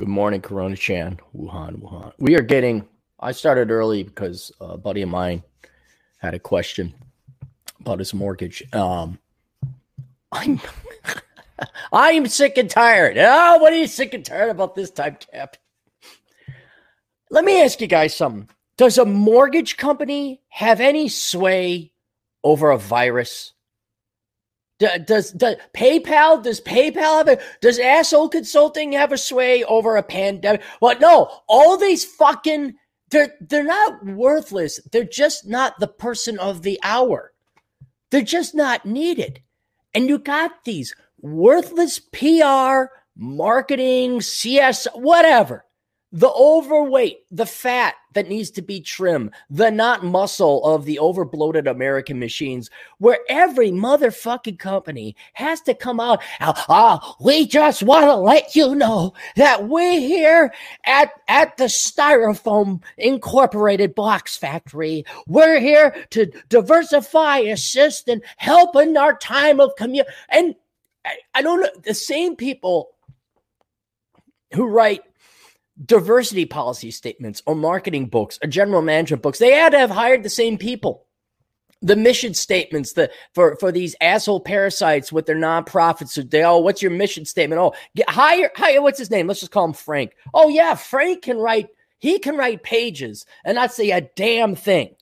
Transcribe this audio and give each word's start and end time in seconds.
Good 0.00 0.08
morning, 0.08 0.40
Corona 0.40 0.76
Chan, 0.76 1.20
Wuhan, 1.36 1.78
Wuhan. 1.82 2.14
We 2.18 2.34
are 2.34 2.40
getting. 2.40 2.88
I 3.20 3.32
started 3.32 3.70
early 3.70 4.02
because 4.02 4.50
a 4.58 4.78
buddy 4.78 5.02
of 5.02 5.10
mine 5.10 5.42
had 6.16 6.32
a 6.32 6.38
question 6.38 6.94
about 7.80 7.98
his 7.98 8.14
mortgage. 8.14 8.62
Um, 8.72 9.18
I'm 10.32 10.58
I'm 11.92 12.28
sick 12.28 12.56
and 12.56 12.70
tired. 12.70 13.18
Oh, 13.18 13.58
what 13.58 13.74
are 13.74 13.76
you 13.76 13.86
sick 13.86 14.14
and 14.14 14.24
tired 14.24 14.48
about 14.48 14.74
this 14.74 14.90
time, 14.90 15.18
Cap? 15.30 15.58
Let 17.30 17.44
me 17.44 17.62
ask 17.62 17.78
you 17.82 17.86
guys 17.86 18.16
something. 18.16 18.48
Does 18.78 18.96
a 18.96 19.04
mortgage 19.04 19.76
company 19.76 20.40
have 20.48 20.80
any 20.80 21.10
sway 21.10 21.92
over 22.42 22.70
a 22.70 22.78
virus? 22.78 23.52
Does, 24.80 25.32
does, 25.32 25.56
PayPal 25.76 26.42
does 26.42 26.60
PayPal 26.62 27.18
have 27.18 27.28
a 27.28 27.38
does 27.60 27.78
asshole 27.78 28.30
consulting 28.30 28.92
have 28.92 29.12
a 29.12 29.18
sway 29.18 29.62
over 29.64 29.96
a 29.96 30.02
pandemic? 30.02 30.62
Well, 30.80 30.98
no, 30.98 31.30
all 31.46 31.76
these 31.76 32.04
fucking 32.04 32.76
they're 33.10 33.34
they're 33.42 33.62
not 33.62 34.04
worthless. 34.06 34.80
They're 34.90 35.04
just 35.04 35.46
not 35.46 35.78
the 35.78 35.86
person 35.86 36.38
of 36.38 36.62
the 36.62 36.80
hour. 36.82 37.32
They're 38.10 38.22
just 38.22 38.54
not 38.54 38.86
needed. 38.86 39.42
And 39.92 40.08
you 40.08 40.18
got 40.18 40.64
these 40.64 40.94
worthless 41.20 41.98
PR, 41.98 42.92
marketing, 43.16 44.22
CS, 44.22 44.86
whatever 44.94 45.66
the 46.12 46.30
overweight, 46.30 47.24
the 47.30 47.46
fat 47.46 47.94
that 48.14 48.28
needs 48.28 48.50
to 48.50 48.62
be 48.62 48.80
trimmed, 48.80 49.30
the 49.48 49.70
not 49.70 50.04
muscle 50.04 50.64
of 50.64 50.84
the 50.84 50.98
overbloated 51.00 51.70
American 51.70 52.18
machines, 52.18 52.68
where 52.98 53.20
every 53.28 53.70
motherfucking 53.70 54.58
company 54.58 55.14
has 55.34 55.60
to 55.60 55.74
come 55.74 56.00
out. 56.00 56.20
Ah, 56.40 57.14
we 57.20 57.46
just 57.46 57.84
want 57.84 58.04
to 58.06 58.14
let 58.16 58.56
you 58.56 58.74
know 58.74 59.14
that 59.36 59.68
we 59.68 60.00
here 60.00 60.52
at, 60.84 61.12
at 61.28 61.56
the 61.56 61.64
Styrofoam 61.64 62.82
Incorporated 62.98 63.94
Box 63.94 64.36
Factory, 64.36 65.04
we're 65.28 65.60
here 65.60 65.94
to 66.10 66.26
diversify, 66.48 67.38
assist, 67.38 68.08
and 68.08 68.22
help 68.36 68.74
in 68.74 68.96
our 68.96 69.16
time 69.16 69.60
of 69.60 69.76
commute. 69.76 70.06
And 70.28 70.56
I, 71.04 71.16
I 71.34 71.42
don't 71.42 71.60
know, 71.60 71.70
the 71.84 71.94
same 71.94 72.34
people 72.34 72.90
who 74.52 74.66
write 74.66 75.02
diversity 75.84 76.44
policy 76.44 76.90
statements 76.90 77.42
or 77.46 77.54
marketing 77.54 78.06
books 78.06 78.38
or 78.42 78.48
general 78.48 78.82
management 78.82 79.22
books. 79.22 79.38
They 79.38 79.52
had 79.52 79.72
to 79.72 79.78
have 79.78 79.90
hired 79.90 80.22
the 80.22 80.30
same 80.30 80.58
people. 80.58 81.06
The 81.82 81.96
mission 81.96 82.34
statements 82.34 82.92
the, 82.92 83.10
for, 83.34 83.56
for 83.56 83.72
these 83.72 83.96
asshole 84.02 84.40
parasites 84.40 85.10
with 85.10 85.24
their 85.24 85.36
nonprofits. 85.36 86.30
They, 86.30 86.44
oh, 86.44 86.58
what's 86.58 86.82
your 86.82 86.90
mission 86.90 87.24
statement? 87.24 87.58
Oh, 87.58 87.72
get, 87.96 88.10
hire, 88.10 88.50
hire, 88.54 88.82
what's 88.82 88.98
his 88.98 89.10
name? 89.10 89.26
Let's 89.26 89.40
just 89.40 89.52
call 89.52 89.64
him 89.64 89.72
Frank. 89.72 90.12
Oh, 90.34 90.50
yeah, 90.50 90.74
Frank 90.74 91.22
can 91.22 91.38
write, 91.38 91.68
he 91.98 92.18
can 92.18 92.36
write 92.36 92.62
pages 92.62 93.24
and 93.46 93.54
not 93.54 93.72
say 93.72 93.90
a 93.92 94.02
damn 94.02 94.54
thing. 94.54 94.94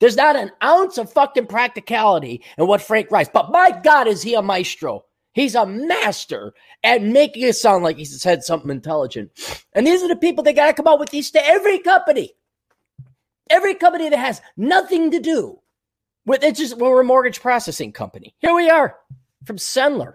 There's 0.00 0.16
not 0.16 0.36
an 0.36 0.52
ounce 0.64 0.96
of 0.96 1.12
fucking 1.12 1.46
practicality 1.46 2.42
in 2.56 2.66
what 2.66 2.80
Frank 2.80 3.10
writes. 3.10 3.30
But 3.32 3.50
my 3.50 3.78
God, 3.82 4.06
is 4.06 4.22
he 4.22 4.34
a 4.34 4.42
maestro? 4.42 5.04
He's 5.34 5.54
a 5.54 5.66
master 5.66 6.54
at 6.86 7.02
making 7.02 7.42
it 7.42 7.54
sound 7.54 7.82
like 7.82 7.96
he 7.96 8.04
said 8.04 8.44
something 8.44 8.70
intelligent. 8.70 9.30
And 9.72 9.86
these 9.86 10.02
are 10.02 10.08
the 10.08 10.16
people 10.16 10.44
that 10.44 10.54
got 10.54 10.68
to 10.68 10.72
come 10.72 10.86
out 10.86 11.00
with 11.00 11.10
these 11.10 11.32
to 11.32 11.44
every 11.44 11.80
company. 11.80 12.32
Every 13.50 13.74
company 13.74 14.08
that 14.08 14.18
has 14.18 14.40
nothing 14.56 15.10
to 15.10 15.20
do 15.20 15.60
with 16.24 16.42
it's 16.42 16.58
just 16.58 16.78
we're 16.78 17.00
a 17.00 17.04
mortgage 17.04 17.40
processing 17.40 17.92
company. 17.92 18.34
Here 18.38 18.54
we 18.54 18.70
are 18.70 18.96
from 19.44 19.56
Cenlar. 19.56 20.14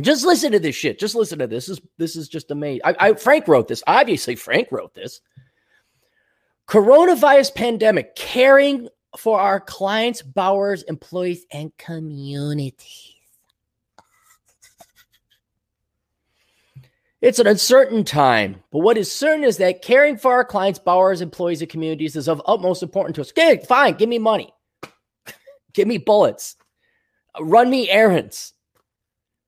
Just 0.00 0.24
listen 0.24 0.52
to 0.52 0.58
this 0.58 0.76
shit. 0.76 0.98
Just 0.98 1.14
listen 1.14 1.38
to 1.38 1.46
this. 1.46 1.66
This 1.66 1.78
is 1.78 1.84
this 1.98 2.16
is 2.16 2.28
just 2.28 2.50
amazing. 2.50 2.82
I, 2.84 2.96
I 2.98 3.14
Frank 3.14 3.48
wrote 3.48 3.68
this. 3.68 3.82
Obviously, 3.86 4.36
Frank 4.36 4.68
wrote 4.70 4.94
this. 4.94 5.20
Coronavirus 6.68 7.54
pandemic 7.54 8.14
caring 8.14 8.88
for 9.18 9.38
our 9.38 9.60
clients, 9.60 10.22
borrowers, 10.22 10.82
employees, 10.84 11.44
and 11.50 11.76
community. 11.76 13.21
It's 17.22 17.38
an 17.38 17.46
uncertain 17.46 18.02
time, 18.02 18.64
but 18.72 18.80
what 18.80 18.98
is 18.98 19.10
certain 19.10 19.44
is 19.44 19.58
that 19.58 19.80
caring 19.80 20.16
for 20.16 20.32
our 20.32 20.44
clients, 20.44 20.80
borrowers, 20.80 21.20
employees, 21.20 21.62
and 21.62 21.70
communities 21.70 22.16
is 22.16 22.26
of 22.26 22.42
utmost 22.46 22.82
importance 22.82 23.14
to 23.14 23.20
us. 23.20 23.30
Okay, 23.30 23.64
fine, 23.64 23.94
give 23.94 24.08
me 24.08 24.18
money. 24.18 24.52
give 25.72 25.86
me 25.86 25.98
bullets. 25.98 26.56
Run 27.38 27.70
me 27.70 27.88
errands. 27.88 28.54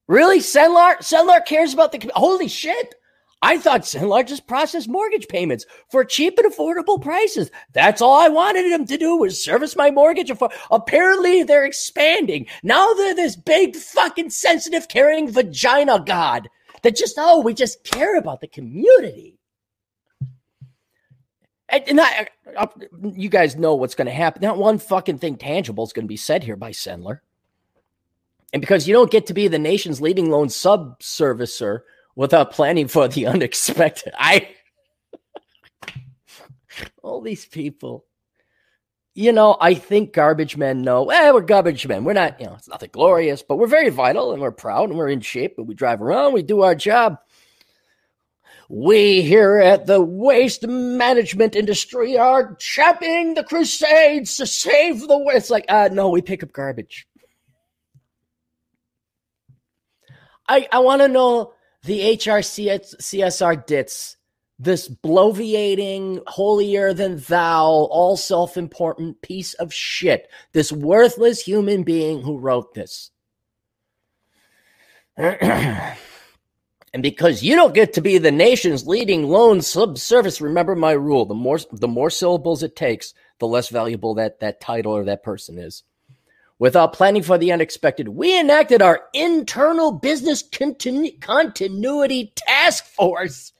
Really? 0.06 0.38
Cenlar? 0.38 0.98
Cenlar 0.98 1.44
cares 1.44 1.74
about 1.74 1.90
the 1.90 2.12
holy 2.14 2.46
shit. 2.46 2.94
I 3.42 3.58
thought 3.58 3.82
Cenlar 3.82 4.24
just 4.24 4.46
processed 4.46 4.88
mortgage 4.88 5.26
payments 5.26 5.66
for 5.90 6.04
cheap 6.04 6.38
and 6.38 6.52
affordable 6.54 7.02
prices. 7.02 7.50
That's 7.72 8.00
all 8.00 8.14
I 8.14 8.28
wanted 8.28 8.70
them 8.72 8.86
to 8.86 8.96
do 8.96 9.16
was 9.16 9.42
service 9.42 9.74
my 9.74 9.90
mortgage. 9.90 10.30
Apparently, 10.70 11.42
they're 11.42 11.66
expanding. 11.66 12.46
Now 12.62 12.92
they're 12.94 13.16
this 13.16 13.34
big, 13.34 13.74
fucking 13.74 14.30
sensitive, 14.30 14.86
caring 14.86 15.32
vagina 15.32 15.98
god 16.06 16.48
that 16.84 16.94
just, 16.94 17.16
oh, 17.18 17.40
we 17.40 17.54
just 17.54 17.82
care 17.82 18.16
about 18.16 18.40
the 18.40 18.46
community. 18.46 19.38
And, 21.70 22.00
I, 22.00 22.28
I, 22.56 22.68
you 23.14 23.28
guys 23.28 23.56
know 23.56 23.74
what's 23.74 23.94
going 23.94 24.06
to 24.06 24.12
happen. 24.12 24.42
Not 24.42 24.58
one 24.58 24.78
fucking 24.78 25.18
thing 25.18 25.36
tangible 25.36 25.82
is 25.82 25.92
going 25.94 26.04
to 26.04 26.08
be 26.08 26.16
said 26.16 26.44
here 26.44 26.56
by 26.56 26.70
Cenlar. 26.70 27.20
And 28.52 28.60
because 28.60 28.86
you 28.86 28.94
don't 28.94 29.10
get 29.10 29.26
to 29.26 29.34
be 29.34 29.48
the 29.48 29.58
nation's 29.58 30.00
leading 30.00 30.30
loan 30.30 30.48
subservicer 30.48 31.80
without 32.14 32.52
planning 32.52 32.86
for 32.86 33.08
the 33.08 33.26
unexpected, 33.26 34.12
I 34.16 34.50
all 37.02 37.22
these 37.22 37.46
people 37.46 38.04
you 39.14 39.30
know, 39.30 39.56
I 39.60 39.74
think 39.74 40.12
garbage 40.12 40.56
men 40.56 40.82
know, 40.82 41.08
eh, 41.08 41.30
we're 41.30 41.42
garbage 41.42 41.86
men. 41.86 42.02
We're 42.04 42.14
not, 42.14 42.40
you 42.40 42.46
know, 42.46 42.54
it's 42.54 42.68
nothing 42.68 42.90
glorious, 42.92 43.42
but 43.42 43.56
we're 43.56 43.68
very 43.68 43.88
vital 43.88 44.32
and 44.32 44.42
we're 44.42 44.50
proud 44.50 44.88
and 44.90 44.98
we're 44.98 45.08
in 45.08 45.20
shape 45.20 45.54
and 45.56 45.68
we 45.68 45.74
drive 45.74 46.02
around, 46.02 46.32
we 46.32 46.42
do 46.42 46.62
our 46.62 46.74
job. 46.74 47.18
We 48.68 49.22
here 49.22 49.58
at 49.58 49.86
the 49.86 50.02
waste 50.02 50.66
management 50.66 51.54
industry 51.54 52.18
are 52.18 52.56
championing 52.56 53.34
the 53.34 53.44
crusades 53.44 54.36
to 54.38 54.46
save 54.46 55.06
the 55.06 55.18
waste. 55.18 55.36
It's 55.36 55.50
like, 55.50 55.66
uh, 55.68 55.90
no, 55.92 56.08
we 56.08 56.20
pick 56.20 56.42
up 56.42 56.52
garbage. 56.52 57.06
I, 60.48 60.66
I 60.72 60.80
want 60.80 61.02
to 61.02 61.08
know 61.08 61.52
the 61.84 62.00
HRC 62.16 62.96
CSR 63.00 63.64
dits 63.64 64.16
this 64.64 64.88
bloviating, 64.88 66.22
holier 66.26 66.92
than 66.92 67.18
thou, 67.18 67.66
all 67.66 68.16
self 68.16 68.56
important 68.56 69.20
piece 69.22 69.54
of 69.54 69.72
shit, 69.72 70.28
this 70.52 70.72
worthless 70.72 71.40
human 71.40 71.82
being 71.82 72.22
who 72.22 72.38
wrote 72.38 72.74
this. 72.74 73.10
and 75.16 75.96
because 77.00 77.42
you 77.42 77.54
don't 77.54 77.74
get 77.74 77.92
to 77.92 78.00
be 78.00 78.18
the 78.18 78.32
nation's 78.32 78.86
leading 78.86 79.28
loan 79.28 79.60
subservice, 79.60 80.40
remember 80.40 80.74
my 80.74 80.92
rule: 80.92 81.24
the 81.24 81.34
more 81.34 81.58
the 81.72 81.88
more 81.88 82.10
syllables 82.10 82.62
it 82.62 82.74
takes, 82.74 83.14
the 83.38 83.46
less 83.46 83.68
valuable 83.68 84.14
that 84.14 84.40
that 84.40 84.60
title 84.60 84.92
or 84.92 85.04
that 85.04 85.22
person 85.22 85.58
is. 85.58 85.84
Without 86.58 86.92
planning 86.92 87.22
for 87.22 87.36
the 87.36 87.52
unexpected, 87.52 88.08
we 88.08 88.38
enacted 88.38 88.80
our 88.80 89.02
internal 89.12 89.90
business 89.90 90.42
continu- 90.42 91.20
continuity 91.20 92.32
task 92.36 92.86
force 92.86 93.52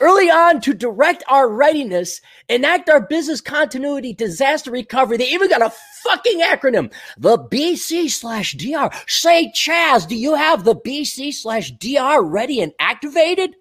early 0.00 0.30
on 0.30 0.60
to 0.62 0.74
direct 0.74 1.24
our 1.28 1.48
readiness, 1.48 2.20
enact 2.48 2.88
our 2.88 3.00
business 3.00 3.40
continuity 3.40 4.12
disaster 4.12 4.70
recovery. 4.70 5.16
They 5.16 5.30
even 5.30 5.48
got 5.48 5.62
a 5.62 5.72
fucking 6.04 6.40
acronym, 6.40 6.92
the 7.18 7.38
BC 7.38 8.10
slash 8.10 8.54
DR. 8.54 8.90
Say, 9.06 9.52
Chaz, 9.54 10.06
do 10.06 10.16
you 10.16 10.34
have 10.34 10.64
the 10.64 10.76
BC 10.76 11.34
slash 11.34 11.72
DR 11.72 12.22
ready 12.22 12.60
and 12.60 12.72
activated? 12.78 13.56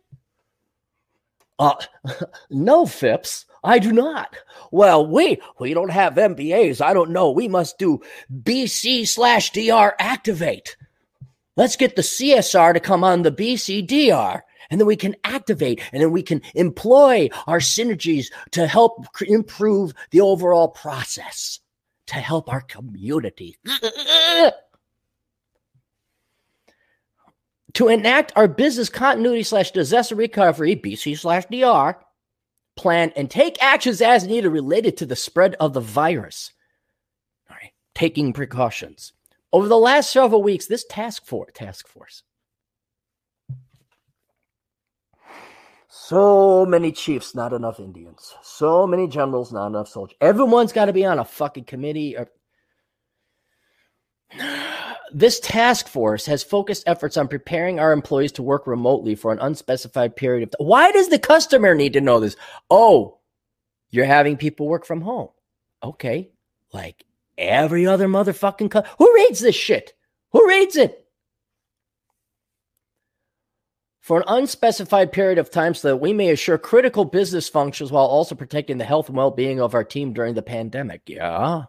Uh, 1.58 1.76
no, 2.50 2.86
Phipps. 2.86 3.46
I 3.64 3.80
do 3.80 3.92
not. 3.92 4.36
Well, 4.70 5.08
we 5.08 5.42
we 5.60 5.74
don't 5.74 5.90
have 5.90 6.14
MBAs. 6.14 6.82
I 6.82 6.94
don't 6.94 7.10
know. 7.10 7.32
We 7.32 7.48
must 7.48 7.80
do 7.80 8.00
BC 8.32 9.08
slash 9.08 9.52
DR 9.52 9.96
activate. 9.98 10.78
Let's 11.58 11.76
get 11.76 11.96
the 11.96 12.04
CSR 12.04 12.74
to 12.74 12.80
come 12.80 13.04
on 13.04 13.24
the 13.24 13.32
BCDR 13.32 14.42
and 14.70 14.80
then 14.80 14.88
we 14.88 14.96
can 14.96 15.16
activate 15.24 15.82
and 15.92 16.02
then 16.02 16.12
we 16.12 16.24
can 16.24 16.42
employ 16.54 17.30
our 17.48 17.60
synergies 17.60 18.28
to 18.52 18.68
help 18.68 19.06
improve 19.28 19.94
the 20.12 20.22
overall 20.22 20.68
process 20.68 21.60
to 22.08 22.16
help 22.16 22.52
our 22.52 22.62
community. 22.62 23.58
To 27.74 27.88
enact 27.90 28.32
our 28.36 28.48
business 28.48 28.90
continuity 28.90 29.44
slash 29.44 29.72
disaster 29.72 30.16
recovery 30.16 30.78
bc 30.78 31.18
slash 31.18 31.46
dr 31.52 32.00
plan 32.78 33.12
and 33.16 33.30
take 33.30 33.62
actions 33.62 34.02
as 34.02 34.26
needed 34.26 34.50
related 34.50 34.98
to 34.98 35.06
the 35.06 35.16
spread 35.16 35.56
of 35.60 35.74
the 35.74 35.82
virus. 35.82 36.54
All 37.50 37.58
right 37.62 37.72
taking 37.94 38.34
precautions. 38.34 39.12
Over 39.52 39.68
the 39.68 39.78
last 39.78 40.12
several 40.12 40.42
weeks 40.42 40.68
this 40.68 40.86
task 40.86 41.26
force 41.26 41.52
task 41.54 41.88
force 41.90 42.24
So 46.08 46.68
many 46.68 46.92
chiefs, 46.92 47.34
not 47.34 47.52
enough 47.52 47.80
Indians. 47.80 48.36
So 48.44 48.86
many 48.86 49.08
generals, 49.08 49.52
not 49.52 49.66
enough 49.68 49.88
soldiers. 49.88 50.16
Everyone's 50.22 50.72
got 50.72 50.86
to 50.86 50.94
be 50.94 51.04
on 51.04 51.18
a 51.18 51.26
fucking 51.26 51.64
committee. 51.64 52.16
Or... 52.16 52.30
This 55.14 55.40
task 55.40 55.88
force 55.88 56.26
has 56.26 56.44
focused 56.44 56.84
efforts 56.88 57.16
on 57.16 57.28
preparing 57.30 57.80
our 57.80 57.94
employees 57.94 58.34
to 58.34 58.44
work 58.44 58.68
remotely 58.68 59.16
for 59.16 59.32
an 59.32 59.40
unspecified 59.40 60.16
period 60.16 60.44
of 60.44 60.52
time. 60.52 60.68
Why 60.68 60.92
does 60.92 61.08
the 61.08 61.20
customer 61.20 61.74
need 61.74 61.94
to 61.94 62.02
know 62.02 62.20
this? 62.20 62.36
Oh, 62.70 63.20
you're 63.92 64.06
having 64.06 64.36
people 64.36 64.68
work 64.68 64.86
from 64.86 65.02
home. 65.02 65.30
Okay. 65.82 66.32
Like 66.74 67.06
every 67.38 67.88
other 67.88 68.08
motherfucking 68.08 68.72
co- 68.72 68.84
who 68.98 69.14
reads 69.16 69.40
this 69.40 69.56
shit? 69.56 69.94
Who 70.32 70.46
reads 70.48 70.76
it? 70.76 71.05
For 74.06 74.20
an 74.20 74.26
unspecified 74.28 75.12
period 75.12 75.40
of 75.40 75.50
time 75.50 75.74
so 75.74 75.88
that 75.88 75.98
we 75.98 76.14
may 76.14 76.30
assure 76.30 76.60
critical 76.60 77.06
business 77.06 77.50
functions 77.50 77.92
while 77.92 78.06
also 78.06 78.36
protecting 78.36 78.78
the 78.78 78.86
health 78.86 79.08
and 79.08 79.18
well-being 79.18 79.60
of 79.60 79.74
our 79.74 79.84
team 79.84 80.14
during 80.14 80.36
the 80.36 80.44
pandemic. 80.44 81.02
Yeah. 81.08 81.64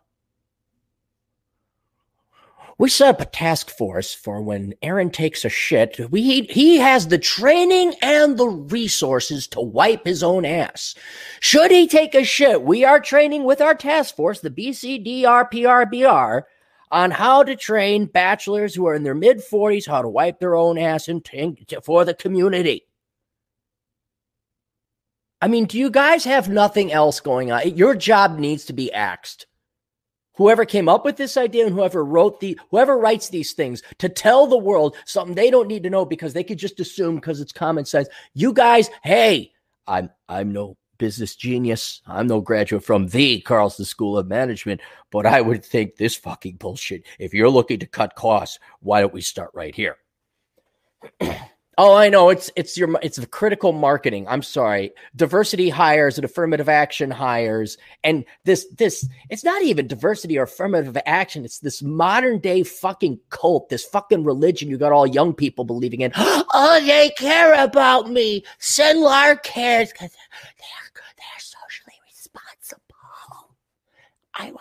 We 2.77 2.91
set 2.91 3.09
up 3.09 3.23
a 3.23 3.25
task 3.25 3.71
force 3.71 4.13
for 4.13 4.43
when 4.43 4.75
Aaron 4.83 5.09
takes 5.09 5.47
a 5.47 5.49
shit. 5.49 5.99
We 6.11 6.43
he 6.43 6.77
has 6.77 7.09
the 7.09 7.17
training 7.17 7.95
and 8.03 8.37
the 8.37 8.49
resources 8.49 9.49
to 9.49 9.63
wipe 9.63 10.05
his 10.05 10.23
own 10.23 10.45
ass. 10.45 10.95
Should 11.41 11.71
he 11.71 11.89
take 11.89 12.15
a 12.15 12.23
shit, 12.23 12.61
we 12.61 12.85
are 12.85 13.01
training 13.01 13.45
with 13.45 13.63
our 13.63 13.75
task 13.75 14.15
force, 14.15 14.41
the 14.41 14.51
BCDRPRBR, 14.51 16.43
on 16.97 17.11
how 17.11 17.43
to 17.43 17.55
train 17.55 18.07
bachelors 18.07 18.75
who 18.75 18.87
are 18.87 18.95
in 18.95 19.03
their 19.03 19.15
mid 19.15 19.39
40s 19.39 19.87
how 19.87 20.01
to 20.01 20.09
wipe 20.09 20.41
their 20.41 20.57
own 20.57 20.79
ass 20.79 21.09
and 21.09 21.23
t- 21.23 21.55
for 21.85 22.07
the 22.07 22.15
community. 22.15 22.87
I 25.43 25.49
mean, 25.49 25.67
do 25.67 25.79
you 25.79 25.91
guys 25.91 26.25
have 26.25 26.49
nothing 26.49 26.91
else 26.91 27.21
going 27.21 27.53
on? 27.53 27.77
Your 27.77 27.95
job 27.95 28.39
needs 28.39 28.65
to 28.65 28.73
be 28.73 28.91
axed 28.91 29.47
whoever 30.37 30.65
came 30.65 30.89
up 30.89 31.05
with 31.05 31.19
this 31.19 31.37
idea 31.37 31.67
and 31.67 31.75
whoever 31.75 32.03
wrote 32.03 32.41
the 32.41 32.59
whoever 32.71 32.97
writes 32.97 33.29
these 33.29 33.53
things 33.53 33.83
to 33.99 34.09
tell 34.09 34.47
the 34.47 34.57
world 34.57 34.97
something 35.05 35.35
they 35.35 35.51
don't 35.51 35.69
need 35.69 35.83
to 35.83 35.91
know 35.91 36.05
because 36.05 36.33
they 36.33 36.45
could 36.45 36.59
just 36.59 36.81
assume 36.81 37.17
because 37.17 37.41
it's 37.41 37.53
common 37.53 37.85
sense 37.85 38.09
you 38.35 38.53
guys 38.53 38.89
hey 39.03 39.51
i'm 39.87 40.11
i'm 40.29 40.53
no 40.53 40.77
business 40.99 41.35
genius 41.35 42.01
i'm 42.07 42.27
no 42.27 42.41
graduate 42.41 42.85
from 42.85 43.07
the 43.09 43.41
carlson 43.43 43.85
school 43.85 44.19
of 44.19 44.27
management 44.27 44.81
but 45.11 45.27
i 45.27 45.41
would 45.41 45.65
think 45.65 45.97
this 45.97 46.15
fucking 46.15 46.57
bullshit 46.57 47.05
if 47.19 47.33
you're 47.35 47.49
looking 47.49 47.79
to 47.79 47.87
cut 47.87 48.15
costs 48.15 48.59
why 48.81 49.01
don't 49.01 49.13
we 49.13 49.21
start 49.21 49.51
right 49.55 49.75
here 49.75 49.97
Oh, 51.79 51.95
I 51.95 52.09
know. 52.09 52.31
It's 52.31 52.51
it's 52.57 52.79
your 52.79 52.99
it's 53.03 53.19
the 53.19 53.27
critical 53.27 53.73
marketing. 53.73 54.27
I'm 54.29 54.43
sorry. 54.43 54.93
Diversity 55.15 55.69
hires 55.69 56.17
and 56.17 56.25
affirmative 56.25 56.71
action 56.71 57.11
hires. 57.11 57.77
And 58.03 58.25
this 58.45 58.67
this 58.79 59.07
it's 59.29 59.45
not 59.45 59.61
even 59.61 59.87
diversity 59.87 60.39
or 60.39 60.45
affirmative 60.45 60.97
action. 61.05 61.45
It's 61.45 61.59
this 61.59 61.83
modern 61.83 62.39
day 62.39 62.63
fucking 62.63 63.21
cult, 63.29 63.69
this 63.69 63.85
fucking 63.85 64.25
religion 64.25 64.71
you 64.71 64.79
got 64.79 64.93
all 64.93 65.07
young 65.07 65.35
people 65.35 65.67
believing 65.67 66.01
in. 66.01 66.13
oh, 66.17 66.83
they 66.87 67.11
care 67.19 67.53
about 67.63 68.11
me. 68.11 68.43
Cenlar 68.59 69.43
cares 69.43 69.93
because 69.93 70.13
they're 70.13 70.41
they're 71.19 71.41
socially 71.41 71.97
responsible. 72.07 73.55
I 74.37 74.53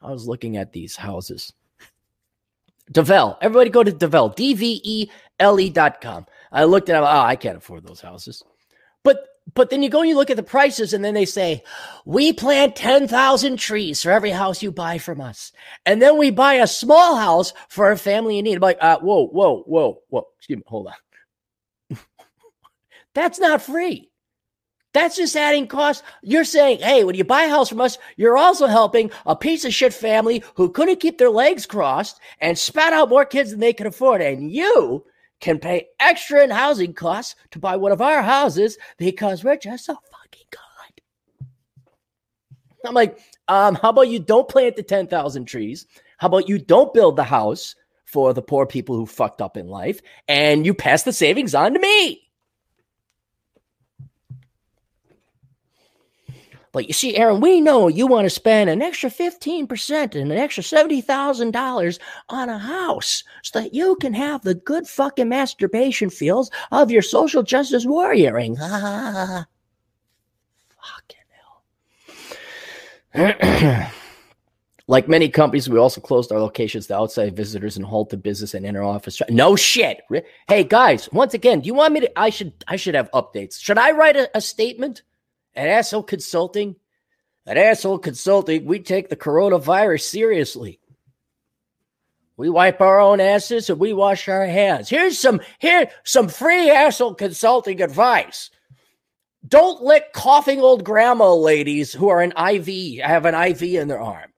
I 0.00 0.10
was 0.10 0.26
looking 0.26 0.56
at 0.56 0.72
these 0.72 0.96
houses. 0.96 1.52
Dvele. 2.92 3.36
Everybody 3.40 3.70
go 3.70 3.84
to 3.84 3.92
Dvele. 3.92 4.34
D-V-E-L-E 4.34 5.70
dot 5.70 6.00
com. 6.00 6.26
I 6.50 6.64
looked 6.64 6.88
at 6.88 6.96
it, 6.96 7.06
oh, 7.06 7.20
I 7.20 7.36
can't 7.36 7.58
afford 7.58 7.86
those 7.86 8.00
houses. 8.00 8.42
But 9.02 9.28
but 9.54 9.70
then 9.70 9.82
you 9.82 9.88
go 9.88 10.00
and 10.00 10.08
you 10.08 10.14
look 10.14 10.30
at 10.30 10.36
the 10.36 10.42
prices, 10.42 10.92
and 10.92 11.04
then 11.04 11.14
they 11.14 11.24
say, 11.24 11.64
we 12.04 12.32
plant 12.32 12.76
10,000 12.76 13.56
trees 13.56 14.00
for 14.00 14.12
every 14.12 14.30
house 14.30 14.62
you 14.62 14.70
buy 14.70 14.98
from 14.98 15.20
us. 15.20 15.50
And 15.84 16.00
then 16.00 16.16
we 16.16 16.30
buy 16.30 16.54
a 16.54 16.66
small 16.68 17.16
house 17.16 17.52
for 17.68 17.90
a 17.90 17.98
family 17.98 18.38
in 18.38 18.44
need. 18.44 18.54
I'm 18.54 18.60
like, 18.60 18.78
uh, 18.80 19.00
whoa, 19.00 19.26
whoa, 19.26 19.62
whoa, 19.62 20.00
whoa. 20.10 20.28
Excuse 20.38 20.58
me, 20.58 20.64
hold 20.64 20.92
on. 21.90 21.98
That's 23.14 23.40
not 23.40 23.62
free. 23.62 24.11
That's 24.92 25.16
just 25.16 25.36
adding 25.36 25.66
cost. 25.66 26.02
You're 26.22 26.44
saying, 26.44 26.80
hey, 26.80 27.04
when 27.04 27.14
you 27.14 27.24
buy 27.24 27.44
a 27.44 27.48
house 27.48 27.70
from 27.70 27.80
us, 27.80 27.96
you're 28.16 28.36
also 28.36 28.66
helping 28.66 29.10
a 29.24 29.34
piece 29.34 29.64
of 29.64 29.72
shit 29.72 29.94
family 29.94 30.44
who 30.54 30.70
couldn't 30.70 31.00
keep 31.00 31.18
their 31.18 31.30
legs 31.30 31.64
crossed 31.64 32.20
and 32.40 32.58
spat 32.58 32.92
out 32.92 33.08
more 33.08 33.24
kids 33.24 33.50
than 33.50 33.60
they 33.60 33.72
could 33.72 33.86
afford. 33.86 34.20
And 34.20 34.52
you 34.52 35.04
can 35.40 35.58
pay 35.58 35.88
extra 35.98 36.44
in 36.44 36.50
housing 36.50 36.92
costs 36.92 37.36
to 37.52 37.58
buy 37.58 37.76
one 37.76 37.92
of 37.92 38.02
our 38.02 38.22
houses 38.22 38.76
because 38.98 39.42
we're 39.42 39.56
just 39.56 39.86
so 39.86 39.94
fucking 39.94 40.46
good. 40.50 41.02
I'm 42.84 42.94
like, 42.94 43.18
um, 43.48 43.76
how 43.76 43.90
about 43.90 44.08
you 44.08 44.18
don't 44.18 44.48
plant 44.48 44.76
the 44.76 44.82
10,000 44.82 45.44
trees? 45.46 45.86
How 46.18 46.26
about 46.28 46.48
you 46.48 46.58
don't 46.58 46.92
build 46.92 47.16
the 47.16 47.24
house 47.24 47.74
for 48.04 48.34
the 48.34 48.42
poor 48.42 48.66
people 48.66 48.94
who 48.94 49.06
fucked 49.06 49.40
up 49.40 49.56
in 49.56 49.68
life 49.68 50.00
and 50.28 50.66
you 50.66 50.74
pass 50.74 51.02
the 51.02 51.12
savings 51.12 51.54
on 51.54 51.72
to 51.72 51.80
me? 51.80 52.22
But 56.72 56.88
you 56.88 56.94
see, 56.94 57.16
Aaron, 57.16 57.40
we 57.40 57.60
know 57.60 57.88
you 57.88 58.06
want 58.06 58.24
to 58.24 58.30
spend 58.30 58.70
an 58.70 58.80
extra 58.80 59.10
15% 59.10 60.14
and 60.14 60.32
an 60.32 60.38
extra 60.38 60.64
$70,000 60.64 61.98
on 62.30 62.48
a 62.48 62.58
house 62.58 63.22
so 63.42 63.60
that 63.60 63.74
you 63.74 63.94
can 63.96 64.14
have 64.14 64.42
the 64.42 64.54
good 64.54 64.88
fucking 64.88 65.28
masturbation 65.28 66.08
feels 66.08 66.50
of 66.70 66.90
your 66.90 67.02
social 67.02 67.42
justice 67.42 67.84
warrioring. 67.84 68.56
Fucking 70.80 71.18
hell. 73.12 73.90
like 74.86 75.08
many 75.08 75.28
companies, 75.28 75.68
we 75.68 75.78
also 75.78 76.00
closed 76.00 76.32
our 76.32 76.40
locations 76.40 76.86
to 76.86 76.96
outside 76.96 77.36
visitors 77.36 77.76
and 77.76 77.84
halted 77.84 78.22
business 78.22 78.54
and 78.54 78.64
inner 78.64 78.82
office. 78.82 79.20
No 79.28 79.56
shit. 79.56 80.00
Hey 80.48 80.64
guys, 80.64 81.12
once 81.12 81.34
again, 81.34 81.60
do 81.60 81.66
you 81.66 81.74
want 81.74 81.92
me 81.92 82.00
to? 82.00 82.18
I 82.18 82.30
should. 82.30 82.52
I 82.66 82.76
should 82.76 82.94
have 82.94 83.10
updates. 83.12 83.60
Should 83.60 83.78
I 83.78 83.90
write 83.92 84.16
a, 84.16 84.30
a 84.34 84.40
statement? 84.40 85.02
At 85.54 85.68
Asshole 85.68 86.04
Consulting, 86.04 86.76
at 87.46 87.58
Asshole 87.58 87.98
Consulting, 87.98 88.64
we 88.64 88.78
take 88.80 89.08
the 89.08 89.16
coronavirus 89.16 90.02
seriously. 90.02 90.80
We 92.36 92.48
wipe 92.48 92.80
our 92.80 92.98
own 92.98 93.20
asses 93.20 93.68
and 93.70 93.78
we 93.78 93.92
wash 93.92 94.28
our 94.28 94.46
hands. 94.46 94.88
Here's 94.88 95.18
some 95.18 95.40
here 95.58 95.90
some 96.04 96.28
free 96.28 96.70
asshole 96.70 97.14
consulting 97.14 97.80
advice. 97.82 98.50
Don't 99.46 99.82
lick 99.82 100.12
coughing 100.12 100.60
old 100.60 100.84
grandma 100.84 101.34
ladies 101.34 101.92
who 101.92 102.08
are 102.08 102.22
an 102.22 102.32
IV, 102.32 103.00
have 103.04 103.26
an 103.26 103.34
IV 103.34 103.62
in 103.62 103.88
their 103.88 104.00
arm. 104.00 104.32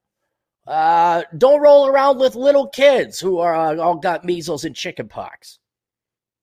Uh, 0.67 1.23
don't 1.37 1.61
roll 1.61 1.87
around 1.87 2.19
with 2.19 2.35
little 2.35 2.67
kids 2.67 3.19
who 3.19 3.39
are 3.39 3.55
uh, 3.55 3.77
all 3.77 3.95
got 3.95 4.25
measles 4.25 4.65
and 4.65 4.75
chickenpox. 4.75 5.59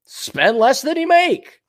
Spend 0.04 0.58
less 0.58 0.82
than 0.82 0.96
you 0.96 1.08
make 1.08 1.61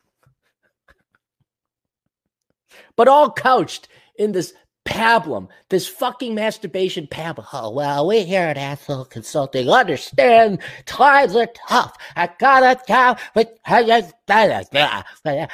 but 2.96 3.08
all 3.08 3.32
couched 3.32 3.88
in 4.18 4.32
this 4.32 4.54
pablum, 4.86 5.48
this 5.70 5.88
fucking 5.88 6.36
masturbation 6.36 7.08
pablum. 7.08 7.46
Oh, 7.54 7.72
well, 7.72 8.08
we 8.08 8.24
here 8.24 8.42
at 8.42 8.58
Asshole 8.58 9.06
Consulting 9.06 9.70
understand 9.70 10.62
times 10.86 11.36
are 11.36 11.48
tough. 11.68 11.98
I 12.16 12.30
gotta 12.40 12.80
tell, 12.86 13.18
but 13.34 13.58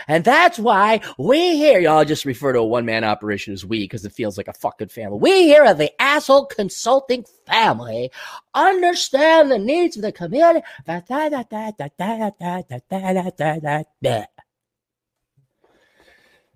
and 0.08 0.24
that's 0.24 0.60
why 0.60 1.02
we 1.18 1.58
here, 1.58 1.80
y'all 1.80 2.06
just 2.06 2.26
refer 2.26 2.54
to 2.54 2.60
a 2.60 2.66
one 2.66 2.86
man 2.86 3.04
operation 3.04 3.54
as 3.54 3.66
we 3.66 3.80
because 3.84 4.06
it 4.06 4.14
feels 4.14 4.38
like 4.38 4.48
a 4.48 4.54
fucking 4.54 4.90
family. 4.90 5.20
We 5.20 5.44
here 5.44 5.64
at 5.64 5.78
the 5.78 5.92
Asshole 6.02 6.48
Consulting 6.48 7.26
family 7.46 8.12
understand 8.54 9.52
the 9.52 9.60
needs 9.60 9.96
of 9.96 10.02
the 10.02 10.12
community. 10.12 10.62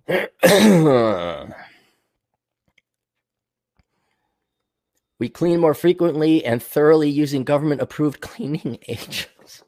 we 5.18 5.28
clean 5.30 5.60
more 5.60 5.72
frequently 5.74 6.44
and 6.44 6.62
thoroughly 6.62 7.08
using 7.08 7.44
government 7.44 7.80
approved 7.80 8.20
cleaning 8.20 8.78
agents. 8.88 9.62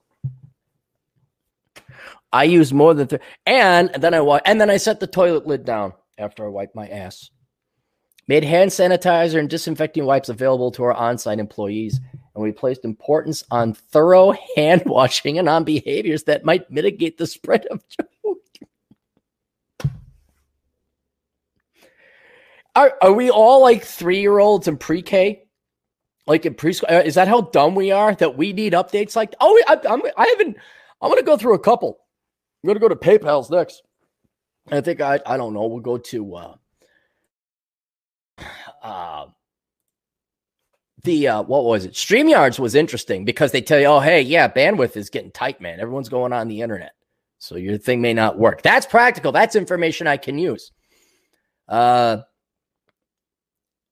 I 2.33 2.45
use 2.45 2.73
more 2.73 2.93
than 2.93 3.07
three, 3.07 3.19
and 3.47 3.91
then 3.95 4.13
I 4.13 4.21
wa- 4.21 4.41
and 4.45 4.61
then 4.61 4.69
I 4.69 4.77
set 4.77 5.01
the 5.01 5.07
toilet 5.07 5.47
lid 5.47 5.65
down 5.65 5.95
after 6.19 6.45
I 6.45 6.49
wipe 6.49 6.75
my 6.75 6.87
ass. 6.89 7.31
Made 8.29 8.45
hand 8.45 8.71
sanitizer 8.71 9.39
and 9.39 9.49
disinfecting 9.49 10.05
wipes 10.05 10.29
available 10.29 10.71
to 10.73 10.83
our 10.83 10.93
on-site 10.93 11.39
employees, 11.39 11.99
and 12.35 12.43
we 12.43 12.53
placed 12.53 12.85
importance 12.85 13.43
on 13.51 13.73
thorough 13.73 14.35
hand 14.57 14.83
washing 14.85 15.39
and 15.39 15.49
on 15.49 15.65
behaviors 15.65 16.25
that 16.25 16.45
might 16.45 16.71
mitigate 16.71 17.17
the 17.17 17.27
spread 17.27 17.65
of 17.67 17.83
Are, 22.77 22.95
are 23.01 23.13
we 23.13 23.31
all 23.31 23.63
like 23.63 23.85
three 23.85 24.21
year 24.21 24.39
olds 24.39 24.69
in 24.69 24.77
pre 24.77 25.03
K? 25.03 25.43
Like 26.27 26.45
in 26.45 26.55
preschool? 26.55 26.91
Uh, 26.91 27.03
is 27.05 27.15
that 27.15 27.29
how 27.29 27.41
dumb 27.41 27.75
we 27.75 27.91
are 27.91 28.15
that 28.17 28.37
we 28.37 28.53
need 28.53 28.75
updates 28.75 29.17
like, 29.17 29.35
oh, 29.41 29.63
I, 29.67 29.81
I'm, 29.89 30.03
I 30.17 30.27
haven't, 30.27 30.57
I'm 31.01 31.11
going 31.11 31.21
to 31.21 31.27
go 31.27 31.37
through 31.37 31.55
a 31.55 31.59
couple. 31.59 31.99
I'm 32.63 32.69
going 32.69 32.77
to 32.77 32.81
go 32.81 32.89
to 32.89 32.97
PayPal's 32.97 33.51
next. 33.51 33.83
I 34.71 34.81
think 34.81 35.01
I 35.01 35.21
I 35.25 35.37
don't 35.37 35.55
know. 35.55 35.67
We'll 35.67 35.81
go 35.81 35.99
to 35.99 36.35
uh, 36.35 36.55
uh, 38.83 39.27
the 41.05 41.29
uh, 41.29 41.43
what 41.43 41.65
was 41.65 41.85
it? 41.85 41.93
Streamyards 41.93 42.59
was 42.59 42.75
interesting 42.75 43.25
because 43.25 43.53
they 43.53 43.63
tell 43.63 43.79
you, 43.79 43.87
oh 43.87 44.01
hey, 44.01 44.23
yeah, 44.23 44.49
bandwidth 44.49 44.97
is 44.97 45.11
getting 45.11 45.31
tight, 45.31 45.61
man. 45.61 45.79
Everyone's 45.79 46.09
going 46.09 46.33
on 46.33 46.49
the 46.49 46.63
internet, 46.63 46.93
so 47.39 47.55
your 47.55 47.79
thing 47.79 48.01
may 48.01 48.15
not 48.15 48.39
work. 48.39 48.63
That's 48.63 48.87
practical. 48.87 49.31
That's 49.31 49.55
information 49.55 50.09
I 50.09 50.17
can 50.17 50.39
use. 50.39 50.73
Uh, 51.69 52.19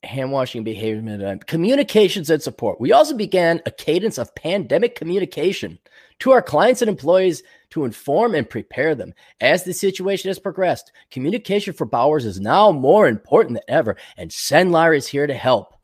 hand 0.05 0.33
washing 0.33 0.65
behavior, 0.65 1.39
communications 1.47 2.31
and 2.31 2.43
support. 2.43 2.81
We 2.81 2.93
also 2.93 3.17
began 3.17 3.61
a 3.67 3.71
cadence 3.71 4.19
of 4.19 4.35
pandemic 4.35 4.95
communication 4.95 5.79
to 6.21 6.33
our 6.33 6.43
clients 6.43 6.83
and 6.83 6.89
employees 6.89 7.43
to 7.71 7.85
inform 7.85 8.35
and 8.35 8.49
prepare 8.49 8.95
them. 8.95 9.15
As 9.41 9.65
the 9.65 9.73
situation 9.73 10.29
has 10.29 10.39
progressed, 10.39 10.93
communication 11.11 11.75
for 11.75 11.87
Bowers 11.87 12.25
is 12.25 12.41
now 12.41 12.71
more 12.71 13.09
important 13.09 13.55
than 13.57 13.75
ever, 13.77 13.97
and 14.17 14.31
Cenlar 14.31 14.97
is 14.97 15.09
here 15.09 15.27
to 15.27 15.35
help. 15.35 15.75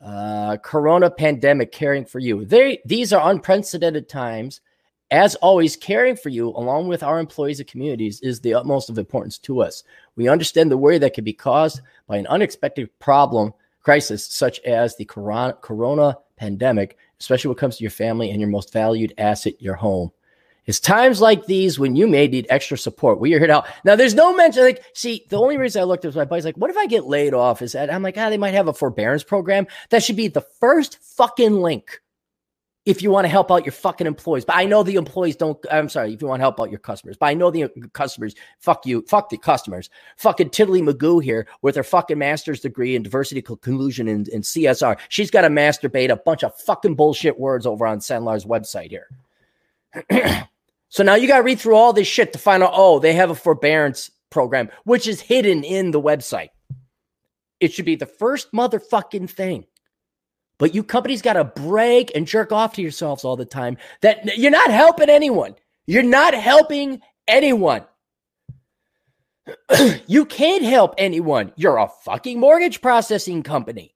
Uh, 0.00 0.56
corona 0.58 1.10
pandemic 1.10 1.72
caring 1.72 2.04
for 2.04 2.18
you. 2.18 2.44
They, 2.44 2.80
these 2.84 3.12
are 3.12 3.30
unprecedented 3.30 4.08
times. 4.08 4.60
As 5.10 5.36
always, 5.36 5.76
caring 5.76 6.16
for 6.16 6.28
you, 6.28 6.48
along 6.48 6.88
with 6.88 7.02
our 7.02 7.18
employees 7.18 7.60
and 7.60 7.68
communities, 7.68 8.20
is 8.20 8.40
the 8.40 8.54
utmost 8.54 8.90
of 8.90 8.98
importance 8.98 9.38
to 9.38 9.62
us. 9.62 9.84
We 10.16 10.28
understand 10.28 10.70
the 10.70 10.78
worry 10.78 10.98
that 10.98 11.14
can 11.14 11.24
be 11.24 11.32
caused 11.32 11.80
by 12.06 12.16
an 12.16 12.26
unexpected 12.26 12.88
problem, 12.98 13.52
crisis, 13.82 14.26
such 14.26 14.58
as 14.60 14.96
the 14.96 15.04
corona, 15.04 15.54
corona 15.60 16.18
pandemic, 16.36 16.96
especially 17.20 17.48
when 17.48 17.56
it 17.56 17.60
comes 17.60 17.76
to 17.76 17.84
your 17.84 17.90
family 17.90 18.30
and 18.30 18.40
your 18.40 18.50
most 18.50 18.72
valued 18.72 19.14
asset, 19.18 19.60
your 19.60 19.74
home. 19.74 20.10
It's 20.64 20.80
times 20.80 21.20
like 21.20 21.46
these 21.46 21.78
when 21.78 21.94
you 21.94 22.08
may 22.08 22.26
need 22.26 22.46
extra 22.50 22.76
support. 22.76 23.20
We 23.20 23.32
are 23.34 23.38
here 23.38 23.46
to 23.46 23.52
help. 23.52 23.66
Now, 23.84 23.94
there's 23.94 24.14
no 24.14 24.34
mention. 24.34 24.64
Like, 24.64 24.82
see, 24.94 25.24
the 25.28 25.38
only 25.38 25.56
reason 25.56 25.80
I 25.80 25.84
looked 25.84 26.04
at 26.04 26.14
my 26.16 26.24
buddy's 26.24 26.44
like, 26.44 26.56
what 26.56 26.70
if 26.70 26.76
I 26.76 26.86
get 26.86 27.06
laid 27.06 27.34
off? 27.34 27.62
Is 27.62 27.72
that 27.72 27.92
I'm 27.92 28.02
like, 28.02 28.18
ah, 28.18 28.30
they 28.30 28.36
might 28.36 28.54
have 28.54 28.66
a 28.66 28.72
forbearance 28.72 29.22
program. 29.22 29.68
That 29.90 30.02
should 30.02 30.16
be 30.16 30.26
the 30.26 30.40
first 30.40 30.98
fucking 31.16 31.60
link 31.60 32.00
if 32.86 33.02
you 33.02 33.10
want 33.10 33.24
to 33.24 33.28
help 33.28 33.50
out 33.50 33.66
your 33.66 33.72
fucking 33.72 34.06
employees. 34.06 34.44
But 34.44 34.56
I 34.56 34.64
know 34.64 34.84
the 34.84 34.94
employees 34.94 35.34
don't. 35.34 35.58
I'm 35.70 35.88
sorry, 35.88 36.14
if 36.14 36.22
you 36.22 36.28
want 36.28 36.38
to 36.38 36.44
help 36.44 36.60
out 36.60 36.70
your 36.70 36.78
customers. 36.78 37.16
But 37.18 37.26
I 37.26 37.34
know 37.34 37.50
the 37.50 37.68
customers. 37.92 38.34
Fuck 38.60 38.86
you. 38.86 39.02
Fuck 39.08 39.28
the 39.28 39.36
customers. 39.36 39.90
Fucking 40.16 40.50
Tiddly 40.50 40.80
Magoo 40.80 41.22
here 41.22 41.48
with 41.62 41.74
her 41.74 41.82
fucking 41.82 42.16
master's 42.16 42.60
degree 42.60 42.94
in 42.94 43.02
diversity 43.02 43.42
conclusion 43.42 44.06
and, 44.06 44.28
and 44.28 44.44
CSR. 44.44 44.98
She's 45.08 45.32
got 45.32 45.42
to 45.42 45.48
masturbate 45.48 46.10
a 46.10 46.16
bunch 46.16 46.44
of 46.44 46.56
fucking 46.60 46.94
bullshit 46.94 47.38
words 47.38 47.66
over 47.66 47.86
on 47.86 47.98
Cenlar's 47.98 48.44
website 48.44 48.90
here. 48.90 49.08
so 50.88 51.02
now 51.02 51.16
you 51.16 51.26
got 51.26 51.38
to 51.38 51.44
read 51.44 51.58
through 51.58 51.74
all 51.74 51.92
this 51.92 52.06
shit 52.06 52.32
to 52.32 52.38
find 52.38 52.62
out. 52.62 52.70
Oh, 52.72 53.00
they 53.00 53.14
have 53.14 53.30
a 53.30 53.34
forbearance 53.34 54.12
program, 54.30 54.70
which 54.84 55.08
is 55.08 55.20
hidden 55.20 55.64
in 55.64 55.90
the 55.90 56.00
website. 56.00 56.50
It 57.58 57.72
should 57.72 57.84
be 57.84 57.96
the 57.96 58.06
first 58.06 58.52
motherfucking 58.52 59.28
thing. 59.28 59.66
But 60.58 60.74
you 60.74 60.82
companies 60.82 61.22
got 61.22 61.34
to 61.34 61.44
brag 61.44 62.12
and 62.14 62.26
jerk 62.26 62.52
off 62.52 62.74
to 62.74 62.82
yourselves 62.82 63.24
all 63.24 63.36
the 63.36 63.44
time 63.44 63.76
that 64.00 64.38
you're 64.38 64.50
not 64.50 64.70
helping 64.70 65.10
anyone. 65.10 65.54
You're 65.86 66.02
not 66.02 66.34
helping 66.34 67.00
anyone. 67.28 67.84
you 70.06 70.24
can't 70.24 70.62
help 70.62 70.94
anyone. 70.98 71.52
You're 71.56 71.76
a 71.76 71.88
fucking 72.04 72.40
mortgage 72.40 72.80
processing 72.80 73.42
company. 73.42 73.94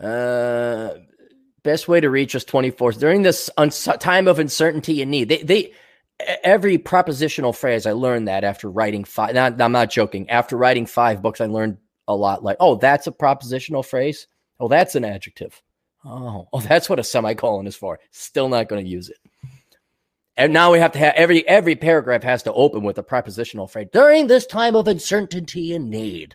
Uh, 0.00 0.94
best 1.62 1.86
way 1.86 2.00
to 2.00 2.08
reach 2.08 2.34
us 2.34 2.44
24 2.44 2.92
during 2.92 3.22
this 3.22 3.50
time 3.98 4.28
of 4.28 4.38
uncertainty 4.38 5.02
and 5.02 5.10
need. 5.10 5.28
They, 5.28 5.42
they, 5.42 5.72
every 6.42 6.78
propositional 6.78 7.54
phrase 7.54 7.86
I 7.86 7.92
learned 7.92 8.28
that 8.28 8.44
after 8.44 8.70
writing 8.70 9.04
five. 9.04 9.34
Not, 9.34 9.60
I'm 9.60 9.72
not 9.72 9.90
joking. 9.90 10.30
After 10.30 10.56
writing 10.56 10.86
five 10.86 11.22
books, 11.22 11.40
I 11.40 11.46
learned 11.46 11.76
a 12.10 12.16
lot 12.16 12.42
like, 12.42 12.56
oh, 12.60 12.76
that's 12.76 13.06
a 13.06 13.12
propositional 13.12 13.84
phrase. 13.84 14.26
Oh, 14.58 14.68
that's 14.68 14.94
an 14.94 15.04
adjective. 15.04 15.62
Oh, 16.04 16.48
oh, 16.52 16.60
that's 16.60 16.88
what 16.90 16.98
a 16.98 17.04
semicolon 17.04 17.66
is 17.66 17.76
for. 17.76 17.98
Still 18.10 18.48
not 18.48 18.68
going 18.68 18.84
to 18.84 18.90
use 18.90 19.08
it. 19.08 19.18
And 20.36 20.52
now 20.52 20.72
we 20.72 20.78
have 20.78 20.92
to 20.92 20.98
have 20.98 21.14
every 21.16 21.46
every 21.46 21.76
paragraph 21.76 22.22
has 22.22 22.42
to 22.44 22.52
open 22.52 22.82
with 22.82 22.98
a 22.98 23.02
prepositional 23.02 23.66
phrase. 23.66 23.88
During 23.92 24.26
this 24.26 24.46
time 24.46 24.74
of 24.74 24.88
uncertainty 24.88 25.74
and 25.74 25.90
need, 25.90 26.34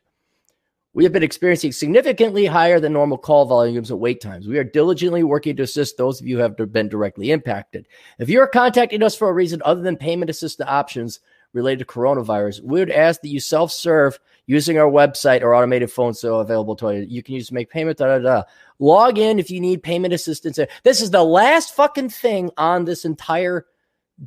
we 0.94 1.04
have 1.04 1.14
been 1.14 1.24
experiencing 1.24 1.72
significantly 1.72 2.46
higher 2.46 2.80
than 2.80 2.94
normal 2.94 3.18
call 3.18 3.46
volumes 3.46 3.90
and 3.90 4.00
wait 4.00 4.22
times. 4.22 4.48
We 4.48 4.60
are 4.60 4.64
diligently 4.64 5.24
working 5.24 5.56
to 5.56 5.64
assist 5.64 5.98
those 5.98 6.22
of 6.22 6.28
you 6.28 6.38
who 6.38 6.44
have 6.44 6.56
been 6.72 6.88
directly 6.88 7.32
impacted. 7.32 7.88
If 8.20 8.30
you 8.30 8.40
are 8.42 8.48
contacting 8.48 9.02
us 9.02 9.16
for 9.16 9.28
a 9.28 9.34
reason 9.34 9.62
other 9.66 9.82
than 9.82 9.98
payment 9.98 10.30
assistance 10.30 10.70
options 10.70 11.20
related 11.52 11.80
to 11.80 11.86
coronavirus, 11.86 12.62
we 12.62 12.80
would 12.80 12.92
ask 12.92 13.22
that 13.22 13.30
you 13.30 13.40
self 13.40 13.72
serve 13.72 14.20
using 14.48 14.78
our 14.78 14.90
website 14.90 15.42
or 15.42 15.56
automated 15.56 15.92
phone 15.92 16.14
so 16.14 16.40
available 16.40 16.76
to 16.76 16.96
you. 16.96 17.06
You 17.10 17.24
can 17.24 17.36
use 17.36 17.48
to 17.48 17.54
make 17.54 17.70
payment. 17.70 17.98
Da, 17.98 18.06
da, 18.06 18.20
da. 18.20 18.44
Log 18.80 19.18
in 19.18 19.40
if 19.40 19.50
you 19.50 19.60
need 19.60 19.84
payment 19.84 20.14
assistance. 20.14 20.60
This 20.84 21.02
is 21.02 21.12
the 21.12 21.24
last 21.24 21.76
fucking 21.76 22.10
thing 22.10 22.52
on 22.58 22.86
this 22.86 23.06
entire 23.06 23.66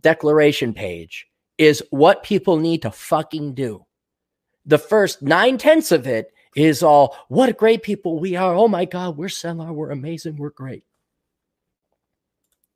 declaration 0.01 0.75
page 0.75 1.27
is 1.57 1.83
what 1.91 2.23
people 2.23 2.57
need 2.57 2.83
to 2.83 2.91
fucking 2.91 3.55
do. 3.55 3.85
The 4.67 4.79
first 4.79 5.23
nine 5.23 5.59
tenths 5.59 5.93
of 5.93 6.07
it 6.07 6.33
is 6.55 6.83
all 6.83 7.17
what 7.29 7.57
great 7.57 7.83
people 7.83 8.19
we 8.19 8.37
are. 8.37 8.55
Oh 8.55 8.69
my 8.69 8.85
God, 8.85 9.17
we're 9.17 9.29
Cenlar, 9.29 9.73
we're 9.73 9.91
amazing, 9.91 10.37
we're 10.37 10.51
great. 10.51 10.85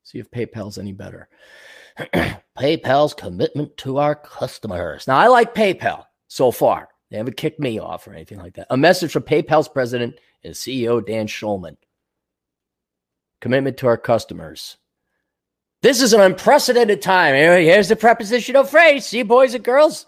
See 0.03 0.19
if 0.19 0.29
PayPal's 0.31 0.77
any 0.77 0.91
better. 0.91 1.29
PayPal's 2.57 3.13
commitment 3.13 3.75
to 3.77 3.97
our 3.97 4.15
customers. 4.15 5.07
Now, 5.07 5.17
I 5.17 5.27
like 5.27 5.55
PayPal 5.55 6.05
so 6.27 6.51
far. 6.51 6.89
They 7.13 7.19
haven't 7.19 7.37
kicked 7.37 7.59
me 7.59 7.77
off 7.77 8.07
or 8.07 8.13
anything 8.13 8.39
like 8.39 8.55
that. 8.55 8.65
A 8.71 8.75
message 8.75 9.11
from 9.11 9.21
PayPal's 9.21 9.69
president 9.69 10.19
and 10.43 10.55
CEO 10.55 11.05
Dan 11.05 11.27
Schulman. 11.27 11.77
Commitment 13.39 13.77
to 13.77 13.87
our 13.87 13.97
customers. 13.97 14.77
This 15.83 16.01
is 16.01 16.13
an 16.13 16.21
unprecedented 16.21 17.03
time. 17.03 17.35
Here's 17.35 17.89
the 17.89 17.95
prepositional 17.95 18.63
phrase. 18.63 19.05
See, 19.05 19.21
boys 19.21 19.53
and 19.53 19.63
girls, 19.63 20.07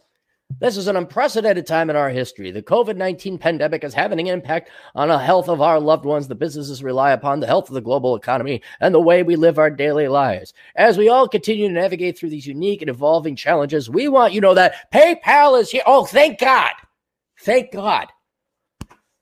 this 0.59 0.77
is 0.77 0.87
an 0.87 0.95
unprecedented 0.95 1.67
time 1.67 1.91
in 1.91 1.95
our 1.95 2.09
history. 2.09 2.49
The 2.49 2.63
COVID 2.63 2.97
19 2.97 3.37
pandemic 3.37 3.83
is 3.83 3.93
having 3.93 4.19
an 4.19 4.25
impact 4.25 4.71
on 4.95 5.09
the 5.09 5.19
health 5.19 5.47
of 5.47 5.61
our 5.61 5.79
loved 5.79 6.05
ones. 6.05 6.27
The 6.27 6.33
businesses 6.33 6.81
rely 6.81 7.11
upon 7.11 7.39
the 7.39 7.45
health 7.45 7.69
of 7.69 7.75
the 7.75 7.81
global 7.81 8.15
economy 8.15 8.63
and 8.79 8.95
the 8.95 8.99
way 8.99 9.21
we 9.21 9.35
live 9.35 9.59
our 9.59 9.69
daily 9.69 10.07
lives. 10.07 10.55
As 10.75 10.97
we 10.97 11.07
all 11.07 11.27
continue 11.27 11.67
to 11.67 11.73
navigate 11.75 12.17
through 12.17 12.31
these 12.31 12.47
unique 12.47 12.81
and 12.81 12.89
evolving 12.89 13.35
challenges, 13.35 13.91
we 13.91 14.07
want 14.07 14.33
you 14.33 14.41
to 14.41 14.47
know 14.47 14.53
that 14.55 14.91
PayPal 14.91 15.61
is 15.61 15.69
here. 15.69 15.83
Oh, 15.85 16.05
thank 16.05 16.39
God. 16.39 16.71
Thank 17.45 17.71
God. 17.71 18.07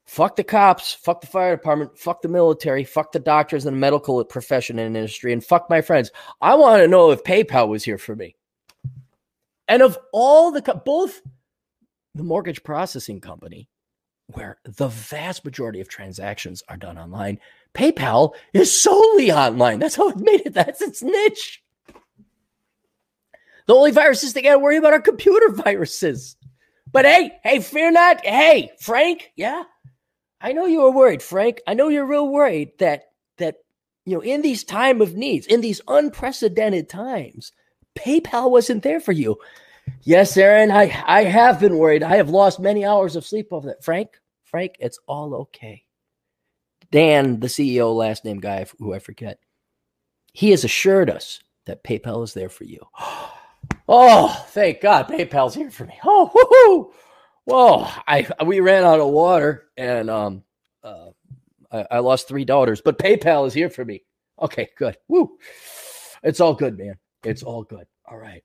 Fuck 0.06 0.36
the 0.36 0.44
cops, 0.44 0.94
fuck 0.94 1.20
the 1.20 1.26
fire 1.26 1.56
department, 1.56 1.98
fuck 1.98 2.22
the 2.22 2.28
military, 2.28 2.82
fuck 2.82 3.12
the 3.12 3.18
doctors 3.18 3.66
and 3.66 3.76
the 3.76 3.78
medical 3.78 4.24
profession 4.24 4.78
and 4.78 4.96
industry, 4.96 5.30
and 5.34 5.44
fuck 5.44 5.68
my 5.68 5.82
friends. 5.82 6.10
I 6.40 6.54
want 6.54 6.80
to 6.80 6.88
know 6.88 7.10
if 7.10 7.22
PayPal 7.22 7.68
was 7.68 7.84
here 7.84 7.98
for 7.98 8.16
me. 8.16 8.34
And 9.68 9.82
of 9.82 9.98
all 10.10 10.50
the, 10.50 10.62
both 10.86 11.20
the 12.14 12.22
mortgage 12.22 12.62
processing 12.64 13.20
company, 13.20 13.68
where 14.28 14.56
the 14.64 14.88
vast 14.88 15.44
majority 15.44 15.82
of 15.82 15.88
transactions 15.90 16.62
are 16.68 16.78
done 16.78 16.96
online, 16.96 17.38
PayPal 17.74 18.34
is 18.54 18.72
solely 18.72 19.32
online. 19.32 19.80
That's 19.80 19.96
how 19.96 20.08
it 20.08 20.16
made 20.16 20.46
it. 20.46 20.54
That's 20.54 20.80
its 20.80 21.02
niche. 21.02 21.62
The 23.66 23.74
only 23.74 23.90
viruses 23.90 24.32
they 24.32 24.40
got 24.40 24.52
to 24.52 24.58
worry 24.58 24.78
about 24.78 24.94
are 24.94 25.00
computer 25.00 25.50
viruses. 25.52 26.36
But 26.94 27.06
hey, 27.06 27.32
hey, 27.42 27.58
fear 27.58 27.90
not. 27.90 28.24
Hey, 28.24 28.70
Frank, 28.78 29.32
yeah, 29.34 29.64
I 30.40 30.52
know 30.52 30.66
you 30.66 30.80
were 30.82 30.92
worried, 30.92 31.24
Frank. 31.24 31.60
I 31.66 31.74
know 31.74 31.88
you're 31.88 32.06
real 32.06 32.28
worried 32.28 32.70
that 32.78 33.06
that 33.38 33.56
you 34.06 34.14
know 34.14 34.22
in 34.22 34.42
these 34.42 34.62
time 34.62 35.00
of 35.02 35.16
needs, 35.16 35.44
in 35.48 35.60
these 35.60 35.80
unprecedented 35.88 36.88
times, 36.88 37.50
PayPal 37.98 38.48
wasn't 38.48 38.84
there 38.84 39.00
for 39.00 39.10
you. 39.10 39.38
Yes, 40.02 40.36
Aaron, 40.36 40.70
I 40.70 41.02
I 41.04 41.24
have 41.24 41.58
been 41.58 41.78
worried. 41.78 42.04
I 42.04 42.14
have 42.14 42.30
lost 42.30 42.60
many 42.60 42.84
hours 42.84 43.16
of 43.16 43.26
sleep 43.26 43.48
over 43.50 43.66
that. 43.70 43.82
Frank, 43.82 44.10
Frank, 44.44 44.76
it's 44.78 45.00
all 45.08 45.34
okay. 45.34 45.82
Dan, 46.92 47.40
the 47.40 47.48
CEO, 47.48 47.92
last 47.92 48.24
name 48.24 48.38
guy 48.38 48.66
who 48.78 48.94
I 48.94 49.00
forget, 49.00 49.40
he 50.32 50.52
has 50.52 50.62
assured 50.62 51.10
us 51.10 51.40
that 51.66 51.82
PayPal 51.82 52.22
is 52.22 52.34
there 52.34 52.48
for 52.48 52.62
you. 52.62 52.78
Oh, 53.88 54.46
thank 54.48 54.80
God, 54.80 55.08
PayPal's 55.08 55.54
here 55.54 55.70
for 55.70 55.84
me. 55.84 55.98
Oh, 56.04 56.30
woohoo! 56.34 56.92
Whoa, 57.44 57.86
I 58.08 58.26
we 58.46 58.60
ran 58.60 58.84
out 58.84 59.00
of 59.00 59.08
water 59.10 59.66
and 59.76 60.08
um, 60.08 60.42
uh, 60.82 61.10
I, 61.70 61.86
I 61.90 61.98
lost 61.98 62.26
three 62.26 62.46
daughters, 62.46 62.80
but 62.80 62.98
PayPal 62.98 63.46
is 63.46 63.52
here 63.52 63.68
for 63.68 63.84
me. 63.84 64.02
Okay, 64.40 64.70
good. 64.78 64.96
Woo! 65.08 65.36
It's 66.22 66.40
all 66.40 66.54
good, 66.54 66.78
man. 66.78 66.94
It's 67.22 67.42
all 67.42 67.62
good. 67.62 67.86
All 68.06 68.16
right, 68.16 68.42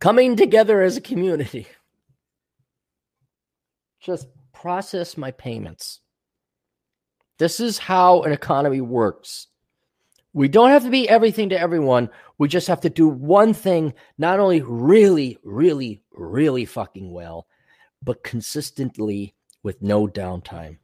coming 0.00 0.36
together 0.36 0.80
as 0.80 0.96
a 0.96 1.02
community. 1.02 1.66
Just 4.00 4.28
process 4.54 5.18
my 5.18 5.32
payments. 5.32 6.00
This 7.38 7.60
is 7.60 7.76
how 7.76 8.22
an 8.22 8.32
economy 8.32 8.80
works. 8.80 9.48
We 10.36 10.48
don't 10.48 10.68
have 10.68 10.82
to 10.82 10.90
be 10.90 11.08
everything 11.08 11.48
to 11.48 11.58
everyone. 11.58 12.10
We 12.36 12.48
just 12.48 12.68
have 12.68 12.82
to 12.82 12.90
do 12.90 13.08
one 13.08 13.54
thing, 13.54 13.94
not 14.18 14.38
only 14.38 14.60
really, 14.60 15.38
really, 15.42 16.02
really 16.12 16.66
fucking 16.66 17.10
well, 17.10 17.46
but 18.02 18.22
consistently 18.22 19.34
with 19.62 19.80
no 19.80 20.06
downtime. 20.06 20.76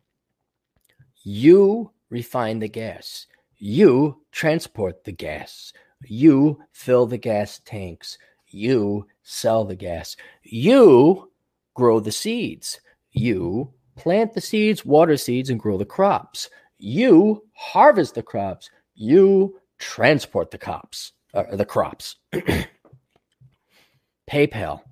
You 1.23 1.91
refine 2.09 2.61
the 2.61 2.69
gas. 2.69 3.27
You 3.59 4.23
transport 4.33 5.05
the 5.05 5.13
gas. 5.13 5.75
You 6.07 6.59
fill 6.73 7.05
the 7.05 7.19
gas 7.19 7.61
tanks. 7.67 8.17
You 8.47 9.07
sell 9.23 9.67
the 9.67 9.77
gas. 9.77 10.17
You 10.45 11.31
grow 11.75 12.01
the 12.01 12.11
seeds. 12.11 12.81
You 13.11 13.71
plant 13.97 14.33
the 14.33 14.41
seeds, 14.41 14.87
water 14.87 15.19
seeds, 15.19 15.51
and 15.51 15.61
grow 15.61 15.77
the 15.77 15.85
crops. 15.85 16.49
You 16.79 17.45
harvest 17.53 18.15
the 18.15 18.23
crops. 18.23 18.71
You 18.95 19.59
transport 19.79 20.51
the 20.51 20.59
cops 20.59 21.13
Uh, 21.35 21.57
the 21.57 21.65
crops. 21.65 22.17
PayPal. 24.31 24.83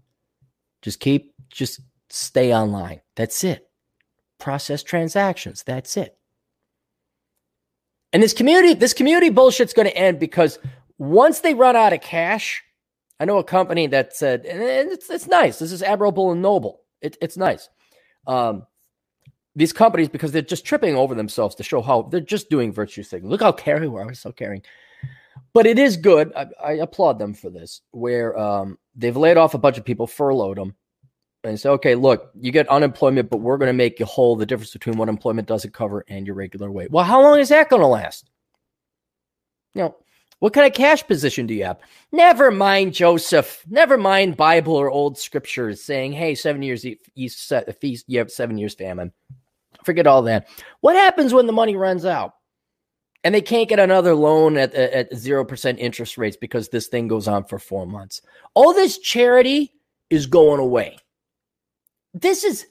Just 0.83 1.01
keep, 1.01 1.35
just 1.51 1.81
stay 2.09 2.55
online. 2.55 3.01
That's 3.15 3.45
it. 3.45 3.69
Process 4.39 4.83
transactions. 4.83 5.63
That's 5.63 5.97
it. 5.97 6.17
And 8.13 8.23
this 8.23 8.33
community, 8.33 8.75
this 8.75 8.95
community 8.95 9.31
bullshit's 9.31 9.75
going 9.75 9.89
to 9.89 9.97
end 9.97 10.19
because 10.19 10.59
once 10.99 11.41
they 11.41 11.55
run 11.55 11.77
out 11.77 11.93
of 11.93 12.01
cash, 12.01 12.65
I 13.21 13.27
know 13.27 13.39
a 13.39 13.45
company 13.45 13.87
that 13.89 14.17
said, 14.17 14.47
and 14.47 14.63
it's, 14.63 15.11
it's 15.11 15.27
nice. 15.27 15.59
This 15.59 15.73
is 15.73 15.83
admirable 15.83 16.33
and 16.33 16.41
noble. 16.41 16.81
It, 17.03 17.19
it's 17.21 17.37
nice. 17.37 17.69
Um, 18.27 18.67
these 19.57 19.73
companies, 19.73 20.09
because 20.09 20.33
they're 20.33 20.43
just 20.43 20.65
tripping 20.65 20.95
over 20.95 21.15
themselves 21.15 21.55
to 21.57 21.63
show 21.63 21.83
how 21.83 22.03
they're 22.03 22.21
just 22.21 22.51
doing 22.51 22.73
virtue 22.73 23.03
signaling. 23.03 23.31
Look 23.31 23.43
how 23.43 23.53
caring 23.53 23.93
we 23.93 24.01
are. 24.01 24.07
We're 24.07 24.15
so 24.15 24.33
caring. 24.33 24.63
But 25.53 25.67
it 25.67 25.79
is 25.79 25.97
good. 25.97 26.33
I, 26.37 26.47
I 26.63 26.73
applaud 26.75 27.19
them 27.19 27.35
for 27.35 27.51
this, 27.51 27.81
where 27.91 28.39
um, 28.39 28.79
they've 28.95 29.17
laid 29.17 29.37
off 29.37 29.55
a 29.55 29.59
bunch 29.59 29.79
of 29.79 29.85
people, 29.85 30.07
furloughed 30.07 30.59
them, 30.59 30.75
and 31.43 31.59
say, 31.59 31.71
okay, 31.71 31.95
look, 31.95 32.31
you 32.39 32.53
get 32.53 32.69
unemployment, 32.69 33.31
but 33.31 33.39
we're 33.39 33.59
going 33.59 33.69
to 33.69 33.73
make 33.73 33.99
you 33.99 34.07
whole 34.07 34.37
the 34.37 34.47
difference 34.47 34.73
between 34.73 34.97
what 34.97 35.09
employment 35.09 35.49
doesn't 35.49 35.75
cover 35.75 36.05
and 36.09 36.27
your 36.27 36.37
regular 36.37 36.71
wage. 36.71 36.91
Well, 36.91 37.05
how 37.05 37.23
long 37.23 37.41
is 37.41 37.49
that 37.49 37.71
going 37.71 37.83
to 37.83 37.89
last? 37.89 38.31
You 39.75 39.83
know, 39.83 39.97
what 40.41 40.53
kind 40.53 40.67
of 40.67 40.75
cash 40.75 41.07
position 41.07 41.47
do 41.47 41.55
you 41.55 41.65
have? 41.65 41.79
Never 42.13 42.51
mind 42.51 42.93
Joseph. 42.93 43.65
Never 43.69 43.97
mind 43.97 44.37
Bible 44.37 44.75
or 44.75 44.91
old 44.91 45.19
scriptures 45.19 45.83
saying, 45.83 46.13
hey, 46.13 46.35
seven 46.35 46.63
years 46.63 46.85
you, 46.85 47.29
set, 47.29 47.69
a 47.69 47.73
feast, 47.73 48.05
you 48.09 48.19
have 48.19 48.31
seven 48.31 48.59
years 48.59 48.75
famine. 48.75 49.13
Forget 49.85 50.07
all 50.07 50.23
that. 50.23 50.49
What 50.81 50.97
happens 50.97 51.33
when 51.33 51.47
the 51.47 51.53
money 51.53 51.77
runs 51.77 52.05
out? 52.05 52.35
And 53.23 53.35
they 53.35 53.43
can't 53.43 53.69
get 53.69 53.79
another 53.79 54.15
loan 54.15 54.57
at, 54.57 54.73
at 54.75 55.13
0% 55.13 55.79
interest 55.79 56.17
rates 56.17 56.39
because 56.41 56.71
this 56.71 56.89
thing 56.89 57.07
goes 57.07 57.29
on 57.29 57.45
for 57.45 57.59
four 57.59 57.87
months. 57.87 58.23
All 58.55 58.73
this 58.73 58.99
charity 58.99 59.75
is 60.09 60.27
going 60.27 60.59
away 60.59 60.97
this 62.15 62.45
is 62.45 62.67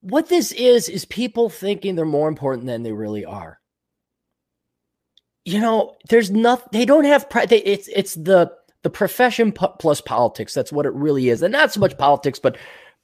what 0.00 0.28
this 0.28 0.52
is 0.52 0.88
is 0.88 1.04
people 1.04 1.48
thinking 1.48 1.94
they're 1.94 2.04
more 2.04 2.28
important 2.28 2.66
than 2.66 2.82
they 2.82 2.92
really 2.92 3.24
are 3.24 3.60
you 5.44 5.60
know 5.60 5.96
there's 6.08 6.30
nothing 6.30 6.68
they 6.72 6.84
don't 6.84 7.04
have 7.04 7.26
they, 7.48 7.62
it's 7.62 7.88
it's 7.88 8.14
the 8.14 8.50
the 8.82 8.90
profession 8.90 9.52
plus 9.52 10.00
politics 10.00 10.54
that's 10.54 10.72
what 10.72 10.86
it 10.86 10.92
really 10.94 11.28
is 11.28 11.42
and 11.42 11.52
not 11.52 11.72
so 11.72 11.80
much 11.80 11.98
politics 11.98 12.38
but 12.38 12.56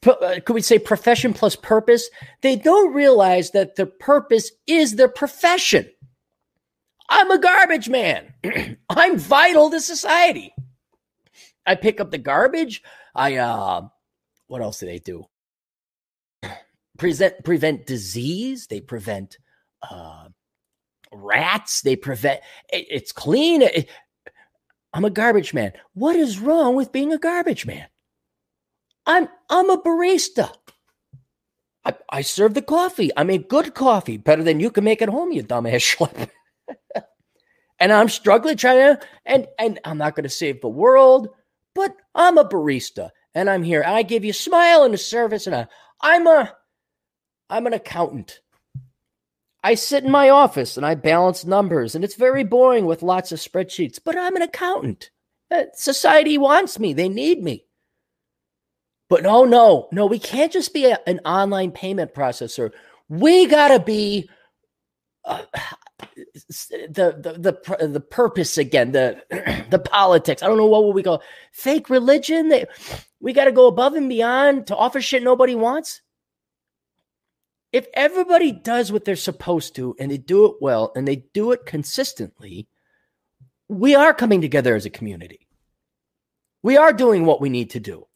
could 0.05 0.55
we 0.55 0.61
say 0.61 0.79
profession 0.79 1.33
plus 1.33 1.57
purpose 1.57 2.09
they 2.43 2.57
don't 2.57 2.95
realize 2.95 3.51
that 3.53 3.77
the 3.77 3.87
purpose 3.87 4.51
is 4.67 4.97
their 4.97 5.09
profession 5.09 5.89
i'm 7.09 7.31
a 7.31 7.39
garbage 7.39 7.89
man 7.89 8.33
i'm 8.91 9.19
vital 9.19 9.71
to 9.71 9.81
society 9.81 10.55
i 11.67 11.75
pick 11.75 12.01
up 12.01 12.11
the 12.11 12.19
garbage 12.19 12.83
i 13.15 13.37
uh 13.37 13.81
what 14.47 14.63
else 14.63 14.79
do 14.79 14.87
they 14.87 14.99
do 14.99 15.25
present 16.99 17.45
prevent 17.45 17.87
disease. 17.87 18.67
They 18.67 18.81
prevent 18.81 19.39
uh, 19.89 20.29
rats. 21.13 21.83
They 21.83 21.97
prevent. 21.97 22.41
It, 22.73 22.87
it's 22.91 23.13
clean. 23.13 23.63
It, 23.63 23.89
I'm 24.93 25.05
a 25.05 25.11
garbage 25.11 25.55
man. 25.55 25.73
What 25.95 26.17
is 26.17 26.39
wrong 26.39 26.77
with 26.77 26.93
being 26.93 27.13
a 27.13 27.19
garbage 27.19 27.67
man? 27.67 27.87
I'm 29.07 29.29
I'm 29.51 29.71
a 29.71 29.79
barista. 29.79 30.53
I, 31.85 31.95
I 32.11 32.23
serve 32.23 32.55
the 32.55 32.63
coffee. 32.63 33.11
I 33.17 33.25
make 33.25 33.49
good 33.49 33.75
coffee, 33.75 34.17
better 34.17 34.43
than 34.43 34.61
you 34.61 34.71
can 34.71 34.85
make 34.85 35.03
at 35.03 35.09
home, 35.09 35.33
you 35.33 35.43
dumbass 35.43 35.97
schlep. 35.97 36.31
and 37.79 37.93
I'm 37.93 38.09
struggling 38.09 38.57
trying 38.57 38.97
to, 38.97 39.07
and 39.27 39.47
and 39.59 39.79
I'm 39.85 39.99
not 39.99 40.15
going 40.15 40.25
to 40.25 40.31
save 40.31 40.61
the 40.61 40.69
world, 40.69 41.29
but 41.75 41.95
I'm 42.15 42.39
a 42.39 42.45
barista, 42.49 43.11
and 43.35 43.51
I'm 43.51 43.63
here. 43.63 43.85
I 43.87 44.03
give 44.03 44.25
you 44.25 44.31
a 44.31 44.35
smile 44.35 44.85
and 44.85 44.95
a 44.95 44.99
service, 44.99 45.47
and 45.47 45.55
I, 45.55 45.67
I'm 46.01 46.27
a 46.27 46.55
I'm 47.51 47.67
an 47.67 47.75
accountant. 47.75 48.41
I 49.63 49.75
sit 49.75 50.05
in 50.05 50.11
my 50.11 50.29
office 50.29 50.77
and 50.77 50.85
I 50.85 50.95
balance 50.95 51.47
numbers, 51.47 51.95
and 51.95 52.05
it's 52.05 52.17
very 52.17 52.45
boring 52.45 52.85
with 52.85 53.03
lots 53.03 53.33
of 53.33 53.39
spreadsheets, 53.39 53.99
but 54.05 54.17
I'm 54.17 54.37
an 54.37 54.43
accountant. 54.43 55.11
Uh, 55.51 55.65
society 55.73 56.37
wants 56.37 56.79
me, 56.79 56.93
they 56.93 57.09
need 57.09 57.43
me. 57.43 57.64
But 59.09 59.23
no, 59.23 59.45
no, 59.45 59.89
no, 59.93 60.07
we 60.07 60.19
can't 60.19 60.53
just 60.53 60.73
be 60.73 60.87
a, 60.87 60.99
an 61.07 61.21
online 61.25 61.73
payment 61.73 62.15
processor. 62.15 62.71
We 63.09 63.47
got 63.47 63.69
to 63.69 63.79
be 63.79 64.29
uh, 65.25 65.43
the, 66.89 67.15
the 67.19 67.55
the 67.79 67.89
the 67.89 68.01
purpose 68.01 68.57
again, 68.59 68.93
the 68.93 69.23
the 69.71 69.79
politics. 69.79 70.43
I 70.43 70.47
don't 70.47 70.57
know 70.57 70.67
what 70.67 70.85
would 70.85 70.95
we 70.95 71.03
call 71.03 71.23
fake 71.53 71.91
religion. 71.91 72.49
They, 72.49 72.67
we 73.21 73.33
got 73.33 73.45
to 73.45 73.53
go 73.53 73.67
above 73.67 73.95
and 73.95 74.09
beyond 74.09 74.67
to 74.69 74.77
offer 74.77 75.01
shit 75.01 75.23
nobody 75.23 75.55
wants 75.55 76.01
if 77.75 77.89
everybody 77.93 78.53
does 78.53 78.93
what 78.93 79.05
they're 79.05 79.17
supposed 79.17 79.75
to 79.75 79.97
and 79.99 80.09
they 80.09 80.17
do 80.17 80.47
it 80.47 80.55
well 80.61 80.93
and 80.95 81.09
they 81.09 81.25
do 81.35 81.51
it 81.51 81.67
consistently, 81.67 82.69
we 83.69 83.97
are 83.97 84.15
coming 84.15 84.41
together 84.41 84.77
as 84.77 84.87
a 84.87 84.91
community. 84.91 85.49
We 86.63 86.77
are 86.77 86.93
doing 86.93 87.27
what 87.27 87.41
we 87.41 87.49
need 87.49 87.71
to 87.71 87.81
do. 87.81 88.07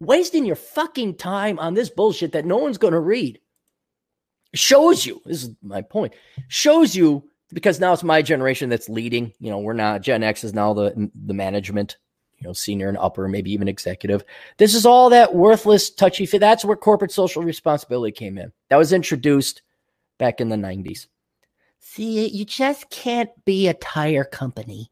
Wasting 0.00 0.44
your 0.44 0.56
fucking 0.56 1.16
time 1.16 1.58
on 1.58 1.74
this 1.74 1.90
bullshit 1.90 2.32
that 2.32 2.44
no 2.44 2.58
one's 2.58 2.78
going 2.78 2.92
to 2.92 3.00
read 3.00 3.40
shows 4.54 5.06
you, 5.06 5.20
this 5.24 5.44
is 5.44 5.50
my 5.62 5.82
point, 5.82 6.14
shows 6.48 6.94
you 6.94 7.28
because 7.52 7.80
now 7.80 7.92
it's 7.92 8.02
my 8.02 8.22
generation 8.22 8.68
that's 8.68 8.88
leading. 8.88 9.32
You 9.38 9.50
know, 9.50 9.58
we're 9.58 9.72
not, 9.72 10.02
Gen 10.02 10.22
X 10.22 10.44
is 10.44 10.54
now 10.54 10.74
the, 10.74 11.10
the 11.24 11.34
management 11.34 11.96
you 12.38 12.46
know, 12.46 12.52
senior 12.52 12.88
and 12.88 12.98
upper, 12.98 13.28
maybe 13.28 13.52
even 13.52 13.68
executive. 13.68 14.22
This 14.58 14.74
is 14.74 14.84
all 14.84 15.10
that 15.10 15.34
worthless, 15.34 15.90
touchy 15.90 16.26
fit. 16.26 16.40
That's 16.40 16.64
where 16.64 16.76
corporate 16.76 17.12
social 17.12 17.42
responsibility 17.42 18.12
came 18.12 18.36
in. 18.36 18.52
That 18.68 18.76
was 18.76 18.92
introduced 18.92 19.62
back 20.18 20.40
in 20.40 20.48
the 20.48 20.56
90s. 20.56 21.06
See, 21.80 22.28
you 22.28 22.44
just 22.44 22.90
can't 22.90 23.30
be 23.44 23.68
a 23.68 23.74
tire 23.74 24.24
company. 24.24 24.90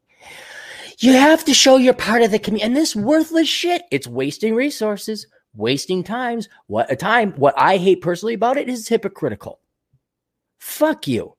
You 0.99 1.13
have 1.13 1.43
to 1.45 1.53
show 1.53 1.77
you're 1.77 1.93
part 1.93 2.21
of 2.21 2.31
the 2.31 2.39
community. 2.39 2.65
And 2.65 2.75
this 2.75 2.95
worthless 2.95 3.47
shit, 3.47 3.83
it's 3.91 4.07
wasting 4.07 4.55
resources, 4.55 5.27
wasting 5.53 6.03
times. 6.03 6.47
What 6.67 6.91
a 6.91 6.95
time. 6.95 7.33
What 7.33 7.53
I 7.57 7.77
hate 7.77 8.01
personally 8.01 8.33
about 8.33 8.57
it 8.57 8.69
is 8.69 8.87
hypocritical. 8.87 9.59
Fuck 10.59 11.07
you. 11.07 11.35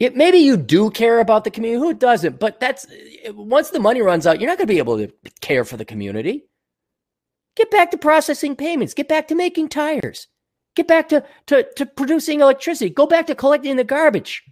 It, 0.00 0.16
maybe 0.16 0.38
you 0.38 0.56
do 0.56 0.90
care 0.90 1.20
about 1.20 1.44
the 1.44 1.50
community. 1.50 1.80
Who 1.80 1.94
doesn't? 1.94 2.40
But 2.40 2.58
that's 2.58 2.86
uh, 3.26 3.32
once 3.32 3.70
the 3.70 3.78
money 3.78 4.02
runs 4.02 4.26
out, 4.26 4.40
you're 4.40 4.50
not 4.50 4.58
going 4.58 4.66
to 4.66 4.72
be 4.72 4.78
able 4.78 4.98
to 4.98 5.12
care 5.40 5.64
for 5.64 5.76
the 5.76 5.84
community. 5.84 6.44
Get 7.56 7.70
back 7.70 7.92
to 7.92 7.98
processing 7.98 8.56
payments. 8.56 8.94
Get 8.94 9.08
back 9.08 9.28
to 9.28 9.36
making 9.36 9.68
tires. 9.68 10.26
Get 10.74 10.88
back 10.88 11.08
to, 11.10 11.24
to, 11.46 11.64
to 11.76 11.86
producing 11.86 12.40
electricity. 12.40 12.90
Go 12.90 13.06
back 13.06 13.28
to 13.28 13.36
collecting 13.36 13.76
the 13.76 13.84
garbage. 13.84 14.42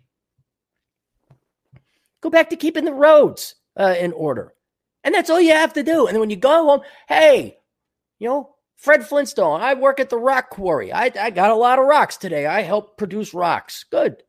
Go 2.21 2.31
back 2.31 2.51
to 2.51 2.57
keeping 2.57 2.85
the 2.85 2.95
roads 2.95 3.57
uh, 3.77 3.95
in 3.99 4.13
order. 4.13 4.55
And 5.05 5.15
that's 5.15 5.31
all 5.31 5.41
you 5.41 5.53
have 5.53 5.73
to 5.75 5.83
do. 5.83 6.07
And 6.07 6.21
when 6.21 6.31
you 6.31 6.37
go 6.37 6.65
home, 6.67 6.81
hey, 7.09 7.59
you 8.19 8.29
know, 8.29 8.55
Fred 8.77 9.07
Flintstone, 9.07 9.61
I 9.61 9.75
work 9.75 10.01
at 10.01 10.11
the 10.11 10.19
rock 10.19 10.51
quarry. 10.51 10.93
I, 10.93 11.11
I 11.21 11.31
got 11.31 11.51
a 11.51 11.57
lot 11.57 11.79
of 11.79 11.87
rocks 11.87 12.17
today. 12.17 12.47
I 12.47 12.63
help 12.63 12.97
produce 12.97 13.35
rocks. 13.35 13.85
Good. 13.85 14.23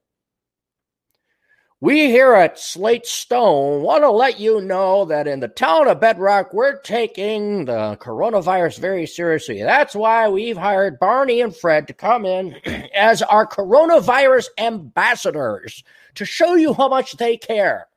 We 1.84 2.06
here 2.06 2.34
at 2.34 2.58
Slate 2.58 3.06
Stone 3.06 3.82
want 3.82 4.04
to 4.04 4.10
let 4.10 4.40
you 4.40 4.62
know 4.62 5.04
that 5.04 5.28
in 5.28 5.42
the 5.42 5.50
town 5.50 5.90
of 5.90 6.00
Bedrock, 6.00 6.54
we're 6.54 6.80
taking 6.80 7.66
the 7.66 7.98
coronavirus 8.00 8.80
very 8.80 9.06
seriously. 9.06 9.62
That's 9.62 9.94
why 9.94 10.30
we've 10.30 10.56
hired 10.56 10.98
Barney 10.98 11.42
and 11.42 11.54
Fred 11.54 11.88
to 11.88 11.94
come 11.94 12.26
in 12.26 12.56
as 12.96 13.22
our 13.22 13.46
coronavirus 13.46 14.48
ambassadors 14.58 15.84
to 16.16 16.24
show 16.24 16.56
you 16.56 16.74
how 16.74 16.88
much 16.88 17.18
they 17.18 17.36
care. 17.36 17.88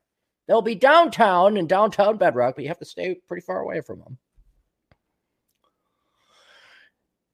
They'll 0.46 0.62
be 0.62 0.74
downtown 0.74 1.56
in 1.56 1.66
downtown 1.66 2.16
Bedrock, 2.16 2.54
but 2.54 2.62
you 2.62 2.68
have 2.68 2.78
to 2.78 2.84
stay 2.84 3.16
pretty 3.26 3.44
far 3.44 3.60
away 3.60 3.80
from 3.80 3.98
them. 3.98 4.18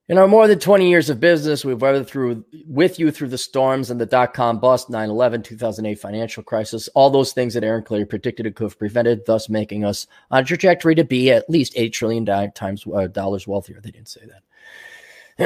In 0.09 0.18
our 0.18 0.27
more 0.27 0.48
than 0.48 0.59
20 0.59 0.90
years 0.90 1.09
of 1.09 1.20
business, 1.20 1.64
we've 1.64 1.81
weathered 1.81 2.09
through 2.09 2.44
with 2.66 2.98
you 2.98 3.11
through 3.11 3.29
the 3.29 3.38
storms 3.38 3.88
and 3.88 4.01
the 4.01 4.05
dot 4.05 4.35
com 4.35 4.59
bust, 4.59 4.90
9 4.90 5.09
11, 5.09 5.42
2008 5.42 5.98
financial 5.98 6.42
crisis, 6.42 6.88
all 6.88 7.09
those 7.09 7.33
things 7.33 7.55
that 7.55 7.64
Aaron 7.64 7.85
Clarey 7.85 8.09
predicted 8.09 8.44
it 8.44 8.57
could 8.57 8.64
have 8.64 8.79
prevented, 8.79 9.25
thus 9.27 9.48
making 9.48 9.85
us 9.85 10.07
on 10.31 10.42
a 10.42 10.44
trajectory 10.44 10.94
to 10.96 11.05
be 11.05 11.31
at 11.31 11.48
least 11.48 11.75
$8 11.77 11.92
trillion 11.92 12.27
times, 12.53 12.85
uh, 12.92 13.07
dollars 13.07 13.46
wealthier. 13.46 13.81
They 13.81 13.90
didn't 13.90 14.09
say 14.09 14.27
that. 14.27 14.42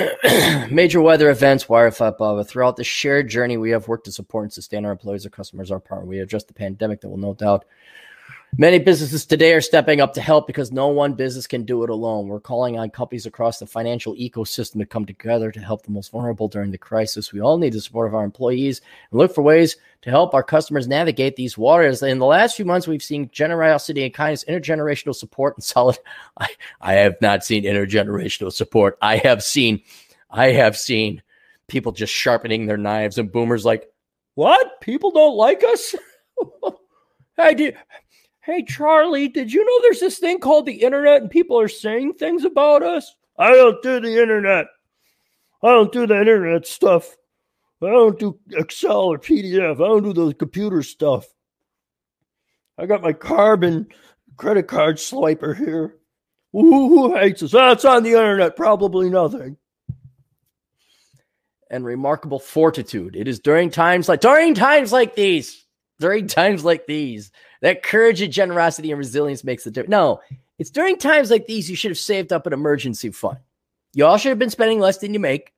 Major 0.71 1.01
weather 1.01 1.31
events, 1.31 1.69
wire 1.69 1.93
uh, 2.01 2.45
throughout 2.45 2.77
the 2.77 2.85
shared 2.85 3.29
journey, 3.29 3.57
we 3.57 3.71
have 3.71 3.89
worked 3.89 4.05
to 4.07 4.13
support 4.13 4.45
and 4.45 4.53
sustain 4.53 4.85
our 4.85 4.93
employees, 4.93 5.25
our 5.25 5.31
customers, 5.31 5.71
our 5.71 5.81
partner. 5.81 6.07
We 6.07 6.21
addressed 6.21 6.49
the 6.49 6.55
pandemic 6.55 7.01
that 7.01 7.09
will 7.09 7.17
no 7.17 7.35
doubt 7.35 7.65
Many 8.59 8.79
businesses 8.79 9.27
today 9.27 9.53
are 9.53 9.61
stepping 9.61 10.01
up 10.01 10.15
to 10.15 10.23
help 10.23 10.47
because 10.47 10.73
no 10.73 10.89
one 10.89 11.13
business 11.13 11.47
can 11.47 11.65
do 11.65 11.85
it 11.85 11.91
alone. 11.91 12.27
We're 12.27 12.41
calling 12.41 12.79
on 12.79 12.89
companies 12.89 13.27
across 13.27 13.59
the 13.59 13.67
financial 13.67 14.15
ecosystem 14.15 14.79
to 14.79 14.87
come 14.87 15.05
together 15.05 15.53
to 15.53 15.61
help 15.61 15.83
the 15.83 15.91
most 15.91 16.11
vulnerable 16.11 16.49
during 16.49 16.71
the 16.71 16.79
crisis. 16.79 17.35
We 17.35 17.41
all 17.41 17.59
need 17.59 17.75
the 17.75 17.83
support 17.83 18.09
of 18.09 18.15
our 18.15 18.25
employees 18.25 18.81
and 19.11 19.19
look 19.19 19.35
for 19.35 19.43
ways 19.43 19.77
to 20.03 20.11
help 20.11 20.33
our 20.33 20.43
customers 20.43 20.89
navigate 20.89 21.37
these 21.37 21.59
waters. 21.59 22.03
In 22.03 22.19
the 22.19 22.25
last 22.25 22.57
few 22.57 22.65
months, 22.65 22.89
we've 22.89 23.03
seen 23.03 23.29
generosity 23.31 24.05
and 24.05 24.15
kindness, 24.15 24.45
intergenerational 24.45 25.15
support, 25.15 25.55
and 25.57 25.63
solid. 25.63 25.99
I, 26.39 26.49
I 26.81 26.95
have 26.95 27.21
not 27.21 27.45
seen 27.45 27.65
intergenerational 27.65 28.55
support. 28.55 28.97
I 29.03 29.19
have 29.19 29.45
seen, 29.45 29.83
I 30.31 30.53
have 30.53 30.79
seen 30.79 31.21
people 31.67 31.93
just 31.93 32.15
sharpening 32.15 32.65
their 32.65 32.79
knives 32.79 33.19
and 33.19 33.31
boomers 33.31 33.67
like, 33.67 33.87
what? 34.35 34.81
People 34.81 35.11
don't 35.11 35.37
like 35.37 35.63
us? 35.63 35.95
I 37.39 37.53
do. 37.53 37.73
Hey, 38.47 38.63
Charlie, 38.63 39.27
did 39.27 39.53
you 39.53 39.65
know 39.65 39.81
there's 39.83 39.99
this 39.99 40.21
thing 40.21 40.39
called 40.39 40.67
the 40.67 40.83
internet 40.85 41.21
and 41.21 41.29
people 41.29 41.59
are 41.59 41.67
saying 41.67 42.15
things 42.15 42.45
about 42.45 42.85
us? 42.85 43.13
I 43.37 43.51
don't 43.51 43.83
do 43.83 43.99
the 43.99 44.23
internet. 44.23 44.67
I 45.65 45.73
don't 45.73 45.91
do 45.91 46.07
the 46.07 46.21
internet 46.21 46.65
stuff. 46.65 47.17
I 47.83 47.87
don't 47.87 48.17
do 48.17 48.39
Excel 48.53 49.01
or 49.01 49.19
PDF. 49.19 49.75
I 49.75 49.89
don't 49.89 50.15
do 50.15 50.29
the 50.29 50.33
computer 50.33 50.85
stuff. 50.85 51.27
I 52.79 52.87
got 52.87 53.03
my 53.03 53.13
carbon 53.13 53.89
credit 54.37 54.69
card 54.69 54.99
swiper 54.99 55.57
here. 55.57 55.97
Who, 56.53 56.89
who 56.89 57.17
hates 57.17 57.43
us? 57.43 57.51
That's 57.51 57.85
oh, 57.85 57.97
on 57.97 58.05
the 58.05 58.11
internet. 58.11 58.55
Probably 58.55 59.11
nothing. 59.11 59.57
And 61.69 61.85
remarkable 61.85 62.39
fortitude. 62.39 63.17
It 63.17 63.27
is 63.27 63.41
during 63.41 63.71
times 63.71 64.09
like 64.09 64.21
during 64.21 64.55
times 64.55 64.93
like 64.93 65.17
these, 65.17 65.66
during 65.99 66.27
times 66.29 66.65
like 66.65 66.87
these, 66.87 67.31
that 67.63 67.83
courage 67.83 68.21
and 68.21 68.33
generosity 68.33 68.91
and 68.91 68.99
resilience 68.99 69.45
makes 69.45 69.67
a 69.67 69.71
difference. 69.71 69.91
No, 69.91 70.21
it's 70.59 70.71
during 70.71 70.97
times 70.97 71.31
like 71.31 71.47
these 71.47 71.69
you 71.69 71.77
should 71.77 71.91
have 71.91 71.99
saved 71.99 72.33
up 72.33 72.47
an 72.47 72.53
emergency 72.53 73.11
fund. 73.11 73.39
You 73.95 74.07
all 74.07 74.19
should 74.19 74.31
have 74.31 74.39
been 74.39 74.51
spending 74.51 74.81
less 74.81 74.99
than 74.99 75.15
you 75.15 75.21
make. 75.21 75.53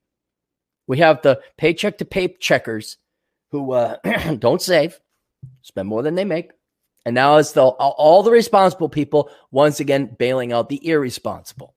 We 0.87 0.99
have 0.99 1.23
the 1.23 1.41
paycheck 1.57 1.99
to 1.99 2.05
pay 2.05 2.29
checkers 2.29 2.97
who 3.51 3.73
uh, 3.73 3.97
don't 4.39 4.63
save, 4.63 5.01
spend 5.63 5.89
more 5.89 6.03
than 6.03 6.15
they 6.15 6.25
make. 6.25 6.53
And 7.05 7.15
now 7.15 7.37
it's 7.37 7.53
the, 7.53 7.63
all 7.63 8.23
the 8.23 8.31
responsible 8.31 8.89
people 8.89 9.31
once 9.51 9.81
again 9.81 10.15
bailing 10.19 10.53
out 10.53 10.69
the 10.69 10.87
irresponsible. 10.87 11.75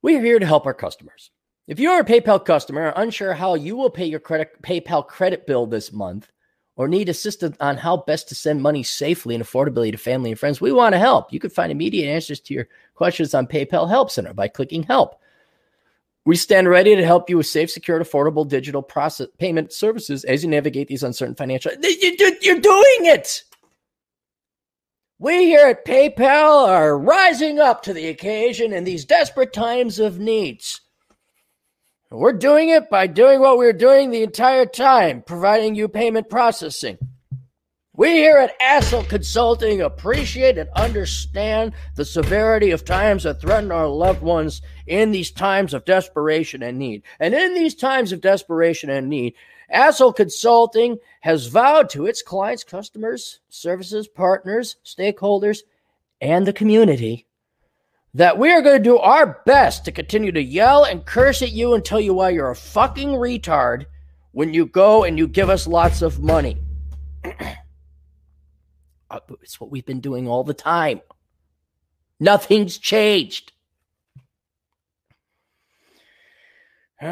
We 0.00 0.16
are 0.16 0.20
here 0.20 0.40
to 0.40 0.46
help 0.46 0.66
our 0.66 0.74
customers. 0.74 1.30
If 1.68 1.78
you're 1.78 2.00
a 2.00 2.04
PayPal 2.04 2.44
customer, 2.44 2.92
unsure 2.96 3.34
how 3.34 3.54
you 3.54 3.76
will 3.76 3.90
pay 3.90 4.06
your 4.06 4.18
credit, 4.18 4.60
PayPal 4.62 5.06
credit 5.06 5.46
bill 5.46 5.66
this 5.66 5.92
month, 5.92 6.31
or 6.76 6.88
need 6.88 7.08
assistance 7.08 7.56
on 7.60 7.76
how 7.76 7.98
best 7.98 8.28
to 8.28 8.34
send 8.34 8.62
money 8.62 8.82
safely 8.82 9.34
and 9.34 9.44
affordably 9.44 9.92
to 9.92 9.98
family 9.98 10.30
and 10.30 10.40
friends, 10.40 10.60
we 10.60 10.72
want 10.72 10.94
to 10.94 10.98
help. 10.98 11.32
You 11.32 11.38
can 11.38 11.50
find 11.50 11.70
immediate 11.70 12.10
answers 12.10 12.40
to 12.40 12.54
your 12.54 12.68
questions 12.94 13.34
on 13.34 13.46
PayPal 13.46 13.88
Help 13.88 14.10
Center 14.10 14.32
by 14.32 14.48
clicking 14.48 14.82
Help. 14.82 15.16
We 16.24 16.36
stand 16.36 16.68
ready 16.68 16.94
to 16.94 17.04
help 17.04 17.28
you 17.28 17.36
with 17.36 17.46
safe, 17.46 17.70
secure, 17.70 17.98
and 17.98 18.06
affordable 18.06 18.48
digital 18.48 18.80
process 18.80 19.26
payment 19.38 19.72
services 19.72 20.24
as 20.24 20.44
you 20.44 20.48
navigate 20.48 20.88
these 20.88 21.02
uncertain 21.02 21.34
financial. 21.34 21.72
You're 21.72 22.60
doing 22.60 23.06
it. 23.06 23.42
We 25.18 25.44
here 25.44 25.66
at 25.68 25.84
PayPal 25.84 26.68
are 26.68 26.98
rising 26.98 27.58
up 27.58 27.82
to 27.82 27.92
the 27.92 28.08
occasion 28.08 28.72
in 28.72 28.84
these 28.84 29.04
desperate 29.04 29.52
times 29.52 29.98
of 29.98 30.18
needs. 30.18 30.80
We're 32.12 32.34
doing 32.34 32.68
it 32.68 32.90
by 32.90 33.06
doing 33.06 33.40
what 33.40 33.56
we 33.56 33.64
are 33.64 33.72
doing 33.72 34.10
the 34.10 34.22
entire 34.22 34.66
time, 34.66 35.22
providing 35.22 35.74
you 35.74 35.88
payment 35.88 36.28
processing. 36.28 36.98
We 37.94 38.10
here 38.10 38.36
at 38.36 38.54
Asshole 38.60 39.04
Consulting 39.04 39.80
appreciate 39.80 40.58
and 40.58 40.68
understand 40.76 41.72
the 41.96 42.04
severity 42.04 42.70
of 42.70 42.84
times 42.84 43.22
that 43.22 43.40
threaten 43.40 43.72
our 43.72 43.88
loved 43.88 44.20
ones 44.20 44.60
in 44.86 45.10
these 45.10 45.30
times 45.30 45.72
of 45.72 45.86
desperation 45.86 46.62
and 46.62 46.78
need. 46.78 47.02
And 47.18 47.32
in 47.32 47.54
these 47.54 47.74
times 47.74 48.12
of 48.12 48.20
desperation 48.20 48.90
and 48.90 49.08
need, 49.08 49.32
Asshole 49.70 50.12
Consulting 50.12 50.98
has 51.22 51.46
vowed 51.46 51.88
to 51.90 52.04
its 52.04 52.20
clients, 52.20 52.62
customers, 52.62 53.40
services, 53.48 54.06
partners, 54.06 54.76
stakeholders, 54.84 55.60
and 56.20 56.46
the 56.46 56.52
community 56.52 57.26
that 58.14 58.38
we 58.38 58.52
are 58.52 58.60
going 58.60 58.76
to 58.76 58.82
do 58.82 58.98
our 58.98 59.42
best 59.46 59.84
to 59.84 59.92
continue 59.92 60.32
to 60.32 60.42
yell 60.42 60.84
and 60.84 61.06
curse 61.06 61.40
at 61.42 61.52
you 61.52 61.74
and 61.74 61.84
tell 61.84 62.00
you 62.00 62.14
why 62.14 62.30
you're 62.30 62.50
a 62.50 62.56
fucking 62.56 63.10
retard 63.10 63.86
when 64.32 64.52
you 64.52 64.66
go 64.66 65.04
and 65.04 65.18
you 65.18 65.26
give 65.26 65.48
us 65.48 65.66
lots 65.66 66.02
of 66.02 66.20
money. 66.20 66.58
Uh, 69.10 69.20
it's 69.42 69.60
what 69.60 69.70
we've 69.70 69.84
been 69.84 70.00
doing 70.00 70.26
all 70.26 70.42
the 70.42 70.54
time. 70.54 70.98
Nothing's 72.18 72.78
changed. 72.78 73.52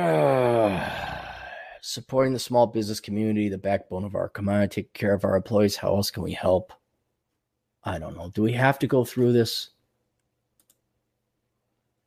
Supporting 1.82 2.32
the 2.32 2.38
small 2.38 2.66
business 2.66 3.00
community, 3.00 3.50
the 3.50 3.58
backbone 3.58 4.04
of 4.04 4.14
our 4.14 4.30
community, 4.30 4.82
take 4.82 4.94
care 4.94 5.12
of 5.12 5.26
our 5.26 5.36
employees. 5.36 5.76
How 5.76 5.94
else 5.94 6.10
can 6.10 6.22
we 6.22 6.32
help? 6.32 6.72
I 7.84 7.98
don't 7.98 8.16
know. 8.16 8.30
Do 8.30 8.42
we 8.42 8.52
have 8.52 8.78
to 8.78 8.86
go 8.86 9.04
through 9.04 9.34
this? 9.34 9.68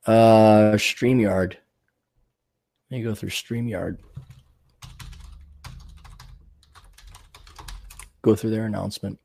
Uh, 0.05 0.73
StreamYard. 0.75 1.55
Let 2.89 2.97
me 2.97 3.03
go 3.03 3.15
through 3.15 3.29
StreamYard. 3.29 3.97
Go 8.21 8.35
through 8.35 8.51
their 8.51 8.65
announcement. 8.65 9.19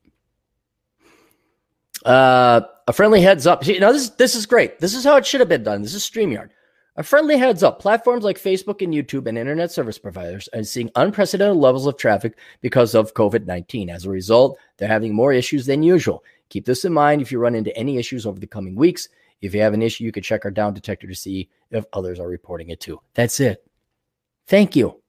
Uh, 2.05 2.61
a 2.87 2.93
friendly 2.93 3.21
heads 3.21 3.45
up. 3.45 3.63
See, 3.63 3.77
now 3.79 3.91
this 3.91 4.09
this 4.11 4.35
is 4.35 4.45
great. 4.45 4.79
This 4.79 4.95
is 4.95 5.03
how 5.03 5.17
it 5.17 5.25
should 5.25 5.41
have 5.41 5.49
been 5.49 5.63
done. 5.63 5.81
This 5.81 5.93
is 5.93 6.03
StreamYard. 6.03 6.49
A 6.95 7.03
friendly 7.03 7.37
heads 7.37 7.63
up. 7.63 7.79
Platforms 7.79 8.23
like 8.23 8.37
Facebook 8.37 8.81
and 8.81 8.93
YouTube 8.93 9.27
and 9.27 9.37
internet 9.37 9.71
service 9.71 9.97
providers 9.97 10.49
are 10.53 10.63
seeing 10.63 10.89
unprecedented 10.95 11.55
levels 11.55 11.85
of 11.85 11.97
traffic 11.97 12.37
because 12.61 12.95
of 12.95 13.13
COVID 13.13 13.45
19. 13.45 13.89
As 13.89 14.05
a 14.05 14.09
result, 14.09 14.57
they're 14.77 14.87
having 14.87 15.13
more 15.13 15.31
issues 15.31 15.65
than 15.65 15.83
usual. 15.83 16.23
Keep 16.49 16.65
this 16.65 16.83
in 16.83 16.93
mind 16.93 17.21
if 17.21 17.31
you 17.31 17.39
run 17.39 17.55
into 17.55 17.75
any 17.77 17.97
issues 17.97 18.25
over 18.25 18.39
the 18.39 18.47
coming 18.47 18.75
weeks. 18.75 19.07
If 19.41 19.53
you 19.53 19.61
have 19.61 19.73
an 19.73 19.81
issue, 19.81 20.03
you 20.03 20.11
can 20.11 20.23
check 20.23 20.45
our 20.45 20.51
down 20.51 20.73
detector 20.73 21.07
to 21.07 21.15
see 21.15 21.49
if 21.71 21.85
others 21.93 22.19
are 22.19 22.27
reporting 22.27 22.69
it 22.69 22.79
too. 22.79 22.99
That's 23.13 23.39
it. 23.39 23.65
Thank 24.47 24.75
you. 24.75 25.01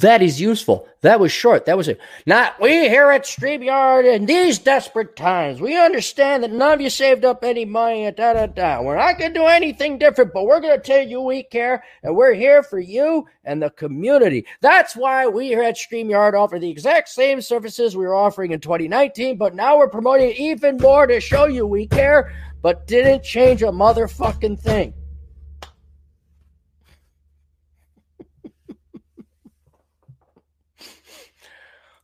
That 0.00 0.22
is 0.22 0.40
useful. 0.40 0.88
That 1.02 1.20
was 1.20 1.30
short. 1.30 1.66
That 1.66 1.76
was 1.76 1.86
it. 1.86 2.00
Not 2.24 2.58
we 2.58 2.88
here 2.88 3.10
at 3.10 3.24
StreamYard 3.24 4.10
in 4.10 4.24
these 4.24 4.58
desperate 4.58 5.14
times. 5.14 5.60
We 5.60 5.78
understand 5.78 6.42
that 6.42 6.52
none 6.52 6.72
of 6.72 6.80
you 6.80 6.88
saved 6.88 7.24
up 7.24 7.44
any 7.44 7.66
money. 7.66 8.10
Da 8.10 8.32
da 8.32 8.46
da. 8.46 8.80
We're 8.80 8.96
not 8.96 9.18
going 9.18 9.34
to 9.34 9.38
do 9.38 9.46
anything 9.46 9.98
different, 9.98 10.32
but 10.32 10.44
we're 10.44 10.60
going 10.60 10.78
to 10.78 10.82
tell 10.82 11.06
you 11.06 11.20
we 11.20 11.42
care 11.42 11.84
and 12.02 12.16
we're 12.16 12.32
here 12.32 12.62
for 12.62 12.78
you 12.78 13.26
and 13.44 13.62
the 13.62 13.68
community. 13.70 14.46
That's 14.62 14.96
why 14.96 15.26
we 15.26 15.48
here 15.48 15.62
at 15.62 15.76
StreamYard 15.76 16.32
offer 16.32 16.58
the 16.58 16.70
exact 16.70 17.10
same 17.10 17.42
services 17.42 17.94
we 17.94 18.06
were 18.06 18.14
offering 18.14 18.52
in 18.52 18.60
2019, 18.60 19.36
but 19.36 19.54
now 19.54 19.76
we're 19.76 19.90
promoting 19.90 20.30
even 20.30 20.78
more 20.78 21.06
to 21.06 21.20
show 21.20 21.44
you 21.44 21.66
we 21.66 21.86
care 21.86 22.32
but 22.62 22.86
didn't 22.86 23.22
change 23.22 23.62
a 23.62 23.66
motherfucking 23.66 24.58
thing. 24.58 24.94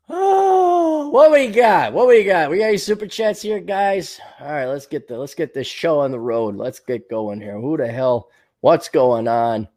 Oh, 0.08 1.08
what 1.10 1.30
we 1.30 1.48
got? 1.48 1.92
What 1.92 2.08
we 2.08 2.24
got? 2.24 2.50
We 2.50 2.58
got 2.58 2.66
any 2.66 2.76
super 2.78 3.06
chats 3.06 3.42
here, 3.42 3.60
guys? 3.60 4.20
All 4.40 4.50
right, 4.50 4.66
let's 4.66 4.86
get 4.86 5.08
the 5.08 5.18
let's 5.18 5.34
get 5.34 5.54
this 5.54 5.66
show 5.66 6.00
on 6.00 6.10
the 6.10 6.20
road. 6.20 6.56
Let's 6.56 6.80
get 6.80 7.10
going 7.10 7.40
here. 7.40 7.58
Who 7.58 7.76
the 7.76 7.88
hell? 7.88 8.30
What's 8.60 8.88
going 8.88 9.28
on? 9.28 9.68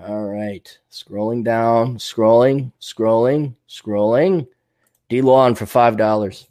All 0.00 0.24
right, 0.24 0.78
scrolling 0.90 1.42
down, 1.42 1.96
scrolling, 1.98 2.72
scrolling, 2.80 3.54
scrolling. 3.68 4.46
D 5.08 5.22
Lawn 5.22 5.54
for 5.54 5.66
five 5.66 5.96
dollars. 5.96 6.46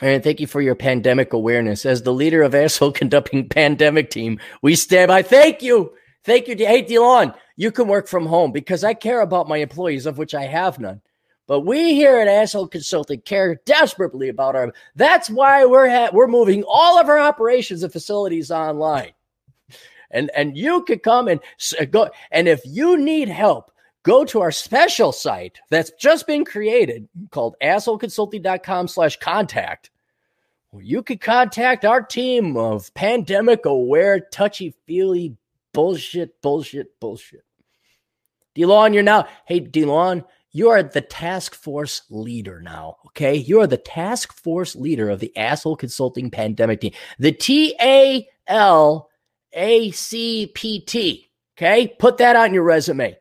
And 0.00 0.22
thank 0.22 0.38
you 0.38 0.46
for 0.46 0.60
your 0.60 0.76
pandemic 0.76 1.32
awareness. 1.32 1.84
As 1.84 2.02
the 2.02 2.12
leader 2.12 2.42
of 2.42 2.54
Asshole 2.54 2.92
Conducting 2.92 3.48
Pandemic 3.48 4.10
Team, 4.10 4.38
we 4.62 4.74
stand 4.74 5.08
by. 5.08 5.22
Thank 5.22 5.62
you. 5.62 5.92
Thank 6.24 6.46
you. 6.46 6.56
Hey, 6.56 6.84
Delon, 6.84 7.34
you 7.56 7.72
can 7.72 7.88
work 7.88 8.06
from 8.06 8.26
home 8.26 8.52
because 8.52 8.84
I 8.84 8.94
care 8.94 9.20
about 9.20 9.48
my 9.48 9.56
employees, 9.56 10.06
of 10.06 10.18
which 10.18 10.34
I 10.34 10.44
have 10.44 10.78
none. 10.78 11.00
But 11.48 11.60
we 11.60 11.94
here 11.94 12.18
at 12.18 12.28
Asshole 12.28 12.68
Consulting 12.68 13.22
care 13.22 13.56
desperately 13.64 14.28
about 14.28 14.54
our. 14.54 14.72
That's 14.94 15.30
why 15.30 15.64
we're 15.64 15.88
ha- 15.88 16.10
we're 16.12 16.28
moving 16.28 16.62
all 16.68 17.00
of 17.00 17.08
our 17.08 17.18
operations 17.18 17.82
and 17.82 17.90
facilities 17.90 18.50
online. 18.50 19.12
And 20.10 20.30
and 20.36 20.56
you 20.58 20.84
could 20.84 21.02
come 21.02 21.26
and 21.26 21.40
uh, 21.80 21.86
go. 21.86 22.10
And 22.30 22.48
if 22.48 22.60
you 22.66 22.98
need 22.98 23.30
help, 23.30 23.72
go 24.02 24.26
to 24.26 24.42
our 24.42 24.52
special 24.52 25.10
site 25.10 25.58
that's 25.70 25.90
just 25.98 26.26
been 26.26 26.44
created 26.44 27.08
called 27.30 27.56
assholeconsulting.com 27.62 28.86
slash 28.86 29.16
contact. 29.16 29.90
You 30.78 31.02
could 31.02 31.22
contact 31.22 31.86
our 31.86 32.02
team 32.02 32.58
of 32.58 32.92
pandemic 32.92 33.64
aware, 33.64 34.20
touchy 34.20 34.74
feely 34.86 35.34
bullshit, 35.72 36.42
bullshit, 36.42 37.00
bullshit. 37.00 37.44
DeLon, 38.54 38.92
you're 38.92 39.02
now, 39.02 39.26
hey, 39.46 39.60
DeLon, 39.60 40.24
you 40.52 40.70
are 40.70 40.82
the 40.82 41.00
task 41.00 41.54
force 41.54 42.02
leader 42.10 42.60
now. 42.60 42.96
Okay. 43.08 43.34
You 43.34 43.60
are 43.60 43.66
the 43.66 43.76
task 43.76 44.32
force 44.32 44.74
leader 44.74 45.10
of 45.10 45.20
the 45.20 45.36
asshole 45.36 45.76
consulting 45.76 46.30
pandemic 46.30 46.80
team, 46.80 46.92
the 47.18 47.32
T 47.32 47.74
A 47.80 48.26
L 48.46 49.10
A 49.52 49.90
C 49.90 50.50
P 50.54 50.80
T. 50.80 51.30
Okay. 51.56 51.94
Put 51.98 52.18
that 52.18 52.36
on 52.36 52.54
your 52.54 52.62
resume. 52.62 53.16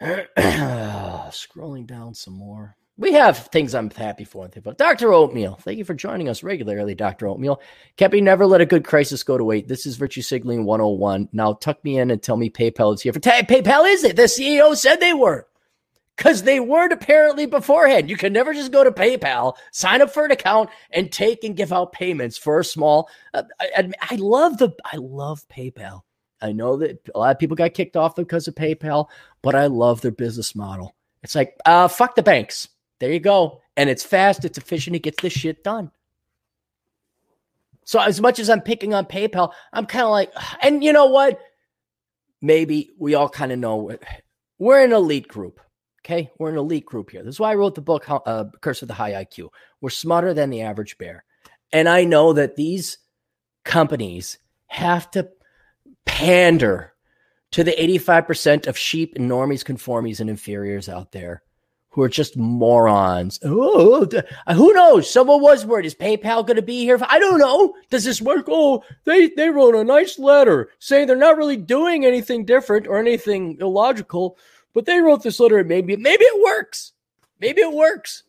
Scrolling 0.02 1.86
down 1.86 2.14
some 2.14 2.34
more. 2.34 2.76
We 2.98 3.14
have 3.14 3.46
things 3.48 3.74
I'm 3.74 3.90
happy 3.90 4.24
for. 4.24 4.48
But 4.62 4.76
Dr. 4.76 5.12
Oatmeal, 5.12 5.54
thank 5.56 5.78
you 5.78 5.84
for 5.84 5.94
joining 5.94 6.28
us 6.28 6.42
regularly, 6.42 6.94
Dr. 6.94 7.26
Oatmeal. 7.26 7.60
Kepi, 7.96 8.22
never 8.22 8.46
let 8.46 8.60
a 8.60 8.66
good 8.66 8.84
crisis 8.84 9.22
go 9.22 9.38
to 9.38 9.44
wait. 9.44 9.66
This 9.66 9.86
is 9.86 9.96
Virtue 9.96 10.20
Signaling 10.20 10.66
101. 10.66 11.30
Now 11.32 11.54
tuck 11.54 11.82
me 11.84 11.98
in 11.98 12.10
and 12.10 12.22
tell 12.22 12.36
me 12.36 12.50
PayPal 12.50 12.94
is 12.94 13.00
here 13.00 13.14
for 13.14 13.20
t- 13.20 13.30
PayPal 13.30 13.90
is 13.90 14.04
it? 14.04 14.16
The 14.16 14.24
CEO 14.24 14.76
said 14.76 14.96
they 14.96 15.14
were. 15.14 15.48
Because 16.18 16.42
they 16.42 16.60
weren't 16.60 16.92
apparently 16.92 17.46
beforehand. 17.46 18.10
You 18.10 18.16
can 18.18 18.34
never 18.34 18.52
just 18.52 18.70
go 18.70 18.84
to 18.84 18.92
PayPal, 18.92 19.54
sign 19.72 20.02
up 20.02 20.10
for 20.10 20.26
an 20.26 20.30
account, 20.30 20.68
and 20.90 21.10
take 21.10 21.42
and 21.42 21.56
give 21.56 21.72
out 21.72 21.92
payments 21.92 22.36
for 22.36 22.60
a 22.60 22.64
small. 22.64 23.08
Uh, 23.32 23.44
I, 23.58 23.90
I 24.10 24.16
love 24.16 24.58
the 24.58 24.72
I 24.84 24.98
love 24.98 25.48
PayPal. 25.48 26.02
I 26.42 26.52
know 26.52 26.76
that 26.76 27.08
a 27.14 27.18
lot 27.18 27.34
of 27.34 27.38
people 27.38 27.56
got 27.56 27.72
kicked 27.72 27.96
off 27.96 28.14
because 28.14 28.46
of 28.46 28.54
PayPal, 28.54 29.08
but 29.40 29.54
I 29.54 29.66
love 29.66 30.02
their 30.02 30.10
business 30.10 30.54
model. 30.54 30.94
It's 31.22 31.34
like, 31.34 31.56
uh, 31.64 31.88
fuck 31.88 32.14
the 32.14 32.22
banks. 32.22 32.68
There 33.02 33.10
you 33.10 33.18
go. 33.18 33.62
And 33.76 33.90
it's 33.90 34.04
fast, 34.04 34.44
it's 34.44 34.58
efficient, 34.58 34.94
it 34.94 35.02
gets 35.02 35.20
this 35.20 35.32
shit 35.32 35.64
done. 35.64 35.90
So 37.84 37.98
as 37.98 38.20
much 38.20 38.38
as 38.38 38.48
I'm 38.48 38.60
picking 38.60 38.94
on 38.94 39.06
PayPal, 39.06 39.52
I'm 39.72 39.86
kind 39.86 40.04
of 40.04 40.12
like, 40.12 40.32
and 40.62 40.84
you 40.84 40.92
know 40.92 41.06
what? 41.06 41.40
Maybe 42.40 42.90
we 42.96 43.16
all 43.16 43.28
kind 43.28 43.50
of 43.50 43.58
know 43.58 43.98
we're 44.56 44.84
an 44.84 44.92
elite 44.92 45.26
group. 45.26 45.60
Okay, 46.04 46.30
we're 46.38 46.50
an 46.50 46.58
elite 46.58 46.86
group 46.86 47.10
here. 47.10 47.24
This 47.24 47.34
is 47.34 47.40
why 47.40 47.50
I 47.50 47.56
wrote 47.56 47.74
the 47.74 47.80
book, 47.80 48.08
uh, 48.08 48.44
Curse 48.60 48.82
of 48.82 48.88
the 48.88 48.94
High 48.94 49.24
IQ. 49.24 49.48
We're 49.80 49.90
smarter 49.90 50.32
than 50.32 50.50
the 50.50 50.62
average 50.62 50.96
bear, 50.96 51.24
and 51.72 51.88
I 51.88 52.04
know 52.04 52.32
that 52.32 52.54
these 52.54 52.98
companies 53.64 54.38
have 54.68 55.10
to 55.12 55.28
pander 56.04 56.92
to 57.50 57.64
the 57.64 57.72
85% 57.72 58.68
of 58.68 58.78
sheep 58.78 59.14
and 59.16 59.28
normies, 59.28 59.64
conformies, 59.64 60.20
and 60.20 60.30
inferiors 60.30 60.88
out 60.88 61.10
there 61.10 61.42
who 61.92 62.02
are 62.02 62.08
just 62.08 62.38
morons. 62.38 63.38
Oh, 63.44 64.06
who 64.48 64.72
knows? 64.72 65.10
Someone 65.10 65.42
was 65.42 65.66
worried. 65.66 65.84
Is 65.84 65.94
PayPal 65.94 66.44
going 66.46 66.56
to 66.56 66.62
be 66.62 66.80
here? 66.80 66.98
I 67.06 67.18
don't 67.18 67.38
know. 67.38 67.74
Does 67.90 68.04
this 68.04 68.20
work? 68.20 68.46
Oh, 68.48 68.82
they, 69.04 69.28
they 69.28 69.50
wrote 69.50 69.74
a 69.74 69.84
nice 69.84 70.18
letter 70.18 70.70
saying 70.78 71.06
they're 71.06 71.16
not 71.16 71.36
really 71.36 71.58
doing 71.58 72.06
anything 72.06 72.46
different 72.46 72.86
or 72.86 72.98
anything 72.98 73.58
illogical, 73.60 74.38
but 74.72 74.86
they 74.86 75.00
wrote 75.00 75.22
this 75.22 75.38
letter 75.38 75.58
and 75.58 75.68
maybe, 75.68 75.94
maybe 75.96 76.24
it 76.24 76.42
works. 76.42 76.92
Maybe 77.40 77.60
it 77.60 77.72
works. 77.72 78.22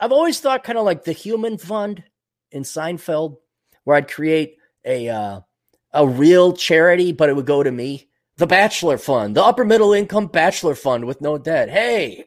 I've 0.00 0.12
always 0.12 0.40
thought 0.40 0.64
kind 0.64 0.78
of 0.78 0.86
like 0.86 1.04
the 1.04 1.12
human 1.12 1.58
fund 1.58 2.02
in 2.50 2.62
Seinfeld, 2.62 3.36
where 3.84 3.98
I'd 3.98 4.10
create 4.10 4.56
a, 4.82 5.10
uh, 5.10 5.40
a 5.92 6.08
real 6.08 6.54
charity, 6.54 7.12
but 7.12 7.28
it 7.28 7.36
would 7.36 7.46
go 7.46 7.62
to 7.62 7.70
me 7.70 8.07
the 8.38 8.46
bachelor 8.46 8.96
fund, 8.98 9.36
the 9.36 9.44
upper 9.44 9.64
middle 9.64 9.92
income 9.92 10.28
bachelor 10.28 10.76
fund 10.76 11.04
with 11.04 11.20
no 11.20 11.38
debt. 11.38 11.68
Hey, 11.68 12.24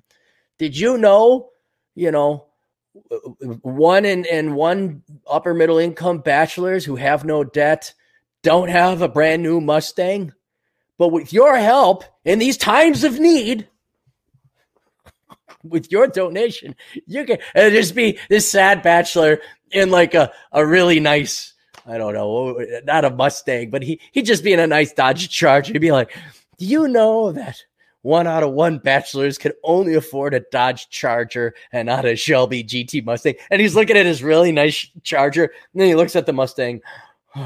did 0.58 0.78
you 0.78 0.98
know, 0.98 1.48
you 1.94 2.10
know, 2.10 2.46
one 3.62 4.04
and, 4.04 4.26
and 4.26 4.54
one 4.54 5.02
upper 5.26 5.54
middle 5.54 5.78
income 5.78 6.18
bachelors 6.18 6.84
who 6.84 6.96
have 6.96 7.24
no 7.24 7.42
debt 7.42 7.94
don't 8.42 8.68
have 8.68 9.00
a 9.00 9.08
brand 9.08 9.42
new 9.42 9.60
Mustang? 9.60 10.32
But 10.98 11.08
with 11.08 11.32
your 11.32 11.56
help 11.56 12.04
in 12.24 12.38
these 12.38 12.58
times 12.58 13.02
of 13.02 13.18
need, 13.18 13.66
with 15.62 15.90
your 15.90 16.06
donation, 16.06 16.76
you 17.06 17.24
can 17.24 17.38
just 17.54 17.94
be 17.94 18.18
this 18.28 18.50
sad 18.50 18.82
bachelor 18.82 19.40
in 19.70 19.90
like 19.90 20.12
a, 20.12 20.32
a 20.52 20.66
really 20.66 21.00
nice 21.00 21.54
I 21.86 21.98
don't 21.98 22.14
know, 22.14 22.58
not 22.84 23.04
a 23.04 23.10
Mustang, 23.10 23.70
but 23.70 23.82
he 23.82 24.00
he'd 24.12 24.26
just 24.26 24.42
be 24.42 24.52
in 24.52 24.60
a 24.60 24.66
nice 24.66 24.92
Dodge 24.92 25.28
Charger. 25.28 25.72
He'd 25.72 25.78
be 25.78 25.92
like, 25.92 26.16
"Do 26.58 26.66
you 26.66 26.88
know 26.88 27.32
that 27.32 27.62
one 28.02 28.26
out 28.26 28.42
of 28.42 28.52
one 28.52 28.78
bachelors 28.78 29.38
can 29.38 29.52
only 29.62 29.94
afford 29.94 30.34
a 30.34 30.40
Dodge 30.50 30.88
Charger 30.90 31.54
and 31.72 31.86
not 31.86 32.04
a 32.04 32.16
Shelby 32.16 32.64
GT 32.64 33.04
Mustang?" 33.04 33.34
And 33.50 33.60
he's 33.60 33.76
looking 33.76 33.96
at 33.96 34.06
his 34.06 34.22
really 34.22 34.52
nice 34.52 34.88
Charger, 35.04 35.44
and 35.44 35.80
then 35.80 35.88
he 35.88 35.94
looks 35.94 36.16
at 36.16 36.26
the 36.26 36.32
Mustang. 36.32 36.80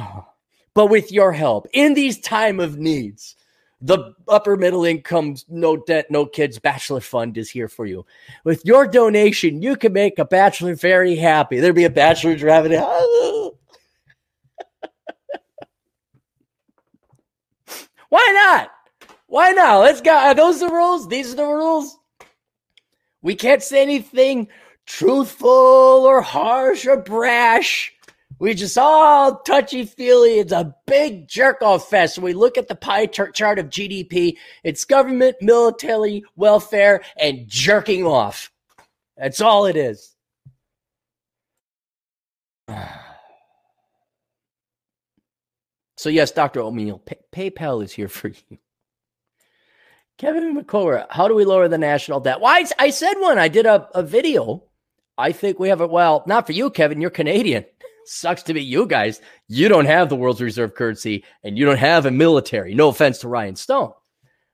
but 0.74 0.86
with 0.86 1.12
your 1.12 1.32
help 1.32 1.66
in 1.72 1.94
these 1.94 2.18
time 2.18 2.60
of 2.60 2.78
needs, 2.78 3.36
the 3.82 4.14
upper 4.28 4.56
middle 4.56 4.84
income, 4.84 5.36
no 5.48 5.76
debt, 5.76 6.10
no 6.10 6.26
kids 6.26 6.58
bachelor 6.58 7.00
fund 7.00 7.38
is 7.38 7.50
here 7.50 7.68
for 7.68 7.86
you. 7.86 8.04
With 8.44 8.64
your 8.64 8.86
donation, 8.86 9.62
you 9.62 9.76
can 9.76 9.92
make 9.92 10.18
a 10.18 10.24
bachelor 10.24 10.74
very 10.74 11.16
happy. 11.16 11.60
There'd 11.60 11.74
be 11.74 11.84
a 11.84 11.90
bachelor 11.90 12.36
driving. 12.36 12.72
Oh, 12.74 13.49
Why 18.10 18.32
not? 18.34 18.70
Why 19.26 19.52
not? 19.52 19.78
Let's 19.78 20.00
go. 20.00 20.12
Are 20.12 20.34
those 20.34 20.60
the 20.60 20.68
rules? 20.68 21.08
These 21.08 21.32
are 21.32 21.36
the 21.36 21.46
rules. 21.46 21.96
We 23.22 23.34
can't 23.36 23.62
say 23.62 23.80
anything 23.80 24.48
truthful 24.86 25.48
or 25.48 26.20
harsh 26.20 26.86
or 26.86 26.96
brash. 26.96 27.92
We 28.40 28.54
just 28.54 28.76
all 28.76 29.40
touchy 29.42 29.84
feely. 29.84 30.40
It's 30.40 30.52
a 30.52 30.74
big 30.86 31.28
jerk 31.28 31.62
off 31.62 31.88
fest. 31.88 32.18
we 32.18 32.32
look 32.32 32.58
at 32.58 32.68
the 32.68 32.74
pie 32.74 33.06
chart 33.06 33.58
of 33.58 33.66
GDP. 33.68 34.36
It's 34.64 34.84
government, 34.84 35.36
military, 35.40 36.24
welfare, 36.36 37.02
and 37.16 37.46
jerking 37.46 38.04
off. 38.04 38.50
That's 39.16 39.40
all 39.40 39.66
it 39.66 39.76
is. 39.76 40.16
So 46.00 46.08
yes, 46.08 46.30
Dr. 46.30 46.60
Oatmeal, 46.60 46.98
Pay- 47.00 47.50
PayPal 47.50 47.84
is 47.84 47.92
here 47.92 48.08
for 48.08 48.28
you. 48.28 48.56
Kevin 50.16 50.56
McCullough, 50.56 51.06
how 51.10 51.28
do 51.28 51.34
we 51.34 51.44
lower 51.44 51.68
the 51.68 51.76
national 51.76 52.20
debt? 52.20 52.40
Why? 52.40 52.60
Well, 52.62 52.70
I, 52.78 52.86
I, 52.86 52.90
said 52.90 53.16
one. 53.18 53.38
I 53.38 53.48
did 53.48 53.66
a, 53.66 53.86
a 53.94 54.02
video. 54.02 54.64
I 55.18 55.32
think 55.32 55.58
we 55.58 55.68
have 55.68 55.82
it. 55.82 55.90
Well, 55.90 56.24
not 56.26 56.46
for 56.46 56.52
you, 56.52 56.70
Kevin. 56.70 57.02
You're 57.02 57.10
Canadian. 57.10 57.66
Sucks 58.06 58.42
to 58.44 58.54
be 58.54 58.64
you 58.64 58.86
guys. 58.86 59.20
You 59.48 59.68
don't 59.68 59.84
have 59.84 60.08
the 60.08 60.16
world's 60.16 60.40
reserve 60.40 60.74
currency 60.74 61.22
and 61.44 61.58
you 61.58 61.66
don't 61.66 61.76
have 61.76 62.06
a 62.06 62.10
military. 62.10 62.74
No 62.74 62.88
offense 62.88 63.18
to 63.18 63.28
Ryan 63.28 63.56
Stone. 63.56 63.92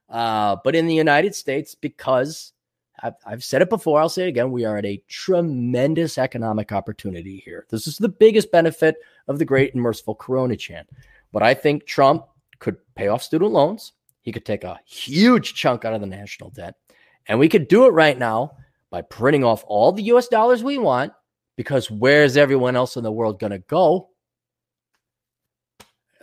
Uh, 0.08 0.56
but 0.64 0.74
in 0.74 0.88
the 0.88 0.94
United 0.94 1.36
States, 1.36 1.76
because 1.76 2.54
I've, 3.00 3.14
I've 3.24 3.44
said 3.44 3.62
it 3.62 3.70
before, 3.70 4.00
I'll 4.00 4.08
say 4.08 4.24
it 4.24 4.30
again, 4.30 4.50
we 4.50 4.64
are 4.64 4.78
at 4.78 4.84
a 4.84 5.00
tremendous 5.06 6.18
economic 6.18 6.72
opportunity 6.72 7.40
here. 7.44 7.66
This 7.70 7.86
is 7.86 7.98
the 7.98 8.08
biggest 8.08 8.50
benefit 8.50 8.96
of 9.28 9.38
the 9.38 9.44
great 9.44 9.74
and 9.74 9.82
merciful 9.82 10.16
Corona 10.16 10.56
Chan. 10.56 10.86
But 11.36 11.42
I 11.42 11.52
think 11.52 11.84
Trump 11.84 12.24
could 12.60 12.76
pay 12.94 13.08
off 13.08 13.22
student 13.22 13.52
loans. 13.52 13.92
He 14.22 14.32
could 14.32 14.46
take 14.46 14.64
a 14.64 14.80
huge 14.86 15.52
chunk 15.52 15.84
out 15.84 15.92
of 15.92 16.00
the 16.00 16.06
national 16.06 16.48
debt. 16.48 16.76
And 17.28 17.38
we 17.38 17.50
could 17.50 17.68
do 17.68 17.84
it 17.84 17.90
right 17.90 18.18
now 18.18 18.52
by 18.88 19.02
printing 19.02 19.44
off 19.44 19.62
all 19.66 19.92
the 19.92 20.04
US 20.04 20.28
dollars 20.28 20.64
we 20.64 20.78
want 20.78 21.12
because 21.54 21.90
where's 21.90 22.38
everyone 22.38 22.74
else 22.74 22.96
in 22.96 23.04
the 23.04 23.12
world 23.12 23.38
going 23.38 23.50
to 23.50 23.58
go? 23.58 24.08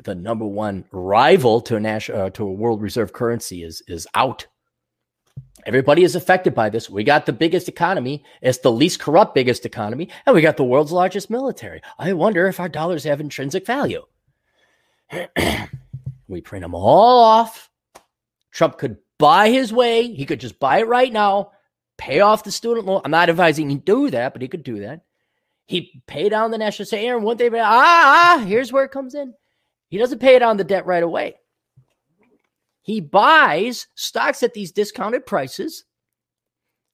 The 0.03 0.15
number 0.15 0.47
one 0.47 0.83
rival 0.91 1.61
to 1.61 1.75
a 1.75 1.79
national 1.79 2.19
uh, 2.19 2.29
to 2.31 2.47
a 2.47 2.51
world 2.51 2.81
reserve 2.81 3.13
currency 3.13 3.61
is 3.61 3.83
is 3.87 4.07
out. 4.15 4.47
Everybody 5.67 6.03
is 6.03 6.15
affected 6.15 6.55
by 6.55 6.71
this. 6.71 6.89
We 6.89 7.03
got 7.03 7.27
the 7.27 7.33
biggest 7.33 7.69
economy. 7.69 8.25
It's 8.41 8.57
the 8.57 8.71
least 8.71 8.99
corrupt 8.99 9.35
biggest 9.35 9.63
economy, 9.63 10.09
and 10.25 10.33
we 10.33 10.41
got 10.41 10.57
the 10.57 10.63
world's 10.63 10.91
largest 10.91 11.29
military. 11.29 11.83
I 11.99 12.13
wonder 12.13 12.47
if 12.47 12.59
our 12.59 12.67
dollars 12.67 13.03
have 13.03 13.21
intrinsic 13.21 13.67
value. 13.67 14.01
we 16.27 16.41
print 16.41 16.63
them 16.63 16.75
all 16.75 17.23
off. 17.23 17.69
Trump 18.51 18.77
could 18.77 18.97
buy 19.17 19.49
his 19.49 19.73
way. 19.73 20.11
He 20.13 20.25
could 20.25 20.39
just 20.39 20.59
buy 20.59 20.79
it 20.79 20.87
right 20.87 21.11
now, 21.11 21.51
pay 21.97 22.19
off 22.19 22.43
the 22.43 22.51
student 22.51 22.85
loan. 22.85 23.01
I'm 23.03 23.11
not 23.11 23.29
advising 23.29 23.69
he 23.69 23.77
do 23.77 24.09
that, 24.11 24.33
but 24.33 24.41
he 24.41 24.47
could 24.47 24.63
do 24.63 24.79
that. 24.79 25.05
He'd 25.65 26.01
pay 26.07 26.29
down 26.29 26.51
the 26.51 26.57
national 26.57 26.85
say, 26.85 27.05
Aaron, 27.05 27.23
one 27.23 27.37
day, 27.37 27.49
ah, 27.53 28.37
ah, 28.37 28.43
here's 28.45 28.71
where 28.71 28.83
it 28.83 28.91
comes 28.91 29.15
in. 29.15 29.33
He 29.89 29.97
doesn't 29.97 30.19
pay 30.19 30.35
it 30.35 30.41
on 30.41 30.57
the 30.57 30.63
debt 30.63 30.85
right 30.85 31.03
away. 31.03 31.35
He 32.81 32.99
buys 32.99 33.87
stocks 33.95 34.43
at 34.43 34.53
these 34.53 34.71
discounted 34.71 35.25
prices. 35.25 35.85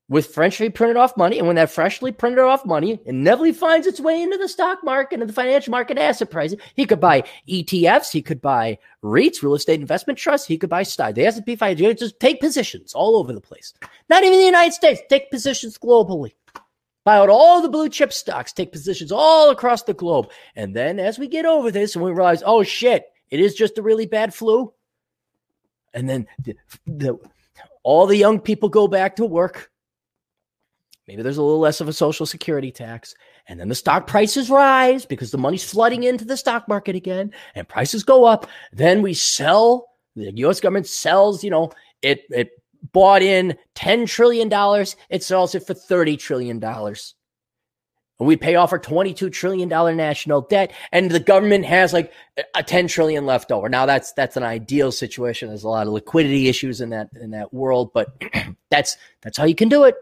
With 0.09 0.33
freshly 0.33 0.69
printed 0.69 0.97
off 0.97 1.15
money. 1.15 1.37
And 1.37 1.47
when 1.47 1.55
that 1.55 1.71
freshly 1.71 2.11
printed 2.11 2.39
off 2.39 2.65
money 2.65 2.99
inevitably 3.05 3.53
finds 3.53 3.87
its 3.87 3.99
way 3.99 4.21
into 4.21 4.37
the 4.37 4.49
stock 4.49 4.79
market 4.83 5.19
and 5.19 5.29
the 5.29 5.33
financial 5.33 5.71
market 5.71 5.97
asset 5.97 6.31
prices, 6.31 6.59
he 6.75 6.85
could 6.85 6.99
buy 6.99 7.23
ETFs, 7.47 8.11
he 8.11 8.21
could 8.21 8.41
buy 8.41 8.77
REITs, 9.03 9.41
real 9.41 9.53
estate 9.53 9.79
investment 9.79 10.19
trusts, 10.19 10.47
he 10.47 10.57
could 10.57 10.69
buy. 10.69 10.83
The 10.83 11.25
S&P 11.25 11.55
500, 11.55 11.97
just 11.97 12.19
take 12.19 12.41
positions 12.41 12.93
all 12.93 13.15
over 13.15 13.31
the 13.31 13.39
place. 13.39 13.73
Not 14.09 14.23
even 14.23 14.39
the 14.39 14.45
United 14.45 14.73
States, 14.73 15.01
take 15.07 15.29
positions 15.29 15.77
globally. 15.77 16.33
Buy 17.05 17.17
out 17.17 17.29
all 17.29 17.61
the 17.61 17.69
blue 17.69 17.89
chip 17.89 18.11
stocks, 18.11 18.51
take 18.51 18.71
positions 18.71 19.11
all 19.11 19.51
across 19.51 19.83
the 19.83 19.93
globe. 19.93 20.29
And 20.55 20.75
then 20.75 20.99
as 20.99 21.19
we 21.19 21.27
get 21.27 21.45
over 21.45 21.69
this 21.69 21.95
and 21.95 22.03
we 22.03 22.11
realize, 22.11 22.41
oh 22.45 22.63
shit, 22.63 23.05
it 23.29 23.39
is 23.39 23.53
just 23.53 23.77
a 23.77 23.83
really 23.83 24.07
bad 24.07 24.33
flu. 24.33 24.73
And 25.93 26.09
then 26.09 26.27
the, 26.43 26.55
the 26.87 27.19
all 27.83 28.07
the 28.07 28.17
young 28.17 28.39
people 28.39 28.69
go 28.69 28.87
back 28.87 29.15
to 29.17 29.25
work 29.25 29.71
Maybe 31.09 31.23
there's 31.23 31.37
a 31.37 31.41
little 31.41 31.59
less 31.59 31.81
of 31.81 31.87
a 31.87 31.93
social 31.93 32.27
security 32.27 32.69
tax. 32.71 33.15
And 33.47 33.59
then 33.59 33.67
the 33.67 33.73
stock 33.73 34.05
prices 34.05 34.47
rise 34.47 35.07
because 35.07 35.31
the 35.31 35.39
money's 35.39 35.63
flooding 35.63 36.03
into 36.03 36.23
the 36.23 36.37
stock 36.37 36.67
market 36.67 36.95
again 36.95 37.33
and 37.55 37.67
prices 37.67 38.03
go 38.03 38.25
up. 38.25 38.45
Then 38.73 39.01
we 39.01 39.15
sell, 39.15 39.87
the 40.15 40.31
US 40.31 40.59
government 40.59 40.85
sells, 40.85 41.43
you 41.43 41.49
know, 41.49 41.71
it, 42.03 42.25
it 42.29 42.51
bought 42.93 43.23
in 43.23 43.57
$10 43.73 44.07
trillion. 44.07 44.51
It 45.09 45.23
sells 45.23 45.55
it 45.55 45.65
for 45.65 45.73
$30 45.73 46.19
trillion. 46.19 46.63
And 46.63 46.95
we 48.19 48.37
pay 48.37 48.53
off 48.53 48.71
our 48.71 48.77
$22 48.77 49.31
trillion 49.31 49.67
national 49.67 50.41
debt 50.41 50.71
and 50.91 51.09
the 51.09 51.19
government 51.19 51.65
has 51.65 51.91
like 51.91 52.13
a 52.53 52.61
10 52.61 52.87
trillion 52.87 53.25
left 53.25 53.51
over. 53.51 53.67
Now 53.67 53.87
that's, 53.87 54.13
that's 54.13 54.37
an 54.37 54.43
ideal 54.43 54.91
situation. 54.91 55.47
There's 55.47 55.63
a 55.63 55.69
lot 55.69 55.87
of 55.87 55.93
liquidity 55.93 56.49
issues 56.49 56.81
in 56.81 56.91
that, 56.91 57.09
in 57.19 57.31
that 57.31 57.51
world, 57.51 57.93
but 57.95 58.09
that's, 58.69 58.95
that's 59.21 59.39
how 59.39 59.45
you 59.45 59.55
can 59.55 59.69
do 59.69 59.85
it. 59.85 59.95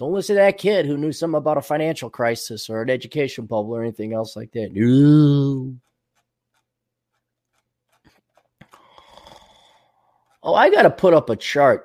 Don't 0.00 0.14
listen 0.14 0.36
to 0.36 0.40
that 0.40 0.56
kid 0.56 0.86
who 0.86 0.96
knew 0.96 1.12
something 1.12 1.36
about 1.36 1.58
a 1.58 1.60
financial 1.60 2.08
crisis 2.08 2.70
or 2.70 2.80
an 2.80 2.88
education 2.88 3.44
bubble 3.44 3.72
or 3.76 3.82
anything 3.82 4.14
else 4.14 4.34
like 4.34 4.50
that. 4.52 4.70
No. 4.72 5.74
Oh, 10.42 10.54
I 10.54 10.70
got 10.70 10.84
to 10.84 10.90
put 10.90 11.12
up 11.12 11.28
a 11.28 11.36
chart 11.36 11.84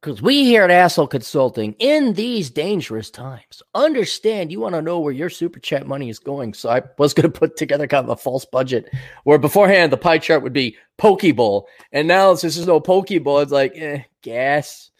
because 0.00 0.22
we 0.22 0.44
here 0.44 0.62
at 0.62 0.70
Asshole 0.70 1.08
Consulting, 1.08 1.74
in 1.80 2.12
these 2.12 2.50
dangerous 2.50 3.10
times, 3.10 3.64
understand 3.74 4.52
you 4.52 4.60
want 4.60 4.76
to 4.76 4.80
know 4.80 5.00
where 5.00 5.12
your 5.12 5.28
super 5.28 5.58
chat 5.58 5.88
money 5.88 6.08
is 6.08 6.20
going. 6.20 6.54
So 6.54 6.68
I 6.68 6.82
was 6.98 7.12
going 7.12 7.28
to 7.28 7.36
put 7.36 7.56
together 7.56 7.88
kind 7.88 8.04
of 8.04 8.10
a 8.10 8.16
false 8.16 8.44
budget 8.44 8.88
where 9.24 9.38
beforehand 9.38 9.92
the 9.92 9.96
pie 9.96 10.18
chart 10.18 10.44
would 10.44 10.52
be 10.52 10.76
Pokeball. 10.98 11.64
And 11.90 12.06
now 12.06 12.36
since 12.36 12.54
there's 12.54 12.68
no 12.68 12.80
Pokeball, 12.80 13.42
it's 13.42 13.50
like 13.50 13.72
eh, 13.74 14.04
gas, 14.22 14.92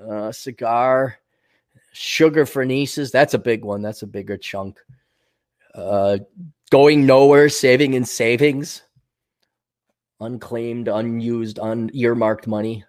uh, 0.00 0.30
cigar, 0.30 1.18
Sugar 1.96 2.44
for 2.44 2.64
nieces, 2.64 3.10
that's 3.10 3.34
a 3.34 3.38
big 3.38 3.64
one. 3.64 3.80
That's 3.80 4.02
a 4.02 4.06
bigger 4.06 4.36
chunk. 4.36 4.78
Uh, 5.74 6.18
going 6.70 7.06
nowhere, 7.06 7.48
saving 7.48 7.94
in 7.94 8.04
savings, 8.04 8.82
unclaimed, 10.20 10.88
unused, 10.88 11.58
unearmarked 11.58 12.46
money. 12.46 12.84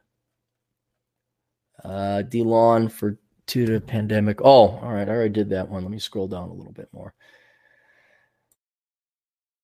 Uh, 1.84 2.24
DeLon 2.28 2.92
for 2.92 3.20
to 3.48 3.66
the 3.66 3.80
pandemic. 3.80 4.42
Oh, 4.42 4.80
all 4.80 4.92
right. 4.92 5.08
I 5.08 5.12
already 5.12 5.34
did 5.34 5.50
that 5.52 5.70
one. 5.70 5.84
Let 5.84 5.92
me 5.92 6.00
scroll 6.00 6.28
down 6.28 6.50
a 6.50 6.54
little 6.54 6.74
bit 6.74 6.90
more. 6.92 7.14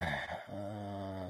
Uh, 0.52 1.30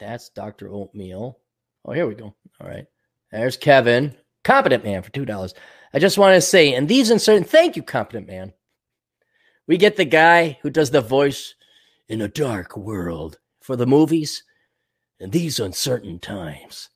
that's 0.00 0.30
Dr. 0.30 0.70
Oatmeal. 0.70 1.38
Oh, 1.84 1.92
here 1.92 2.06
we 2.06 2.14
go. 2.14 2.34
All 2.58 2.66
right. 2.66 2.86
There's 3.30 3.58
Kevin. 3.58 4.16
Competent 4.44 4.84
man 4.84 5.02
for 5.02 5.10
$2. 5.10 5.54
I 5.94 5.98
just 5.98 6.18
want 6.18 6.34
to 6.34 6.40
say, 6.40 6.74
in 6.74 6.86
these 6.86 7.10
uncertain, 7.10 7.44
thank 7.44 7.76
you, 7.76 7.82
competent 7.82 8.26
man. 8.26 8.52
We 9.66 9.76
get 9.76 9.96
the 9.96 10.04
guy 10.04 10.58
who 10.62 10.70
does 10.70 10.90
the 10.90 11.00
voice 11.00 11.54
in 12.08 12.20
a 12.20 12.28
dark 12.28 12.76
world 12.76 13.38
for 13.60 13.76
the 13.76 13.86
movies 13.86 14.42
in 15.20 15.30
these 15.30 15.60
uncertain 15.60 16.18
times. 16.18 16.88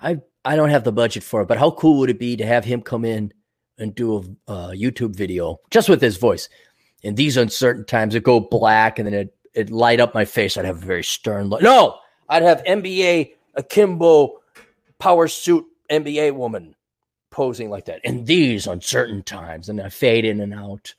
I 0.00 0.20
I 0.44 0.56
don't 0.56 0.70
have 0.70 0.84
the 0.84 0.92
budget 0.92 1.22
for 1.22 1.42
it, 1.42 1.48
but 1.48 1.58
how 1.58 1.70
cool 1.72 1.98
would 1.98 2.10
it 2.10 2.18
be 2.18 2.36
to 2.36 2.46
have 2.46 2.64
him 2.64 2.82
come 2.82 3.04
in 3.04 3.32
and 3.78 3.94
do 3.94 4.16
a, 4.48 4.52
a 4.52 4.56
YouTube 4.72 5.14
video 5.14 5.60
just 5.70 5.88
with 5.88 6.00
his 6.00 6.16
voice? 6.16 6.48
In 7.02 7.14
these 7.16 7.36
uncertain 7.36 7.84
times, 7.84 8.14
it 8.14 8.22
go 8.22 8.40
black 8.40 8.98
and 8.98 9.06
then 9.06 9.14
it 9.14 9.34
it 9.54 9.70
light 9.70 10.00
up 10.00 10.14
my 10.14 10.24
face. 10.24 10.56
I'd 10.56 10.64
have 10.64 10.82
a 10.82 10.86
very 10.86 11.04
stern 11.04 11.48
look. 11.48 11.62
No, 11.62 11.98
I'd 12.28 12.42
have 12.42 12.62
NBA 12.64 13.34
akimbo 13.54 14.40
power 14.98 15.28
suit 15.28 15.66
NBA 15.90 16.34
woman 16.34 16.74
posing 17.32 17.70
like 17.70 17.86
that 17.86 18.04
in 18.04 18.24
these 18.24 18.68
uncertain 18.68 19.24
times. 19.24 19.68
And 19.68 19.80
I 19.80 19.88
fade 19.88 20.24
in 20.24 20.40
and 20.40 20.54
out. 20.54 20.94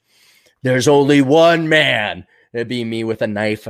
There's 0.63 0.87
only 0.87 1.21
one 1.21 1.69
man. 1.69 2.25
It'd 2.51 2.67
be 2.67 2.83
me 2.83 3.05
with 3.05 3.21
a 3.21 3.27
knife. 3.27 3.67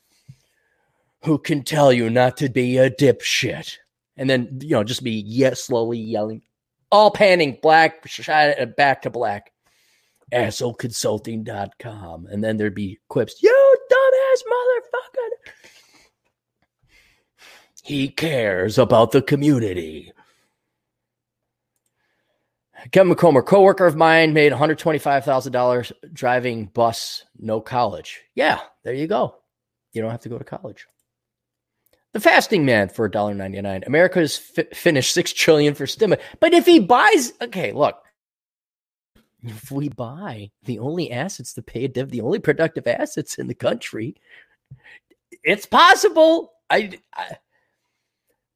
Who 1.24 1.38
can 1.38 1.64
tell 1.64 1.92
you 1.92 2.08
not 2.08 2.36
to 2.38 2.48
be 2.48 2.78
a 2.78 2.90
dipshit? 2.90 3.76
And 4.16 4.30
then, 4.30 4.60
you 4.62 4.70
know, 4.70 4.84
just 4.84 5.02
be 5.02 5.12
yes, 5.26 5.64
slowly 5.64 5.98
yelling, 5.98 6.42
all 6.92 7.10
panning 7.10 7.58
black, 7.60 8.06
uh, 8.28 8.66
back 8.66 9.02
to 9.02 9.10
black. 9.10 9.52
Assholeconsulting.com. 10.32 12.26
And 12.26 12.44
then 12.44 12.56
there'd 12.56 12.74
be 12.74 12.98
quips, 13.08 13.42
you 13.42 13.78
dumbass 13.90 14.42
motherfucker. 14.52 15.52
He 17.82 18.08
cares 18.08 18.78
about 18.78 19.10
the 19.10 19.22
community. 19.22 20.12
Kevin 22.92 23.14
McComber, 23.14 23.44
coworker 23.44 23.86
of 23.86 23.96
mine, 23.96 24.32
made 24.32 24.52
$125,000 24.52 25.92
driving 26.12 26.66
bus, 26.66 27.24
no 27.38 27.60
college. 27.60 28.20
Yeah, 28.34 28.60
there 28.84 28.94
you 28.94 29.06
go. 29.06 29.36
You 29.92 30.02
don't 30.02 30.10
have 30.10 30.22
to 30.22 30.28
go 30.28 30.38
to 30.38 30.44
college. 30.44 30.86
The 32.12 32.20
fasting 32.20 32.64
man 32.64 32.88
for 32.88 33.08
$1.99. 33.08 33.86
America 33.86 34.18
has 34.20 34.36
fi- 34.36 34.66
finished 34.72 35.14
6 35.14 35.32
trillion 35.32 35.74
for 35.74 35.86
stimulus. 35.86 36.24
But 36.40 36.54
if 36.54 36.66
he 36.66 36.80
buys, 36.80 37.32
okay, 37.40 37.72
look, 37.72 37.96
if 39.42 39.70
we 39.70 39.88
buy 39.88 40.50
the 40.64 40.80
only 40.80 41.12
assets 41.12 41.54
to 41.54 41.62
pay 41.62 41.84
a 41.84 41.88
div, 41.88 42.10
the 42.10 42.20
only 42.20 42.40
productive 42.40 42.86
assets 42.86 43.38
in 43.38 43.46
the 43.46 43.54
country, 43.54 44.16
it's 45.44 45.66
possible. 45.66 46.52
I, 46.68 46.98
I 47.14 47.36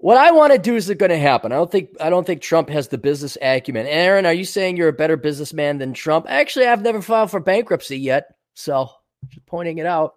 what 0.05 0.19
I 0.19 0.33
want 0.33 0.53
to 0.53 0.59
do 0.59 0.77
is 0.77 0.91
it's 0.91 0.99
going 0.99 1.09
to 1.09 1.19
happen. 1.19 1.51
I 1.51 1.55
don't 1.55 1.73
think 1.73 1.89
I 1.99 2.11
don't 2.11 2.27
think 2.27 2.43
Trump 2.43 2.69
has 2.69 2.89
the 2.89 2.99
business 2.99 3.39
acumen. 3.41 3.87
Aaron, 3.87 4.27
are 4.27 4.35
you 4.35 4.45
saying 4.45 4.77
you're 4.77 4.89
a 4.89 4.93
better 4.93 5.17
businessman 5.17 5.79
than 5.79 5.95
Trump? 5.95 6.27
Actually, 6.29 6.67
I've 6.67 6.83
never 6.83 7.01
filed 7.01 7.31
for 7.31 7.41
bankruptcy 7.41 7.97
yet, 7.97 8.37
so 8.53 8.91
just 9.31 9.47
pointing 9.47 9.79
it 9.79 9.87
out. 9.87 10.17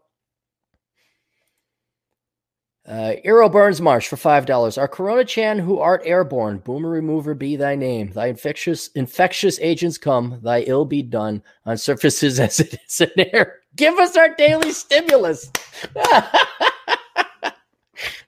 Uh, 2.85 3.13
Eero 3.25 3.49
Burns 3.49 3.79
Marsh 3.79 4.09
for 4.09 4.17
five 4.17 4.45
dollars. 4.45 4.77
Our 4.77 4.89
Corona 4.89 5.23
Chan, 5.23 5.59
who 5.59 5.79
art 5.79 6.01
airborne, 6.03 6.57
boomer 6.57 6.89
remover 6.89 7.33
be 7.33 7.55
thy 7.55 7.75
name. 7.75 8.11
Thy 8.11 8.27
infectious 8.27 8.89
infectious 8.89 9.57
agents 9.61 9.97
come. 9.97 10.41
Thy 10.43 10.63
ill 10.63 10.83
be 10.83 11.01
done 11.01 11.41
on 11.65 11.77
surfaces 11.77 12.39
as 12.41 12.59
it 12.59 12.77
is 12.85 12.99
in 12.99 13.11
air. 13.33 13.59
Give 13.77 13.97
us 13.99 14.17
our 14.17 14.35
daily 14.35 14.73
stimulus. 14.73 15.49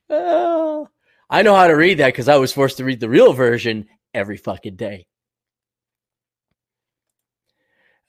oh. 0.09 0.87
I 1.29 1.43
know 1.43 1.55
how 1.55 1.67
to 1.67 1.75
read 1.75 1.99
that 1.99 2.07
because 2.07 2.27
I 2.27 2.37
was 2.37 2.51
forced 2.51 2.77
to 2.77 2.83
read 2.83 2.99
the 2.99 3.09
real 3.09 3.33
version 3.33 3.87
every 4.13 4.37
fucking 4.37 4.75
day. 4.75 5.05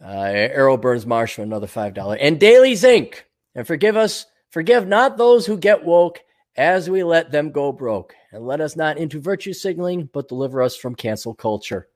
Uh, 0.03 0.09
Arrow 0.09 0.79
Burns 0.79 1.05
Marsh 1.05 1.35
for 1.35 1.43
another 1.43 1.67
five 1.67 1.93
dollar 1.93 2.17
and 2.17 2.41
Daily 2.41 2.75
Zinc. 2.75 3.27
And 3.55 3.67
forgive 3.67 3.97
us, 3.97 4.27
forgive 4.51 4.87
not 4.87 5.19
those 5.19 5.45
who 5.45 5.59
get 5.59 5.85
woke 5.85 6.21
as 6.57 6.89
we 6.89 7.03
let 7.05 7.31
them 7.31 7.53
go 7.53 7.73
broke, 7.73 8.15
and 8.33 8.47
let 8.47 8.61
us 8.61 8.77
not 8.77 8.99
into 8.99 9.21
virtue 9.21 9.53
signaling, 9.53 10.09
but 10.13 10.29
deliver 10.29 10.63
us 10.63 10.77
from 10.77 10.95
cancel 10.95 11.35
culture. 11.35 11.89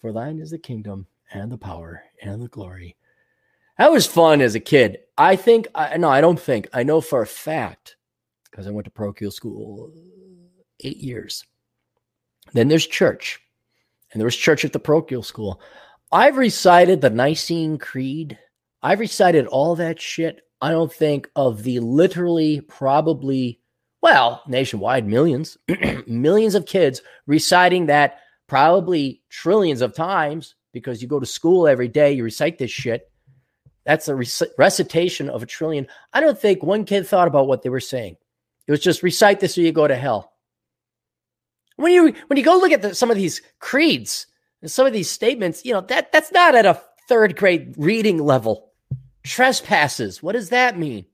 For 0.00 0.12
thine 0.12 0.38
is 0.38 0.50
the 0.50 0.58
kingdom 0.58 1.06
and 1.32 1.50
the 1.50 1.58
power 1.58 2.02
and 2.22 2.42
the 2.42 2.48
glory. 2.48 2.96
That 3.78 3.92
was 3.92 4.06
fun 4.06 4.40
as 4.40 4.54
a 4.54 4.60
kid. 4.60 4.98
I 5.16 5.36
think, 5.36 5.68
I, 5.74 5.96
no, 5.96 6.08
I 6.08 6.20
don't 6.20 6.40
think, 6.40 6.68
I 6.72 6.82
know 6.82 7.00
for 7.00 7.22
a 7.22 7.26
fact 7.26 7.96
because 8.50 8.66
I 8.66 8.70
went 8.70 8.86
to 8.86 8.90
parochial 8.90 9.30
school 9.30 9.92
eight 10.84 10.98
years. 10.98 11.44
Then 12.52 12.68
there's 12.68 12.86
church, 12.86 13.40
and 14.12 14.20
there 14.20 14.26
was 14.26 14.36
church 14.36 14.64
at 14.64 14.72
the 14.72 14.78
parochial 14.78 15.22
school. 15.22 15.60
I've 16.12 16.36
recited 16.36 17.00
the 17.00 17.10
Nicene 17.10 17.78
Creed. 17.78 18.38
I've 18.82 19.00
recited 19.00 19.46
all 19.46 19.76
that 19.76 20.00
shit. 20.00 20.42
I 20.60 20.70
don't 20.70 20.92
think 20.92 21.30
of 21.36 21.62
the 21.62 21.80
literally, 21.80 22.60
probably, 22.62 23.60
well, 24.02 24.42
nationwide 24.46 25.06
millions, 25.06 25.56
millions 26.06 26.54
of 26.54 26.66
kids 26.66 27.00
reciting 27.26 27.86
that 27.86 28.18
probably 28.46 29.22
trillions 29.30 29.80
of 29.80 29.94
times 29.94 30.56
because 30.72 31.00
you 31.00 31.08
go 31.08 31.20
to 31.20 31.26
school 31.26 31.66
every 31.68 31.88
day, 31.88 32.12
you 32.12 32.24
recite 32.24 32.58
this 32.58 32.70
shit. 32.70 33.10
That's 33.84 34.08
a 34.08 34.14
rec- 34.14 34.50
recitation 34.58 35.30
of 35.30 35.42
a 35.42 35.46
trillion. 35.46 35.86
I 36.12 36.20
don't 36.20 36.38
think 36.38 36.62
one 36.62 36.84
kid 36.84 37.06
thought 37.06 37.28
about 37.28 37.46
what 37.46 37.62
they 37.62 37.70
were 37.70 37.80
saying. 37.80 38.16
It 38.66 38.70
was 38.70 38.80
just 38.80 39.02
recite 39.02 39.40
this 39.40 39.56
or 39.56 39.62
you 39.62 39.72
go 39.72 39.88
to 39.88 39.96
hell. 39.96 40.32
When 41.80 41.92
you 41.92 42.14
when 42.26 42.36
you 42.36 42.44
go 42.44 42.58
look 42.58 42.72
at 42.72 42.82
the, 42.82 42.94
some 42.94 43.10
of 43.10 43.16
these 43.16 43.40
creeds 43.58 44.26
and 44.60 44.70
some 44.70 44.86
of 44.86 44.92
these 44.92 45.10
statements, 45.10 45.64
you 45.64 45.72
know 45.72 45.80
that 45.80 46.12
that's 46.12 46.30
not 46.30 46.54
at 46.54 46.66
a 46.66 46.80
third 47.08 47.36
grade 47.36 47.74
reading 47.78 48.18
level. 48.18 48.70
Trespasses. 49.22 50.22
What 50.22 50.32
does 50.32 50.50
that 50.50 50.78
mean? 50.78 51.06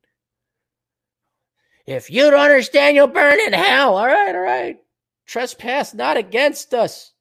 If 1.86 2.10
you 2.10 2.30
don't 2.30 2.40
understand, 2.40 2.96
you'll 2.96 3.06
burn 3.06 3.38
in 3.38 3.52
hell. 3.52 3.96
All 3.96 4.06
right, 4.06 4.34
all 4.34 4.40
right. 4.40 4.76
Trespass 5.24 5.94
not 5.94 6.16
against 6.16 6.74
us. 6.74 7.12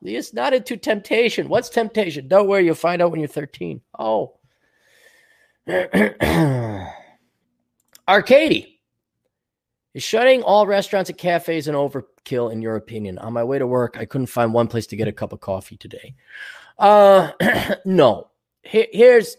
Lead 0.00 0.18
us 0.18 0.32
not 0.32 0.54
into 0.54 0.76
temptation. 0.76 1.48
What's 1.48 1.68
temptation? 1.68 2.28
Don't 2.28 2.48
worry, 2.48 2.64
you'll 2.64 2.74
find 2.74 3.02
out 3.02 3.10
when 3.10 3.20
you're 3.20 3.28
13. 3.28 3.80
Oh. 3.98 4.38
Arcady 8.08 8.73
is 9.94 10.02
shutting 10.02 10.42
all 10.42 10.66
restaurants 10.66 11.08
and 11.08 11.18
cafes 11.18 11.68
and 11.68 11.76
overkill, 11.76 12.52
in 12.52 12.60
your 12.60 12.76
opinion. 12.76 13.18
On 13.18 13.32
my 13.32 13.44
way 13.44 13.58
to 13.58 13.66
work, 13.66 13.96
I 13.96 14.04
couldn't 14.04 14.26
find 14.26 14.52
one 14.52 14.66
place 14.66 14.86
to 14.88 14.96
get 14.96 15.08
a 15.08 15.12
cup 15.12 15.32
of 15.32 15.40
coffee 15.40 15.76
today. 15.76 16.14
Uh, 16.78 17.30
no. 17.84 18.28
here's, 18.62 19.36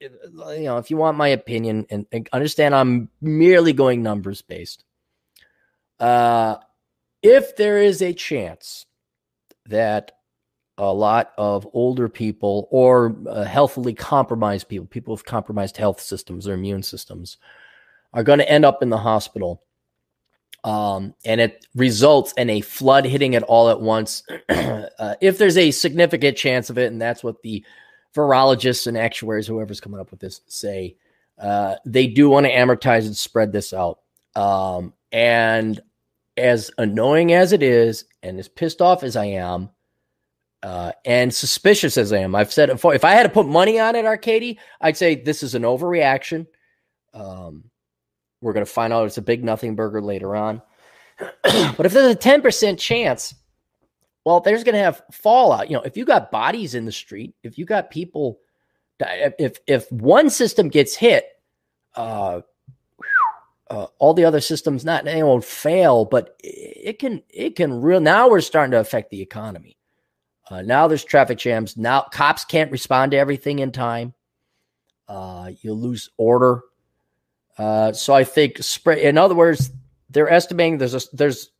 you 0.00 0.10
know, 0.38 0.76
if 0.76 0.90
you 0.90 0.96
want 0.96 1.16
my 1.16 1.28
opinion 1.28 1.86
and, 1.90 2.06
and 2.12 2.28
understand, 2.32 2.74
I'm 2.74 3.08
merely 3.20 3.72
going 3.72 4.02
numbers 4.02 4.42
based. 4.42 4.84
Uh, 5.98 6.56
if 7.22 7.56
there 7.56 7.78
is 7.78 8.02
a 8.02 8.12
chance 8.12 8.84
that 9.66 10.12
a 10.76 10.92
lot 10.92 11.32
of 11.38 11.66
older 11.72 12.08
people 12.08 12.68
or 12.70 13.16
uh, 13.28 13.44
healthily 13.44 13.94
compromised 13.94 14.68
people, 14.68 14.86
people 14.86 15.12
with 15.12 15.24
compromised 15.24 15.76
health 15.76 16.00
systems 16.00 16.48
or 16.48 16.54
immune 16.54 16.82
systems, 16.82 17.38
are 18.12 18.22
going 18.22 18.38
to 18.38 18.50
end 18.50 18.64
up 18.64 18.82
in 18.82 18.90
the 18.90 18.98
hospital. 18.98 19.63
Um, 20.64 21.14
and 21.26 21.42
it 21.42 21.66
results 21.74 22.32
in 22.32 22.48
a 22.48 22.62
flood 22.62 23.04
hitting 23.04 23.34
it 23.34 23.42
all 23.42 23.68
at 23.68 23.80
once. 23.80 24.22
uh, 24.48 25.14
if 25.20 25.36
there's 25.36 25.58
a 25.58 25.70
significant 25.70 26.38
chance 26.38 26.70
of 26.70 26.78
it, 26.78 26.90
and 26.90 27.00
that's 27.00 27.22
what 27.22 27.42
the 27.42 27.62
virologists 28.16 28.86
and 28.86 28.96
actuaries, 28.96 29.46
whoever's 29.46 29.80
coming 29.80 30.00
up 30.00 30.10
with 30.10 30.20
this, 30.20 30.40
say, 30.46 30.96
uh, 31.38 31.74
they 31.84 32.06
do 32.06 32.30
want 32.30 32.46
to 32.46 32.52
amortize 32.52 33.04
and 33.04 33.16
spread 33.16 33.52
this 33.52 33.74
out. 33.74 33.98
Um, 34.34 34.94
and 35.12 35.80
as 36.36 36.70
annoying 36.78 37.32
as 37.32 37.52
it 37.52 37.62
is, 37.62 38.06
and 38.22 38.38
as 38.38 38.48
pissed 38.48 38.80
off 38.80 39.02
as 39.02 39.16
I 39.16 39.26
am, 39.26 39.68
uh, 40.62 40.92
and 41.04 41.32
suspicious 41.32 41.98
as 41.98 42.10
I 42.10 42.18
am, 42.18 42.34
I've 42.34 42.52
said 42.52 42.70
before. 42.70 42.94
If 42.94 43.04
I 43.04 43.12
had 43.12 43.24
to 43.24 43.28
put 43.28 43.46
money 43.46 43.78
on 43.78 43.96
it, 43.96 44.06
Arcady, 44.06 44.58
I'd 44.80 44.96
say 44.96 45.14
this 45.14 45.42
is 45.42 45.54
an 45.54 45.62
overreaction. 45.62 46.46
Um, 47.12 47.64
we're 48.40 48.52
going 48.52 48.66
to 48.66 48.70
find 48.70 48.92
out 48.92 49.06
it's 49.06 49.18
a 49.18 49.22
big 49.22 49.44
nothing 49.44 49.74
burger 49.74 50.00
later 50.00 50.36
on. 50.36 50.62
but 51.42 51.86
if 51.86 51.92
there's 51.92 52.14
a 52.14 52.18
10% 52.18 52.78
chance, 52.78 53.34
well, 54.24 54.40
there's 54.40 54.64
going 54.64 54.74
to 54.74 54.80
have 54.80 55.02
fallout. 55.12 55.70
You 55.70 55.76
know, 55.76 55.82
if 55.82 55.96
you 55.96 56.04
got 56.04 56.30
bodies 56.30 56.74
in 56.74 56.84
the 56.84 56.92
street, 56.92 57.34
if 57.42 57.58
you 57.58 57.64
got 57.64 57.90
people, 57.90 58.40
if 59.00 59.58
if 59.66 59.90
one 59.92 60.30
system 60.30 60.68
gets 60.68 60.96
hit, 60.96 61.26
uh, 61.94 62.40
uh, 63.70 63.86
all 63.98 64.14
the 64.14 64.24
other 64.24 64.40
systems 64.40 64.84
not 64.84 65.04
they 65.04 65.22
won't 65.22 65.44
fail, 65.44 66.04
but 66.04 66.36
it 66.42 66.98
can 66.98 67.22
it 67.28 67.56
can 67.56 67.80
real. 67.80 68.00
Now 68.00 68.28
we're 68.28 68.40
starting 68.40 68.72
to 68.72 68.80
affect 68.80 69.10
the 69.10 69.20
economy. 69.20 69.76
Uh, 70.50 70.62
now 70.62 70.86
there's 70.86 71.04
traffic 71.04 71.38
jams. 71.38 71.76
Now 71.76 72.02
cops 72.02 72.44
can't 72.44 72.70
respond 72.70 73.12
to 73.12 73.18
everything 73.18 73.60
in 73.60 73.72
time. 73.72 74.14
Uh, 75.08 75.50
you 75.60 75.72
lose 75.72 76.10
order. 76.16 76.62
Uh, 77.56 77.92
so 77.92 78.14
I 78.14 78.24
think 78.24 78.58
spread. 78.58 78.98
In 78.98 79.18
other 79.18 79.34
words, 79.34 79.70
they're 80.10 80.30
estimating 80.30 80.78
there's 80.78 80.94
a 80.94 81.00
there's 81.12 81.50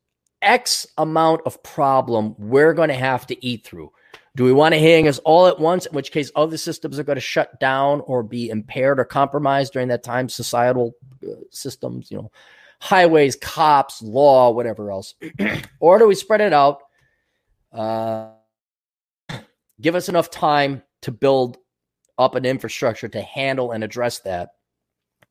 X 0.42 0.86
amount 0.98 1.42
of 1.46 1.62
problem 1.62 2.34
we're 2.38 2.74
going 2.74 2.88
to 2.88 2.94
have 2.94 3.26
to 3.28 3.44
eat 3.44 3.64
through. 3.64 3.92
Do 4.36 4.44
we 4.44 4.52
want 4.52 4.74
to 4.74 4.80
hang 4.80 5.06
us 5.06 5.20
all 5.20 5.46
at 5.46 5.60
once? 5.60 5.86
In 5.86 5.94
which 5.94 6.10
case, 6.10 6.32
other 6.34 6.56
systems 6.56 6.98
are 6.98 7.04
going 7.04 7.16
to 7.16 7.20
shut 7.20 7.58
down 7.60 8.00
or 8.06 8.24
be 8.24 8.50
impaired 8.50 8.98
or 8.98 9.04
compromised 9.04 9.72
during 9.72 9.88
that 9.88 10.02
time. 10.02 10.28
Societal 10.28 10.92
uh, 11.24 11.34
systems, 11.50 12.10
you 12.10 12.16
know, 12.16 12.32
highways, 12.80 13.36
cops, 13.36 14.02
law, 14.02 14.50
whatever 14.50 14.90
else. 14.90 15.14
or 15.80 15.98
do 15.98 16.08
we 16.08 16.16
spread 16.16 16.40
it 16.40 16.52
out? 16.52 16.82
Uh, 17.72 18.30
give 19.80 19.94
us 19.94 20.08
enough 20.08 20.30
time 20.30 20.82
to 21.02 21.12
build 21.12 21.58
up 22.18 22.34
an 22.34 22.44
infrastructure 22.44 23.08
to 23.08 23.22
handle 23.22 23.70
and 23.70 23.84
address 23.84 24.18
that 24.20 24.50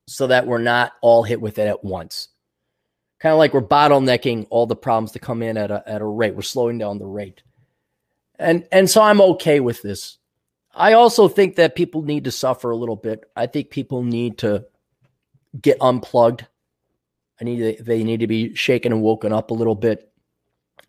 so 0.08 0.28
that 0.28 0.48
we're 0.48 0.58
not 0.58 0.94
all 1.02 1.24
hit 1.24 1.42
with 1.42 1.58
it 1.60 1.68
at 1.68 1.84
once. 1.84 2.30
Kind 3.20 3.34
of 3.34 3.40
like 3.40 3.54
we're 3.54 3.62
bottlenecking 3.62 4.48
all 4.50 4.66
the 4.66 4.76
problems 4.76 5.14
to 5.14 5.20
come 5.20 5.42
in 5.42 5.58
at 5.58 5.72
a, 5.72 5.84
at 5.88 6.02
a 6.02 6.06
rate. 6.06 6.36
We're 6.36 6.42
slowing 6.42 6.78
down 6.78 7.00
the 7.00 7.06
rate. 7.06 7.42
And 8.38 8.68
and 8.72 8.90
so 8.90 9.02
I'm 9.02 9.22
okay 9.22 9.60
with 9.60 9.82
this. 9.82 10.18
I 10.76 10.94
also 10.94 11.28
think 11.28 11.56
that 11.56 11.76
people 11.76 12.02
need 12.02 12.26
to 12.26 12.32
suffer 12.32 12.72
a 12.72 12.76
little 12.76 12.96
bit. 12.96 13.30
I 13.36 13.46
think 13.46 13.70
people 13.70 14.04
need 14.04 14.40
to 14.40 14.66
get 15.62 15.78
unplugged. 15.80 16.46
I 17.40 17.44
need 17.44 17.78
to, 17.78 17.84
they 17.84 18.04
need 18.04 18.22
to 18.22 18.28
be 18.28 18.56
shaken 18.56 18.92
and 18.92 19.02
woken 19.02 19.32
up 19.32 19.52
a 19.52 19.54
little 19.54 19.76
bit 19.76 20.12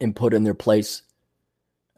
and 0.01 0.17
put 0.17 0.35
in 0.35 0.43
their 0.43 0.55
place. 0.55 1.03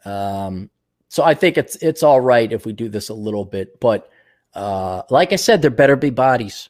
Um, 0.05 0.71
so 1.09 1.23
I 1.23 1.35
think 1.35 1.57
it's 1.57 1.77
it's 1.77 2.03
all 2.03 2.21
right 2.21 2.53
if 2.53 2.67
we 2.67 2.73
do 2.73 2.89
this 2.89 3.09
a 3.09 3.15
little 3.15 3.45
bit, 3.45 3.81
but 3.81 4.11
uh, 4.55 5.03
like 5.11 5.33
I 5.33 5.37
said, 5.37 5.63
there 5.63 5.71
better 5.71 5.97
be 5.97 6.11
bodies. 6.11 6.69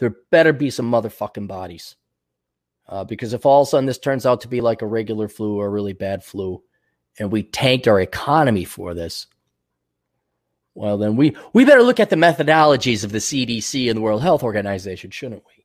There 0.00 0.16
better 0.30 0.52
be 0.52 0.70
some 0.70 0.90
motherfucking 0.90 1.46
bodies. 1.46 1.94
Uh, 2.88 3.04
because 3.04 3.32
if 3.34 3.46
all 3.46 3.62
of 3.62 3.68
a 3.68 3.70
sudden 3.70 3.86
this 3.86 3.98
turns 3.98 4.26
out 4.26 4.40
to 4.40 4.48
be 4.48 4.60
like 4.60 4.82
a 4.82 4.86
regular 4.86 5.28
flu 5.28 5.56
or 5.56 5.66
a 5.66 5.70
really 5.70 5.92
bad 5.92 6.24
flu, 6.24 6.60
and 7.18 7.30
we 7.30 7.44
tanked 7.44 7.86
our 7.86 8.00
economy 8.00 8.64
for 8.64 8.94
this, 8.94 9.26
well, 10.74 10.98
then 10.98 11.16
we 11.16 11.36
we 11.52 11.64
better 11.64 11.82
look 11.82 12.00
at 12.00 12.10
the 12.10 12.16
methodologies 12.16 13.04
of 13.04 13.12
the 13.12 13.18
CDC 13.18 13.88
and 13.88 13.96
the 13.96 14.00
World 14.00 14.22
Health 14.22 14.42
Organization, 14.42 15.10
shouldn't 15.10 15.44
we? 15.46 15.64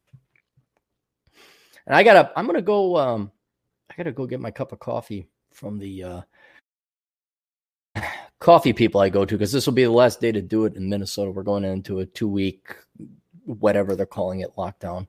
And 1.87 1.95
I 1.95 2.03
gotta, 2.03 2.31
I'm 2.35 2.45
gonna 2.45 2.61
go. 2.61 2.97
Um, 2.97 3.31
I 3.89 3.93
gotta 3.95 4.11
go 4.11 4.25
get 4.25 4.39
my 4.39 4.51
cup 4.51 4.71
of 4.71 4.79
coffee 4.79 5.27
from 5.51 5.79
the 5.79 6.03
uh, 6.03 6.21
coffee 8.39 8.73
people 8.73 8.99
I 8.99 9.09
go 9.09 9.25
to 9.25 9.35
because 9.35 9.51
this 9.51 9.65
will 9.65 9.73
be 9.73 9.83
the 9.83 9.91
last 9.91 10.19
day 10.19 10.31
to 10.31 10.41
do 10.41 10.65
it 10.65 10.75
in 10.75 10.89
Minnesota. 10.89 11.31
We're 11.31 11.43
going 11.43 11.63
into 11.63 11.99
a 11.99 12.05
two 12.05 12.27
week, 12.27 12.75
whatever 13.45 13.95
they're 13.95 14.05
calling 14.05 14.41
it, 14.41 14.55
lockdown. 14.55 15.07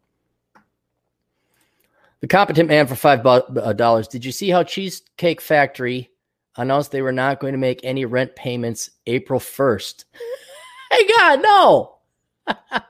The 2.21 2.29
competent 2.29 2.69
man 2.69 2.87
for 2.87 2.95
five 2.95 3.25
uh, 3.27 3.73
dollars. 3.73 4.09
Did 4.09 4.25
you 4.25 4.33
see 4.33 4.49
how 4.49 4.63
Cheesecake 4.63 5.41
Factory 5.41 6.11
announced 6.57 6.91
they 6.91 7.03
were 7.03 7.13
not 7.13 7.41
going 7.41 7.53
to 7.53 7.59
make 7.59 7.81
any 7.83 8.05
rent 8.05 8.35
payments 8.37 8.91
April 9.07 9.39
first? 9.39 10.07
hey 10.91 11.07
God, 11.19 11.43
no. 11.43 11.99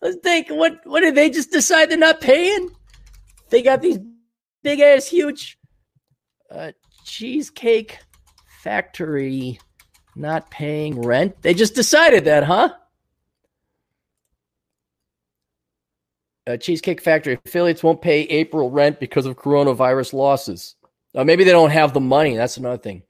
Let's 0.00 0.18
think. 0.22 0.48
What 0.48 0.80
what 0.84 1.00
did 1.00 1.14
they 1.14 1.30
just 1.30 1.50
decide 1.50 1.90
they're 1.90 1.98
not 1.98 2.20
paying? 2.20 2.70
They 3.50 3.62
got 3.62 3.82
these 3.82 3.98
big 4.62 4.80
ass 4.80 5.06
huge 5.06 5.58
uh, 6.50 6.72
cheesecake 7.04 7.98
factory 8.62 9.58
not 10.14 10.50
paying 10.50 11.00
rent. 11.00 11.40
They 11.42 11.54
just 11.54 11.74
decided 11.74 12.24
that, 12.26 12.44
huh? 12.44 12.74
Uh, 16.48 16.56
Cheesecake 16.56 17.02
Factory 17.02 17.38
affiliates 17.44 17.82
won't 17.82 18.00
pay 18.00 18.22
April 18.22 18.70
rent 18.70 18.98
because 18.98 19.26
of 19.26 19.36
coronavirus 19.36 20.14
losses. 20.14 20.76
Uh, 21.14 21.22
maybe 21.22 21.44
they 21.44 21.50
don't 21.50 21.70
have 21.70 21.92
the 21.92 22.00
money. 22.00 22.36
That's 22.36 22.56
another 22.56 22.78
thing. 22.78 23.02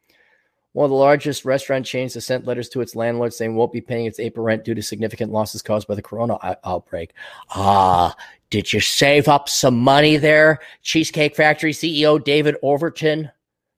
One 0.73 0.85
of 0.85 0.91
the 0.91 0.97
largest 0.97 1.45
restaurant 1.45 1.87
chains 1.87 2.15
has 2.15 2.27
sent 2.27 2.47
letters 2.47 2.69
to 2.71 2.81
its 2.81 2.97
landlords 2.97 3.37
saying 3.37 3.55
won't 3.55 3.73
be 3.73 3.81
paying 3.81 4.07
its 4.07 4.19
April 4.19 4.45
rent 4.45 4.65
due 4.65 4.75
to 4.75 4.83
significant 4.83 5.31
losses 5.31 5.63
caused 5.63 5.87
by 5.87 5.95
the 5.95 6.03
corona 6.03 6.37
outbreak. 6.65 7.15
Ah, 7.51 8.17
did 8.51 8.73
you 8.73 8.81
save 8.81 9.29
up 9.29 9.49
some 9.49 9.79
money 9.79 10.17
there? 10.17 10.59
Cheesecake 10.83 11.37
Factory 11.37 11.73
CEO 11.73 12.23
David 12.23 12.57
Overton 12.63 13.31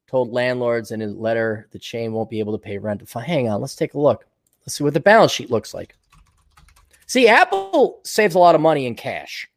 told 0.08 0.32
landlords 0.32 0.90
in 0.90 1.02
a 1.02 1.06
letter 1.08 1.68
the 1.72 1.78
chain 1.78 2.12
won't 2.12 2.30
be 2.30 2.40
able 2.40 2.52
to 2.52 2.58
pay 2.58 2.78
rent. 2.78 3.06
Hang 3.12 3.48
on, 3.48 3.60
let's 3.60 3.76
take 3.76 3.92
a 3.92 4.00
look. 4.00 4.26
Let's 4.62 4.76
see 4.76 4.84
what 4.84 4.94
the 4.94 5.00
balance 5.00 5.32
sheet 5.32 5.50
looks 5.50 5.74
like. 5.74 5.96
See, 7.10 7.26
Apple 7.26 7.98
saves 8.04 8.36
a 8.36 8.38
lot 8.38 8.54
of 8.54 8.60
money 8.60 8.86
in 8.86 8.94
cash, 8.94 9.48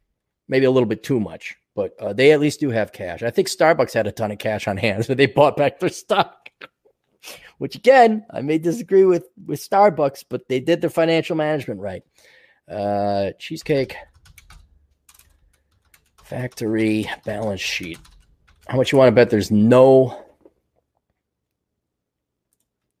maybe 0.48 0.66
a 0.66 0.72
little 0.72 0.88
bit 0.88 1.04
too 1.04 1.20
much, 1.20 1.54
but 1.76 1.92
uh, 2.00 2.12
they 2.12 2.32
at 2.32 2.40
least 2.40 2.58
do 2.58 2.68
have 2.70 2.90
cash. 2.90 3.22
I 3.22 3.30
think 3.30 3.46
Starbucks 3.46 3.92
had 3.92 4.08
a 4.08 4.10
ton 4.10 4.32
of 4.32 4.38
cash 4.38 4.66
on 4.66 4.76
hand, 4.76 5.04
so 5.06 5.14
they 5.14 5.26
bought 5.26 5.56
back 5.56 5.78
their 5.78 5.88
stock. 5.88 6.50
Which 7.58 7.76
again, 7.76 8.26
I 8.32 8.40
may 8.40 8.58
disagree 8.58 9.04
with 9.04 9.28
with 9.46 9.60
Starbucks, 9.60 10.24
but 10.28 10.48
they 10.48 10.58
did 10.58 10.80
their 10.80 10.90
financial 10.90 11.36
management 11.36 11.78
right. 11.78 12.02
Uh, 12.68 13.30
cheesecake 13.38 13.94
factory 16.24 17.08
balance 17.24 17.60
sheet. 17.60 18.00
How 18.66 18.78
much 18.78 18.90
you 18.90 18.98
want 18.98 19.10
to 19.10 19.14
bet 19.14 19.30
there's 19.30 19.52
no 19.52 20.24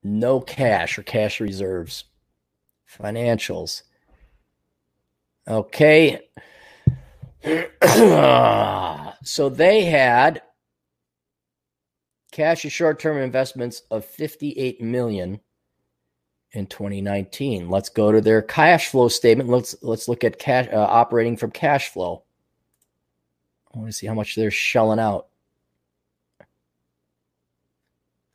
no 0.04 0.40
cash 0.40 0.96
or 0.96 1.02
cash 1.02 1.40
reserves. 1.40 2.04
Financials. 2.88 3.82
Okay. 5.46 6.20
so 9.22 9.48
they 9.48 9.84
had 9.84 10.42
cash 12.32 12.64
and 12.64 12.72
short-term 12.72 13.18
investments 13.18 13.82
of 13.90 14.04
58 14.04 14.80
million 14.80 15.40
in 16.52 16.66
2019. 16.66 17.68
Let's 17.68 17.88
go 17.88 18.12
to 18.12 18.20
their 18.20 18.40
cash 18.40 18.88
flow 18.88 19.08
statement. 19.08 19.50
Let's 19.50 19.74
let's 19.82 20.08
look 20.08 20.24
at 20.24 20.38
cash 20.38 20.68
uh, 20.72 20.76
operating 20.76 21.36
from 21.36 21.50
cash 21.50 21.90
flow. 21.90 22.22
I 23.74 23.78
want 23.78 23.90
to 23.90 23.92
see 23.92 24.06
how 24.06 24.14
much 24.14 24.36
they're 24.36 24.50
shelling 24.50 25.00
out. 25.00 25.26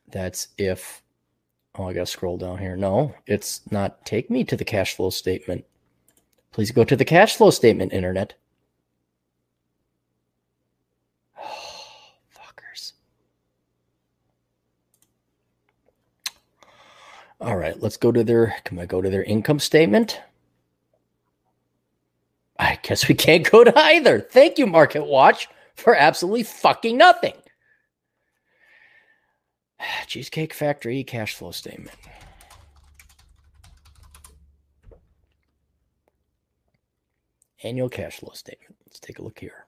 That's 0.08 0.48
if 0.58 1.02
oh, 1.76 1.88
I 1.88 1.92
got 1.92 2.00
to 2.00 2.06
scroll 2.06 2.36
down 2.36 2.58
here. 2.58 2.76
No, 2.76 3.14
it's 3.26 3.62
not 3.70 4.04
take 4.04 4.30
me 4.30 4.44
to 4.44 4.56
the 4.56 4.64
cash 4.64 4.94
flow 4.96 5.10
statement. 5.10 5.64
Please 6.60 6.72
go 6.72 6.84
to 6.84 6.94
the 6.94 7.06
cash 7.06 7.36
flow 7.36 7.48
statement 7.48 7.90
internet. 7.90 8.34
Fuckers. 12.36 12.92
All 17.40 17.56
right, 17.56 17.80
let's 17.80 17.96
go 17.96 18.12
to 18.12 18.22
their. 18.22 18.56
Can 18.64 18.78
I 18.78 18.84
go 18.84 19.00
to 19.00 19.08
their 19.08 19.22
income 19.22 19.58
statement? 19.58 20.20
I 22.58 22.78
guess 22.82 23.08
we 23.08 23.14
can't 23.14 23.50
go 23.50 23.64
to 23.64 23.72
either. 23.78 24.20
Thank 24.20 24.58
you, 24.58 24.66
Market 24.66 25.06
Watch, 25.06 25.48
for 25.76 25.94
absolutely 25.94 26.42
fucking 26.42 26.98
nothing. 26.98 27.36
Cheesecake 30.06 30.52
Factory 30.52 31.04
cash 31.04 31.34
flow 31.34 31.52
statement. 31.52 31.96
Annual 37.62 37.90
cash 37.90 38.20
flow 38.20 38.32
statement. 38.32 38.76
Let's 38.86 39.00
take 39.00 39.18
a 39.18 39.22
look 39.22 39.38
here. 39.38 39.66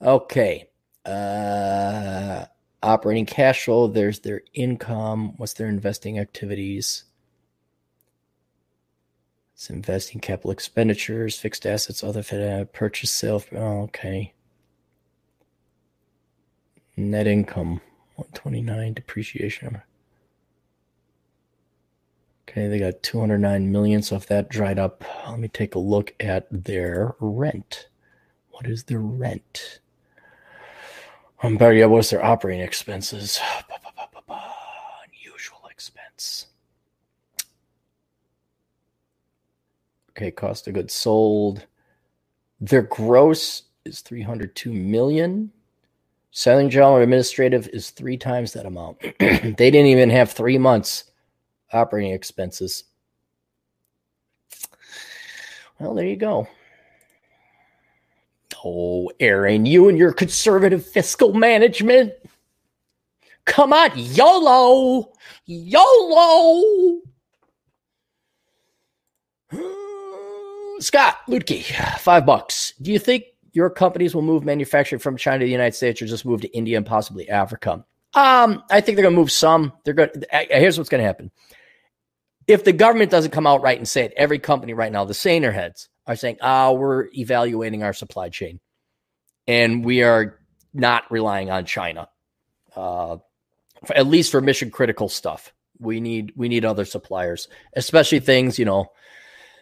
Okay. 0.00 0.68
Uh 1.04 2.46
operating 2.82 3.26
cash 3.26 3.64
flow, 3.64 3.88
there's 3.88 4.20
their 4.20 4.42
income, 4.54 5.34
what's 5.36 5.54
their 5.54 5.68
investing 5.68 6.18
activities. 6.18 7.04
It's 9.54 9.70
investing 9.70 10.20
capital 10.20 10.50
expenditures, 10.50 11.38
fixed 11.38 11.66
assets, 11.66 12.04
other 12.04 12.66
purchase, 12.72 13.10
sale. 13.10 13.42
Oh, 13.52 13.82
okay. 13.82 14.34
Net 16.96 17.26
income, 17.26 17.80
129, 18.16 18.94
depreciation. 18.94 19.82
Okay, 22.48 22.68
they 22.68 22.78
got 22.78 23.02
209 23.02 23.72
million. 23.72 24.02
So 24.02 24.16
if 24.16 24.26
that 24.26 24.48
dried 24.48 24.78
up, 24.78 25.04
let 25.28 25.38
me 25.38 25.48
take 25.48 25.74
a 25.74 25.80
look 25.80 26.14
at 26.20 26.46
their 26.50 27.14
rent. 27.18 27.88
What 28.50 28.66
is 28.66 28.84
their 28.84 29.00
rent? 29.00 29.80
Um, 31.42 31.56
better 31.56 31.74
yet, 31.74 31.90
what's 31.90 32.10
their 32.10 32.24
operating 32.24 32.62
expenses? 32.62 33.40
Unusual 34.28 35.66
expense. 35.70 36.46
Okay, 40.10 40.30
cost 40.30 40.66
of 40.68 40.74
goods 40.74 40.94
sold. 40.94 41.66
Their 42.60 42.82
gross 42.82 43.64
is 43.84 44.00
302 44.00 44.72
million. 44.72 45.52
Selling 46.30 46.70
general 46.70 46.96
administrative 46.96 47.68
is 47.68 47.90
three 47.90 48.16
times 48.16 48.52
that 48.52 48.66
amount. 48.66 48.98
they 49.18 49.52
didn't 49.52 49.86
even 49.86 50.10
have 50.10 50.32
three 50.32 50.58
months 50.58 51.05
operating 51.72 52.12
expenses. 52.12 52.84
Well, 55.78 55.94
there 55.94 56.06
you 56.06 56.16
go. 56.16 56.48
Oh, 58.64 59.10
Aaron, 59.20 59.66
you 59.66 59.88
and 59.88 59.98
your 59.98 60.12
conservative 60.12 60.84
fiscal 60.84 61.32
management. 61.32 62.12
Come 63.44 63.72
on, 63.72 63.90
YOLO! 63.94 65.12
YOLO! 65.44 67.00
Scott 70.80 71.18
Lutke, 71.28 71.62
five 72.00 72.26
bucks. 72.26 72.74
Do 72.82 72.92
you 72.92 72.98
think 72.98 73.24
your 73.52 73.70
companies 73.70 74.14
will 74.14 74.22
move 74.22 74.44
manufacturing 74.44 74.98
from 74.98 75.16
China 75.16 75.38
to 75.38 75.44
the 75.44 75.50
United 75.50 75.76
States 75.76 76.02
or 76.02 76.06
just 76.06 76.26
move 76.26 76.40
to 76.40 76.48
India 76.48 76.76
and 76.76 76.84
possibly 76.84 77.28
Africa? 77.28 77.84
Um, 78.14 78.64
I 78.70 78.80
think 78.80 78.96
they're 78.96 79.04
going 79.04 79.14
to 79.14 79.20
move 79.20 79.30
some. 79.30 79.72
They're 79.84 79.94
going. 79.94 80.10
Here's 80.50 80.76
what's 80.76 80.90
going 80.90 81.02
to 81.02 81.06
happen. 81.06 81.30
If 82.46 82.64
the 82.64 82.72
government 82.72 83.10
doesn't 83.10 83.32
come 83.32 83.46
out 83.46 83.62
right 83.62 83.78
and 83.78 83.88
say 83.88 84.04
it, 84.04 84.14
every 84.16 84.38
company 84.38 84.72
right 84.72 84.92
now, 84.92 85.04
the 85.04 85.14
saner 85.14 85.50
heads, 85.50 85.88
are 86.06 86.16
saying, 86.16 86.38
ah, 86.40 86.68
oh, 86.68 86.72
we're 86.74 87.08
evaluating 87.14 87.82
our 87.82 87.92
supply 87.92 88.28
chain 88.28 88.60
and 89.46 89.84
we 89.84 90.02
are 90.02 90.38
not 90.72 91.10
relying 91.10 91.50
on 91.50 91.64
China, 91.64 92.08
uh, 92.74 93.16
for, 93.84 93.96
at 93.96 94.06
least 94.06 94.30
for 94.30 94.40
mission 94.40 94.70
critical 94.70 95.08
stuff. 95.08 95.52
We 95.78 96.00
need 96.00 96.32
we 96.36 96.48
need 96.48 96.64
other 96.64 96.84
suppliers, 96.84 97.48
especially 97.74 98.20
things 98.20 98.58
you 98.58 98.64
know, 98.64 98.92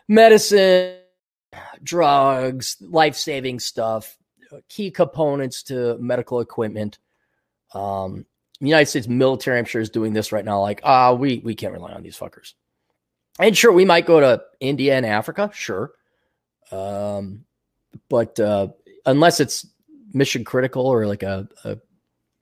medicine, 0.09 0.97
drugs, 1.83 2.77
life 2.81 3.17
saving 3.17 3.59
stuff, 3.59 4.17
key 4.69 4.91
components 4.91 5.65
to 5.65 5.99
medical 5.99 6.41
equipment. 6.41 6.99
Um, 7.75 8.27
the 8.61 8.69
United 8.69 8.87
States 8.87 9.09
military, 9.09 9.59
I'm 9.59 9.65
sure, 9.65 9.81
is 9.81 9.91
doing 9.91 10.13
this 10.13 10.31
right 10.31 10.45
now. 10.45 10.61
Like, 10.61 10.81
ah, 10.85 11.13
we 11.15 11.41
we 11.45 11.57
can't 11.57 11.73
rely 11.73 11.93
on 11.93 12.03
these 12.03 12.19
fuckers. 12.19 12.55
And 13.39 13.57
sure, 13.57 13.73
we 13.73 13.85
might 13.85 14.07
go 14.07 14.21
to 14.21 14.43
India 14.61 14.95
and 14.95 15.05
Africa, 15.05 15.51
sure. 15.53 15.93
Um, 16.71 17.45
but 18.09 18.39
uh, 18.39 18.69
unless 19.07 19.41
it's 19.41 19.67
mission 20.13 20.45
critical 20.45 20.87
or 20.87 21.07
like 21.07 21.23
a, 21.23 21.49
a 21.65 21.79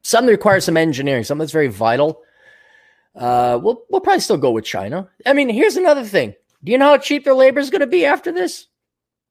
something 0.03 0.26
that 0.26 0.32
requires 0.32 0.64
some 0.64 0.76
engineering, 0.76 1.24
something 1.24 1.40
that's 1.40 1.53
very 1.53 1.68
vital, 1.68 2.22
uh, 3.14 3.59
we'll 3.62 3.82
we'll 3.90 4.01
probably 4.01 4.20
still 4.20 4.36
go 4.36 4.51
with 4.51 4.64
China. 4.64 5.09
I 5.26 5.32
mean, 5.32 5.49
here's 5.49 5.76
another 5.76 6.05
thing. 6.05 6.34
Do 6.64 6.72
you 6.72 6.78
know 6.78 6.90
how 6.90 6.99
cheap 6.99 7.24
their 7.24 7.34
labor 7.34 7.61
is 7.61 7.70
going 7.70 7.80
to 7.80 7.86
be 7.86 8.05
after 8.05 8.32
this? 8.32 8.66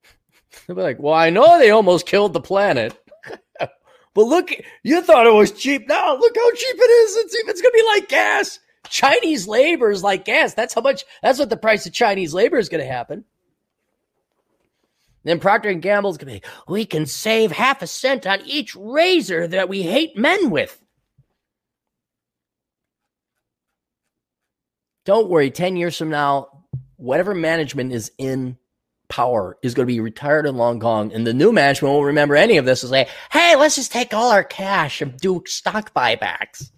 They'll 0.66 0.76
be 0.76 0.82
like, 0.82 0.98
"Well, 0.98 1.14
I 1.14 1.30
know 1.30 1.58
they 1.58 1.70
almost 1.70 2.06
killed 2.06 2.32
the 2.32 2.40
planet." 2.40 2.98
but 3.58 3.70
look, 4.14 4.50
you 4.82 5.02
thought 5.02 5.26
it 5.26 5.32
was 5.32 5.52
cheap. 5.52 5.88
Now 5.88 6.16
look 6.16 6.36
how 6.36 6.50
cheap 6.50 6.76
it 6.76 6.90
is. 6.90 7.16
It's, 7.16 7.34
it's 7.34 7.62
going 7.62 7.72
to 7.72 7.78
be 7.78 8.00
like 8.00 8.08
gas. 8.08 8.58
Chinese 8.88 9.46
labor 9.46 9.90
is 9.90 10.02
like 10.02 10.24
gas. 10.24 10.54
That's 10.54 10.74
how 10.74 10.80
much. 10.80 11.04
That's 11.22 11.38
what 11.38 11.50
the 11.50 11.56
price 11.56 11.86
of 11.86 11.92
Chinese 11.92 12.34
labor 12.34 12.58
is 12.58 12.68
going 12.68 12.82
to 12.82 12.90
happen. 12.90 13.24
Then 15.24 15.38
Procter 15.38 15.68
and 15.68 15.82
Gamble's 15.82 16.18
gonna 16.18 16.32
be, 16.32 16.42
we 16.66 16.84
can 16.84 17.06
save 17.06 17.52
half 17.52 17.80
a 17.80 17.86
cent 17.86 18.26
on 18.26 18.40
each 18.44 18.74
razor 18.74 19.46
that 19.46 19.68
we 19.68 19.82
hate 19.82 20.16
men 20.16 20.50
with. 20.50 20.82
Don't 25.04 25.28
worry, 25.28 25.50
10 25.50 25.76
years 25.76 25.96
from 25.96 26.10
now, 26.10 26.64
whatever 26.96 27.34
management 27.34 27.92
is 27.92 28.12
in 28.18 28.56
power 29.08 29.58
is 29.62 29.74
going 29.74 29.86
to 29.86 29.92
be 29.92 30.00
retired 30.00 30.46
and 30.46 30.56
long 30.56 30.78
gone. 30.78 31.10
And 31.12 31.26
the 31.26 31.34
new 31.34 31.52
management 31.52 31.92
won't 31.92 32.06
remember 32.06 32.36
any 32.36 32.56
of 32.56 32.64
this 32.64 32.82
and 32.82 32.90
say, 32.90 33.08
hey, 33.32 33.56
let's 33.56 33.74
just 33.74 33.92
take 33.92 34.14
all 34.14 34.30
our 34.30 34.44
cash 34.44 35.02
and 35.02 35.16
do 35.18 35.42
stock 35.44 35.92
buybacks. 35.92 36.70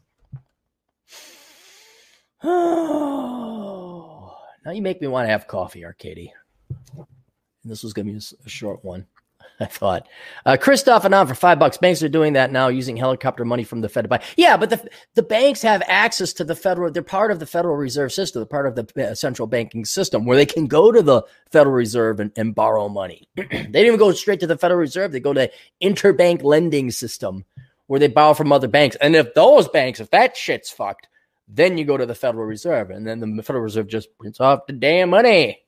Oh, 2.44 4.36
now 4.64 4.70
you 4.72 4.82
make 4.82 5.00
me 5.00 5.06
want 5.06 5.26
to 5.26 5.32
have 5.32 5.46
coffee, 5.48 5.84
Arcady. 5.84 6.32
And 6.96 7.06
this 7.64 7.82
was 7.82 7.92
going 7.94 8.06
to 8.06 8.12
be 8.12 8.18
a, 8.18 8.48
short 8.48 8.84
one. 8.84 9.06
I 9.60 9.66
thought. 9.66 10.08
Uh, 10.44 10.56
Christoph 10.60 11.04
and 11.04 11.14
on 11.14 11.26
for 11.28 11.34
five 11.34 11.58
bucks. 11.60 11.76
Banks 11.76 12.02
are 12.02 12.08
doing 12.08 12.32
that 12.32 12.50
now 12.50 12.68
using 12.68 12.96
helicopter 12.96 13.44
money 13.44 13.62
from 13.62 13.80
the 13.80 13.88
Fed 13.88 14.02
to 14.02 14.08
buy. 14.08 14.20
Yeah, 14.36 14.56
but 14.56 14.70
the 14.70 14.90
the 15.14 15.22
banks 15.22 15.62
have 15.62 15.82
access 15.86 16.32
to 16.34 16.44
the 16.44 16.56
federal. 16.56 16.90
They're 16.90 17.02
part 17.02 17.30
of 17.30 17.38
the 17.38 17.46
Federal 17.46 17.76
Reserve 17.76 18.12
System. 18.12 18.40
They're 18.40 18.46
part 18.46 18.66
of 18.66 18.74
the 18.74 19.10
uh, 19.10 19.14
central 19.14 19.46
banking 19.46 19.84
system 19.84 20.24
where 20.24 20.36
they 20.36 20.46
can 20.46 20.66
go 20.66 20.90
to 20.90 21.02
the 21.02 21.22
Federal 21.52 21.74
Reserve 21.74 22.18
and, 22.20 22.32
and 22.36 22.54
borrow 22.54 22.88
money. 22.88 23.28
they 23.36 23.44
didn't 23.46 23.76
even 23.76 23.98
go 23.98 24.10
straight 24.12 24.40
to 24.40 24.46
the 24.46 24.58
Federal 24.58 24.80
Reserve. 24.80 25.12
They 25.12 25.20
go 25.20 25.32
to 25.34 25.50
interbank 25.80 26.42
lending 26.42 26.90
system 26.90 27.44
where 27.86 28.00
they 28.00 28.08
borrow 28.08 28.34
from 28.34 28.52
other 28.52 28.68
banks. 28.68 28.96
And 28.96 29.14
if 29.14 29.34
those 29.34 29.68
banks, 29.68 30.00
if 30.00 30.10
that 30.10 30.36
shit's 30.36 30.70
fucked, 30.70 31.08
then 31.48 31.76
you 31.78 31.84
go 31.84 31.96
to 31.96 32.06
the 32.06 32.14
Federal 32.14 32.46
Reserve, 32.46 32.90
and 32.90 33.06
then 33.06 33.36
the 33.36 33.42
Federal 33.42 33.62
Reserve 33.62 33.86
just 33.86 34.16
prints 34.18 34.40
off 34.40 34.66
the 34.66 34.72
damn 34.72 35.10
money. 35.10 35.60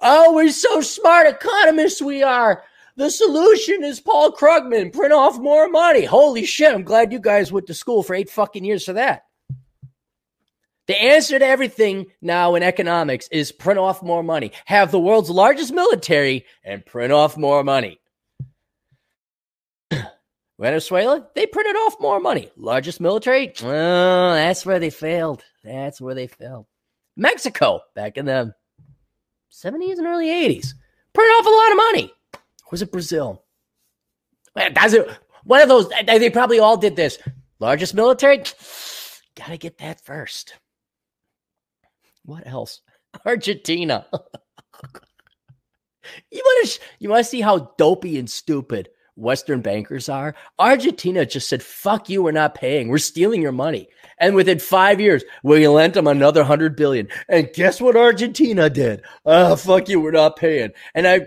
Oh, 0.00 0.34
we're 0.34 0.50
so 0.50 0.80
smart 0.80 1.26
economists 1.26 2.02
we 2.02 2.22
are. 2.22 2.64
The 2.96 3.10
solution 3.10 3.82
is 3.82 4.00
Paul 4.00 4.32
Krugman. 4.32 4.92
Print 4.92 5.12
off 5.12 5.38
more 5.38 5.68
money. 5.68 6.04
Holy 6.04 6.44
shit. 6.44 6.72
I'm 6.72 6.84
glad 6.84 7.12
you 7.12 7.18
guys 7.18 7.50
went 7.50 7.66
to 7.66 7.74
school 7.74 8.02
for 8.02 8.14
eight 8.14 8.30
fucking 8.30 8.64
years 8.64 8.84
for 8.84 8.92
that. 8.92 9.24
The 10.86 11.00
answer 11.00 11.38
to 11.38 11.46
everything 11.46 12.06
now 12.20 12.54
in 12.54 12.62
economics 12.62 13.26
is 13.32 13.50
print 13.50 13.78
off 13.78 14.02
more 14.02 14.22
money. 14.22 14.52
Have 14.66 14.90
the 14.90 15.00
world's 15.00 15.30
largest 15.30 15.72
military 15.72 16.44
and 16.62 16.84
print 16.84 17.12
off 17.12 17.36
more 17.36 17.64
money. 17.64 17.98
Venezuela, 20.58 21.26
they 21.34 21.46
printed 21.46 21.76
off 21.76 22.00
more 22.00 22.20
money. 22.20 22.50
Largest 22.56 23.00
military, 23.00 23.52
that's 23.58 24.64
where 24.64 24.78
they 24.78 24.90
failed. 24.90 25.42
That's 25.64 26.00
where 26.00 26.14
they 26.14 26.28
failed. 26.28 26.66
Mexico, 27.16 27.80
back 27.94 28.16
in 28.16 28.26
the 28.26 28.54
70s 29.52 29.98
and 29.98 30.06
early 30.06 30.28
80s. 30.28 30.74
Printed 31.12 31.32
off 31.32 31.46
a 31.46 31.50
lot 31.50 31.72
of 31.72 31.76
money. 31.76 32.12
was 32.70 32.82
it 32.82 32.92
Brazil? 32.92 33.44
That's 34.54 34.94
it. 34.94 35.08
One 35.44 35.60
of 35.60 35.68
those, 35.68 35.88
they 36.06 36.30
probably 36.30 36.58
all 36.60 36.76
did 36.76 36.96
this. 36.96 37.18
Largest 37.58 37.94
military? 37.94 38.42
Gotta 39.36 39.56
get 39.56 39.78
that 39.78 40.04
first. 40.04 40.54
What 42.24 42.46
else? 42.46 42.80
Argentina. 43.26 44.06
you 46.30 46.42
want 46.44 46.68
to 46.68 46.80
you 46.98 47.08
want 47.08 47.24
to 47.24 47.30
see 47.30 47.40
how 47.40 47.72
dopey 47.78 48.18
and 48.18 48.30
stupid 48.30 48.90
Western 49.16 49.60
bankers 49.60 50.08
are? 50.08 50.34
Argentina 50.58 51.24
just 51.24 51.48
said, 51.48 51.62
"Fuck 51.62 52.08
you, 52.08 52.22
we're 52.22 52.32
not 52.32 52.54
paying. 52.54 52.88
We're 52.88 52.98
stealing 52.98 53.42
your 53.42 53.52
money." 53.52 53.88
And 54.18 54.34
within 54.34 54.58
five 54.58 55.00
years, 55.00 55.24
we 55.42 55.66
lent 55.66 55.94
them 55.94 56.06
another 56.06 56.44
hundred 56.44 56.76
billion. 56.76 57.08
And 57.28 57.50
guess 57.52 57.80
what 57.80 57.96
Argentina 57.96 58.70
did? 58.70 59.02
Oh, 59.24 59.56
fuck 59.56 59.88
you, 59.88 60.00
we're 60.00 60.12
not 60.12 60.36
paying. 60.36 60.70
And 60.94 61.06
I, 61.06 61.26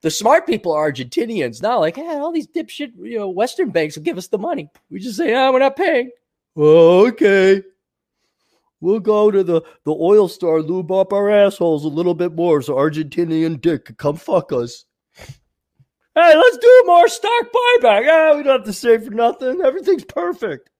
the 0.00 0.10
smart 0.10 0.46
people 0.46 0.72
are 0.72 0.90
Argentinians 0.90 1.60
now, 1.62 1.80
like, 1.80 1.96
hey, 1.96 2.16
all 2.16 2.32
these 2.32 2.46
dipshit, 2.46 2.92
you 2.98 3.18
know, 3.18 3.28
Western 3.28 3.70
banks 3.70 3.96
will 3.96 4.04
give 4.04 4.18
us 4.18 4.28
the 4.28 4.38
money. 4.38 4.70
We 4.90 5.00
just 5.00 5.16
say, 5.16 5.34
ah, 5.34 5.48
oh, 5.48 5.52
we're 5.52 5.58
not 5.58 5.76
paying. 5.76 6.10
Oh, 6.56 7.08
okay. 7.08 7.62
We'll 8.80 9.00
go 9.00 9.30
to 9.30 9.42
the, 9.42 9.62
the 9.84 9.92
oil 9.92 10.28
store, 10.28 10.62
lube 10.62 10.92
up 10.92 11.12
our 11.12 11.30
assholes 11.30 11.84
a 11.84 11.88
little 11.88 12.14
bit 12.14 12.34
more 12.34 12.60
so 12.62 12.74
Argentinian 12.74 13.60
dick 13.60 13.96
come 13.96 14.16
fuck 14.16 14.52
us. 14.52 14.84
Hey, 16.14 16.36
let's 16.36 16.58
do 16.58 16.82
more 16.86 17.08
stock 17.08 17.46
buyback. 17.46 18.08
Ah, 18.08 18.36
we 18.36 18.42
don't 18.42 18.58
have 18.58 18.64
to 18.64 18.72
save 18.72 19.04
for 19.04 19.10
nothing. 19.10 19.60
Everything's 19.60 20.04
perfect. 20.04 20.70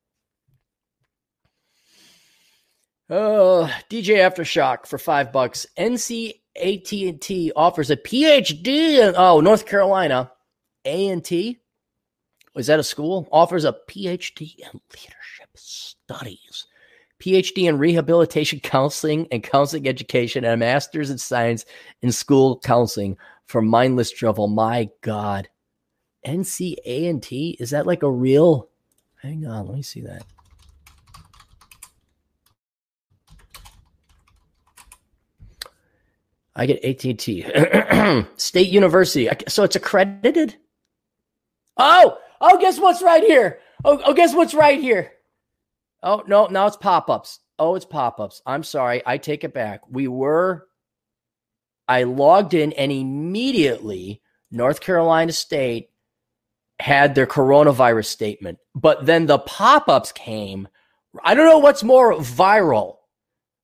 Uh, 3.11 3.69
DJ 3.91 4.19
Aftershock 4.19 4.87
for 4.87 4.97
five 4.97 5.33
bucks. 5.33 5.67
NC 5.77 6.35
A&T 6.57 7.53
offers 7.57 7.91
a 7.91 7.97
PhD 7.97 8.67
in 9.09 9.15
oh 9.17 9.41
North 9.41 9.67
Carolina. 9.67 10.31
A&T 10.85 11.59
is 12.57 12.69
that 12.69 12.79
a 12.79 12.85
school? 12.85 13.29
Offers 13.33 13.65
a 13.65 13.77
PhD 13.89 14.57
in 14.59 14.81
leadership 14.93 15.49
studies, 15.55 16.67
PhD 17.21 17.69
in 17.69 17.79
rehabilitation 17.79 18.61
counseling 18.61 19.27
and 19.33 19.43
counseling 19.43 19.89
education, 19.89 20.45
and 20.45 20.55
a 20.55 20.57
master's 20.57 21.11
in 21.11 21.19
science 21.19 21.65
in 22.03 22.13
school 22.13 22.61
counseling 22.61 23.17
for 23.47 23.63
mindless 23.63 24.11
travel. 24.11 24.49
My 24.49 24.89
God, 25.01 25.49
NC 26.27 26.77
A&T 26.85 27.57
is 27.61 27.71
that 27.71 27.87
like 27.87 28.03
a 28.03 28.11
real? 28.11 28.69
Hang 29.23 29.47
on, 29.47 29.67
let 29.67 29.77
me 29.77 29.83
see 29.83 30.03
that. 30.03 30.25
I 36.57 36.67
get 36.67 36.85
AT&T. 36.85 37.45
State 38.37 38.69
University. 38.69 39.29
So 39.49 39.65
it's 39.65 39.77
accredited? 39.77 40.57
Oh, 41.77 42.17
oh, 42.41 42.59
guess 42.61 42.79
what's 42.79 43.03
right 43.03 43.25
here? 43.25 43.59
Oh, 43.85 44.01
oh, 44.05 44.15
guess 44.15 44.35
what's 44.35 44.55
right 44.55 44.81
here? 44.81 45.13
Oh, 46.03 46.23
no, 46.27 46.47
now 46.47 46.67
it's 46.67 46.77
pop-ups. 46.77 47.41
Oh, 47.59 47.75
it's 47.75 47.85
pop-ups. 47.85 48.41
I'm 48.47 48.63
sorry. 48.63 49.03
I 49.05 49.19
take 49.19 49.43
it 49.43 49.53
back. 49.53 49.81
We 49.91 50.07
were 50.07 50.69
I 51.89 52.05
logged 52.05 52.55
in 52.55 52.73
and 52.73 52.91
immediately 52.91 54.23
North 54.51 54.81
Carolina 54.81 55.33
State 55.33 55.91
had 56.81 57.15
their 57.15 57.27
coronavirus 57.27 58.07
statement. 58.07 58.59
But 58.75 59.07
then 59.07 59.27
the 59.27 59.39
pop-ups 59.39 60.13
came. 60.13 60.69
I 61.23 61.35
don't 61.35 61.49
know 61.49 61.59
what's 61.59 61.85
more 61.85 62.15
viral. 62.15 62.97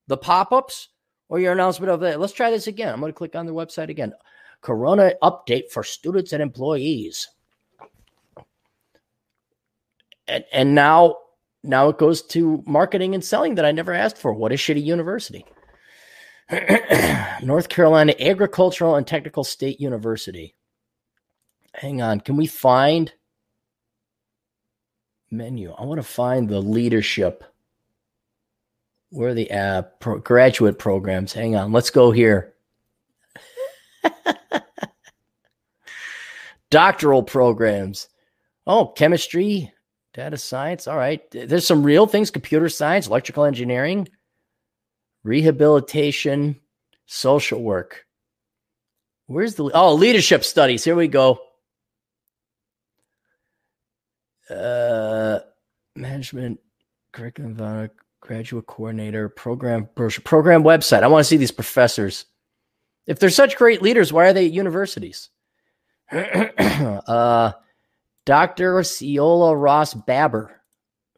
The 0.07 0.16
pop-ups 0.16 0.89
or 1.29 1.39
your 1.39 1.53
announcement 1.53 1.91
of 1.91 2.03
it. 2.03 2.18
Let's 2.18 2.33
try 2.33 2.51
this 2.51 2.66
again. 2.66 2.93
I'm 2.93 3.01
going 3.01 3.12
to 3.12 3.16
click 3.16 3.37
on 3.37 3.47
the 3.47 3.55
website 3.55 3.89
again. 3.89 4.12
Corona 4.61 5.14
update 5.23 5.71
for 5.71 5.83
students 5.83 6.33
and 6.33 6.43
employees. 6.43 7.29
And, 10.29 10.45
and 10.53 10.75
now, 10.75 11.16
now 11.62 11.89
it 11.89 11.99
goes 11.99 12.23
to 12.23 12.62
marketing 12.66 13.14
and 13.14 13.25
selling 13.25 13.55
that 13.57 13.64
I 13.64 13.73
never 13.73 13.93
asked 13.93 14.18
for. 14.18 14.33
What 14.33 14.53
a 14.53 14.57
shitty 14.57 14.83
university. 14.85 15.45
North 17.42 17.68
Carolina 17.68 18.14
Agricultural 18.18 18.96
and 18.96 19.07
Technical 19.07 19.44
State 19.44 19.80
University. 19.80 20.55
Hang 21.74 22.03
on. 22.03 22.20
Can 22.20 22.36
we 22.36 22.46
find 22.46 23.12
menu? 25.30 25.72
I 25.72 25.84
want 25.84 26.01
to 26.01 26.07
find 26.07 26.48
the 26.48 26.61
leadership 26.61 27.44
where 29.11 29.30
are 29.30 29.34
the 29.34 29.51
uh, 29.51 29.82
pro- 29.98 30.18
graduate 30.18 30.78
programs? 30.78 31.32
Hang 31.32 31.57
on, 31.57 31.72
let's 31.72 31.90
go 31.90 32.12
here. 32.12 32.55
Doctoral 36.70 37.24
programs. 37.24 38.09
Oh, 38.66 38.86
chemistry, 38.86 39.72
data 40.14 40.36
science. 40.38 40.86
All 40.86 40.96
right. 40.96 41.28
There's 41.32 41.66
some 41.66 41.82
real 41.82 42.07
things 42.07 42.30
computer 42.30 42.68
science, 42.68 43.09
electrical 43.09 43.44
engineering, 43.44 44.09
rehabilitation, 45.23 46.61
social 47.07 47.62
work. 47.62 48.07
Where's 49.27 49.55
the 49.55 49.71
oh 49.75 49.95
leadership 49.95 50.45
studies? 50.45 50.85
Here 50.85 50.97
we 50.97 51.09
go. 51.09 51.41
Uh, 54.49 55.41
management 55.95 56.59
curriculum 57.12 57.91
graduate 58.21 58.66
coordinator, 58.66 59.29
program 59.29 59.89
program 59.95 60.62
website. 60.62 61.03
I 61.03 61.09
want 61.09 61.21
to 61.21 61.29
see 61.29 61.37
these 61.37 61.51
professors. 61.51 62.27
If 63.07 63.18
they're 63.18 63.31
such 63.31 63.57
great 63.57 63.83
leaders, 63.83 64.12
why 64.12 64.27
are 64.27 64.33
they 64.33 64.47
at 64.47 64.53
universities? 64.53 65.31
uh, 66.12 67.53
Dr. 68.27 68.75
Ciola 68.81 69.61
Ross 69.61 69.95
Babber. 69.95 70.51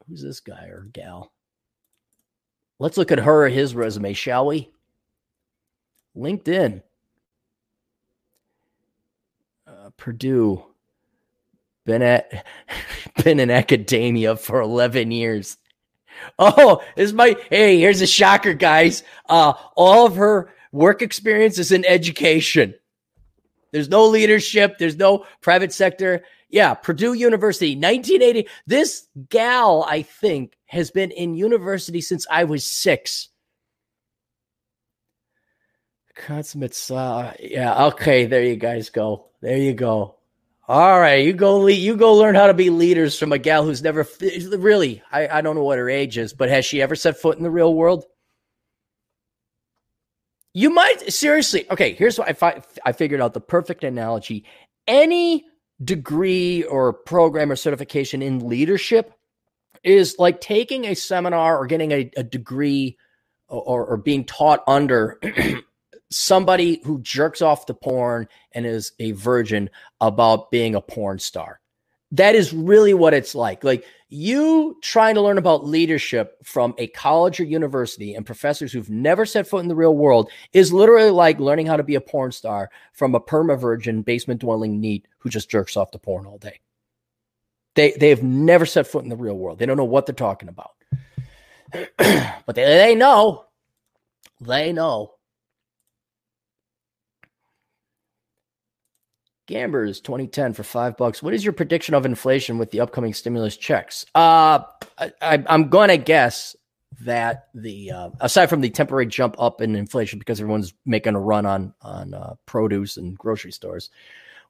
Who's 0.07 0.21
this 0.21 0.39
guy 0.39 0.65
or 0.65 0.87
gal? 0.91 1.32
Let's 2.79 2.97
look 2.97 3.11
at 3.11 3.19
her 3.19 3.47
his 3.47 3.75
resume, 3.75 4.13
shall 4.13 4.47
we? 4.47 4.71
LinkedIn. 6.17 6.81
Uh, 9.67 9.89
Purdue. 9.97 10.63
Been 11.85 12.01
at 12.01 12.45
been 13.23 13.39
in 13.39 13.51
academia 13.51 14.35
for 14.35 14.61
11 14.61 15.11
years. 15.11 15.57
Oh, 16.39 16.83
this 16.95 17.11
might. 17.11 17.39
Hey, 17.49 17.79
here's 17.79 18.01
a 18.01 18.07
shocker, 18.07 18.53
guys. 18.53 19.03
Uh, 19.27 19.53
all 19.75 20.05
of 20.05 20.15
her 20.15 20.53
work 20.71 21.01
experience 21.01 21.57
is 21.57 21.71
in 21.71 21.85
education. 21.85 22.75
There's 23.71 23.89
no 23.89 24.05
leadership. 24.05 24.77
There's 24.77 24.95
no 24.95 25.25
private 25.41 25.73
sector. 25.73 26.23
Yeah, 26.53 26.75
Purdue 26.75 27.13
University, 27.13 27.75
1980. 27.75 28.47
This 28.67 29.07
gal, 29.27 29.83
I 29.89 30.03
think, 30.03 30.55
has 30.67 30.91
been 30.91 31.09
in 31.09 31.33
university 31.33 31.99
since 31.99 32.27
I 32.29 32.43
was 32.43 32.63
six. 32.63 33.29
Consummate 36.13 36.73
uh, 36.73 36.75
saw. 36.75 37.33
Yeah, 37.39 37.85
okay. 37.85 38.27
There 38.27 38.43
you 38.43 38.55
guys 38.55 38.91
go. 38.91 39.29
There 39.41 39.57
you 39.57 39.73
go. 39.73 40.17
All 40.67 40.99
right, 40.99 41.25
you 41.25 41.33
go 41.33 41.57
lead, 41.57 41.73
you 41.73 41.97
go 41.97 42.13
learn 42.13 42.35
how 42.35 42.45
to 42.45 42.53
be 42.53 42.69
leaders 42.69 43.17
from 43.17 43.33
a 43.33 43.39
gal 43.39 43.65
who's 43.65 43.81
never 43.81 44.07
really 44.21 45.01
I, 45.11 45.27
I 45.27 45.41
don't 45.41 45.55
know 45.55 45.63
what 45.63 45.79
her 45.79 45.89
age 45.89 46.19
is, 46.19 46.33
but 46.33 46.49
has 46.49 46.65
she 46.65 46.83
ever 46.83 46.95
set 46.95 47.17
foot 47.19 47.35
in 47.35 47.43
the 47.43 47.49
real 47.49 47.73
world? 47.73 48.05
You 50.53 50.69
might 50.69 51.11
seriously. 51.11 51.65
Okay, 51.71 51.93
here's 51.93 52.19
what 52.19 52.29
I 52.29 52.33
fi- 52.33 52.61
I 52.85 52.91
figured 52.91 53.21
out 53.21 53.33
the 53.33 53.41
perfect 53.41 53.83
analogy. 53.83 54.45
Any 54.87 55.45
degree 55.83 56.63
or 56.63 56.93
program 56.93 57.51
or 57.51 57.55
certification 57.55 58.21
in 58.21 58.47
leadership 58.47 59.13
is 59.83 60.15
like 60.17 60.41
taking 60.41 60.85
a 60.85 60.95
seminar 60.95 61.57
or 61.57 61.67
getting 61.67 61.91
a, 61.91 62.09
a 62.15 62.23
degree 62.23 62.97
or, 63.47 63.85
or 63.85 63.97
being 63.97 64.23
taught 64.23 64.63
under 64.67 65.19
somebody 66.09 66.81
who 66.83 67.01
jerks 67.01 67.41
off 67.41 67.65
to 67.65 67.73
porn 67.73 68.27
and 68.53 68.65
is 68.65 68.93
a 68.99 69.11
virgin 69.11 69.69
about 69.99 70.51
being 70.51 70.75
a 70.75 70.81
porn 70.81 71.19
star. 71.19 71.59
That 72.11 72.35
is 72.35 72.53
really 72.53 72.93
what 72.93 73.13
it's 73.13 73.33
like. 73.33 73.63
Like 73.63 73.85
you 74.13 74.77
trying 74.81 75.15
to 75.15 75.21
learn 75.21 75.39
about 75.39 75.65
leadership 75.65 76.37
from 76.43 76.75
a 76.77 76.87
college 76.87 77.39
or 77.39 77.43
university 77.43 78.13
and 78.13 78.25
professors 78.25 78.71
who've 78.71 78.89
never 78.89 79.25
set 79.25 79.47
foot 79.47 79.63
in 79.63 79.67
the 79.67 79.75
real 79.75 79.95
world 79.95 80.29
is 80.53 80.71
literally 80.71 81.09
like 81.09 81.39
learning 81.39 81.65
how 81.65 81.75
to 81.75 81.83
be 81.83 81.95
a 81.95 82.01
porn 82.01 82.31
star 82.31 82.69
from 82.93 83.15
a 83.15 83.19
perma 83.19 83.59
virgin 83.59 84.03
basement 84.03 84.41
dwelling 84.41 84.79
NEET 84.79 85.07
who 85.17 85.29
just 85.29 85.49
jerks 85.49 85.75
off 85.75 85.89
to 85.91 85.99
porn 85.99 86.27
all 86.27 86.37
day. 86.37 86.59
They 87.75 87.91
they 87.91 88.09
have 88.09 88.21
never 88.21 88.67
set 88.67 88.85
foot 88.85 89.03
in 89.03 89.09
the 89.09 89.15
real 89.15 89.37
world. 89.37 89.57
They 89.57 89.65
don't 89.65 89.77
know 89.77 89.83
what 89.83 90.05
they're 90.05 90.13
talking 90.13 90.49
about. 90.49 90.71
but 91.97 92.55
they, 92.55 92.63
they 92.63 92.93
know. 92.93 93.45
They 94.39 94.73
know. 94.73 95.15
Gambers 99.47 100.01
2010 100.01 100.53
for 100.53 100.63
five 100.63 100.95
bucks. 100.97 101.21
What 101.21 101.33
is 101.33 101.43
your 101.43 101.53
prediction 101.53 101.95
of 101.95 102.05
inflation 102.05 102.57
with 102.57 102.71
the 102.71 102.79
upcoming 102.79 103.13
stimulus 103.13 103.57
checks? 103.57 104.05
Uh, 104.15 104.59
I, 105.21 105.43
am 105.47 105.69
going 105.69 105.89
to 105.89 105.97
guess 105.97 106.55
that 107.01 107.49
the 107.53 107.91
uh, 107.91 108.09
aside 108.21 108.47
from 108.47 108.61
the 108.61 108.69
temporary 108.69 109.05
jump 109.05 109.35
up 109.39 109.61
in 109.61 109.75
inflation 109.75 110.19
because 110.19 110.39
everyone's 110.39 110.73
making 110.85 111.15
a 111.15 111.19
run 111.19 111.45
on 111.45 111.73
on 111.81 112.13
uh, 112.13 112.35
produce 112.45 112.97
and 112.97 113.17
grocery 113.17 113.51
stores, 113.51 113.89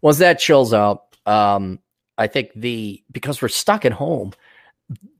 once 0.02 0.20
that 0.20 0.39
chills 0.39 0.74
out, 0.74 1.18
um, 1.26 1.80
I 2.18 2.28
think 2.28 2.52
the 2.56 3.04
because 3.12 3.41
we're 3.41 3.48
stuck 3.48 3.86
at 3.86 3.94
home, 3.94 4.34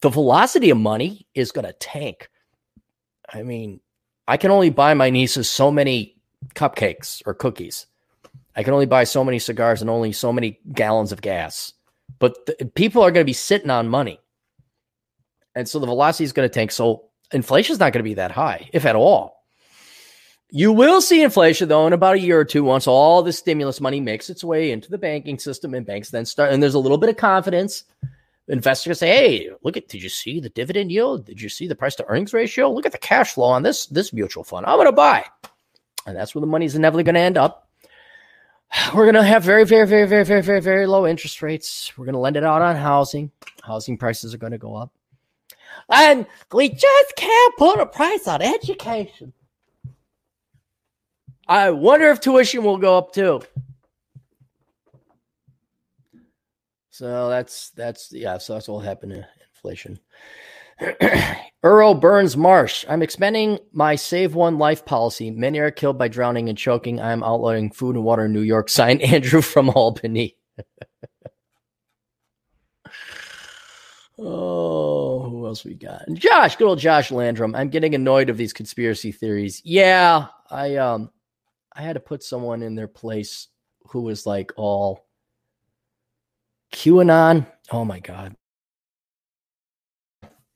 the 0.02 0.10
velocity 0.10 0.70
of 0.70 0.78
money 0.78 1.28
is 1.34 1.52
going 1.52 1.66
to 1.66 1.74
tank. 1.74 2.30
I 3.34 3.42
mean, 3.44 3.80
I 4.28 4.38
can 4.38 4.52
only 4.52 4.70
buy 4.70 4.94
my 4.94 5.10
nieces 5.10 5.50
so 5.50 5.72
many 5.72 6.16
cupcakes 6.56 7.22
or 7.26 7.34
cookies. 7.34 7.88
I 8.56 8.64
can 8.64 8.74
only 8.74 8.86
buy 8.86 9.04
so 9.04 9.24
many 9.24 9.40
cigars 9.40 9.82
and 9.82 9.90
only 9.90 10.12
so 10.12 10.32
many 10.32 10.60
gallons 10.72 11.12
of 11.12 11.22
gas. 11.22 11.74
But 12.20 12.76
people 12.76 13.02
are 13.02 13.12
going 13.12 13.24
to 13.24 13.30
be 13.30 13.34
sitting 13.34 13.70
on 13.70 13.90
money. 13.90 14.20
And 15.56 15.68
so 15.68 15.80
the 15.80 15.88
velocity 15.88 16.24
is 16.24 16.34
going 16.34 16.48
to 16.48 16.54
tank. 16.54 16.72
So 16.72 17.10
inflation 17.32 17.74
is 17.74 17.80
not 17.80 17.94
going 17.94 18.04
to 18.04 18.10
be 18.10 18.16
that 18.16 18.32
high, 18.32 18.70
if 18.74 18.86
at 18.86 18.96
all. 18.96 19.44
You 20.56 20.72
will 20.72 21.02
see 21.02 21.24
inflation 21.24 21.68
though 21.68 21.88
in 21.88 21.94
about 21.94 22.18
a 22.18 22.20
year 22.20 22.40
or 22.40 22.46
two 22.46 22.64
once 22.64 22.86
all 22.86 23.24
the 23.24 23.34
stimulus 23.34 23.82
money 23.82 24.00
makes 24.00 24.30
its 24.30 24.44
way 24.44 24.70
into 24.70 24.88
the 24.92 25.00
banking 25.00 25.40
system 25.40 25.74
and 25.74 25.84
banks 25.84 26.12
then 26.12 26.26
start 26.28 26.54
and 26.54 26.62
there's 26.62 26.76
a 26.76 26.80
little 26.80 27.00
bit 27.00 27.10
of 27.10 27.18
confidence. 27.18 27.86
Investors 28.48 29.00
say, 29.00 29.08
"Hey, 29.08 29.50
look 29.64 29.78
at 29.78 29.88
did 29.88 30.04
you 30.04 30.10
see 30.10 30.40
the 30.40 30.50
dividend 30.50 30.92
yield? 30.92 31.26
Did 31.26 31.42
you 31.42 31.50
see 31.50 31.66
the 31.66 31.74
price 31.74 31.96
to 31.96 32.06
earnings 32.08 32.34
ratio? 32.34 32.70
Look 32.72 32.86
at 32.86 32.92
the 32.92 33.00
cash 33.00 33.34
flow 33.34 33.48
on 33.48 33.64
this 33.64 33.88
this 33.88 34.14
mutual 34.14 34.44
fund. 34.44 34.68
I'm 34.68 34.78
going 34.78 34.86
to 34.86 34.92
buy." 34.92 35.26
And 36.06 36.16
that's 36.16 36.36
where 36.36 36.42
the 36.42 36.46
money's 36.46 36.76
inevitably 36.76 37.04
going 37.04 37.16
to 37.16 37.22
end 37.22 37.38
up. 37.38 37.63
We're 38.94 39.06
going 39.06 39.16
to 39.16 39.24
have 39.24 39.44
very 39.44 39.66
very 39.66 39.88
very 39.88 40.08
very 40.08 40.24
very 40.24 40.42
very 40.42 40.62
very 40.62 40.88
low 40.88 41.06
interest 41.06 41.42
rates. 41.42 41.92
We're 41.98 42.06
going 42.06 42.14
to 42.14 42.20
lend 42.20 42.38
it 42.38 42.44
out 42.44 42.62
on 42.62 42.76
housing. 42.76 43.32
Housing 43.64 43.98
prices 43.98 44.34
are 44.34 44.38
going 44.38 44.52
to 44.52 44.58
go 44.58 44.76
up. 44.76 44.92
And 45.90 46.26
we 46.52 46.70
just 46.70 47.16
can't 47.16 47.58
put 47.58 47.80
a 47.80 47.86
price 47.86 48.28
on 48.28 48.42
education. 48.42 49.34
I 51.48 51.72
wonder 51.72 52.10
if 52.10 52.20
tuition 52.20 52.64
will 52.64 52.78
go 52.78 52.98
up 52.98 53.14
too. 53.14 53.42
So 56.90 57.30
that's 57.30 57.72
that's 57.72 58.12
yeah. 58.12 58.38
So 58.38 58.54
that's 58.54 58.68
what 58.68 58.76
will 58.76 58.82
happen 58.82 59.10
to 59.10 59.28
inflation. 59.56 60.00
Earl 61.64 61.94
Burns 61.96 62.36
Marsh. 62.36 62.84
I'm 62.90 63.02
expanding 63.02 63.60
my 63.72 63.96
Save 63.96 64.36
One 64.36 64.58
Life 64.58 64.86
policy. 64.86 65.32
Many 65.32 65.60
are 65.60 65.72
killed 65.72 65.98
by 65.98 66.10
drowning 66.10 66.50
and 66.50 66.58
choking. 66.58 67.00
I'm 67.00 67.24
outlawing 67.24 67.72
food 67.72 67.96
and 67.96 68.04
water 68.04 68.26
in 68.26 68.34
New 68.34 68.42
York. 68.42 68.68
Signed 68.74 69.02
Andrew 69.02 69.42
from 69.42 69.70
Albany. 69.70 70.36
oh, 74.20 75.30
who 75.30 75.46
else 75.46 75.64
we 75.64 75.76
got? 75.76 76.02
Josh, 76.14 76.58
good 76.58 76.68
old 76.68 76.80
Josh 76.80 77.12
Landrum. 77.12 77.56
I'm 77.56 77.70
getting 77.70 77.96
annoyed 77.96 78.30
of 78.30 78.36
these 78.38 78.52
conspiracy 78.54 79.14
theories. 79.14 79.62
Yeah, 79.64 80.28
I 80.52 80.76
um 80.76 81.10
I 81.74 81.82
had 81.82 81.94
to 81.94 82.00
put 82.00 82.24
someone 82.24 82.62
in 82.62 82.76
their 82.76 82.88
place 82.88 83.48
who 83.88 84.02
was 84.02 84.26
like 84.26 84.52
all 84.58 85.08
QAnon. 86.74 87.48
Oh 87.72 87.86
my 87.86 88.00
god. 88.00 88.36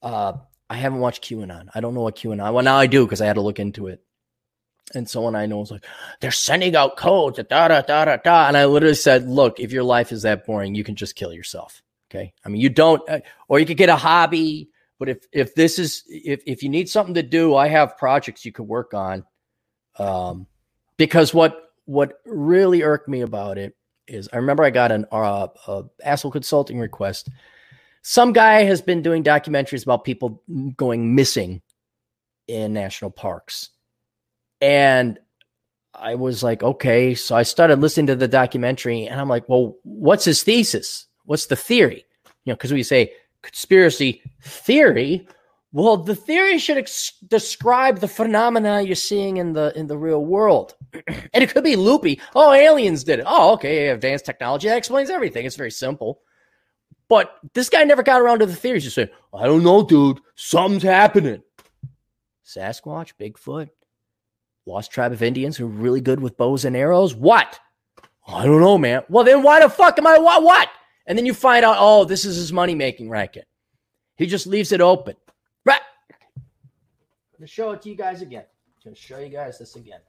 Uh, 0.01 0.33
I 0.69 0.75
haven't 0.75 0.99
watched 0.99 1.23
QAnon. 1.23 1.69
I 1.73 1.79
don't 1.79 1.93
know 1.93 2.01
what 2.01 2.15
QAnon. 2.15 2.53
Well, 2.53 2.63
now 2.63 2.77
I 2.77 2.87
do 2.87 3.05
because 3.05 3.21
I 3.21 3.25
had 3.25 3.35
to 3.35 3.41
look 3.41 3.59
into 3.59 3.87
it. 3.87 4.01
And 4.93 5.09
someone 5.09 5.35
I 5.35 5.45
know 5.45 5.57
was 5.57 5.71
like, 5.71 5.85
they're 6.21 6.31
sending 6.31 6.75
out 6.75 6.95
codes, 6.95 7.37
da 7.37 7.67
da 7.67 7.81
da 7.81 8.05
da 8.05 8.17
da. 8.17 8.47
And 8.47 8.55
I 8.55 8.65
literally 8.65 8.95
said, 8.95 9.27
look, 9.27 9.59
if 9.59 9.71
your 9.71 9.83
life 9.83 10.11
is 10.13 10.21
that 10.21 10.45
boring, 10.45 10.75
you 10.75 10.83
can 10.83 10.95
just 10.95 11.15
kill 11.15 11.33
yourself. 11.33 11.81
Okay. 12.09 12.33
I 12.45 12.49
mean, 12.49 12.61
you 12.61 12.69
don't, 12.69 13.01
uh, 13.09 13.19
or 13.49 13.59
you 13.59 13.65
could 13.65 13.77
get 13.77 13.89
a 13.89 13.97
hobby. 13.97 14.69
But 14.99 15.09
if 15.09 15.27
if 15.31 15.55
this 15.55 15.77
is 15.77 16.03
if 16.07 16.41
if 16.47 16.63
you 16.63 16.69
need 16.69 16.89
something 16.89 17.13
to 17.15 17.23
do, 17.23 17.55
I 17.55 17.67
have 17.67 17.97
projects 17.97 18.45
you 18.45 18.51
could 18.51 18.67
work 18.67 18.93
on. 18.93 19.25
Um, 19.99 20.47
because 20.97 21.33
what 21.33 21.71
what 21.85 22.19
really 22.25 22.81
irked 22.81 23.07
me 23.07 23.21
about 23.21 23.57
it 23.57 23.75
is 24.07 24.29
I 24.31 24.37
remember 24.37 24.63
I 24.63 24.69
got 24.69 24.91
an 24.91 25.05
uh, 25.11 25.47
uh, 25.67 25.83
asshole 26.03 26.31
consulting 26.31 26.79
request. 26.79 27.29
Some 28.09 28.31
guy 28.31 28.63
has 28.63 28.81
been 28.81 29.01
doing 29.01 29.21
documentaries 29.21 29.83
about 29.83 30.05
people 30.05 30.41
going 30.77 31.13
missing 31.13 31.61
in 32.47 32.71
national 32.71 33.11
parks, 33.11 33.71
and 34.61 35.19
I 35.93 36.15
was 36.15 36.41
like, 36.41 36.63
okay. 36.63 37.15
So 37.15 37.35
I 37.35 37.43
started 37.43 37.81
listening 37.81 38.07
to 38.07 38.15
the 38.15 38.29
documentary, 38.29 39.07
and 39.07 39.19
I'm 39.19 39.27
like, 39.27 39.49
well, 39.49 39.75
what's 39.83 40.23
his 40.23 40.41
thesis? 40.41 41.05
What's 41.25 41.47
the 41.47 41.57
theory? 41.57 42.05
You 42.45 42.53
know, 42.53 42.55
because 42.55 42.71
we 42.71 42.81
say 42.81 43.11
conspiracy 43.41 44.21
theory. 44.41 45.27
Well, 45.73 45.97
the 45.97 46.15
theory 46.15 46.59
should 46.59 46.77
ex- 46.77 47.11
describe 47.27 47.99
the 47.99 48.07
phenomena 48.07 48.83
you're 48.83 48.95
seeing 48.95 49.35
in 49.35 49.51
the 49.51 49.77
in 49.77 49.87
the 49.87 49.97
real 49.97 50.23
world, 50.23 50.75
and 50.93 51.43
it 51.43 51.53
could 51.53 51.65
be 51.65 51.75
loopy. 51.75 52.21
Oh, 52.35 52.53
aliens 52.53 53.03
did 53.03 53.19
it. 53.19 53.25
Oh, 53.27 53.51
okay, 53.55 53.89
advanced 53.89 54.25
technology 54.25 54.69
that 54.69 54.77
explains 54.77 55.09
everything. 55.09 55.45
It's 55.45 55.57
very 55.57 55.71
simple. 55.71 56.21
But 57.09 57.33
this 57.53 57.69
guy 57.69 57.83
never 57.83 58.03
got 58.03 58.21
around 58.21 58.39
to 58.39 58.45
the 58.45 58.55
theories. 58.55 58.83
He 58.83 58.89
said, 58.89 59.11
"I 59.33 59.45
don't 59.45 59.63
know, 59.63 59.83
dude. 59.83 60.19
Something's 60.35 60.83
happening." 60.83 61.41
Sasquatch, 62.45 63.13
Bigfoot, 63.19 63.69
lost 64.65 64.91
tribe 64.91 65.11
of 65.11 65.21
Indians 65.21 65.57
who 65.57 65.65
are 65.65 65.69
really 65.69 66.01
good 66.01 66.19
with 66.19 66.37
bows 66.37 66.65
and 66.65 66.75
arrows. 66.75 67.13
What? 67.15 67.59
I 68.27 68.45
don't 68.45 68.61
know, 68.61 68.77
man. 68.77 69.03
Well, 69.09 69.23
then 69.23 69.43
why 69.43 69.61
the 69.61 69.69
fuck 69.69 69.97
am 69.97 70.07
I 70.07 70.17
what? 70.17 70.43
What? 70.43 70.69
And 71.05 71.17
then 71.17 71.25
you 71.25 71.33
find 71.33 71.63
out, 71.63 71.77
oh, 71.79 72.03
this 72.03 72.25
is 72.25 72.35
his 72.35 72.51
money 72.51 72.75
making 72.75 73.09
racket. 73.09 73.47
He 74.17 74.25
just 74.25 74.47
leaves 74.47 74.73
it 74.73 74.81
open. 74.81 75.15
Right. 75.63 75.79
I'm 76.35 77.41
to 77.41 77.47
show 77.47 77.71
it 77.71 77.81
to 77.83 77.89
you 77.89 77.95
guys 77.95 78.21
again. 78.21 78.43
I'm 78.85 78.93
to 78.93 78.99
show 78.99 79.19
you 79.19 79.29
guys 79.29 79.59
this 79.59 79.75
again. 79.77 79.99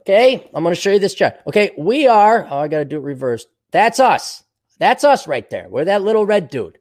Okay, 0.00 0.48
I'm 0.54 0.62
going 0.62 0.74
to 0.74 0.80
show 0.80 0.90
you 0.92 0.98
this 0.98 1.14
chart. 1.14 1.36
Okay, 1.46 1.72
we 1.76 2.06
are, 2.06 2.46
oh, 2.50 2.58
I 2.58 2.68
got 2.68 2.78
to 2.78 2.84
do 2.84 2.96
it 2.96 3.02
reversed. 3.02 3.48
That's 3.70 4.00
us. 4.00 4.44
That's 4.80 5.04
us 5.04 5.28
right 5.28 5.48
there. 5.50 5.68
We're 5.68 5.84
that 5.84 6.02
little 6.02 6.24
red 6.24 6.48
dude. 6.48 6.78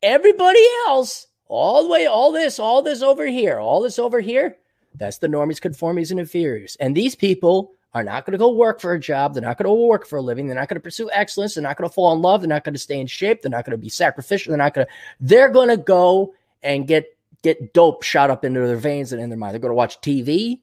Everybody 0.00 0.64
else, 0.86 1.26
all 1.48 1.82
the 1.82 1.88
way, 1.88 2.06
all 2.06 2.30
this, 2.30 2.58
all 2.60 2.82
this 2.82 3.02
over 3.02 3.26
here, 3.26 3.58
all 3.58 3.82
this 3.82 3.98
over 3.98 4.20
here, 4.20 4.56
that's 4.94 5.18
the 5.18 5.26
normies, 5.26 5.60
conformies, 5.60 6.12
and 6.12 6.20
inferiors. 6.20 6.76
And 6.78 6.96
these 6.96 7.16
people 7.16 7.72
are 7.94 8.04
not 8.04 8.24
going 8.24 8.32
to 8.32 8.38
go 8.38 8.52
work 8.52 8.80
for 8.80 8.92
a 8.92 9.00
job. 9.00 9.34
They're 9.34 9.42
not 9.42 9.58
going 9.58 9.66
to 9.66 9.86
work 9.86 10.06
for 10.06 10.18
a 10.18 10.22
living. 10.22 10.46
They're 10.46 10.56
not 10.56 10.68
going 10.68 10.76
to 10.76 10.82
pursue 10.82 11.10
excellence. 11.12 11.54
They're 11.54 11.62
not 11.62 11.76
going 11.76 11.88
to 11.88 11.92
fall 11.92 12.12
in 12.12 12.22
love. 12.22 12.40
They're 12.40 12.48
not 12.48 12.62
going 12.62 12.74
to 12.74 12.80
stay 12.80 13.00
in 13.00 13.08
shape. 13.08 13.42
They're 13.42 13.50
not 13.50 13.64
going 13.64 13.76
to 13.76 13.82
be 13.82 13.88
sacrificial. 13.88 14.52
They're 14.52 14.58
not 14.58 14.72
going 14.72 14.86
to, 14.86 14.92
they're 15.20 15.50
going 15.50 15.68
to 15.68 15.76
go 15.76 16.34
and 16.62 16.86
get, 16.86 17.16
get 17.42 17.74
dope 17.74 18.04
shot 18.04 18.30
up 18.30 18.44
into 18.44 18.60
their 18.60 18.76
veins 18.76 19.12
and 19.12 19.20
in 19.20 19.30
their 19.30 19.38
mind. 19.38 19.52
They're 19.52 19.60
going 19.60 19.70
to 19.70 19.74
watch 19.74 20.00
TV. 20.00 20.60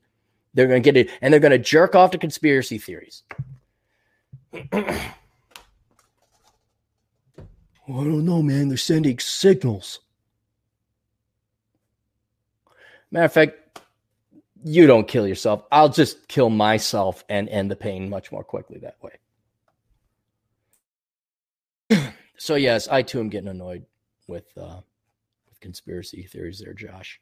They're 0.53 0.67
going 0.67 0.81
to 0.81 0.91
get 0.91 0.97
it 0.97 1.11
and 1.21 1.33
they're 1.33 1.41
going 1.41 1.51
to 1.51 1.57
jerk 1.57 1.93
off 1.93 2.11
to 2.11 2.17
conspiracy 2.17 2.77
theories. 2.77 3.23
I 7.89 8.03
don't 8.03 8.25
know, 8.25 8.43
man. 8.43 8.67
They're 8.67 8.77
sending 8.77 9.17
signals. 9.17 9.99
Matter 13.09 13.25
of 13.25 13.33
fact, 13.33 13.81
you 14.63 14.85
don't 14.85 15.07
kill 15.07 15.27
yourself. 15.27 15.63
I'll 15.71 15.89
just 15.89 16.27
kill 16.27 16.51
myself 16.51 17.23
and 17.29 17.49
end 17.49 17.71
the 17.71 17.75
pain 17.75 18.09
much 18.09 18.31
more 18.31 18.43
quickly 18.43 18.79
that 18.79 18.97
way. 19.01 19.19
so 22.37 22.55
yes, 22.55 22.87
I 22.87 23.01
too 23.01 23.19
am 23.19 23.29
getting 23.29 23.49
annoyed 23.49 23.85
with 24.27 24.45
uh, 24.55 24.81
with 25.47 25.59
conspiracy 25.59 26.23
theories 26.23 26.59
there, 26.59 26.73
Josh. 26.73 27.19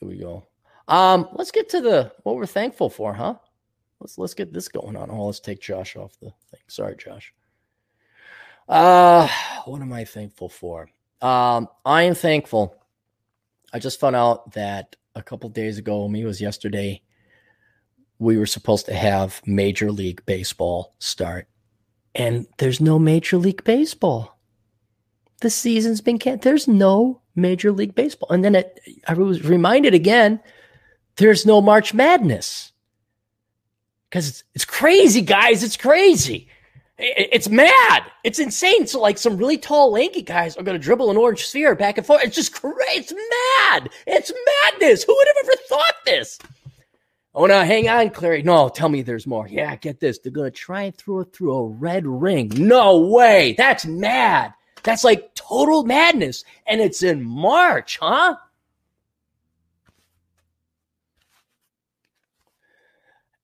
There 0.00 0.08
we 0.10 0.18
go. 0.18 0.46
Um, 0.86 1.28
let's 1.32 1.52
get 1.52 1.70
to 1.70 1.80
the 1.80 2.12
what 2.24 2.36
we're 2.36 2.44
thankful 2.46 2.90
for, 2.90 3.14
huh? 3.14 3.36
Let's 4.00 4.18
let's 4.18 4.34
get 4.34 4.52
this 4.52 4.68
going 4.68 4.96
on. 4.96 5.10
Oh, 5.10 5.26
let's 5.26 5.40
take 5.40 5.62
Josh 5.62 5.96
off 5.96 6.18
the 6.20 6.32
thing. 6.50 6.60
Sorry, 6.68 6.96
Josh. 6.96 7.32
Uh, 8.70 9.26
what 9.64 9.82
am 9.82 9.92
I 9.92 10.04
thankful 10.04 10.48
for? 10.48 10.88
Um, 11.20 11.66
I 11.84 12.04
am 12.04 12.14
thankful. 12.14 12.76
I 13.72 13.80
just 13.80 13.98
found 13.98 14.14
out 14.14 14.52
that 14.52 14.94
a 15.16 15.22
couple 15.24 15.48
days 15.48 15.76
ago, 15.76 16.08
me 16.08 16.24
was 16.24 16.40
yesterday, 16.40 17.02
we 18.20 18.38
were 18.38 18.46
supposed 18.46 18.86
to 18.86 18.94
have 18.94 19.42
Major 19.44 19.90
League 19.90 20.24
Baseball 20.24 20.94
start, 21.00 21.48
and 22.14 22.46
there's 22.58 22.80
no 22.80 22.96
Major 22.98 23.38
League 23.38 23.64
Baseball. 23.64 24.38
The 25.40 25.50
season's 25.50 26.00
been 26.00 26.18
canceled. 26.18 26.42
There's 26.42 26.68
no 26.68 27.22
Major 27.34 27.72
League 27.72 27.96
Baseball, 27.96 28.30
and 28.30 28.44
then 28.44 28.54
it, 28.54 28.78
I 29.08 29.14
was 29.14 29.44
reminded 29.44 29.94
again. 29.94 30.40
There's 31.16 31.44
no 31.44 31.60
March 31.60 31.92
Madness 31.92 32.70
because 34.08 34.28
it's, 34.28 34.44
it's 34.54 34.64
crazy, 34.64 35.22
guys. 35.22 35.64
It's 35.64 35.76
crazy. 35.76 36.48
It's 37.02 37.48
mad. 37.48 38.02
It's 38.24 38.38
insane. 38.38 38.86
So, 38.86 39.00
like, 39.00 39.16
some 39.16 39.36
really 39.36 39.56
tall, 39.56 39.90
lanky 39.90 40.22
guys 40.22 40.56
are 40.56 40.62
going 40.62 40.78
to 40.78 40.84
dribble 40.84 41.10
an 41.10 41.16
orange 41.16 41.46
sphere 41.46 41.74
back 41.74 41.96
and 41.96 42.06
forth. 42.06 42.22
It's 42.22 42.36
just 42.36 42.52
crazy. 42.52 42.76
It's 42.90 43.12
mad. 43.12 43.88
It's 44.06 44.30
madness. 44.72 45.04
Who 45.04 45.16
would 45.16 45.28
have 45.28 45.46
ever 45.46 45.62
thought 45.68 45.94
this? 46.04 46.38
Oh, 47.34 47.46
no, 47.46 47.62
hang 47.64 47.88
on, 47.88 48.10
Clarey. 48.10 48.44
No, 48.44 48.68
tell 48.68 48.88
me 48.88 49.02
there's 49.02 49.26
more. 49.26 49.48
Yeah, 49.48 49.76
get 49.76 50.00
this. 50.00 50.18
They're 50.18 50.32
going 50.32 50.50
to 50.50 50.56
try 50.56 50.82
and 50.82 50.96
throw 50.96 51.20
it 51.20 51.32
through 51.32 51.52
a 51.52 51.68
red 51.68 52.06
ring. 52.06 52.52
No 52.56 52.98
way. 52.98 53.54
That's 53.56 53.86
mad. 53.86 54.52
That's 54.82 55.04
like 55.04 55.34
total 55.34 55.84
madness. 55.84 56.44
And 56.66 56.80
it's 56.80 57.02
in 57.02 57.22
March, 57.22 57.98
huh? 58.00 58.36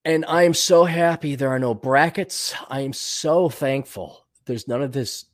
And 0.07 0.23
I 0.23 0.43
am 0.43 0.53
so 0.53 0.85
happy 0.85 1.35
there 1.35 1.49
are 1.49 1.59
no 1.59 1.73
brackets. 1.73 2.55
I 2.69 2.79
am 2.79 2.93
so 2.93 3.49
thankful. 3.49 4.25
There's 4.45 4.65
none 4.65 4.81
of 4.81 4.93
this 4.93 5.25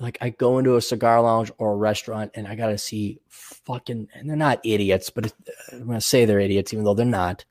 like 0.00 0.18
I 0.20 0.30
go 0.30 0.58
into 0.58 0.74
a 0.74 0.82
cigar 0.82 1.22
lounge 1.22 1.52
or 1.58 1.72
a 1.72 1.76
restaurant 1.76 2.32
and 2.34 2.48
I 2.48 2.56
got 2.56 2.70
to 2.70 2.78
see 2.78 3.20
fucking, 3.28 4.08
and 4.12 4.28
they're 4.28 4.36
not 4.36 4.58
idiots, 4.64 5.08
but 5.08 5.32
I'm 5.70 5.86
going 5.86 5.98
to 5.98 6.00
say 6.00 6.24
they're 6.24 6.40
idiots, 6.40 6.72
even 6.72 6.84
though 6.84 6.94
they're 6.94 7.06
not. 7.06 7.44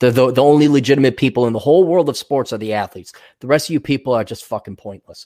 The, 0.00 0.10
the, 0.10 0.30
the 0.30 0.42
only 0.42 0.68
legitimate 0.68 1.16
people 1.16 1.46
in 1.46 1.54
the 1.54 1.58
whole 1.58 1.84
world 1.84 2.10
of 2.10 2.18
sports 2.18 2.52
are 2.52 2.58
the 2.58 2.74
athletes. 2.74 3.14
The 3.38 3.46
rest 3.46 3.70
of 3.70 3.72
you 3.72 3.80
people 3.80 4.12
are 4.12 4.22
just 4.22 4.44
fucking 4.44 4.76
pointless. 4.76 5.24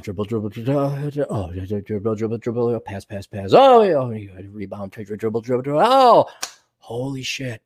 Dribble, 0.00 0.24
dribble, 0.24 0.48
dribble, 0.48 1.26
oh, 1.30 1.52
dribble, 1.52 2.16
dribble, 2.16 2.38
dribble, 2.38 2.80
pass, 2.80 3.04
pass, 3.04 3.28
pass. 3.28 3.52
Oh, 3.52 3.82
oh, 3.82 4.08
rebound, 4.08 4.90
dribble, 4.90 5.16
dribble, 5.18 5.40
dribble, 5.42 5.62
dribble. 5.62 5.82
Oh, 5.84 6.26
holy 6.78 7.22
shit! 7.22 7.62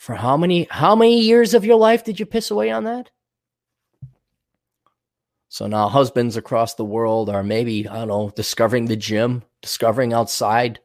For 0.00 0.14
how 0.14 0.38
many 0.38 0.66
how 0.70 0.96
many 0.96 1.20
years 1.20 1.52
of 1.52 1.66
your 1.66 1.76
life 1.76 2.04
did 2.04 2.18
you 2.18 2.24
piss 2.24 2.50
away 2.50 2.70
on 2.70 2.84
that? 2.84 3.10
So 5.50 5.66
now 5.66 5.88
husbands 5.88 6.38
across 6.38 6.72
the 6.72 6.86
world 6.86 7.28
are 7.28 7.42
maybe, 7.42 7.86
I 7.86 7.96
don't 7.96 8.08
know, 8.08 8.32
discovering 8.34 8.86
the 8.86 8.96
gym, 8.96 9.42
discovering 9.60 10.14
outside, 10.14 10.80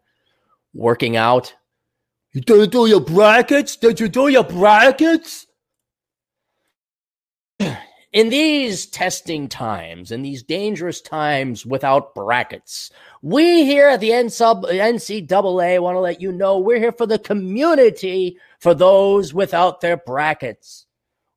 working 0.74 1.16
out. 1.16 1.55
You 2.34 2.41
didn't 2.41 2.74
do 2.74 2.88
your 2.88 2.99
brackets? 2.99 3.78
Did 3.78 4.01
you 4.01 4.09
do 4.09 4.28
your 4.28 4.43
brackets? 4.43 5.47
In 8.11 8.30
these 8.30 8.86
testing 8.86 9.47
times, 9.47 10.11
in 10.11 10.24
these 10.24 10.43
dangerous 10.43 10.99
times 10.99 11.66
without 11.66 12.13
brackets, 12.16 12.91
we 13.26 13.65
here 13.65 13.88
at 13.88 14.01
the 14.01 14.11
NCAA 14.11 15.82
want 15.82 15.95
to 15.95 15.99
let 15.99 16.21
you 16.21 16.32
know 16.32 16.59
we're 16.59 16.78
here 16.78 16.91
for 16.91 17.07
the 17.07 17.17
community, 17.17 18.38
for 18.59 18.76
those 18.76 19.34
without 19.34 19.82
their 19.82 19.97
brackets. 19.97 20.86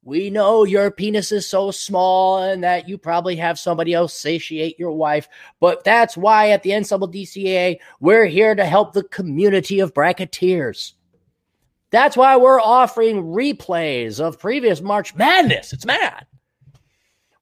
We 0.03 0.29
know 0.29 0.65
your 0.65 0.91
penis 0.91 1.33
is 1.33 1.49
so 1.49 1.71
small 1.71 2.43
and 2.43 2.63
that 2.63 2.91
you 2.91 2.99
probably 2.99 3.37
have 3.37 3.59
somebody 3.59 3.95
else 3.95 4.13
satiate 4.13 4.79
your 4.79 4.93
wife, 4.93 5.31
but 5.61 5.83
that's 5.83 6.15
why 6.15 6.51
at 6.51 6.63
the 6.63 6.73
NCAA, 6.73 7.79
we're 8.01 8.27
here 8.27 8.55
to 8.55 8.67
help 8.67 8.93
the 8.93 9.05
community 9.05 9.81
of 9.81 9.95
bracketeers. 9.95 10.93
That's 11.89 12.19
why 12.19 12.37
we're 12.37 12.61
offering 12.61 13.25
replays 13.25 14.21
of 14.21 14.39
previous 14.39 14.83
March 14.83 15.15
Madness. 15.15 15.73
It's 15.73 15.87
mad. 15.87 16.27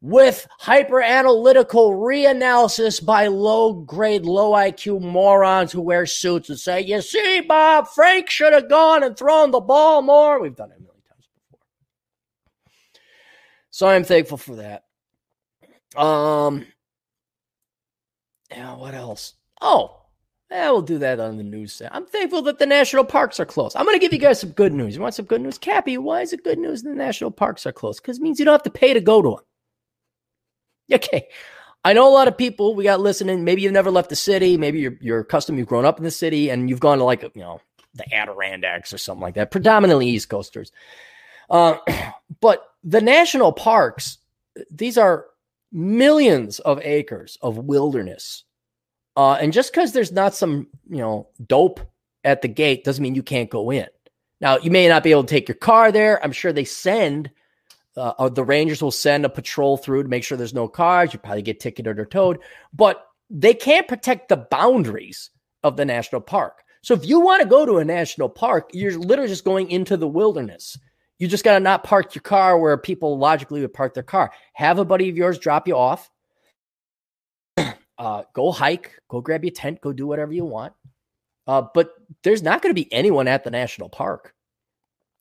With 0.06 0.46
hyper 0.60 1.02
analytical 1.02 1.90
reanalysis 1.90 3.04
by 3.04 3.26
low 3.26 3.72
grade, 3.72 4.24
low 4.24 4.52
IQ 4.52 5.00
morons 5.00 5.72
who 5.72 5.80
wear 5.80 6.06
suits 6.06 6.48
and 6.48 6.56
say, 6.56 6.80
You 6.82 7.02
see, 7.02 7.40
Bob, 7.40 7.88
Frank 7.88 8.30
should 8.30 8.52
have 8.52 8.68
gone 8.68 9.02
and 9.02 9.18
thrown 9.18 9.50
the 9.50 9.58
ball 9.58 10.02
more. 10.02 10.40
We've 10.40 10.54
done 10.54 10.70
it 10.70 10.76
a 10.78 10.80
million 10.80 11.02
times 11.10 11.28
before. 11.50 11.58
so 13.70 13.88
I'm 13.88 14.04
thankful 14.04 14.36
for 14.36 14.54
that. 14.54 14.84
Um, 16.00 16.64
yeah, 18.52 18.76
what 18.76 18.94
else? 18.94 19.34
Oh, 19.60 20.02
yeah, 20.52 20.70
we'll 20.70 20.82
do 20.82 20.98
that 20.98 21.18
on 21.18 21.36
the 21.36 21.42
news. 21.42 21.72
set. 21.72 21.92
I'm 21.92 22.06
thankful 22.06 22.42
that 22.42 22.60
the 22.60 22.66
national 22.66 23.06
parks 23.06 23.40
are 23.40 23.44
closed. 23.44 23.74
I'm 23.76 23.86
going 23.86 23.96
to 23.96 24.00
give 24.00 24.12
you 24.12 24.20
guys 24.20 24.38
some 24.38 24.50
good 24.50 24.72
news. 24.72 24.94
You 24.94 25.02
want 25.02 25.14
some 25.14 25.26
good 25.26 25.40
news? 25.40 25.58
Cappy, 25.58 25.98
why 25.98 26.20
is 26.20 26.32
it 26.32 26.44
good 26.44 26.60
news 26.60 26.84
the 26.84 26.90
national 26.90 27.32
parks 27.32 27.66
are 27.66 27.72
closed? 27.72 28.02
Because 28.02 28.18
it 28.18 28.22
means 28.22 28.38
you 28.38 28.44
don't 28.44 28.54
have 28.54 28.62
to 28.62 28.70
pay 28.70 28.94
to 28.94 29.00
go 29.00 29.20
to 29.20 29.30
them. 29.30 29.40
Okay. 30.92 31.28
I 31.84 31.92
know 31.92 32.08
a 32.08 32.10
lot 32.10 32.26
of 32.26 32.36
people 32.36 32.74
we 32.74 32.82
got 32.82 33.00
listening. 33.00 33.44
Maybe 33.44 33.62
you've 33.62 33.72
never 33.72 33.92
left 33.92 34.08
the 34.08 34.16
city. 34.16 34.56
Maybe 34.56 34.80
you're, 34.80 34.96
you're 35.00 35.20
accustomed, 35.20 35.56
you've 35.58 35.68
grown 35.68 35.84
up 35.84 35.98
in 35.98 36.04
the 36.04 36.10
city 36.10 36.50
and 36.50 36.68
you've 36.68 36.80
gone 36.80 36.98
to 36.98 37.04
like, 37.04 37.22
you 37.22 37.30
know, 37.36 37.60
the 37.94 38.12
Adirondacks 38.12 38.92
or 38.92 38.98
something 38.98 39.22
like 39.22 39.34
that, 39.34 39.52
predominantly 39.52 40.08
East 40.08 40.28
Coasters. 40.28 40.72
Uh, 41.48 41.76
but 42.40 42.64
the 42.82 43.00
national 43.00 43.52
parks, 43.52 44.18
these 44.70 44.98
are 44.98 45.26
millions 45.72 46.58
of 46.60 46.80
acres 46.82 47.38
of 47.40 47.58
wilderness. 47.58 48.44
Uh, 49.16 49.34
and 49.34 49.52
just 49.52 49.72
because 49.72 49.92
there's 49.92 50.12
not 50.12 50.34
some, 50.34 50.66
you 50.90 50.98
know, 50.98 51.28
dope 51.46 51.80
at 52.24 52.42
the 52.42 52.48
gate 52.48 52.84
doesn't 52.84 53.02
mean 53.02 53.14
you 53.14 53.22
can't 53.22 53.50
go 53.50 53.70
in. 53.70 53.86
Now, 54.40 54.58
you 54.58 54.70
may 54.70 54.88
not 54.88 55.02
be 55.02 55.12
able 55.12 55.24
to 55.24 55.28
take 55.34 55.48
your 55.48 55.54
car 55.54 55.90
there. 55.90 56.22
I'm 56.22 56.32
sure 56.32 56.52
they 56.52 56.64
send, 56.64 57.30
uh, 57.96 58.12
uh 58.18 58.28
the 58.28 58.44
Rangers 58.44 58.82
will 58.82 58.90
send 58.90 59.24
a 59.24 59.28
patrol 59.28 59.76
through 59.76 60.02
to 60.02 60.08
make 60.08 60.24
sure 60.24 60.36
there's 60.36 60.54
no 60.54 60.68
cars. 60.68 61.12
You 61.12 61.18
probably 61.18 61.42
get 61.42 61.60
ticketed 61.60 61.98
or 61.98 62.04
towed, 62.04 62.38
but 62.72 63.06
they 63.30 63.54
can't 63.54 63.88
protect 63.88 64.28
the 64.28 64.36
boundaries 64.36 65.30
of 65.62 65.76
the 65.76 65.84
national 65.84 66.20
park. 66.20 66.62
So 66.82 66.94
if 66.94 67.04
you 67.04 67.18
want 67.20 67.42
to 67.42 67.48
go 67.48 67.66
to 67.66 67.78
a 67.78 67.84
national 67.84 68.28
park, 68.28 68.70
you're 68.72 68.96
literally 68.96 69.28
just 69.28 69.44
going 69.44 69.70
into 69.70 69.96
the 69.96 70.06
wilderness. 70.06 70.78
You 71.18 71.26
just 71.26 71.44
got 71.44 71.54
to 71.54 71.60
not 71.60 71.82
park 71.82 72.14
your 72.14 72.22
car 72.22 72.58
where 72.58 72.76
people 72.76 73.18
logically 73.18 73.60
would 73.62 73.74
park 73.74 73.94
their 73.94 74.02
car. 74.02 74.30
Have 74.52 74.78
a 74.78 74.84
buddy 74.84 75.08
of 75.08 75.16
yours 75.16 75.38
drop 75.38 75.66
you 75.66 75.76
off. 75.76 76.10
Uh, 77.98 78.24
go 78.34 78.52
hike, 78.52 78.92
go 79.08 79.22
grab 79.22 79.42
your 79.42 79.50
tent, 79.50 79.80
go 79.80 79.90
do 79.90 80.06
whatever 80.06 80.30
you 80.30 80.44
want. 80.44 80.74
Uh, 81.46 81.62
but 81.72 81.94
there's 82.22 82.42
not 82.42 82.60
going 82.60 82.68
to 82.68 82.78
be 82.78 82.92
anyone 82.92 83.26
at 83.26 83.42
the 83.42 83.50
national 83.50 83.88
park. 83.88 84.34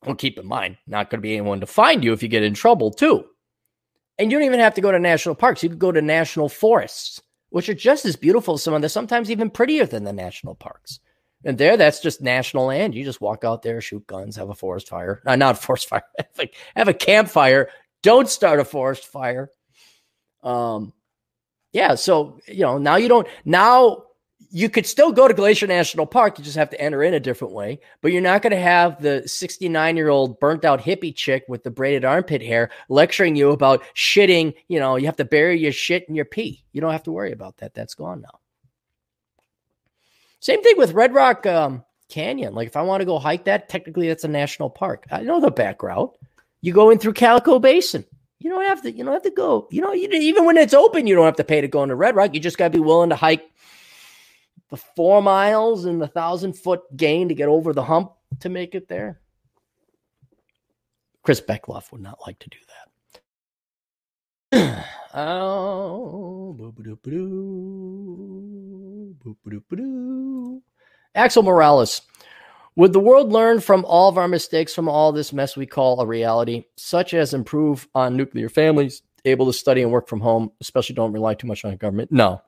Well, 0.04 0.14
keep 0.14 0.38
in 0.38 0.46
mind, 0.46 0.76
not 0.86 1.10
going 1.10 1.18
to 1.18 1.22
be 1.22 1.32
anyone 1.32 1.60
to 1.60 1.66
find 1.66 2.04
you 2.04 2.12
if 2.12 2.22
you 2.22 2.28
get 2.28 2.42
in 2.42 2.54
trouble, 2.54 2.90
too. 2.90 3.24
And 4.18 4.30
you 4.30 4.38
don't 4.38 4.46
even 4.46 4.60
have 4.60 4.74
to 4.74 4.80
go 4.80 4.92
to 4.92 4.98
national 4.98 5.34
parks. 5.34 5.62
You 5.62 5.68
could 5.68 5.78
go 5.78 5.92
to 5.92 6.02
national 6.02 6.48
forests, 6.48 7.20
which 7.50 7.68
are 7.68 7.74
just 7.74 8.04
as 8.04 8.16
beautiful 8.16 8.54
as 8.54 8.62
some 8.62 8.74
of 8.74 8.82
them. 8.82 8.88
Sometimes 8.88 9.30
even 9.30 9.50
prettier 9.50 9.86
than 9.86 10.04
the 10.04 10.12
national 10.12 10.54
parks. 10.54 11.00
And 11.44 11.58
there, 11.58 11.76
that's 11.76 12.00
just 12.00 12.22
national 12.22 12.66
land. 12.66 12.94
You 12.94 13.04
just 13.04 13.20
walk 13.20 13.44
out 13.44 13.62
there, 13.62 13.80
shoot 13.80 14.06
guns, 14.06 14.36
have 14.36 14.48
a 14.48 14.54
forest 14.54 14.88
fire. 14.88 15.22
Uh, 15.26 15.36
not 15.36 15.56
a 15.56 15.58
forest 15.58 15.88
fire. 15.88 16.02
have 16.74 16.88
a 16.88 16.94
campfire. 16.94 17.68
Don't 18.02 18.28
start 18.28 18.60
a 18.60 18.64
forest 18.64 19.06
fire. 19.06 19.50
Um, 20.42 20.92
yeah. 21.72 21.94
So 21.94 22.38
you 22.46 22.62
know 22.62 22.78
now 22.78 22.96
you 22.96 23.08
don't 23.08 23.28
now 23.44 24.04
you 24.56 24.70
could 24.70 24.86
still 24.86 25.12
go 25.12 25.28
to 25.28 25.34
Glacier 25.34 25.66
National 25.66 26.06
Park. 26.06 26.38
You 26.38 26.44
just 26.44 26.56
have 26.56 26.70
to 26.70 26.80
enter 26.80 27.02
in 27.02 27.12
a 27.12 27.20
different 27.20 27.52
way. 27.52 27.78
But 28.00 28.12
you're 28.12 28.22
not 28.22 28.40
going 28.40 28.52
to 28.52 28.56
have 28.58 29.02
the 29.02 29.22
69 29.28 29.96
year 29.98 30.08
old 30.08 30.40
burnt 30.40 30.64
out 30.64 30.80
hippie 30.80 31.14
chick 31.14 31.44
with 31.46 31.62
the 31.62 31.70
braided 31.70 32.06
armpit 32.06 32.40
hair 32.40 32.70
lecturing 32.88 33.36
you 33.36 33.50
about 33.50 33.84
shitting. 33.94 34.54
You 34.68 34.80
know, 34.80 34.96
you 34.96 35.04
have 35.04 35.16
to 35.16 35.26
bury 35.26 35.60
your 35.60 35.72
shit 35.72 36.08
in 36.08 36.14
your 36.14 36.24
pee. 36.24 36.64
You 36.72 36.80
don't 36.80 36.92
have 36.92 37.02
to 37.02 37.12
worry 37.12 37.32
about 37.32 37.58
that. 37.58 37.74
That's 37.74 37.92
gone 37.92 38.22
now. 38.22 38.40
Same 40.40 40.62
thing 40.62 40.78
with 40.78 40.92
Red 40.92 41.12
Rock 41.12 41.44
um, 41.44 41.84
Canyon. 42.08 42.54
Like 42.54 42.68
if 42.68 42.78
I 42.78 42.82
want 42.82 43.02
to 43.02 43.06
go 43.06 43.18
hike 43.18 43.44
that, 43.44 43.68
technically 43.68 44.08
that's 44.08 44.24
a 44.24 44.28
national 44.28 44.70
park. 44.70 45.04
I 45.10 45.20
know 45.20 45.38
the 45.38 45.50
back 45.50 45.82
route. 45.82 46.16
You 46.62 46.72
go 46.72 46.88
in 46.88 46.98
through 46.98 47.12
Calico 47.12 47.58
Basin. 47.58 48.06
You 48.38 48.48
don't 48.48 48.64
have 48.64 48.80
to. 48.84 48.90
You 48.90 49.04
don't 49.04 49.12
have 49.12 49.22
to 49.24 49.30
go. 49.30 49.68
You 49.70 49.82
know, 49.82 49.92
you, 49.92 50.08
even 50.12 50.46
when 50.46 50.56
it's 50.56 50.72
open, 50.72 51.06
you 51.06 51.14
don't 51.14 51.26
have 51.26 51.36
to 51.36 51.44
pay 51.44 51.60
to 51.60 51.68
go 51.68 51.82
into 51.82 51.94
Red 51.94 52.16
Rock. 52.16 52.32
You 52.32 52.40
just 52.40 52.56
got 52.56 52.72
to 52.72 52.78
be 52.78 52.82
willing 52.82 53.10
to 53.10 53.16
hike 53.16 53.50
the 54.70 54.76
four 54.76 55.22
miles 55.22 55.84
and 55.84 56.00
the 56.00 56.08
thousand 56.08 56.54
foot 56.54 56.80
gain 56.96 57.28
to 57.28 57.34
get 57.34 57.48
over 57.48 57.72
the 57.72 57.84
hump 57.84 58.12
to 58.40 58.48
make 58.48 58.74
it 58.74 58.88
there. 58.88 59.20
Chris 61.22 61.40
Beckloff 61.40 61.92
would 61.92 62.02
not 62.02 62.18
like 62.26 62.38
to 62.40 62.48
do 62.48 62.58
that. 64.52 64.86
oh, 65.14 66.54
Axel 71.14 71.42
Morales. 71.42 72.02
Would 72.76 72.92
the 72.92 73.00
world 73.00 73.32
learn 73.32 73.60
from 73.60 73.84
all 73.86 74.08
of 74.08 74.18
our 74.18 74.28
mistakes, 74.28 74.74
from 74.74 74.88
all 74.88 75.10
this 75.10 75.32
mess 75.32 75.56
we 75.56 75.64
call 75.66 75.98
a 76.00 76.06
reality, 76.06 76.64
such 76.76 77.14
as 77.14 77.32
improve 77.32 77.88
on 77.94 78.16
nuclear 78.16 78.50
families, 78.50 79.02
able 79.24 79.46
to 79.46 79.52
study 79.52 79.82
and 79.82 79.90
work 79.90 80.08
from 80.08 80.20
home, 80.20 80.52
especially 80.60 80.94
don't 80.94 81.12
rely 81.12 81.34
too 81.34 81.46
much 81.46 81.64
on 81.64 81.74
government? 81.76 82.12
No. 82.12 82.42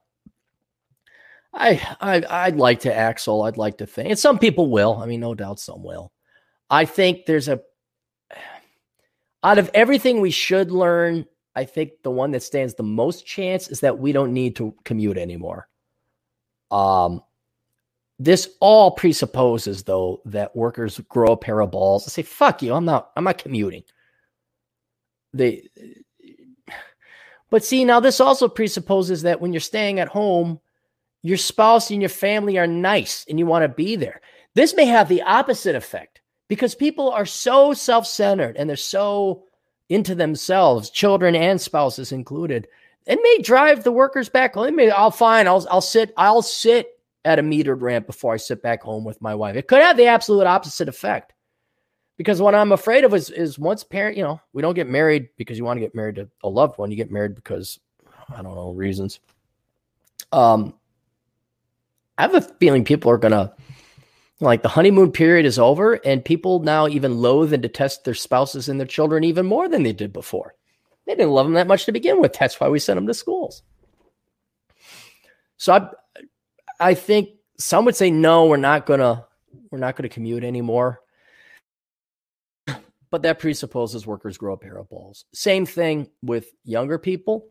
I, 1.53 1.97
I 2.01 2.25
I'd 2.47 2.57
like 2.57 2.81
to 2.81 2.95
Axel. 2.95 3.43
I'd 3.43 3.57
like 3.57 3.79
to 3.79 3.87
think, 3.87 4.11
and 4.11 4.19
some 4.19 4.39
people 4.39 4.71
will. 4.71 4.99
I 4.99 5.07
mean, 5.07 5.21
no 5.21 5.35
doubt 5.35 5.61
some 5.61 5.83
will. 5.83 6.13
I 6.71 6.85
think 6.85 7.27
there's 7.27 7.49
a 7.49 7.61
out 9.43 9.59
of 9.59 9.71
everything 9.75 10.21
we 10.21 10.31
should 10.31 10.71
learn. 10.71 11.27
I 11.55 11.65
think 11.65 12.03
the 12.03 12.11
one 12.11 12.31
that 12.33 12.43
stands 12.43 12.75
the 12.75 12.83
most 12.83 13.27
chance 13.27 13.69
is 13.69 13.81
that 13.81 13.99
we 13.99 14.13
don't 14.13 14.33
need 14.33 14.57
to 14.57 14.75
commute 14.85 15.19
anymore. 15.19 15.69
Um, 16.71 17.23
this 18.19 18.49
all 18.61 18.91
presupposes, 18.91 19.85
though, 19.85 20.21
that 20.27 20.55
workers 20.55 21.01
grow 21.09 21.33
a 21.33 21.37
pair 21.37 21.61
of 21.61 21.71
balls 21.71 22.05
and 22.05 22.13
say, 22.13 22.23
"Fuck 22.23 22.63
you, 22.63 22.75
I'm 22.75 22.85
not, 22.85 23.11
I'm 23.17 23.25
not 23.25 23.39
commuting." 23.39 23.85
They, 25.33 25.69
but 27.51 27.65
see, 27.65 27.85
now 27.85 28.01
this 28.01 28.21
also 28.21 28.49
presupposes 28.49 29.23
that 29.23 29.41
when 29.41 29.53
you're 29.53 29.61
staying 29.61 30.01
at 30.01 30.09
home, 30.09 30.61
your 31.23 31.37
spouse 31.37 31.91
and 31.91 32.03
your 32.03 32.09
family 32.09 32.59
are 32.59 32.67
nice 32.67 33.25
and 33.29 33.39
you 33.39 33.47
want 33.47 33.63
to 33.63 33.69
be 33.69 33.97
there. 33.97 34.21
This 34.55 34.75
may 34.75 34.87
have 34.87 35.09
the 35.09 35.23
opposite 35.23 35.75
effect 35.75 36.21
because 36.49 36.75
people 36.75 37.11
are 37.11 37.27
so 37.27 37.73
self-centered 37.73 38.57
and 38.57 38.69
they're 38.69 38.77
so 38.77 39.45
into 39.89 40.15
themselves, 40.15 40.91
children 40.91 41.35
and 41.35 41.61
spouses 41.61 42.13
included, 42.13 42.69
it 43.07 43.19
may 43.23 43.43
drive 43.43 43.85
the 43.85 43.93
workers 43.93 44.29
back 44.29 44.55
home. 44.55 44.67
It 44.67 44.75
may, 44.75 44.91
I'll 44.91 45.11
fine. 45.11 45.49
I'll 45.49 45.67
I'll 45.71 45.81
sit. 45.81 46.13
I'll 46.17 46.43
sit 46.43 47.01
at 47.25 47.39
a 47.39 47.43
metered 47.43 47.81
ramp 47.81 48.07
before 48.07 48.35
I 48.35 48.37
sit 48.37 48.63
back 48.63 48.83
home 48.83 49.05
with 49.05 49.21
my 49.23 49.35
wife. 49.35 49.57
It 49.57 49.67
could 49.67 49.81
have 49.81 49.97
the 49.97 50.07
absolute 50.07 50.47
opposite 50.47 50.89
effect. 50.89 51.33
Because 52.19 52.43
what 52.43 52.55
I'm 52.55 52.73
afraid 52.73 53.05
of 53.05 53.15
is 53.15 53.31
is 53.31 53.59
once 53.59 53.83
parent, 53.83 54.17
you 54.17 54.25
know, 54.25 54.41
we 54.53 54.61
don't 54.61 54.75
get 54.75 54.89
married 54.89 55.29
because 55.37 55.57
you 55.57 55.65
want 55.65 55.77
to 55.77 55.81
get 55.81 55.95
married 55.95 56.17
to 56.17 56.29
a 56.43 56.49
loved 56.49 56.77
one. 56.77 56.91
You 56.91 56.97
get 56.97 57.13
married 57.13 57.35
because 57.35 57.79
I 58.29 58.43
don't 58.43 58.55
know 58.55 58.73
reasons. 58.73 59.21
Um, 60.33 60.75
I 62.19 62.23
have 62.23 62.35
a 62.35 62.41
feeling 62.41 62.85
people 62.85 63.11
are 63.11 63.19
gonna 63.19 63.55
like 64.41 64.63
the 64.63 64.69
honeymoon 64.69 65.13
period 65.13 65.47
is 65.47 65.59
over, 65.59 65.95
and 65.95 66.25
people 66.25 66.61
now 66.61 66.87
even 66.87 67.19
loathe 67.19 67.53
and 67.53 67.63
detest 67.63 68.05
their 68.05 68.15
spouses 68.15 68.69
and 68.69 68.79
their 68.79 68.87
children 68.87 69.25
even 69.25 69.47
more 69.47 69.69
than 69.69 69.83
they 69.83 69.93
did 69.93 70.13
before. 70.13 70.55
They 71.07 71.15
didn't 71.15 71.33
love 71.33 71.47
them 71.47 71.55
that 71.55 71.67
much 71.67 71.87
to 71.87 71.93
begin 71.93 72.21
with. 72.21 72.35
That's 72.35 72.61
why 72.61 72.69
we 72.69 72.79
sent 72.79 72.99
them 72.99 73.07
to 73.07 73.15
schools. 73.15 73.63
So 75.57 75.73
I, 75.73 75.89
I 76.79 76.95
think 76.95 77.31
some 77.57 77.85
would 77.85 77.97
say 77.97 78.11
no, 78.11 78.47
we're 78.47 78.59
not 78.59 78.87
gonna 78.87 79.25
we're 79.71 79.79
not 79.79 79.97
gonna 79.97 80.09
commute 80.09 80.45
anymore. 80.45 81.01
But 83.11 83.23
that 83.23 83.39
presupposes 83.39 84.07
workers 84.07 84.37
grow 84.37 84.53
a 84.53 84.59
pair 84.59 84.77
of 84.77 84.91
balls. 84.91 85.25
Same 85.33 85.65
thing 85.65 86.11
with 86.23 86.53
younger 86.65 86.99
people. 86.99 87.49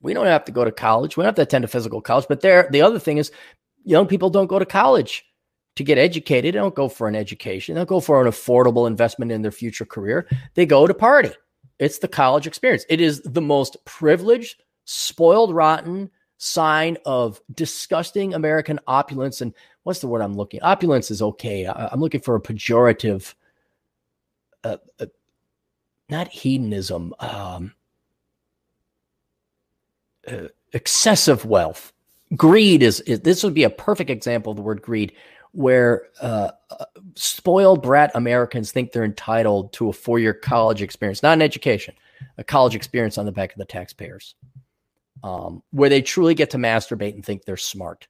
We 0.00 0.14
don't 0.14 0.26
have 0.26 0.44
to 0.44 0.52
go 0.52 0.64
to 0.64 0.70
college. 0.70 1.16
We 1.16 1.22
don't 1.22 1.28
have 1.28 1.34
to 1.36 1.42
attend 1.42 1.64
a 1.64 1.68
physical 1.68 2.00
college. 2.00 2.26
But 2.28 2.40
there, 2.40 2.68
the 2.70 2.82
other 2.82 3.00
thing 3.00 3.18
is, 3.18 3.32
young 3.86 4.06
people 4.06 4.28
don't 4.28 4.48
go 4.48 4.58
to 4.58 4.66
college 4.66 5.24
to 5.76 5.84
get 5.84 5.96
educated. 5.96 6.54
They 6.54 6.58
don't 6.58 6.74
go 6.74 6.88
for 6.88 7.08
an 7.08 7.14
education. 7.14 7.74
They 7.74 7.80
don't 7.80 7.88
go 7.88 8.00
for 8.00 8.20
an 8.20 8.30
affordable 8.30 8.86
investment 8.86 9.32
in 9.32 9.40
their 9.40 9.52
future 9.52 9.86
career. 9.86 10.28
They 10.54 10.66
go 10.66 10.86
to 10.86 10.92
party. 10.92 11.30
It's 11.78 11.98
the 11.98 12.08
college 12.08 12.46
experience. 12.46 12.84
It 12.88 13.00
is 13.00 13.22
the 13.22 13.40
most 13.40 13.76
privileged, 13.84 14.62
spoiled, 14.84 15.54
rotten 15.54 16.10
sign 16.38 16.98
of 17.06 17.40
disgusting 17.54 18.34
American 18.34 18.80
opulence. 18.86 19.40
And 19.40 19.54
what's 19.84 20.00
the 20.00 20.06
word 20.06 20.22
I'm 20.22 20.36
looking? 20.36 20.60
Opulence 20.62 21.10
is 21.10 21.22
okay. 21.22 21.66
I, 21.66 21.92
am 21.92 22.00
looking 22.00 22.20
for 22.20 22.34
a 22.34 22.40
pejorative, 22.40 23.34
uh, 24.64 24.78
uh, 25.00 25.06
not 26.08 26.28
hedonism, 26.28 27.14
um, 27.20 27.74
uh, 30.26 30.48
excessive 30.72 31.44
wealth. 31.44 31.92
Greed 32.34 32.82
is, 32.82 33.00
is, 33.02 33.20
this 33.20 33.44
would 33.44 33.54
be 33.54 33.64
a 33.64 33.70
perfect 33.70 34.10
example 34.10 34.50
of 34.50 34.56
the 34.56 34.62
word 34.62 34.82
greed, 34.82 35.12
where 35.52 36.08
uh, 36.20 36.50
spoiled 37.14 37.82
brat 37.82 38.10
Americans 38.14 38.72
think 38.72 38.92
they're 38.92 39.04
entitled 39.04 39.72
to 39.74 39.88
a 39.88 39.92
four 39.92 40.18
year 40.18 40.34
college 40.34 40.82
experience, 40.82 41.22
not 41.22 41.34
an 41.34 41.42
education, 41.42 41.94
a 42.36 42.44
college 42.44 42.74
experience 42.74 43.16
on 43.16 43.26
the 43.26 43.32
back 43.32 43.52
of 43.52 43.58
the 43.58 43.64
taxpayers, 43.64 44.34
um, 45.22 45.62
where 45.70 45.88
they 45.88 46.02
truly 46.02 46.34
get 46.34 46.50
to 46.50 46.58
masturbate 46.58 47.14
and 47.14 47.24
think 47.24 47.44
they're 47.44 47.56
smart 47.56 48.08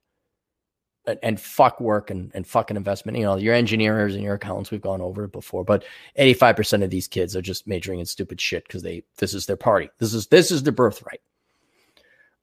and, 1.06 1.18
and 1.22 1.40
fuck 1.40 1.80
work 1.80 2.10
and, 2.10 2.30
and 2.34 2.46
fucking 2.46 2.76
investment. 2.76 3.18
You 3.18 3.24
know, 3.24 3.36
your 3.36 3.54
engineers 3.54 4.14
and 4.14 4.24
your 4.24 4.34
accountants, 4.34 4.70
we've 4.70 4.80
gone 4.80 5.00
over 5.00 5.24
it 5.24 5.32
before, 5.32 5.64
but 5.64 5.84
85% 6.18 6.82
of 6.82 6.90
these 6.90 7.06
kids 7.06 7.36
are 7.36 7.42
just 7.42 7.66
majoring 7.66 8.00
in 8.00 8.06
stupid 8.06 8.40
shit 8.40 8.66
because 8.66 8.82
they, 8.82 9.04
this 9.18 9.34
is 9.34 9.46
their 9.46 9.56
party. 9.56 9.90
This 9.98 10.14
is, 10.14 10.26
this 10.28 10.50
is 10.50 10.62
their 10.62 10.72
birthright. 10.72 11.20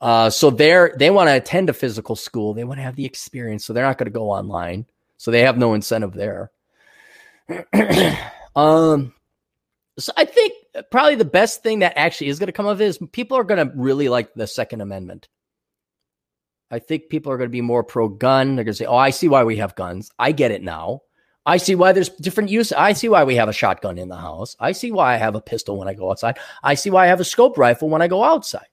Uh, 0.04 0.30
so 0.30 0.50
they're 0.50 0.94
they 1.00 1.10
want 1.10 1.30
to 1.30 1.34
attend 1.34 1.70
a 1.70 1.74
physical 1.74 2.18
school. 2.18 2.54
They 2.54 2.66
want 2.66 2.78
to 2.78 2.84
have 2.84 2.98
the 2.98 3.06
experience. 3.06 3.64
So 3.64 3.72
they're 3.72 3.86
not 3.86 3.98
going 3.98 4.12
to 4.12 4.12
go 4.12 4.32
online. 4.32 4.86
So 5.16 5.32
they 5.32 5.44
have 5.44 5.58
no 5.58 5.74
incentive 5.76 6.12
there. 6.12 6.52
um, 8.54 9.14
so 9.98 10.12
I 10.18 10.26
think 10.26 10.56
probably 10.92 11.16
the 11.16 11.24
best 11.24 11.64
thing 11.64 11.80
that 11.80 11.94
actually 11.96 12.28
is 12.28 12.38
going 12.38 12.48
to 12.48 12.52
come 12.54 12.66
of 12.66 12.82
is 12.82 13.00
people 13.14 13.38
are 13.38 13.46
going 13.46 13.66
to 13.66 13.74
really 13.78 14.10
like 14.10 14.34
the 14.34 14.46
Second 14.46 14.82
Amendment. 14.82 15.30
I 16.70 16.80
think 16.80 17.08
people 17.08 17.32
are 17.32 17.38
going 17.38 17.50
to 17.50 17.54
be 17.54 17.62
more 17.62 17.86
pro 17.86 18.10
gun. 18.10 18.58
They're 18.58 18.66
going 18.66 18.74
to 18.74 18.78
say, 18.78 18.86
"Oh, 18.86 18.98
I 18.98 19.12
see 19.12 19.30
why 19.30 19.46
we 19.46 19.56
have 19.58 19.74
guns. 19.76 20.12
I 20.20 20.34
get 20.34 20.52
it 20.52 20.62
now. 20.62 21.04
I 21.46 21.56
see 21.56 21.76
why 21.76 21.94
there's 21.94 22.10
different 22.10 22.50
use. 22.50 22.74
I 22.74 22.92
see 22.92 23.08
why 23.08 23.24
we 23.24 23.36
have 23.36 23.48
a 23.48 23.54
shotgun 23.54 23.98
in 23.98 24.10
the 24.10 24.18
house. 24.18 24.58
I 24.60 24.74
see 24.74 24.92
why 24.92 25.14
I 25.14 25.18
have 25.18 25.36
a 25.36 25.42
pistol 25.42 25.78
when 25.78 25.88
I 25.88 25.94
go 25.94 26.12
outside. 26.12 26.40
I 26.62 26.74
see 26.74 26.90
why 26.90 27.06
I 27.06 27.08
have 27.08 27.22
a 27.22 27.26
scope 27.26 27.58
rifle 27.58 27.88
when 27.88 28.02
I 28.02 28.10
go 28.10 28.22
outside. 28.22 28.68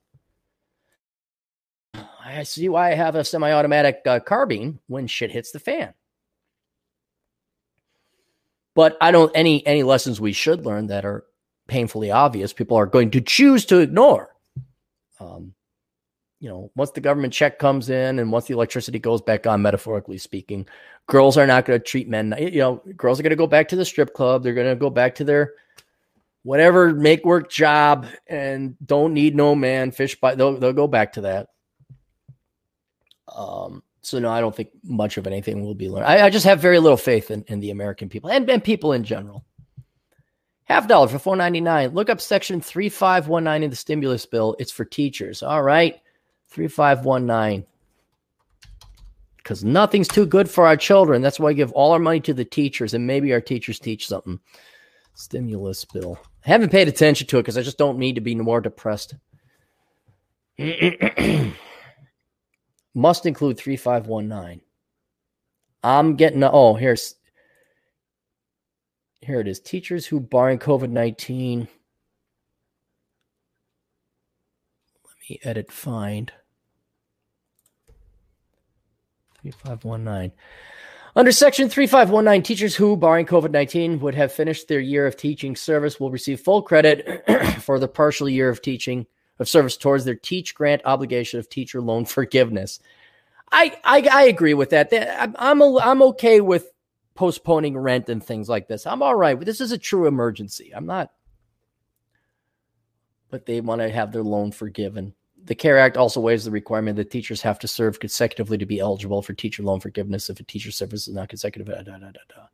I 2.38 2.42
see 2.44 2.68
why 2.68 2.90
I 2.90 2.94
have 2.94 3.14
a 3.14 3.24
semi-automatic 3.24 4.02
uh, 4.06 4.20
carbine 4.20 4.78
when 4.86 5.06
shit 5.06 5.30
hits 5.30 5.52
the 5.52 5.60
fan." 5.60 5.94
But 8.74 8.96
I 9.00 9.10
don't 9.10 9.32
any 9.34 9.66
any 9.66 9.82
lessons 9.82 10.20
we 10.20 10.32
should 10.32 10.64
learn 10.64 10.88
that 10.88 11.04
are 11.04 11.24
painfully 11.66 12.10
obvious. 12.10 12.52
People 12.52 12.76
are 12.76 12.86
going 12.86 13.10
to 13.12 13.20
choose 13.20 13.64
to 13.66 13.78
ignore. 13.78 14.34
Um, 15.18 15.54
you 16.40 16.48
know, 16.48 16.70
once 16.74 16.90
the 16.90 17.00
government 17.00 17.34
check 17.34 17.58
comes 17.58 17.90
in 17.90 18.18
and 18.18 18.32
once 18.32 18.46
the 18.46 18.54
electricity 18.54 18.98
goes 18.98 19.20
back 19.20 19.46
on, 19.46 19.60
metaphorically 19.60 20.16
speaking, 20.16 20.66
girls 21.06 21.36
are 21.36 21.46
not 21.46 21.66
going 21.66 21.78
to 21.78 21.84
treat 21.84 22.08
men. 22.08 22.34
You 22.38 22.60
know, 22.60 22.82
girls 22.96 23.20
are 23.20 23.22
going 23.22 23.30
to 23.30 23.36
go 23.36 23.46
back 23.46 23.68
to 23.68 23.76
the 23.76 23.84
strip 23.84 24.14
club. 24.14 24.42
They're 24.42 24.54
going 24.54 24.68
to 24.68 24.76
go 24.76 24.88
back 24.88 25.16
to 25.16 25.24
their 25.24 25.52
whatever 26.42 26.94
make 26.94 27.24
work 27.24 27.50
job 27.50 28.06
and 28.26 28.76
don't 28.84 29.12
need 29.12 29.36
no 29.36 29.54
man. 29.54 29.90
Fish 29.90 30.18
by 30.18 30.34
they'll 30.34 30.58
they'll 30.58 30.72
go 30.72 30.88
back 30.88 31.12
to 31.14 31.22
that. 31.22 31.48
Um, 33.34 33.82
so 34.02 34.18
no, 34.18 34.30
I 34.30 34.40
don't 34.40 34.54
think 34.54 34.70
much 34.82 35.16
of 35.16 35.26
anything 35.26 35.64
will 35.64 35.74
be 35.74 35.88
learned. 35.88 36.06
I, 36.06 36.26
I 36.26 36.30
just 36.30 36.46
have 36.46 36.60
very 36.60 36.78
little 36.78 36.96
faith 36.96 37.30
in, 37.30 37.44
in 37.48 37.60
the 37.60 37.70
American 37.70 38.08
people 38.08 38.30
and, 38.30 38.48
and 38.48 38.62
people 38.62 38.92
in 38.92 39.04
general. 39.04 39.44
Half 40.64 40.88
dollar 40.88 41.08
for 41.08 41.18
four 41.18 41.36
ninety 41.36 41.60
nine. 41.60 41.90
Look 41.90 42.08
up 42.08 42.20
section 42.20 42.60
three 42.60 42.88
five 42.88 43.26
one 43.28 43.44
nine 43.44 43.62
in 43.62 43.70
the 43.70 43.76
stimulus 43.76 44.24
bill. 44.24 44.54
It's 44.58 44.70
for 44.70 44.84
teachers. 44.84 45.42
All 45.42 45.62
right, 45.62 46.00
three 46.48 46.68
five 46.68 47.04
one 47.04 47.26
nine. 47.26 47.66
Because 49.36 49.64
nothing's 49.64 50.06
too 50.06 50.26
good 50.26 50.48
for 50.48 50.66
our 50.66 50.76
children. 50.76 51.22
That's 51.22 51.40
why 51.40 51.48
we 51.48 51.54
give 51.54 51.72
all 51.72 51.92
our 51.92 51.98
money 51.98 52.20
to 52.20 52.34
the 52.34 52.44
teachers, 52.44 52.94
and 52.94 53.06
maybe 53.06 53.32
our 53.32 53.40
teachers 53.40 53.80
teach 53.80 54.06
something. 54.06 54.38
Stimulus 55.14 55.84
bill. 55.84 56.18
I 56.46 56.50
haven't 56.50 56.70
paid 56.70 56.88
attention 56.88 57.26
to 57.26 57.38
it 57.38 57.42
because 57.42 57.58
I 57.58 57.62
just 57.62 57.78
don't 57.78 57.98
need 57.98 58.14
to 58.14 58.20
be 58.20 58.34
more 58.36 58.60
depressed. 58.60 59.14
must 62.95 63.26
include 63.26 63.59
3519. 63.59 64.61
I'm 65.82 66.16
getting, 66.16 66.45
oh, 66.45 66.74
here's, 66.74 67.14
here 69.20 69.41
it 69.41 69.49
is. 69.49 69.61
Teachers 69.61 70.07
who, 70.07 70.20
barring 70.20 70.59
COVID 70.59 70.91
19, 70.91 71.61
let 71.61 71.68
me 75.28 75.41
edit 75.43 75.72
find. 75.72 76.32
3519. 79.43 80.32
Under 81.16 81.32
Section 81.32 81.68
3519, 81.68 82.43
teachers 82.43 82.76
who, 82.76 82.97
barring 82.97 83.26
COVID 83.26 83.51
19, 83.51 84.01
would 84.01 84.14
have 84.14 84.32
finished 84.32 84.68
their 84.68 84.80
year 84.80 85.07
of 85.07 85.16
teaching 85.16 85.57
service 85.57 85.99
will 85.99 86.11
receive 86.11 86.41
full 86.41 86.62
credit 86.62 87.24
for 87.61 87.78
the 87.78 87.88
partial 87.88 88.28
year 88.28 88.49
of 88.49 88.62
teaching 88.62 89.07
of 89.41 89.49
service 89.49 89.76
towards 89.76 90.05
their 90.05 90.14
teach 90.14 90.55
grant 90.55 90.82
obligation 90.84 91.41
of 91.41 91.49
teacher 91.49 91.80
loan 91.80 92.05
forgiveness. 92.05 92.78
I 93.51 93.76
I, 93.82 94.09
I 94.12 94.22
agree 94.24 94.55
with 94.55 94.70
that. 94.70 94.93
I'm 95.20 95.34
I'm, 95.38 95.61
a, 95.61 95.78
I'm 95.78 96.03
okay 96.03 96.41
with 96.41 96.70
postponing 97.16 97.76
rent 97.76 98.09
and 98.09 98.22
things 98.22 98.49
like 98.49 98.68
this. 98.68 98.86
I'm 98.86 99.03
all 99.03 99.16
right. 99.16 99.38
This 99.41 99.61
is 99.61 99.72
a 99.72 99.78
true 99.78 100.07
emergency. 100.07 100.72
I'm 100.74 100.86
not. 100.86 101.11
But 103.30 103.47
they 103.47 103.61
want 103.61 103.80
to 103.80 103.91
have 103.91 104.12
their 104.12 104.22
loan 104.22 104.53
forgiven. 104.53 105.14
The 105.45 105.55
CARE 105.55 105.78
Act 105.78 105.97
also 105.97 106.20
waives 106.20 106.45
the 106.45 106.51
requirement 106.51 106.97
that 106.97 107.11
teachers 107.11 107.41
have 107.43 107.59
to 107.61 107.68
serve 107.68 107.99
consecutively 107.99 108.59
to 108.59 108.66
be 108.66 108.78
eligible 108.78 109.22
for 109.22 109.32
teacher 109.32 109.62
loan 109.62 109.80
forgiveness 109.80 110.28
if 110.28 110.38
a 110.38 110.43
teacher 110.45 110.70
service 110.70 111.09
is 111.09 111.14
not 111.14 111.28
consecutive. 111.28 111.66
Da, 111.66 111.82
da, 111.82 111.99
da, 111.99 112.47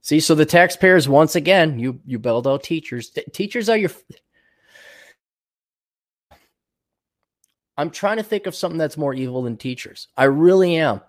See, 0.00 0.20
so 0.20 0.36
the 0.36 0.46
taxpayers 0.46 1.08
once 1.08 1.34
again, 1.34 1.80
you 1.80 2.00
you 2.06 2.20
bailed 2.20 2.46
out 2.46 2.62
teachers. 2.62 3.10
T- 3.10 3.24
teachers 3.32 3.68
are 3.68 3.76
your 3.76 3.90
I'm 7.76 7.90
trying 7.90 8.16
to 8.16 8.22
think 8.22 8.46
of 8.46 8.54
something 8.54 8.78
that's 8.78 8.96
more 8.96 9.14
evil 9.14 9.42
than 9.42 9.56
teachers. 9.56 10.08
I 10.16 10.24
really 10.24 10.76
am. 10.76 11.00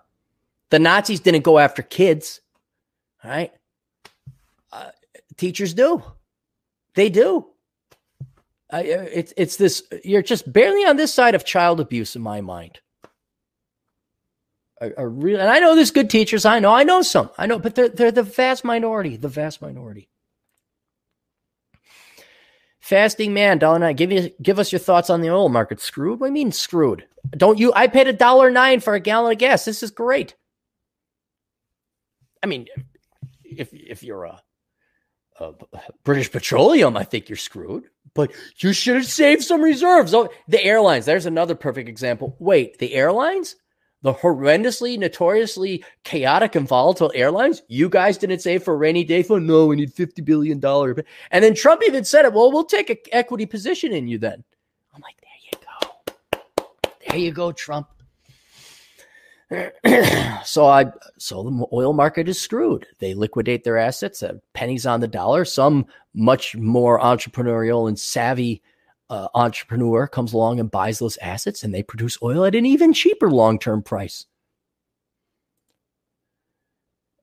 The 0.70 0.78
Nazis 0.78 1.20
didn't 1.20 1.44
go 1.44 1.58
after 1.58 1.82
kids, 1.82 2.40
right? 3.24 3.52
Uh, 4.70 4.90
teachers 5.36 5.72
do. 5.72 6.02
They 6.94 7.08
do. 7.08 7.46
Uh, 8.70 8.82
it's 8.84 9.32
it's 9.36 9.56
this. 9.56 9.82
You're 10.04 10.20
just 10.22 10.52
barely 10.52 10.84
on 10.84 10.96
this 10.96 11.14
side 11.14 11.34
of 11.34 11.44
child 11.44 11.80
abuse 11.80 12.14
in 12.16 12.20
my 12.22 12.42
mind. 12.42 12.80
A, 14.80 14.90
a 14.98 15.08
real, 15.08 15.40
and 15.40 15.48
I 15.48 15.58
know 15.58 15.74
there's 15.74 15.90
good 15.90 16.10
teachers. 16.10 16.44
I 16.44 16.58
know, 16.58 16.72
I 16.72 16.82
know 16.82 17.00
some. 17.00 17.30
I 17.38 17.46
know, 17.46 17.58
but 17.58 17.74
they're 17.74 17.88
they're 17.88 18.12
the 18.12 18.22
vast 18.22 18.64
minority. 18.64 19.16
The 19.16 19.28
vast 19.28 19.62
minority. 19.62 20.10
Fasting 22.88 23.34
man, 23.34 23.58
dollar 23.58 23.78
nine. 23.78 23.96
Give 23.96 24.10
you 24.10 24.30
give 24.40 24.58
us 24.58 24.72
your 24.72 24.78
thoughts 24.78 25.10
on 25.10 25.20
the 25.20 25.28
oil 25.28 25.50
market. 25.50 25.78
Screwed? 25.78 26.20
What 26.20 26.28
do 26.28 26.30
you 26.30 26.32
mean 26.32 26.52
screwed? 26.52 27.04
Don't 27.32 27.58
you? 27.58 27.70
I 27.76 27.86
paid 27.86 28.08
a 28.08 28.14
dollar 28.14 28.50
nine 28.50 28.80
for 28.80 28.94
a 28.94 29.00
gallon 29.00 29.32
of 29.32 29.36
gas. 29.36 29.66
This 29.66 29.82
is 29.82 29.90
great. 29.90 30.34
I 32.42 32.46
mean, 32.46 32.66
if 33.44 33.68
if 33.74 34.02
you're 34.02 34.24
a, 34.24 34.40
a 35.38 35.52
British 36.02 36.32
Petroleum, 36.32 36.96
I 36.96 37.04
think 37.04 37.28
you're 37.28 37.36
screwed. 37.36 37.84
But 38.14 38.32
you 38.56 38.72
should 38.72 38.96
have 38.96 39.04
saved 39.04 39.42
some 39.42 39.60
reserves. 39.60 40.14
Oh, 40.14 40.30
the 40.48 40.64
airlines. 40.64 41.04
There's 41.04 41.26
another 41.26 41.54
perfect 41.54 41.90
example. 41.90 42.36
Wait, 42.38 42.78
the 42.78 42.94
airlines? 42.94 43.54
The 44.02 44.14
horrendously, 44.14 44.98
notoriously 44.98 45.84
chaotic 46.04 46.54
and 46.54 46.68
volatile 46.68 47.10
airlines, 47.14 47.62
you 47.68 47.88
guys 47.88 48.16
didn't 48.16 48.40
save 48.40 48.62
for 48.62 48.74
a 48.74 48.76
rainy 48.76 49.04
day 49.04 49.22
fund. 49.22 49.46
No, 49.46 49.66
we 49.66 49.76
need 49.76 49.94
$50 49.94 50.24
billion. 50.24 50.64
And 51.30 51.44
then 51.44 51.54
Trump 51.54 51.82
even 51.86 52.04
said 52.04 52.24
it. 52.24 52.32
Well, 52.32 52.52
we'll 52.52 52.64
take 52.64 52.90
an 52.90 52.98
equity 53.12 53.46
position 53.46 53.92
in 53.92 54.06
you 54.06 54.18
then. 54.18 54.44
I'm 54.94 55.02
like, 55.02 55.16
there 55.20 55.30
you 55.52 55.58
go. 55.60 56.92
There 57.08 57.18
you 57.18 57.32
go, 57.32 57.52
Trump. 57.52 57.88
so 60.44 60.66
I 60.66 60.92
so 61.16 61.42
the 61.42 61.66
oil 61.72 61.94
market 61.94 62.28
is 62.28 62.38
screwed. 62.38 62.86
They 62.98 63.14
liquidate 63.14 63.64
their 63.64 63.78
assets 63.78 64.22
at 64.22 64.36
pennies 64.52 64.84
on 64.84 65.00
the 65.00 65.08
dollar. 65.08 65.46
Some 65.46 65.86
much 66.14 66.54
more 66.54 67.00
entrepreneurial 67.00 67.88
and 67.88 67.98
savvy 67.98 68.62
uh, 69.10 69.28
entrepreneur 69.34 70.06
comes 70.06 70.32
along 70.32 70.60
and 70.60 70.70
buys 70.70 70.98
those 70.98 71.16
assets, 71.18 71.62
and 71.62 71.74
they 71.74 71.82
produce 71.82 72.18
oil 72.22 72.44
at 72.44 72.54
an 72.54 72.66
even 72.66 72.92
cheaper 72.92 73.30
long 73.30 73.58
term 73.58 73.82
price. 73.82 74.26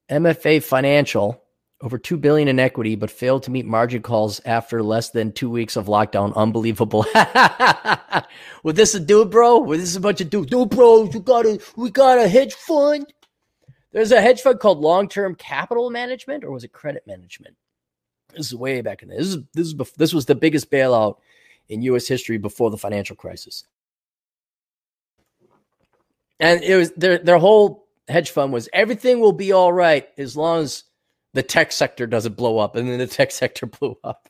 MFA 0.09 0.61
Financial 0.61 1.41
over 1.81 1.97
2 1.97 2.17
billion 2.17 2.47
in 2.47 2.59
equity 2.59 2.95
but 2.95 3.11
failed 3.11 3.43
to 3.43 3.51
meet 3.51 3.65
margin 3.65 4.01
calls 4.01 4.39
after 4.45 4.81
less 4.81 5.09
than 5.09 5.31
2 5.31 5.49
weeks 5.49 5.75
of 5.75 5.87
lockdown 5.87 6.33
unbelievable 6.35 7.05
with 8.63 8.75
this 8.75 8.95
a 8.95 8.99
dude 8.99 9.29
bro 9.29 9.59
with 9.59 9.79
this 9.79 9.95
a 9.95 9.99
bunch 9.99 10.21
of 10.21 10.29
dudes 10.29 10.49
dude 10.49 10.69
bro 10.69 11.03
you 11.03 11.19
got 11.19 11.45
a 11.45 11.59
we 11.75 11.89
got 11.89 12.17
a 12.17 12.27
hedge 12.27 12.53
fund 12.53 13.11
there's 13.91 14.11
a 14.11 14.21
hedge 14.21 14.41
fund 14.41 14.59
called 14.59 14.79
long-term 14.79 15.35
capital 15.35 15.89
management 15.89 16.43
or 16.43 16.51
was 16.51 16.63
it 16.63 16.71
credit 16.71 17.05
management 17.05 17.55
this 18.33 18.47
is 18.47 18.55
way 18.55 18.81
back 18.81 19.03
in 19.03 19.09
there. 19.09 19.17
this 19.17 19.27
is 19.27 19.37
this 19.53 19.67
is 19.67 19.75
this 19.97 20.13
was 20.13 20.25
the 20.25 20.35
biggest 20.35 20.71
bailout 20.71 21.17
in 21.69 21.81
US 21.83 22.07
history 22.07 22.37
before 22.37 22.71
the 22.71 22.77
financial 22.77 23.15
crisis 23.15 23.65
and 26.39 26.63
it 26.63 26.75
was 26.75 26.91
their 26.91 27.17
their 27.17 27.37
whole 27.37 27.87
hedge 28.07 28.29
fund 28.31 28.53
was 28.53 28.69
everything 28.73 29.19
will 29.19 29.31
be 29.31 29.51
all 29.51 29.73
right 29.73 30.07
as 30.17 30.35
long 30.35 30.63
as 30.63 30.83
the 31.35 31.43
tech 31.43 31.71
sector 31.71 32.07
doesn't 32.07 32.37
blow 32.37 32.57
up, 32.57 32.75
and 32.75 32.89
then 32.89 32.97
the 32.97 33.07
tech 33.07 33.31
sector 33.31 33.65
blew 33.65 33.97
up. 34.03 34.29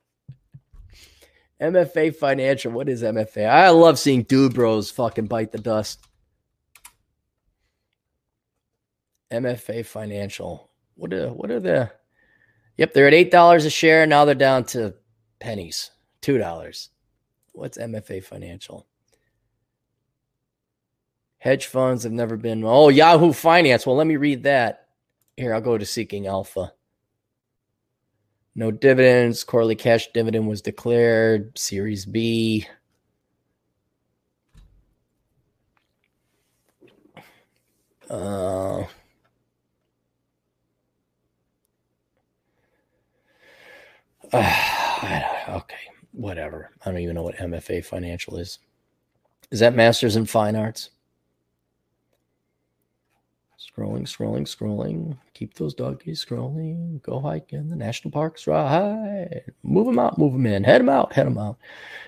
MFA 1.61 2.13
Financial. 2.13 2.71
What 2.71 2.89
is 2.89 3.01
MFA? 3.01 3.47
I 3.47 3.69
love 3.69 3.97
seeing 3.97 4.23
dude 4.23 4.53
bros 4.53 4.91
fucking 4.91 5.27
bite 5.27 5.53
the 5.53 5.59
dust. 5.59 5.99
MFA 9.31 9.85
Financial. 9.85 10.69
What 10.95 11.13
are 11.13 11.31
what 11.31 11.49
are 11.51 11.59
the? 11.59 11.91
Yep, 12.77 12.93
they're 12.93 13.07
at 13.07 13.13
eight 13.13 13.31
dollars 13.31 13.65
a 13.65 13.69
share. 13.69 14.05
Now 14.05 14.25
they're 14.25 14.35
down 14.35 14.65
to 14.65 14.95
pennies, 15.39 15.91
two 16.21 16.37
dollars. 16.37 16.89
What's 17.55 17.77
MFA 17.77 18.23
Financial? 18.23 18.85
Hedge 21.37 21.67
funds 21.67 22.03
have 22.03 22.11
never 22.11 22.37
been. 22.37 22.63
Oh, 22.65 22.89
Yahoo 22.89 23.31
Finance. 23.31 23.85
Well, 23.85 23.95
let 23.95 24.07
me 24.07 24.17
read 24.17 24.43
that. 24.43 24.87
Here, 25.37 25.53
I'll 25.53 25.61
go 25.61 25.77
to 25.77 25.85
Seeking 25.85 26.27
Alpha. 26.27 26.73
No 28.55 28.71
dividends. 28.71 29.43
Quarterly 29.43 29.75
cash 29.75 30.11
dividend 30.13 30.47
was 30.47 30.61
declared. 30.61 31.57
Series 31.57 32.05
B. 32.05 32.65
Uh, 38.09 38.83
okay, 44.33 45.75
whatever. 46.15 46.71
I 46.85 46.91
don't 46.91 47.01
even 47.01 47.15
know 47.15 47.23
what 47.23 47.37
MFA 47.37 47.83
Financial 47.83 48.37
is. 48.37 48.59
Is 49.51 49.59
that 49.59 49.75
Masters 49.75 50.15
in 50.15 50.25
Fine 50.25 50.55
Arts? 50.55 50.89
Scrolling, 53.59 54.03
scrolling, 54.03 54.43
scrolling. 54.43 55.17
Keep 55.33 55.55
those 55.55 55.73
doggies 55.73 56.23
scrolling. 56.23 57.01
Go 57.01 57.19
hike 57.19 57.51
in 57.51 57.69
the 57.69 57.75
national 57.75 58.11
parks. 58.11 58.47
Right. 58.47 59.43
Move 59.63 59.87
them 59.87 59.99
out, 59.99 60.17
move 60.17 60.33
them 60.33 60.45
in. 60.45 60.63
Head 60.63 60.81
them 60.81 60.89
out, 60.89 61.13
head 61.13 61.25
them 61.25 61.37
out. 61.37 61.57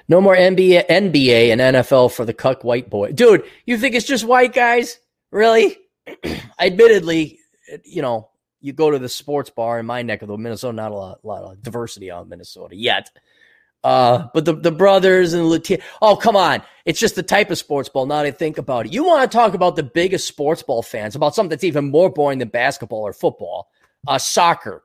No 0.07 0.21
more 0.21 0.35
NBA, 0.35 0.87
NBA 0.87 1.51
and 1.51 1.59
NFL 1.59 2.13
for 2.13 2.25
the 2.25 2.33
cuck 2.33 2.63
white 2.63 2.89
boy. 2.89 3.11
Dude, 3.11 3.43
you 3.65 3.77
think 3.77 3.95
it's 3.95 4.05
just 4.05 4.23
white 4.23 4.53
guys? 4.53 4.99
Really? 5.31 5.77
Admittedly, 6.59 7.39
you 7.83 8.01
know, 8.01 8.29
you 8.61 8.71
go 8.71 8.89
to 8.89 8.99
the 8.99 9.09
sports 9.09 9.49
bar 9.49 9.79
in 9.79 9.85
my 9.85 10.01
neck 10.01 10.21
of 10.21 10.29
the 10.29 10.37
Minnesota, 10.37 10.75
not 10.75 10.91
a 10.91 10.95
lot, 10.95 11.25
lot 11.25 11.43
of 11.43 11.61
diversity 11.61 12.09
in 12.09 12.29
Minnesota 12.29 12.75
yet. 12.75 13.09
Uh, 13.83 14.27
but 14.33 14.45
the, 14.45 14.53
the 14.53 14.71
brothers 14.71 15.33
and 15.33 15.47
Latino, 15.49 15.81
oh, 16.01 16.15
come 16.15 16.35
on. 16.35 16.61
It's 16.85 16.99
just 16.99 17.15
the 17.15 17.23
type 17.23 17.51
of 17.51 17.57
sports 17.57 17.89
ball. 17.89 18.05
Now 18.05 18.17
that 18.17 18.27
I 18.27 18.31
think 18.31 18.57
about 18.57 18.85
it, 18.85 18.93
you 18.93 19.03
want 19.03 19.29
to 19.29 19.37
talk 19.37 19.53
about 19.53 19.75
the 19.75 19.83
biggest 19.83 20.27
sports 20.27 20.63
ball 20.63 20.81
fans, 20.81 21.15
about 21.15 21.35
something 21.35 21.49
that's 21.49 21.63
even 21.63 21.91
more 21.91 22.09
boring 22.09 22.39
than 22.39 22.49
basketball 22.49 23.01
or 23.01 23.13
football, 23.13 23.69
uh, 24.07 24.17
soccer. 24.17 24.83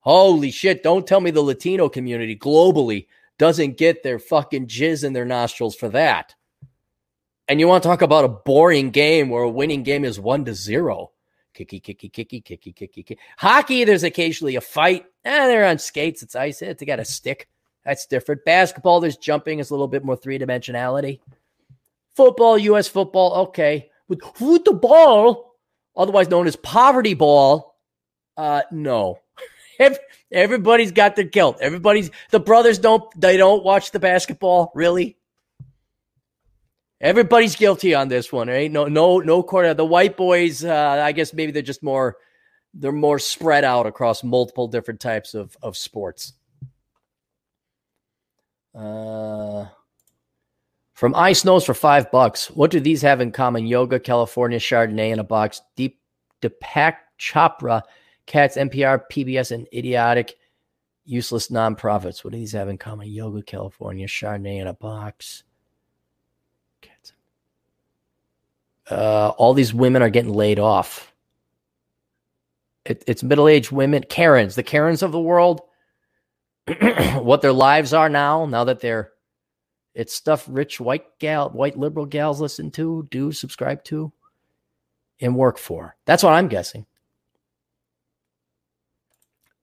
Holy 0.00 0.50
shit. 0.50 0.82
Don't 0.82 1.06
tell 1.06 1.20
me 1.20 1.30
the 1.30 1.42
Latino 1.42 1.88
community 1.88 2.36
globally 2.36 3.06
doesn't 3.38 3.76
get 3.76 4.02
their 4.02 4.18
fucking 4.18 4.66
jizz 4.66 5.04
in 5.04 5.12
their 5.12 5.24
nostrils 5.24 5.74
for 5.74 5.88
that. 5.90 6.34
And 7.48 7.58
you 7.58 7.66
want 7.66 7.82
to 7.82 7.88
talk 7.88 8.02
about 8.02 8.24
a 8.24 8.28
boring 8.28 8.90
game 8.90 9.28
where 9.28 9.42
a 9.42 9.50
winning 9.50 9.82
game 9.82 10.04
is 10.04 10.20
one 10.20 10.44
to 10.44 10.54
zero. 10.54 11.10
Kicky, 11.52 11.80
kicky, 11.80 12.08
kicky, 12.08 12.40
kicky, 12.40 12.72
kicky, 12.72 13.02
kicky. 13.02 13.18
Hockey, 13.36 13.84
there's 13.84 14.04
occasionally 14.04 14.56
a 14.56 14.60
fight. 14.60 15.04
Eh, 15.24 15.46
they're 15.48 15.66
on 15.66 15.78
skates. 15.78 16.22
It's 16.22 16.36
ice. 16.36 16.62
It. 16.62 16.78
They 16.78 16.86
got 16.86 17.00
a 17.00 17.04
stick. 17.04 17.48
That's 17.84 18.06
different. 18.06 18.44
Basketball, 18.44 19.00
there's 19.00 19.16
jumping, 19.16 19.58
is 19.58 19.70
a 19.70 19.74
little 19.74 19.88
bit 19.88 20.04
more 20.04 20.16
three 20.16 20.38
dimensionality. 20.38 21.20
Football, 22.14 22.58
U.S. 22.58 22.88
football, 22.88 23.34
okay. 23.48 23.90
With 24.08 24.22
football, 24.34 25.54
otherwise 25.96 26.28
known 26.28 26.46
as 26.46 26.56
poverty 26.56 27.14
ball, 27.14 27.76
uh, 28.36 28.62
no. 28.70 29.20
Everybody's 30.32 30.92
got 30.92 31.16
their 31.16 31.24
guilt. 31.24 31.58
Everybody's 31.60 32.10
the 32.30 32.40
brothers 32.40 32.78
don't 32.78 33.02
they 33.18 33.36
don't 33.36 33.64
watch 33.64 33.90
the 33.90 33.98
basketball 33.98 34.70
really. 34.74 35.16
Everybody's 37.00 37.56
guilty 37.56 37.94
on 37.94 38.08
this 38.08 38.30
one, 38.30 38.48
right? 38.48 38.70
No, 38.70 38.84
no, 38.84 39.20
no 39.20 39.42
quarter. 39.42 39.72
The 39.72 39.86
white 39.86 40.18
boys, 40.18 40.62
uh, 40.62 41.02
I 41.02 41.12
guess 41.12 41.32
maybe 41.32 41.50
they're 41.50 41.62
just 41.62 41.82
more 41.82 42.16
they're 42.74 42.92
more 42.92 43.18
spread 43.18 43.64
out 43.64 43.86
across 43.86 44.22
multiple 44.22 44.68
different 44.68 45.00
types 45.00 45.34
of 45.34 45.56
of 45.62 45.76
sports. 45.76 46.34
Uh, 48.74 49.66
from 50.92 51.14
Ice 51.14 51.44
Nose 51.44 51.64
for 51.64 51.74
five 51.74 52.10
bucks. 52.10 52.50
What 52.50 52.70
do 52.70 52.78
these 52.78 53.02
have 53.02 53.20
in 53.20 53.32
common? 53.32 53.66
Yoga, 53.66 53.98
California, 53.98 54.58
Chardonnay 54.58 55.12
in 55.12 55.18
a 55.18 55.24
box, 55.24 55.62
Deep 55.74 55.98
Deepak 56.42 56.96
Chopra, 57.18 57.82
Cats, 58.26 58.56
NPR, 58.56 59.02
PBS, 59.10 59.50
and 59.52 59.66
idiotic, 59.72 60.36
useless 61.04 61.48
nonprofits. 61.48 62.22
What 62.22 62.32
do 62.32 62.38
these 62.38 62.52
have 62.52 62.68
in 62.68 62.78
common? 62.78 63.08
Yoga, 63.08 63.42
California, 63.42 64.06
Chardonnay 64.06 64.60
in 64.60 64.66
a 64.66 64.74
box. 64.74 65.42
Cats. 66.80 67.12
Uh, 68.90 69.32
all 69.36 69.54
these 69.54 69.74
women 69.74 70.02
are 70.02 70.10
getting 70.10 70.34
laid 70.34 70.58
off. 70.58 71.12
It, 72.84 73.04
it's 73.06 73.22
middle 73.22 73.48
aged 73.48 73.72
women, 73.72 74.04
Karens, 74.08 74.54
the 74.54 74.62
Karens 74.62 75.02
of 75.02 75.12
the 75.12 75.20
world 75.20 75.60
what 77.22 77.42
their 77.42 77.52
lives 77.52 77.92
are 77.92 78.08
now, 78.08 78.46
now 78.46 78.64
that 78.64 78.80
they're 78.80 79.12
it's 79.94 80.14
stuff 80.14 80.46
rich 80.48 80.80
white 80.80 81.18
gal, 81.18 81.50
white 81.50 81.76
liberal 81.76 82.06
gals 82.06 82.40
listen 82.40 82.70
to, 82.72 83.08
do 83.10 83.32
subscribe 83.32 83.82
to, 83.84 84.12
and 85.20 85.34
work 85.34 85.58
for. 85.58 85.96
That's 86.06 86.22
what 86.22 86.32
I'm 86.32 86.48
guessing. 86.48 86.86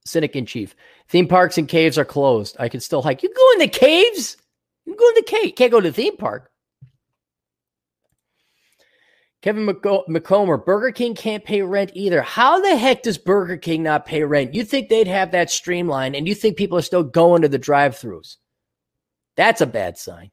Cynic 0.06 0.36
in 0.36 0.46
chief. 0.46 0.76
Theme 1.08 1.28
parks 1.28 1.58
and 1.58 1.68
caves 1.68 1.98
are 1.98 2.06
closed. 2.06 2.56
I 2.60 2.70
can 2.70 2.80
still 2.80 3.02
hike. 3.02 3.24
You 3.24 3.34
go 3.34 3.52
in 3.54 3.60
the 3.60 3.68
caves? 3.68 4.38
You 4.86 4.96
go 4.96 5.08
in 5.10 5.16
the 5.16 5.24
cave. 5.24 5.56
Can't 5.56 5.72
go 5.72 5.82
to 5.82 5.90
the 5.90 5.94
theme 5.94 6.18
park. 6.18 6.52
Kevin 9.48 9.66
McComber, 9.66 10.66
Burger 10.66 10.92
King 10.92 11.16
can't 11.16 11.46
pay 11.46 11.62
rent 11.62 11.92
either. 11.94 12.22
How 12.22 12.60
the 12.60 12.76
heck 12.76 13.02
does 13.04 13.18
Burger 13.18 13.56
King 13.56 13.82
not 13.82 14.06
pay 14.06 14.26
rent? 14.26 14.54
You 14.54 14.66
think 14.66 14.90
they'd 14.90 15.08
have 15.08 15.32
that 15.32 15.50
streamlined 15.50 16.18
and 16.18 16.28
you 16.28 16.36
think 16.36 16.58
people 16.58 16.78
are 16.78 16.82
still 16.82 17.04
going 17.04 17.44
to 17.44 17.48
the 17.48 17.58
drive 17.58 17.96
throughs? 17.96 18.36
That's 19.38 19.62
a 19.62 19.66
bad 19.66 19.98
sign. 19.98 20.32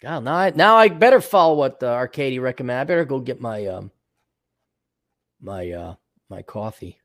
God, 0.00 0.22
now 0.22 0.36
I, 0.36 0.50
now 0.54 0.76
I 0.76 0.86
better 0.86 1.20
follow 1.20 1.56
what 1.56 1.82
uh, 1.82 1.86
Arcady 1.86 2.38
recommend. 2.38 2.78
I 2.78 2.84
better 2.84 3.04
go 3.06 3.18
get 3.18 3.40
my 3.40 3.66
um 3.66 3.90
my 5.40 5.68
uh 5.68 5.94
my 6.30 6.42
coffee. 6.42 7.00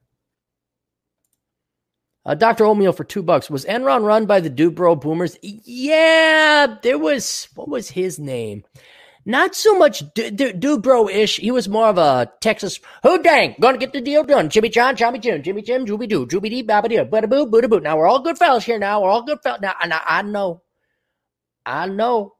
Uh, 2.28 2.36
Dr. 2.36 2.66
Oatmeal 2.66 2.94
for 2.94 3.06
two 3.06 3.24
bucks. 3.24 3.50
Was 3.50 3.66
Enron 3.66 4.04
run 4.04 4.28
by 4.28 4.40
the 4.40 4.52
Dubro 4.52 5.02
Boomers? 5.02 5.36
Yeah, 5.42 6.76
there 6.84 7.00
was, 7.00 7.48
what 7.56 7.70
was 7.70 7.90
his 7.90 8.20
name? 8.20 8.66
Not 9.28 9.56
so 9.56 9.78
much 9.78 10.04
dude 10.14 10.82
bro 10.82 11.10
ish. 11.10 11.36
He 11.36 11.52
was 11.52 11.68
more 11.68 11.88
of 11.90 11.98
a 11.98 12.32
Texas 12.40 12.80
who 13.04 13.22
dang 13.22 13.56
gonna 13.60 13.78
get 13.78 13.92
the 13.92 14.00
deal 14.00 14.24
done. 14.24 14.50
Jimmy 14.50 14.70
John, 14.70 14.96
Jimmy 14.96 15.20
Jim, 15.20 15.44
Jimmy 15.44 15.62
Jim, 15.62 15.86
Jooby 15.86 16.08
Doo, 16.08 16.26
Jooby 16.26 16.50
Dee, 16.50 16.64
Babba 16.64 16.88
Doo, 16.88 17.04
Bada 17.04 17.30
Boo, 17.30 17.46
Boo 17.46 17.68
Boo. 17.68 17.82
Now 17.82 17.98
we're 17.98 18.08
all 18.08 18.22
good 18.22 18.38
fellas 18.38 18.64
here. 18.64 18.80
Now 18.80 19.02
we're 19.04 19.10
all 19.10 19.24
good 19.24 19.40
fellas. 19.44 19.60
Now, 19.60 19.74
now 19.86 20.00
I 20.06 20.22
know, 20.22 20.62
I 21.66 21.88
know. 21.88 22.36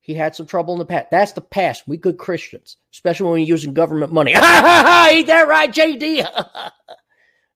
He 0.00 0.12
had 0.12 0.36
some 0.36 0.44
trouble 0.44 0.74
in 0.74 0.80
the 0.80 0.84
past. 0.84 1.06
That's 1.10 1.32
the 1.32 1.40
past. 1.40 1.88
We 1.88 1.96
good 1.96 2.18
Christians, 2.18 2.76
especially 2.92 3.24
when 3.24 3.32
we're 3.32 3.46
using 3.46 3.72
government 3.72 4.12
money. 4.12 4.32
Ha 4.36 4.40
ha 4.42 4.82
ha! 4.84 5.08
Ain't 5.10 5.28
that 5.28 5.48
right, 5.48 5.72
JD? 5.72 6.28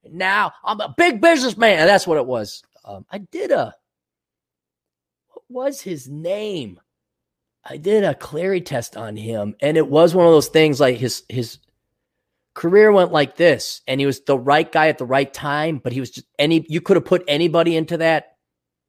now 0.11 0.55
I'm 0.65 0.81
a 0.81 0.95
big 0.97 1.21
businessman. 1.21 1.87
That's 1.87 2.07
what 2.07 2.17
it 2.17 2.27
was. 2.27 2.63
Um, 2.87 3.05
I 3.11 3.19
did 3.19 3.51
a. 3.51 3.75
What 5.29 5.45
was 5.51 5.81
his 5.83 6.09
name? 6.09 6.81
I 7.65 7.77
did 7.77 8.05
a 8.05 8.15
Clarey 8.15 8.65
test 8.65 8.97
on 8.97 9.17
him, 9.17 9.55
and 9.61 9.77
it 9.77 9.89
was 9.89 10.15
one 10.15 10.27
of 10.27 10.33
those 10.33 10.49
things 10.49 10.81
like 10.81 10.97
his 10.97 11.23
his 11.29 11.59
career 12.55 12.91
went 12.93 13.13
like 13.13 13.37
this, 13.37 13.83
and 13.87 14.01
he 14.01 14.07
was 14.07 14.21
the 14.21 14.39
right 14.39 14.71
guy 14.71 14.89
at 14.89 14.99
the 14.99 15.05
right 15.05 15.33
time, 15.33 15.79
but 15.79 15.93
he 15.93 16.01
was 16.01 16.11
just 16.11 16.27
any 16.39 16.67
you 16.69 16.81
could 16.81 16.97
have 16.97 17.05
put 17.05 17.25
anybody 17.29 17.77
into 17.77 17.99
that 17.99 18.33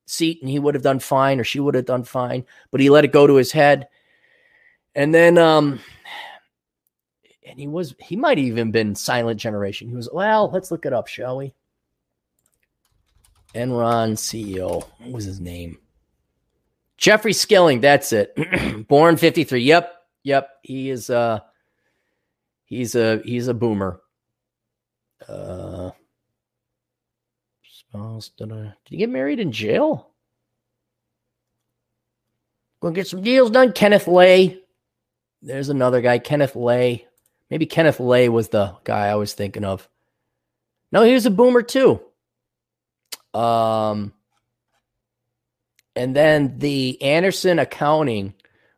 seat 0.06 0.40
and 0.42 0.50
he 0.50 0.60
would 0.60 0.76
have 0.76 0.84
done 0.84 1.00
fine 1.00 1.40
or 1.40 1.44
she 1.44 1.60
would 1.60 1.76
have 1.76 1.86
done 1.86 2.04
fine, 2.04 2.46
but 2.72 2.82
he 2.82 2.90
let 2.90 3.06
it 3.06 3.12
go 3.12 3.28
to 3.28 3.36
his 3.36 3.52
head. 3.52 3.88
And 4.96 5.14
then 5.14 5.38
um 5.38 5.80
and 7.46 7.60
he 7.60 7.68
was 7.68 7.96
he 8.00 8.16
might 8.16 8.40
even 8.40 8.72
been 8.72 8.96
silent 8.96 9.40
generation. 9.40 9.90
He 9.90 9.96
was, 9.96 10.10
well, 10.12 10.50
let's 10.52 10.72
look 10.72 10.86
it 10.86 10.94
up, 10.94 11.08
shall 11.08 11.38
we? 11.38 11.54
Enron 13.56 14.14
CEO. 14.14 14.88
What 15.00 15.12
was 15.12 15.26
his 15.26 15.40
name? 15.40 15.78
Jeffrey 16.98 17.34
Skilling, 17.34 17.82
that's 17.82 18.14
it. 18.14 18.34
Born 18.88 19.18
53. 19.18 19.62
Yep. 19.62 19.94
Yep. 20.24 20.50
He 20.64 20.90
is 20.90 21.10
uh 21.10 21.40
he's 22.66 22.96
a 22.96 23.22
he's 23.26 23.48
a 23.48 23.54
boomer. 23.54 24.00
Uh 25.28 25.92
spouse 27.94 28.30
did, 28.38 28.52
I, 28.52 28.56
did 28.56 28.76
he 28.86 28.98
get 28.98 29.10
married 29.10 29.40
in 29.40 29.52
jail? 29.52 30.10
Gonna 32.82 32.96
get 32.96 33.08
some 33.08 33.22
deals 33.22 33.50
done. 33.50 33.72
Kenneth 33.72 34.08
Lay. 34.08 34.60
There's 35.42 35.70
another 35.70 36.02
guy, 36.02 36.20
Kenneth 36.20 36.56
Lay. 36.56 37.06
Maybe 37.50 37.66
Kenneth 37.66 38.00
Lay 38.00 38.30
was 38.30 38.50
the 38.50 38.76
guy 38.84 39.08
I 39.08 39.16
was 39.16 39.34
thinking 39.34 39.64
of. 39.64 39.88
No, 40.92 41.04
he 41.04 41.14
was 41.14 41.26
a 41.26 41.32
boomer 41.32 41.62
too. 41.62 42.02
Um, 43.34 44.14
and 45.96 46.16
then 46.16 46.58
the 46.60 47.02
Andersen 47.02 47.60
accounting 47.60 48.34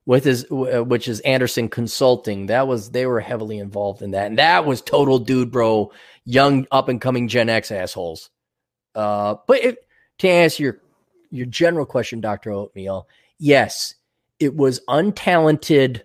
with 0.05 0.23
his, 0.23 0.45
which 0.49 1.07
is 1.07 1.19
Andersen 1.21 1.69
Consulting, 1.69 2.47
that 2.47 2.67
was 2.67 2.91
they 2.91 3.05
were 3.05 3.19
heavily 3.19 3.57
involved 3.57 4.01
in 4.01 4.11
that, 4.11 4.27
and 4.27 4.37
that 4.37 4.65
was 4.65 4.81
total 4.81 5.19
dude, 5.19 5.51
bro, 5.51 5.91
young 6.25 6.67
up 6.71 6.89
and 6.89 7.01
coming 7.01 7.27
Gen 7.27 7.49
X 7.49 7.71
assholes. 7.71 8.29
Uh, 8.93 9.35
but 9.47 9.77
to 10.19 10.29
answer 10.29 10.63
your 10.63 10.81
your 11.31 11.45
general 11.45 11.85
question, 11.85 12.21
Doctor 12.21 12.51
Oatmeal, 12.51 13.07
yes, 13.39 13.95
it 14.39 14.55
was 14.55 14.79
untalented 14.87 16.01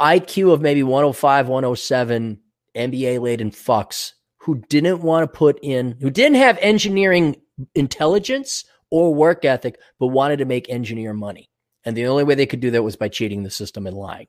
IQ 0.00 0.52
of 0.52 0.60
maybe 0.60 0.82
105, 0.82 1.48
107 1.48 2.40
MBA 2.76 3.20
laden 3.20 3.50
fucks 3.50 4.12
who 4.38 4.62
didn't 4.68 5.02
want 5.02 5.24
to 5.24 5.38
put 5.38 5.58
in, 5.62 5.96
who 6.00 6.10
didn't 6.10 6.36
have 6.36 6.58
engineering 6.60 7.36
intelligence 7.74 8.64
or 8.90 9.14
work 9.14 9.44
ethic, 9.44 9.78
but 9.98 10.08
wanted 10.08 10.38
to 10.38 10.44
make 10.44 10.68
engineer 10.68 11.12
money. 11.12 11.50
And 11.84 11.96
the 11.96 12.06
only 12.06 12.24
way 12.24 12.34
they 12.34 12.46
could 12.46 12.60
do 12.60 12.70
that 12.72 12.82
was 12.82 12.96
by 12.96 13.08
cheating 13.08 13.42
the 13.42 13.50
system 13.50 13.86
and 13.86 13.96
lying. 13.96 14.26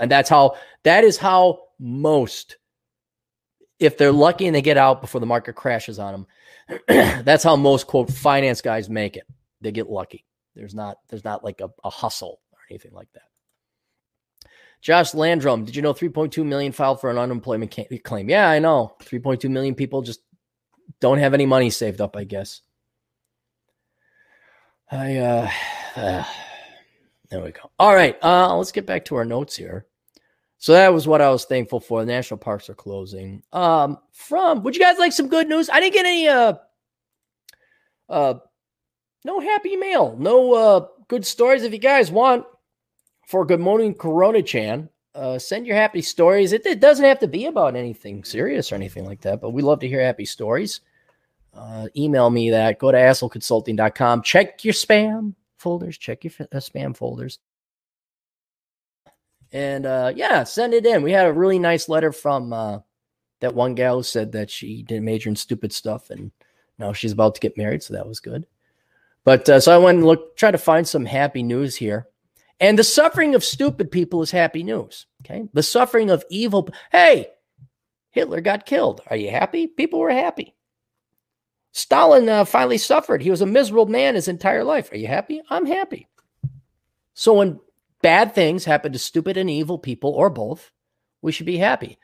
And 0.00 0.10
that's 0.10 0.28
how, 0.28 0.56
that 0.84 1.04
is 1.04 1.16
how 1.16 1.60
most, 1.78 2.56
if 3.78 3.96
they're 3.96 4.12
lucky 4.12 4.46
and 4.46 4.54
they 4.54 4.62
get 4.62 4.76
out 4.76 5.00
before 5.00 5.20
the 5.20 5.26
market 5.26 5.54
crashes 5.54 5.98
on 5.98 6.12
them, 6.12 6.84
that's 7.24 7.44
how 7.44 7.56
most 7.56 7.86
quote 7.86 8.10
finance 8.10 8.60
guys 8.60 8.90
make 8.90 9.16
it. 9.16 9.24
They 9.60 9.72
get 9.72 9.90
lucky. 9.90 10.24
There's 10.54 10.74
not, 10.74 10.98
there's 11.08 11.24
not 11.24 11.44
like 11.44 11.60
a, 11.60 11.70
a 11.84 11.90
hustle 11.90 12.40
or 12.52 12.58
anything 12.70 12.92
like 12.92 13.08
that. 13.14 13.22
Josh 14.80 15.14
Landrum, 15.14 15.64
did 15.64 15.74
you 15.74 15.82
know 15.82 15.92
3.2 15.92 16.44
million 16.44 16.72
filed 16.72 17.00
for 17.00 17.10
an 17.10 17.18
unemployment 17.18 17.76
claim? 18.04 18.28
Yeah, 18.28 18.48
I 18.48 18.58
know. 18.60 18.94
3.2 19.02 19.50
million 19.50 19.74
people 19.74 20.02
just 20.02 20.20
don't 21.00 21.18
have 21.18 21.34
any 21.34 21.46
money 21.46 21.70
saved 21.70 22.00
up, 22.00 22.16
I 22.16 22.24
guess. 22.24 22.60
I 24.90 25.16
uh, 25.16 25.50
uh 25.96 26.24
there 27.30 27.42
we 27.42 27.52
go. 27.52 27.70
All 27.78 27.94
right, 27.94 28.16
uh 28.22 28.56
let's 28.56 28.72
get 28.72 28.86
back 28.86 29.04
to 29.06 29.16
our 29.16 29.24
notes 29.24 29.56
here. 29.56 29.86
So 30.58 30.72
that 30.72 30.92
was 30.92 31.06
what 31.06 31.22
I 31.22 31.30
was 31.30 31.44
thankful 31.44 31.80
for. 31.80 32.00
The 32.00 32.06
national 32.06 32.38
parks 32.38 32.68
are 32.68 32.74
closing. 32.74 33.42
Um 33.52 33.98
from 34.12 34.62
would 34.62 34.74
you 34.74 34.82
guys 34.82 34.98
like 34.98 35.12
some 35.12 35.28
good 35.28 35.48
news? 35.48 35.70
I 35.70 35.80
didn't 35.80 35.94
get 35.94 36.06
any 36.06 36.28
uh 36.28 36.54
uh 38.08 38.34
no 39.24 39.40
happy 39.40 39.76
mail, 39.76 40.16
no 40.18 40.54
uh 40.54 40.86
good 41.08 41.26
stories 41.26 41.62
if 41.62 41.72
you 41.72 41.78
guys 41.78 42.10
want 42.10 42.44
for 43.26 43.44
Good 43.44 43.60
Morning 43.60 43.92
Corona 43.92 44.42
Chan. 44.42 44.88
Uh, 45.14 45.38
send 45.38 45.66
your 45.66 45.76
happy 45.76 46.00
stories. 46.00 46.52
It, 46.52 46.64
it, 46.64 46.80
doesn't 46.80 47.04
have 47.04 47.18
to 47.18 47.26
be 47.26 47.46
about 47.46 47.74
anything 47.74 48.22
serious 48.22 48.70
or 48.70 48.76
anything 48.76 49.04
like 49.04 49.20
that, 49.22 49.40
but 49.40 49.50
we 49.50 49.62
love 49.62 49.80
to 49.80 49.88
hear 49.88 50.00
happy 50.00 50.24
stories. 50.24 50.80
Uh, 51.58 51.88
email 51.96 52.30
me 52.30 52.50
that. 52.50 52.78
Go 52.78 52.92
to 52.92 52.98
assholeconsulting.com. 52.98 54.22
Check 54.22 54.64
your 54.64 54.74
spam 54.74 55.34
folders. 55.58 55.98
Check 55.98 56.22
your 56.22 56.32
uh, 56.40 56.56
spam 56.58 56.96
folders. 56.96 57.40
And 59.50 59.84
uh, 59.84 60.12
yeah, 60.14 60.44
send 60.44 60.72
it 60.72 60.86
in. 60.86 61.02
We 61.02 61.10
had 61.10 61.26
a 61.26 61.32
really 61.32 61.58
nice 61.58 61.88
letter 61.88 62.12
from 62.12 62.52
uh, 62.52 62.78
that 63.40 63.54
one 63.54 63.74
gal 63.74 63.96
who 63.96 64.02
said 64.02 64.32
that 64.32 64.50
she 64.50 64.82
didn't 64.82 65.04
major 65.04 65.30
in 65.30 65.36
stupid 65.36 65.72
stuff 65.72 66.10
and 66.10 66.30
now 66.78 66.92
she's 66.92 67.12
about 67.12 67.34
to 67.34 67.40
get 67.40 67.56
married. 67.56 67.82
So 67.82 67.94
that 67.94 68.06
was 68.06 68.20
good. 68.20 68.46
But 69.24 69.48
uh, 69.48 69.58
so 69.58 69.74
I 69.74 69.82
went 69.82 69.98
and 69.98 70.06
looked, 70.06 70.38
try 70.38 70.50
to 70.50 70.58
find 70.58 70.86
some 70.86 71.06
happy 71.06 71.42
news 71.42 71.74
here. 71.74 72.06
And 72.60 72.78
the 72.78 72.84
suffering 72.84 73.34
of 73.34 73.44
stupid 73.44 73.90
people 73.90 74.22
is 74.22 74.30
happy 74.30 74.62
news. 74.62 75.06
Okay. 75.24 75.48
The 75.52 75.62
suffering 75.62 76.10
of 76.10 76.24
evil. 76.30 76.68
Hey, 76.92 77.28
Hitler 78.10 78.40
got 78.40 78.66
killed. 78.66 79.00
Are 79.08 79.16
you 79.16 79.30
happy? 79.30 79.66
People 79.66 79.98
were 79.98 80.10
happy. 80.10 80.54
Stalin 81.78 82.28
uh, 82.28 82.44
finally 82.44 82.76
suffered. 82.76 83.22
He 83.22 83.30
was 83.30 83.40
a 83.40 83.46
miserable 83.46 83.86
man 83.86 84.16
his 84.16 84.26
entire 84.26 84.64
life. 84.64 84.90
Are 84.90 84.96
you 84.96 85.06
happy? 85.06 85.40
I'm 85.48 85.64
happy. 85.64 86.08
So 87.14 87.34
when 87.34 87.60
bad 88.02 88.34
things 88.34 88.64
happen 88.64 88.92
to 88.92 88.98
stupid 88.98 89.36
and 89.36 89.48
evil 89.48 89.78
people, 89.78 90.10
or 90.10 90.28
both, 90.28 90.72
we 91.22 91.30
should 91.30 91.46
be 91.46 91.56
happy. 91.56 91.98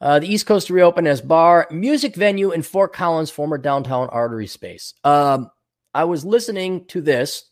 Uh, 0.00 0.18
the 0.18 0.32
East 0.32 0.46
Coast 0.46 0.70
reopened 0.70 1.06
as 1.06 1.20
bar, 1.20 1.68
music 1.70 2.16
venue 2.16 2.52
in 2.52 2.62
Fort 2.62 2.94
Collins, 2.94 3.30
former 3.30 3.58
downtown 3.58 4.08
artery 4.08 4.46
space. 4.46 4.94
Um, 5.04 5.50
I 5.94 6.04
was 6.04 6.24
listening 6.24 6.86
to 6.86 7.02
this 7.02 7.50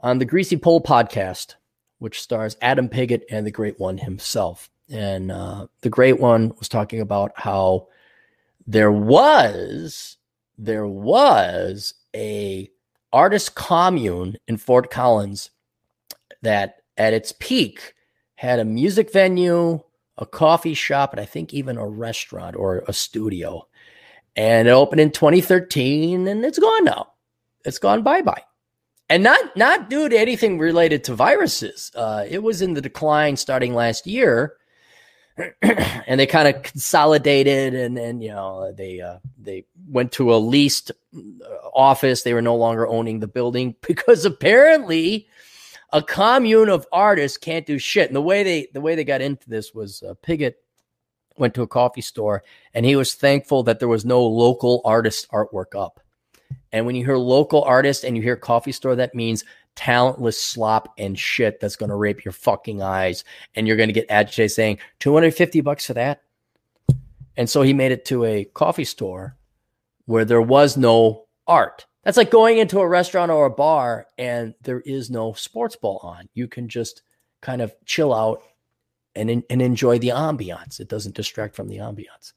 on 0.00 0.18
the 0.18 0.24
Greasy 0.24 0.56
Pole 0.56 0.80
podcast, 0.80 1.56
which 1.98 2.22
stars 2.22 2.56
Adam 2.62 2.88
Piggott 2.88 3.26
and 3.30 3.46
the 3.46 3.50
Great 3.50 3.78
One 3.78 3.98
himself. 3.98 4.70
And 4.90 5.30
uh, 5.30 5.66
the 5.82 5.90
Great 5.90 6.18
One 6.18 6.54
was 6.58 6.68
talking 6.68 7.02
about 7.02 7.32
how 7.36 7.88
there 8.66 8.92
was 8.92 10.16
there 10.58 10.86
was 10.86 11.94
a 12.14 12.70
artist 13.12 13.54
commune 13.54 14.36
in 14.46 14.56
Fort 14.56 14.90
Collins 14.90 15.50
that 16.42 16.76
at 16.96 17.12
its 17.12 17.32
peak 17.32 17.94
had 18.36 18.58
a 18.58 18.64
music 18.64 19.12
venue, 19.12 19.80
a 20.18 20.26
coffee 20.26 20.74
shop, 20.74 21.12
and 21.12 21.20
I 21.20 21.24
think 21.24 21.52
even 21.52 21.76
a 21.76 21.88
restaurant 21.88 22.56
or 22.56 22.84
a 22.86 22.92
studio. 22.92 23.66
And 24.36 24.68
it 24.68 24.70
opened 24.70 25.00
in 25.00 25.10
2013 25.10 26.26
and 26.26 26.44
it's 26.44 26.58
gone 26.58 26.84
now. 26.84 27.12
It's 27.64 27.78
gone 27.78 28.02
bye 28.02 28.22
bye 28.22 28.42
and 29.12 29.22
not 29.22 29.54
not 29.58 29.90
due 29.90 30.08
to 30.08 30.18
anything 30.18 30.58
related 30.58 31.04
to 31.04 31.14
viruses. 31.14 31.92
Uh, 31.94 32.24
it 32.26 32.42
was 32.42 32.62
in 32.62 32.72
the 32.72 32.80
decline 32.80 33.36
starting 33.36 33.74
last 33.74 34.06
year, 34.06 34.54
and 35.62 36.20
they 36.20 36.26
kind 36.26 36.48
of 36.48 36.62
consolidated, 36.62 37.74
and 37.74 37.98
and 37.98 38.22
you 38.22 38.30
know 38.30 38.72
they 38.72 39.00
uh, 39.00 39.18
they 39.38 39.64
went 39.88 40.12
to 40.12 40.34
a 40.34 40.36
leased 40.36 40.90
uh, 41.14 41.68
office. 41.74 42.22
They 42.22 42.34
were 42.34 42.42
no 42.42 42.56
longer 42.56 42.86
owning 42.86 43.20
the 43.20 43.26
building 43.26 43.74
because 43.86 44.24
apparently 44.24 45.28
a 45.92 46.02
commune 46.02 46.68
of 46.68 46.86
artists 46.92 47.38
can't 47.38 47.66
do 47.66 47.78
shit. 47.78 48.08
And 48.08 48.16
the 48.16 48.22
way 48.22 48.42
they 48.42 48.68
the 48.72 48.80
way 48.80 48.94
they 48.94 49.04
got 49.04 49.22
into 49.22 49.48
this 49.48 49.74
was 49.74 50.02
uh, 50.02 50.14
Piggott 50.22 50.56
went 51.38 51.54
to 51.54 51.62
a 51.62 51.66
coffee 51.66 52.02
store, 52.02 52.42
and 52.74 52.84
he 52.84 52.96
was 52.96 53.14
thankful 53.14 53.62
that 53.62 53.78
there 53.78 53.88
was 53.88 54.04
no 54.04 54.22
local 54.24 54.82
artist 54.84 55.30
artwork 55.30 55.74
up. 55.74 56.00
And 56.72 56.86
when 56.86 56.94
you 56.94 57.04
hear 57.04 57.16
local 57.16 57.62
artist 57.64 58.04
and 58.04 58.16
you 58.16 58.22
hear 58.22 58.36
coffee 58.36 58.72
store, 58.72 58.96
that 58.96 59.14
means 59.14 59.44
talentless 59.74 60.40
slop 60.40 60.92
and 60.98 61.18
shit 61.18 61.60
that's 61.60 61.76
going 61.76 61.90
to 61.90 61.96
rape 61.96 62.24
your 62.24 62.32
fucking 62.32 62.82
eyes. 62.82 63.24
And 63.54 63.66
you're 63.66 63.76
going 63.76 63.88
to 63.88 63.94
get 63.94 64.10
agitated 64.10 64.52
saying 64.52 64.78
250 65.00 65.60
bucks 65.60 65.86
for 65.86 65.94
that. 65.94 66.22
And 67.36 67.48
so 67.48 67.62
he 67.62 67.72
made 67.72 67.92
it 67.92 68.04
to 68.06 68.24
a 68.24 68.44
coffee 68.44 68.84
store 68.84 69.36
where 70.06 70.24
there 70.24 70.42
was 70.42 70.76
no 70.76 71.26
art. 71.46 71.86
That's 72.04 72.16
like 72.16 72.30
going 72.30 72.58
into 72.58 72.80
a 72.80 72.88
restaurant 72.88 73.30
or 73.30 73.46
a 73.46 73.50
bar 73.50 74.06
and 74.18 74.54
there 74.62 74.80
is 74.80 75.10
no 75.10 75.32
sports 75.34 75.76
ball 75.76 76.00
on. 76.02 76.28
You 76.34 76.48
can 76.48 76.68
just 76.68 77.02
kind 77.40 77.62
of 77.62 77.74
chill 77.84 78.12
out 78.12 78.42
and, 79.14 79.42
and 79.48 79.62
enjoy 79.62 79.98
the 79.98 80.08
ambiance. 80.08 80.80
It 80.80 80.88
doesn't 80.88 81.14
distract 81.14 81.54
from 81.54 81.68
the 81.68 81.78
ambiance. 81.78 82.32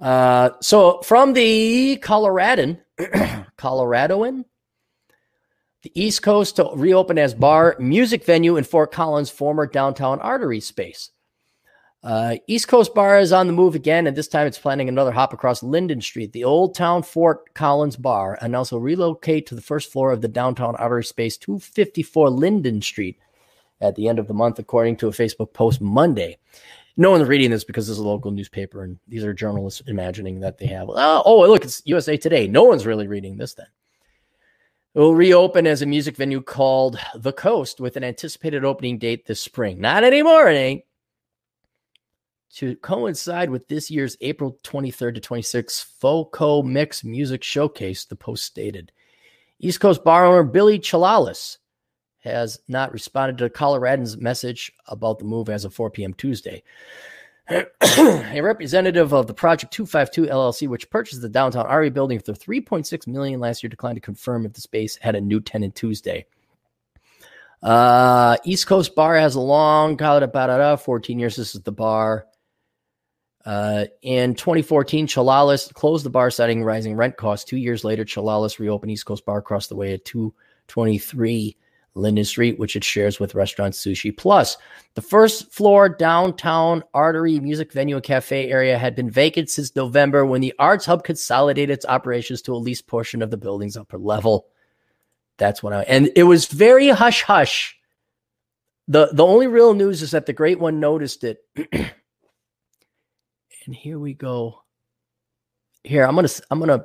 Uh, 0.00 0.50
so 0.60 1.00
from 1.02 1.32
the 1.32 1.96
Coloradan, 1.96 2.78
Coloradoan, 3.56 4.44
the 5.84 5.92
East 5.94 6.22
Coast 6.22 6.56
to 6.56 6.70
reopen 6.74 7.18
as 7.18 7.34
bar 7.34 7.76
music 7.78 8.24
venue 8.24 8.56
in 8.56 8.64
Fort 8.64 8.90
Collins, 8.90 9.28
former 9.28 9.66
downtown 9.66 10.18
artery 10.18 10.58
space. 10.58 11.10
Uh, 12.02 12.36
East 12.46 12.68
Coast 12.68 12.94
Bar 12.94 13.18
is 13.18 13.32
on 13.32 13.46
the 13.46 13.52
move 13.52 13.74
again, 13.74 14.06
and 14.06 14.16
this 14.16 14.28
time 14.28 14.46
it's 14.46 14.58
planning 14.58 14.88
another 14.88 15.12
hop 15.12 15.34
across 15.34 15.62
Linden 15.62 16.00
Street. 16.00 16.32
The 16.32 16.44
Old 16.44 16.74
Town 16.74 17.02
Fort 17.02 17.52
Collins 17.52 17.96
Bar 17.96 18.38
announced 18.40 18.72
will 18.72 18.80
relocate 18.80 19.46
to 19.46 19.54
the 19.54 19.60
first 19.60 19.92
floor 19.92 20.10
of 20.10 20.22
the 20.22 20.28
downtown 20.28 20.74
artery 20.76 21.04
space 21.04 21.36
254 21.36 22.30
Linden 22.30 22.80
Street 22.80 23.18
at 23.80 23.94
the 23.94 24.08
end 24.08 24.18
of 24.18 24.26
the 24.26 24.34
month, 24.34 24.58
according 24.58 24.96
to 24.96 25.08
a 25.08 25.12
Facebook 25.12 25.52
post 25.52 25.82
Monday. 25.82 26.38
No 26.96 27.10
one's 27.10 27.28
reading 27.28 27.50
this 27.50 27.64
because 27.64 27.86
this 27.86 27.98
is 27.98 28.04
a 28.04 28.08
local 28.08 28.30
newspaper, 28.30 28.84
and 28.84 28.98
these 29.06 29.24
are 29.24 29.34
journalists 29.34 29.82
imagining 29.86 30.40
that 30.40 30.56
they 30.56 30.66
have. 30.66 30.88
Oh, 30.88 31.22
oh 31.26 31.40
look, 31.46 31.64
it's 31.64 31.82
USA 31.84 32.16
Today. 32.16 32.48
No 32.48 32.64
one's 32.64 32.86
really 32.86 33.06
reading 33.06 33.36
this 33.36 33.52
then. 33.52 33.66
It 34.94 35.00
will 35.00 35.16
reopen 35.16 35.66
as 35.66 35.82
a 35.82 35.86
music 35.86 36.16
venue 36.16 36.40
called 36.40 37.00
The 37.16 37.32
Coast 37.32 37.80
with 37.80 37.96
an 37.96 38.04
anticipated 38.04 38.64
opening 38.64 38.98
date 38.98 39.26
this 39.26 39.40
spring. 39.40 39.80
Not 39.80 40.04
anymore, 40.04 40.48
it 40.48 40.54
ain't 40.54 40.84
to 42.54 42.76
coincide 42.76 43.50
with 43.50 43.66
this 43.66 43.90
year's 43.90 44.16
April 44.20 44.56
23rd 44.62 45.16
to 45.16 45.20
26th 45.20 45.84
FOCO 45.98 46.62
Mix 46.62 47.02
Music 47.02 47.42
Showcase, 47.42 48.04
the 48.04 48.14
Post 48.14 48.44
stated. 48.44 48.92
East 49.58 49.80
Coast 49.80 50.04
bar 50.04 50.26
owner 50.26 50.44
Billy 50.44 50.78
Chalalis 50.78 51.58
has 52.22 52.60
not 52.68 52.92
responded 52.92 53.38
to 53.38 53.50
Coloradoan's 53.50 54.16
message 54.16 54.70
about 54.86 55.18
the 55.18 55.24
move 55.24 55.48
as 55.48 55.64
of 55.64 55.74
4 55.74 55.90
p.m. 55.90 56.14
Tuesday. 56.14 56.62
A 57.48 58.40
representative 58.40 59.12
of 59.12 59.26
the 59.26 59.34
Project 59.34 59.72
252 59.72 60.32
LLC, 60.32 60.68
which 60.68 60.88
purchased 60.88 61.20
the 61.20 61.28
downtown 61.28 61.66
RE 61.66 61.90
building 61.90 62.18
for 62.18 62.32
3.6 62.32 63.06
million 63.06 63.40
last 63.40 63.62
year, 63.62 63.68
declined 63.68 63.96
to 63.96 64.00
confirm 64.00 64.46
if 64.46 64.54
the 64.54 64.60
space 64.60 64.96
had 64.96 65.14
a 65.14 65.20
new 65.20 65.40
tenant 65.40 65.74
Tuesday. 65.74 66.24
Uh, 67.62 68.36
East 68.44 68.66
Coast 68.66 68.94
Bar 68.94 69.16
has 69.16 69.34
a 69.34 69.40
long, 69.40 69.96
14 69.96 71.18
years. 71.18 71.36
This 71.36 71.54
is 71.54 71.62
the 71.62 71.72
bar. 71.72 72.26
Uh, 73.44 73.84
in 74.00 74.34
2014, 74.34 75.06
Chalalis 75.06 75.72
closed 75.74 76.04
the 76.04 76.10
bar, 76.10 76.30
citing 76.30 76.64
rising 76.64 76.96
rent 76.96 77.16
costs. 77.16 77.44
Two 77.44 77.58
years 77.58 77.84
later, 77.84 78.04
Chalalis 78.04 78.58
reopened 78.58 78.90
East 78.90 79.04
Coast 79.04 79.24
Bar 79.26 79.38
across 79.38 79.66
the 79.66 79.76
way 79.76 79.92
at 79.92 80.04
223 80.06 81.56
Linden 81.94 82.24
Street, 82.24 82.58
which 82.58 82.76
it 82.76 82.84
shares 82.84 83.20
with 83.20 83.34
restaurant 83.34 83.74
Sushi 83.74 84.16
Plus. 84.16 84.56
The 84.94 85.02
first 85.02 85.52
floor 85.52 85.88
downtown 85.88 86.82
artery 86.92 87.38
music 87.40 87.72
venue 87.72 87.96
and 87.96 88.04
cafe 88.04 88.50
area 88.50 88.78
had 88.78 88.96
been 88.96 89.10
vacant 89.10 89.50
since 89.50 89.74
November 89.76 90.26
when 90.26 90.40
the 90.40 90.54
Arts 90.58 90.86
Hub 90.86 91.04
consolidated 91.04 91.74
its 91.74 91.86
operations 91.86 92.42
to 92.42 92.54
a 92.54 92.56
leased 92.56 92.86
portion 92.86 93.22
of 93.22 93.30
the 93.30 93.36
building's 93.36 93.76
upper 93.76 93.98
level. 93.98 94.46
That's 95.36 95.62
when 95.62 95.72
I 95.72 95.82
and 95.82 96.10
it 96.16 96.24
was 96.24 96.46
very 96.46 96.88
hush 96.88 97.22
hush. 97.22 97.76
The 98.86 99.08
the 99.12 99.24
only 99.24 99.46
real 99.46 99.74
news 99.74 100.02
is 100.02 100.12
that 100.12 100.26
the 100.26 100.32
great 100.32 100.60
one 100.60 100.80
noticed 100.80 101.24
it 101.24 101.38
And 103.66 103.74
here 103.74 103.98
we 103.98 104.14
go. 104.14 104.62
Here, 105.82 106.04
I'm 106.04 106.16
to 106.16 106.42
I'm 106.50 106.60
to 106.60 106.84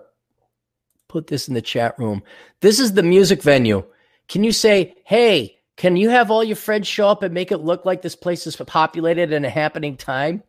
put 1.07 1.27
this 1.27 1.48
in 1.48 1.53
the 1.53 1.61
chat 1.61 1.98
room. 1.98 2.23
This 2.61 2.80
is 2.80 2.94
the 2.94 3.03
music 3.03 3.41
venue. 3.41 3.84
Can 4.30 4.43
you 4.43 4.53
say, 4.53 4.95
"Hey, 5.03 5.60
can 5.76 5.97
you 5.97 6.10
have 6.10 6.31
all 6.31 6.43
your 6.43 6.56
friends 6.56 6.88
show 6.88 7.10
up 7.10 7.23
and 7.23 7.34
make 7.34 7.51
it 7.51 7.57
look 7.57 7.84
like 7.84 8.01
this 8.01 8.15
place 8.15 8.47
is 8.47 8.56
populated 8.56 9.34
in 9.34 9.43
a 9.43 9.49
happening 9.49 9.97
time?" 9.97 10.43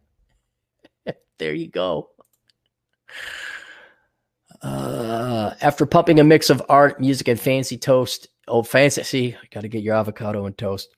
there 1.39 1.55
you 1.55 1.67
go. 1.67 2.11
Uh, 4.63 5.55
after 5.63 5.87
pumping 5.87 6.21
a 6.21 6.25
mix 6.25 6.51
of 6.51 6.63
art, 6.69 7.01
music, 7.01 7.27
and 7.29 7.41
fancy 7.41 7.79
toast, 7.79 8.29
oh, 8.47 8.63
fancy, 8.63 9.37
got 9.51 9.63
to 9.63 9.69
get 9.69 9.83
your 9.83 9.95
avocado 9.97 10.45
and 10.45 10.57
toast 10.59 10.95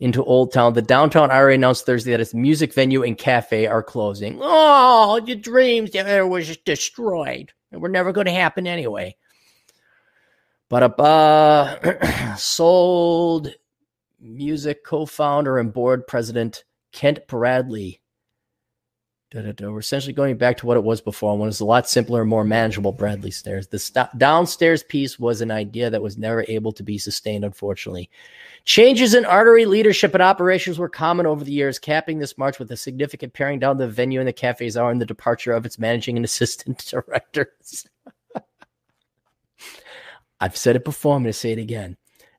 into 0.00 0.24
Old 0.24 0.52
Town. 0.52 0.72
The 0.72 0.82
downtown 0.82 1.30
area 1.30 1.54
announced 1.54 1.86
Thursday 1.86 2.10
that 2.12 2.20
its 2.20 2.34
music 2.34 2.74
venue 2.74 3.02
and 3.02 3.16
cafe 3.16 3.66
are 3.66 3.82
closing. 3.82 4.38
Oh, 4.40 5.20
your 5.24 5.36
dreams 5.36 5.92
there 5.92 6.26
was 6.26 6.56
destroyed. 6.58 7.52
It 7.70 7.80
were 7.80 7.88
never 7.88 8.12
going 8.12 8.26
to 8.26 8.32
happen 8.32 8.66
anyway. 8.66 9.16
Uh, 10.70 12.34
sold 12.36 13.54
music 14.20 14.84
co-founder 14.84 15.58
and 15.58 15.72
board 15.72 16.06
president 16.06 16.64
Kent 16.92 17.26
Bradley. 17.26 18.00
Da, 19.30 19.42
da, 19.42 19.52
da. 19.52 19.70
We're 19.70 19.80
essentially 19.80 20.14
going 20.14 20.38
back 20.38 20.56
to 20.58 20.66
what 20.66 20.78
it 20.78 20.84
was 20.84 21.02
before. 21.02 21.36
One 21.36 21.50
is 21.50 21.60
a 21.60 21.64
lot 21.66 21.86
simpler 21.86 22.22
and 22.22 22.30
more 22.30 22.44
manageable. 22.44 22.92
Bradley 22.92 23.30
stairs. 23.30 23.66
The 23.66 23.78
st- 23.78 24.16
downstairs 24.16 24.82
piece 24.82 25.18
was 25.18 25.42
an 25.42 25.50
idea 25.50 25.90
that 25.90 26.00
was 26.00 26.16
never 26.16 26.46
able 26.48 26.72
to 26.72 26.82
be 26.82 26.96
sustained, 26.96 27.44
unfortunately. 27.44 28.08
Changes 28.64 29.12
in 29.12 29.26
artery 29.26 29.66
leadership 29.66 30.14
and 30.14 30.22
operations 30.22 30.78
were 30.78 30.88
common 30.88 31.26
over 31.26 31.44
the 31.44 31.52
years, 31.52 31.78
capping 31.78 32.18
this 32.18 32.38
march 32.38 32.58
with 32.58 32.70
a 32.72 32.76
significant 32.76 33.34
paring 33.34 33.58
down 33.58 33.76
the 33.76 33.86
venue 33.86 34.18
and 34.18 34.28
the 34.28 34.32
cafes 34.32 34.78
hour 34.78 34.90
and 34.90 35.00
the 35.00 35.06
departure 35.06 35.52
of 35.52 35.66
its 35.66 35.78
managing 35.78 36.16
and 36.16 36.24
assistant 36.24 36.78
directors. 36.90 37.86
I've 40.40 40.56
said 40.56 40.76
it 40.76 40.84
before, 40.84 41.16
I'm 41.16 41.22
going 41.22 41.32
to 41.32 41.38
say 41.38 41.52
it 41.52 41.58
again. 41.58 41.96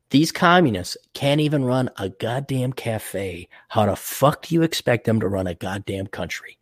These 0.09 0.31
communists 0.31 0.97
can't 1.13 1.41
even 1.41 1.65
run 1.65 1.89
a 1.97 2.09
goddamn 2.09 2.73
cafe. 2.73 3.47
How 3.67 3.85
the 3.85 3.95
fuck 3.95 4.47
do 4.47 4.55
you 4.55 4.63
expect 4.63 5.05
them 5.05 5.19
to 5.19 5.27
run 5.27 5.45
a 5.45 5.53
goddamn 5.53 6.07
country? 6.07 6.57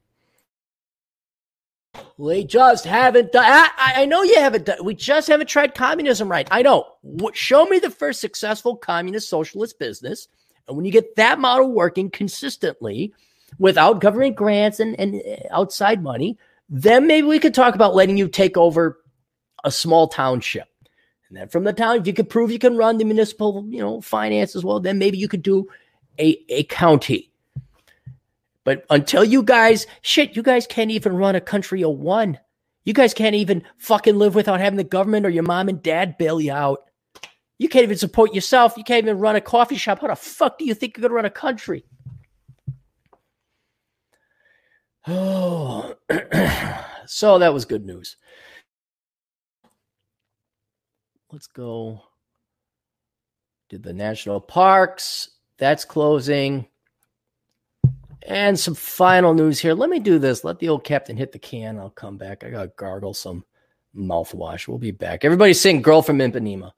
They 2.19 2.43
just 2.43 2.85
haven't 2.85 3.31
done. 3.31 3.45
I, 3.45 3.69
I 3.77 4.05
know 4.05 4.21
you 4.23 4.39
haven't 4.39 4.65
done. 4.65 4.83
We 4.83 4.95
just 4.95 5.27
haven't 5.27 5.47
tried 5.47 5.75
communism 5.75 6.29
right. 6.29 6.47
I 6.51 6.61
know. 6.61 6.85
Show 7.33 7.65
me 7.65 7.79
the 7.79 7.89
first 7.89 8.19
successful 8.19 8.75
communist 8.75 9.29
socialist 9.29 9.79
business, 9.79 10.27
and 10.67 10.75
when 10.75 10.85
you 10.85 10.91
get 10.91 11.15
that 11.15 11.39
model 11.39 11.71
working 11.71 12.11
consistently, 12.11 13.13
without 13.59 14.01
government 14.01 14.35
grants 14.35 14.79
and, 14.79 14.99
and 14.99 15.15
uh, 15.15 15.37
outside 15.51 16.03
money, 16.03 16.37
then 16.69 17.07
maybe 17.07 17.27
we 17.27 17.39
could 17.39 17.53
talk 17.53 17.75
about 17.75 17.95
letting 17.95 18.17
you 18.17 18.27
take 18.27 18.57
over 18.57 18.99
a 19.63 19.71
small 19.71 20.07
township. 20.07 20.67
And 21.29 21.37
then 21.37 21.47
from 21.49 21.63
the 21.63 21.73
town, 21.73 21.97
if 21.97 22.07
you 22.07 22.13
could 22.13 22.29
prove 22.29 22.51
you 22.51 22.59
can 22.59 22.77
run 22.77 22.97
the 22.97 23.05
municipal, 23.05 23.65
you 23.67 23.79
know, 23.79 24.01
finance 24.01 24.55
as 24.55 24.63
well, 24.63 24.79
then 24.79 24.97
maybe 24.97 25.17
you 25.17 25.27
could 25.27 25.43
do 25.43 25.67
a, 26.19 26.37
a 26.49 26.63
county 26.63 27.31
but 28.67 28.85
until 28.89 29.23
you 29.23 29.43
guys, 29.43 29.87
shit, 30.01 30.35
you 30.35 30.43
guys 30.43 30.67
can't 30.67 30.91
even 30.91 31.15
run 31.15 31.37
a 31.37 31.39
country 31.39 31.85
of 31.85 31.91
one. 31.91 32.37
You 32.83 32.91
guys 32.91 33.13
can't 33.13 33.33
even 33.33 33.63
fucking 33.77 34.17
live 34.17 34.35
without 34.35 34.59
having 34.59 34.75
the 34.75 34.83
government 34.83 35.25
or 35.25 35.29
your 35.29 35.43
mom 35.43 35.69
and 35.69 35.81
dad 35.81 36.17
bail 36.17 36.41
you 36.41 36.51
out. 36.51 36.79
You 37.59 37.69
can't 37.69 37.83
even 37.83 37.97
support 37.97 38.33
yourself. 38.33 38.75
You 38.75 38.83
can't 38.83 39.05
even 39.05 39.19
run 39.19 39.37
a 39.37 39.41
coffee 39.41 39.77
shop. 39.77 40.01
How 40.01 40.07
the 40.07 40.17
fuck 40.17 40.57
do 40.57 40.65
you 40.65 40.73
think 40.73 40.97
you're 40.97 41.03
going 41.03 41.11
to 41.11 41.15
run 41.15 41.23
a 41.23 41.29
country? 41.29 41.85
Oh, 45.07 45.95
so 47.05 47.39
that 47.39 47.53
was 47.53 47.63
good 47.63 47.85
news. 47.85 48.17
Let's 51.31 51.47
go. 51.47 52.01
Did 53.69 53.83
the 53.83 53.93
national 53.93 54.39
parks. 54.39 55.29
That's 55.57 55.83
closing. 55.83 56.67
And 58.25 58.59
some 58.59 58.75
final 58.75 59.33
news 59.33 59.59
here. 59.59 59.73
Let 59.73 59.89
me 59.89 59.99
do 59.99 60.19
this. 60.19 60.43
Let 60.43 60.59
the 60.59 60.69
old 60.69 60.83
captain 60.83 61.17
hit 61.17 61.31
the 61.31 61.39
can. 61.39 61.77
I'll 61.77 61.89
come 61.89 62.17
back. 62.17 62.43
I 62.43 62.49
got 62.49 62.61
to 62.63 62.71
gargle 62.77 63.13
some 63.13 63.43
mouthwash. 63.95 64.67
We'll 64.67 64.77
be 64.77 64.91
back. 64.91 65.25
Everybody 65.25 65.53
sing 65.53 65.81
Girl 65.81 66.01
from 66.01 66.19
Ipanema. 66.19 66.71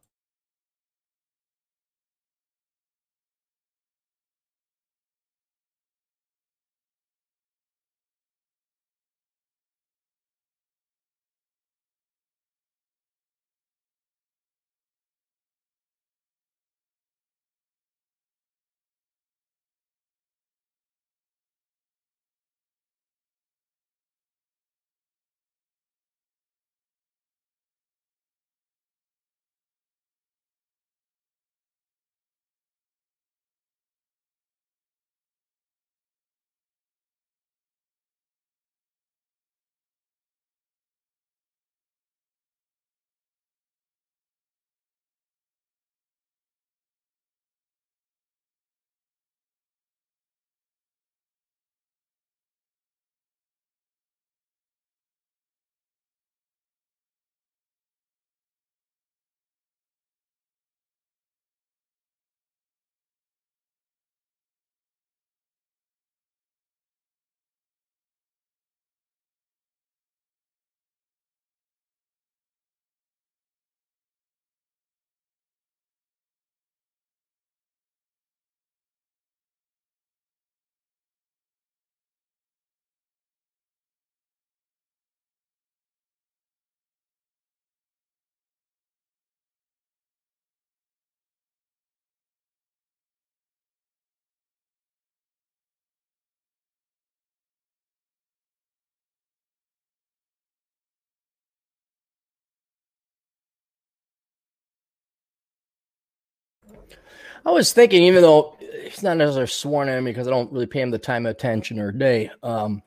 I 107.45 107.52
was 107.52 107.74
thinking, 107.74 108.03
even 108.03 108.22
though 108.22 108.57
he's 108.84 109.03
not 109.03 109.18
necessarily 109.18 109.48
sworn 109.48 109.88
me 110.03 110.11
because 110.11 110.28
I 110.28 110.32
don't 110.32 110.52
really 110.52 110.66
pay 110.66 110.82
him 110.82 110.91
the 110.91 110.98
time, 110.98 111.26
attention, 111.26 111.80
or 111.80 111.91
day. 111.91 112.32
Um, 112.44 112.84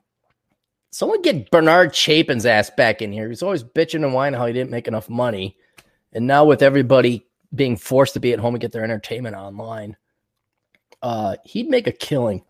someone 0.91 1.21
get 1.21 1.49
Bernard 1.51 1.93
Chapin's 1.93 2.45
ass 2.45 2.69
back 2.69 3.01
in 3.01 3.11
here. 3.11 3.29
He's 3.29 3.43
always 3.43 3.63
bitching 3.63 4.03
and 4.03 4.13
whining 4.13 4.39
how 4.39 4.45
he 4.45 4.53
didn't 4.53 4.71
make 4.71 4.87
enough 4.87 5.09
money, 5.09 5.57
and 6.11 6.27
now 6.27 6.45
with 6.45 6.61
everybody 6.61 7.25
being 7.53 7.77
forced 7.77 8.13
to 8.13 8.19
be 8.19 8.33
at 8.33 8.39
home 8.39 8.55
and 8.55 8.61
get 8.61 8.71
their 8.71 8.83
entertainment 8.83 9.35
online, 9.35 9.95
uh, 11.01 11.35
he'd 11.43 11.69
make 11.69 11.87
a 11.87 11.91
killing. 11.91 12.43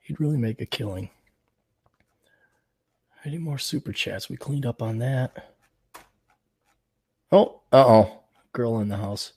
He'd 0.00 0.20
really 0.20 0.38
make 0.38 0.60
a 0.60 0.66
killing. 0.66 1.10
Any 3.24 3.38
more 3.38 3.58
super 3.58 3.92
chats? 3.92 4.28
We 4.28 4.36
cleaned 4.36 4.66
up 4.66 4.80
on 4.80 4.98
that. 4.98 5.54
Oh, 7.32 7.60
uh 7.72 7.84
oh. 7.84 8.20
Girl 8.52 8.78
in 8.78 8.88
the 8.88 8.96
house. 8.96 9.32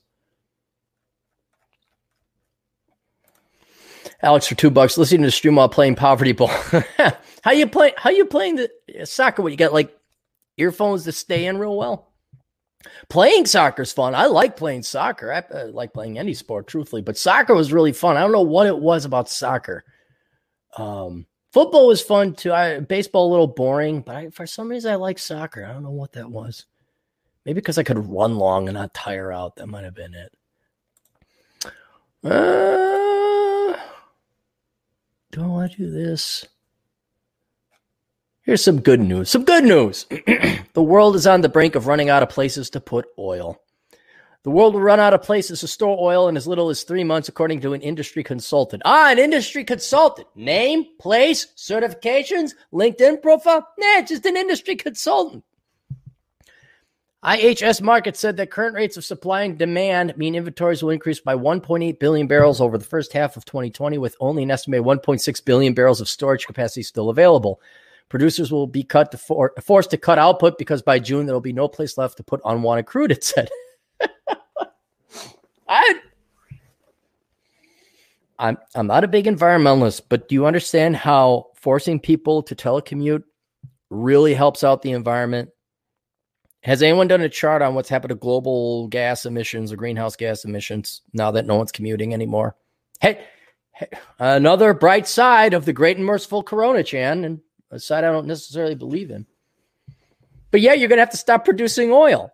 Alex 4.22 4.48
for 4.48 4.56
two 4.56 4.70
bucks, 4.70 4.98
listening 4.98 5.22
to 5.22 5.28
the 5.28 5.32
stream 5.32 5.56
while 5.56 5.70
playing 5.70 5.96
poverty 5.96 6.34
ball. 6.34 6.48
how 7.42 7.52
you 7.52 7.68
play? 7.68 7.94
How 7.98 8.10
you 8.10 8.26
playing 8.26 8.56
the 8.56 8.70
soccer? 9.06 9.42
What 9.42 9.52
you 9.52 9.58
got? 9.58 9.74
Like 9.74 9.96
earphones 10.58 11.06
to 11.06 11.12
stay 11.12 11.46
in 11.46 11.58
real 11.58 11.78
well. 11.78 12.12
Playing 13.10 13.46
soccer 13.46 13.82
is 13.82 13.92
fun. 13.92 14.16
I 14.16 14.28
like 14.28 14.56
playing 14.56 14.84
soccer. 14.84 15.32
I 15.32 15.40
uh, 15.40 15.68
like 15.68 15.94
playing 15.94 16.18
any 16.18 16.34
sport, 16.34 16.68
truthfully, 16.68 17.02
but 17.02 17.18
soccer 17.18 17.54
was 17.54 17.74
really 17.74 17.92
fun. 17.92 18.18
I 18.18 18.22
don't 18.22 18.32
know 18.32 18.42
what 18.42 18.68
it 18.68 18.78
was 18.78 19.06
about 19.06 19.30
soccer. 19.30 19.84
Um, 20.78 21.26
football 21.52 21.88
was 21.88 22.02
fun 22.02 22.34
too. 22.36 22.54
I 22.54 22.80
baseball 22.80 23.30
a 23.30 23.32
little 23.32 23.48
boring, 23.48 24.02
but 24.02 24.16
I, 24.16 24.30
for 24.30 24.46
some 24.46 24.70
reason 24.70 24.92
I 24.92 24.96
like 24.96 25.20
soccer. 25.20 25.66
I 25.66 25.74
don't 25.74 25.84
know 25.84 25.92
what 25.92 26.14
that 26.14 26.30
was. 26.30 26.66
Maybe 27.46 27.56
because 27.56 27.78
I 27.78 27.84
could 27.84 28.06
run 28.10 28.38
long 28.38 28.68
and 28.68 28.76
not 28.76 28.94
tire 28.94 29.32
out. 29.32 29.56
That 29.56 29.68
might 29.68 29.86
have 29.86 29.96
been 29.96 30.14
it. 30.14 30.34
Uh, 32.24 33.19
do 35.32 35.44
I 35.44 35.48
want 35.48 35.72
to 35.74 35.78
do 35.78 35.92
this? 35.92 36.46
Here's 38.42 38.64
some 38.64 38.82
good 38.82 39.00
news. 39.00 39.30
Some 39.30 39.44
good 39.44 39.64
news. 39.64 40.06
the 40.74 40.84
world 40.84 41.16
is 41.16 41.28
on 41.28 41.42
the 41.42 41.50
brink 41.50 41.76
of 41.76 41.88
running 41.88 42.10
out 42.10 42.24
of 42.24 42.30
places 42.30 42.70
to 42.72 42.82
put 42.82 43.06
oil. 43.18 43.62
The 44.44 44.50
world 44.50 44.74
will 44.74 44.82
run 44.82 45.02
out 45.02 45.14
of 45.14 45.22
places 45.22 45.60
to 45.60 45.68
store 45.68 45.98
oil 46.00 46.30
in 46.30 46.38
as 46.38 46.48
little 46.48 46.70
as 46.70 46.84
three 46.84 47.04
months, 47.04 47.28
according 47.28 47.60
to 47.62 47.74
an 47.74 47.82
industry 47.82 48.24
consultant. 48.24 48.82
Ah, 48.86 49.12
an 49.12 49.20
industry 49.20 49.66
consultant. 49.66 50.28
Name, 50.34 50.86
place, 50.98 51.48
certifications, 51.58 52.54
LinkedIn 52.74 53.22
profile? 53.22 53.68
Nah, 53.78 54.02
just 54.02 54.26
an 54.26 54.38
industry 54.38 54.78
consultant. 54.78 55.44
IHS 57.24 57.82
Markit 57.82 58.16
said 58.16 58.38
that 58.38 58.50
current 58.50 58.76
rates 58.76 58.96
of 58.96 59.04
supply 59.04 59.42
and 59.42 59.58
demand 59.58 60.16
mean 60.16 60.36
inventories 60.36 60.82
will 60.82 60.92
increase 60.92 61.20
by 61.20 61.36
1.8 61.36 62.00
billion 62.00 62.28
barrels 62.28 62.62
over 62.62 62.78
the 62.78 62.86
first 62.86 63.12
half 63.12 63.36
of 63.36 63.44
2020, 63.44 63.98
with 63.98 64.16
only 64.22 64.44
an 64.44 64.52
estimated 64.52 64.86
1.6 64.86 65.46
billion 65.46 65.74
barrels 65.74 66.00
of 66.00 66.08
storage 66.08 66.46
capacity 66.46 66.82
still 66.82 67.10
available. 67.10 67.60
Producers 68.08 68.54
will 68.54 68.68
be 68.68 68.84
cut 68.84 69.12
to 69.12 69.18
for, 69.18 69.54
forced 69.62 69.92
to 69.92 69.98
cut 69.98 70.18
output 70.18 70.58
because 70.58 70.82
by 70.82 70.98
June 70.98 71.26
there 71.26 71.36
will 71.36 71.42
be 71.42 71.52
no 71.52 71.68
place 71.68 71.98
left 71.98 72.16
to 72.18 72.24
put 72.24 72.40
unwanted 72.46 72.86
crude. 72.86 73.12
It 73.12 73.24
said. 73.24 73.50
I, 75.68 76.00
I'm 78.40 78.58
I'm 78.74 78.88
not 78.88 79.04
a 79.04 79.10
big 79.10 79.26
environmentalist, 79.26 80.04
but 80.08 80.30
do 80.30 80.36
you 80.36 80.46
understand 80.46 80.96
how 80.96 81.48
forcing 81.54 82.00
people 82.00 82.42
to 82.44 82.56
telecommute 82.56 83.24
really 83.90 84.34
helps 84.34 84.64
out 84.64 84.82
the 84.82 84.92
environment? 84.92 85.50
Has 86.62 86.84
anyone 86.84 87.08
done 87.08 87.22
a 87.22 87.30
chart 87.30 87.62
on 87.62 87.74
what's 87.74 87.90
happened 87.90 88.10
to 88.10 88.16
global 88.16 88.88
gas 88.88 89.26
emissions 89.26 89.72
or 89.72 89.78
greenhouse 89.78 90.16
gas 90.16 90.44
emissions 90.44 91.02
now 91.14 91.32
that 91.32 91.46
no 91.46 91.56
one's 91.56 91.72
commuting 91.72 92.14
anymore? 92.14 92.56
Hey, 93.00 93.26
hey 93.72 93.88
another 94.20 94.74
bright 94.74 95.08
side 95.08 95.54
of 95.54 95.66
the 95.66 95.74
great 95.74 95.98
and 95.98 96.06
merciful 96.06 96.44
Corona, 96.44 96.84
Chan, 96.84 97.24
and 97.24 97.40
a 97.72 97.80
side 97.80 98.04
I 98.04 98.12
don't 98.12 98.28
necessarily 98.28 98.76
believe 98.76 99.10
in. 99.10 99.26
But 100.52 100.62
yeah, 100.62 100.74
you're 100.74 100.90
going 100.90 100.98
to 100.98 101.04
have 101.04 101.12
to 101.12 101.18
stop 101.18 101.46
producing 101.46 101.92
oil. 101.92 102.34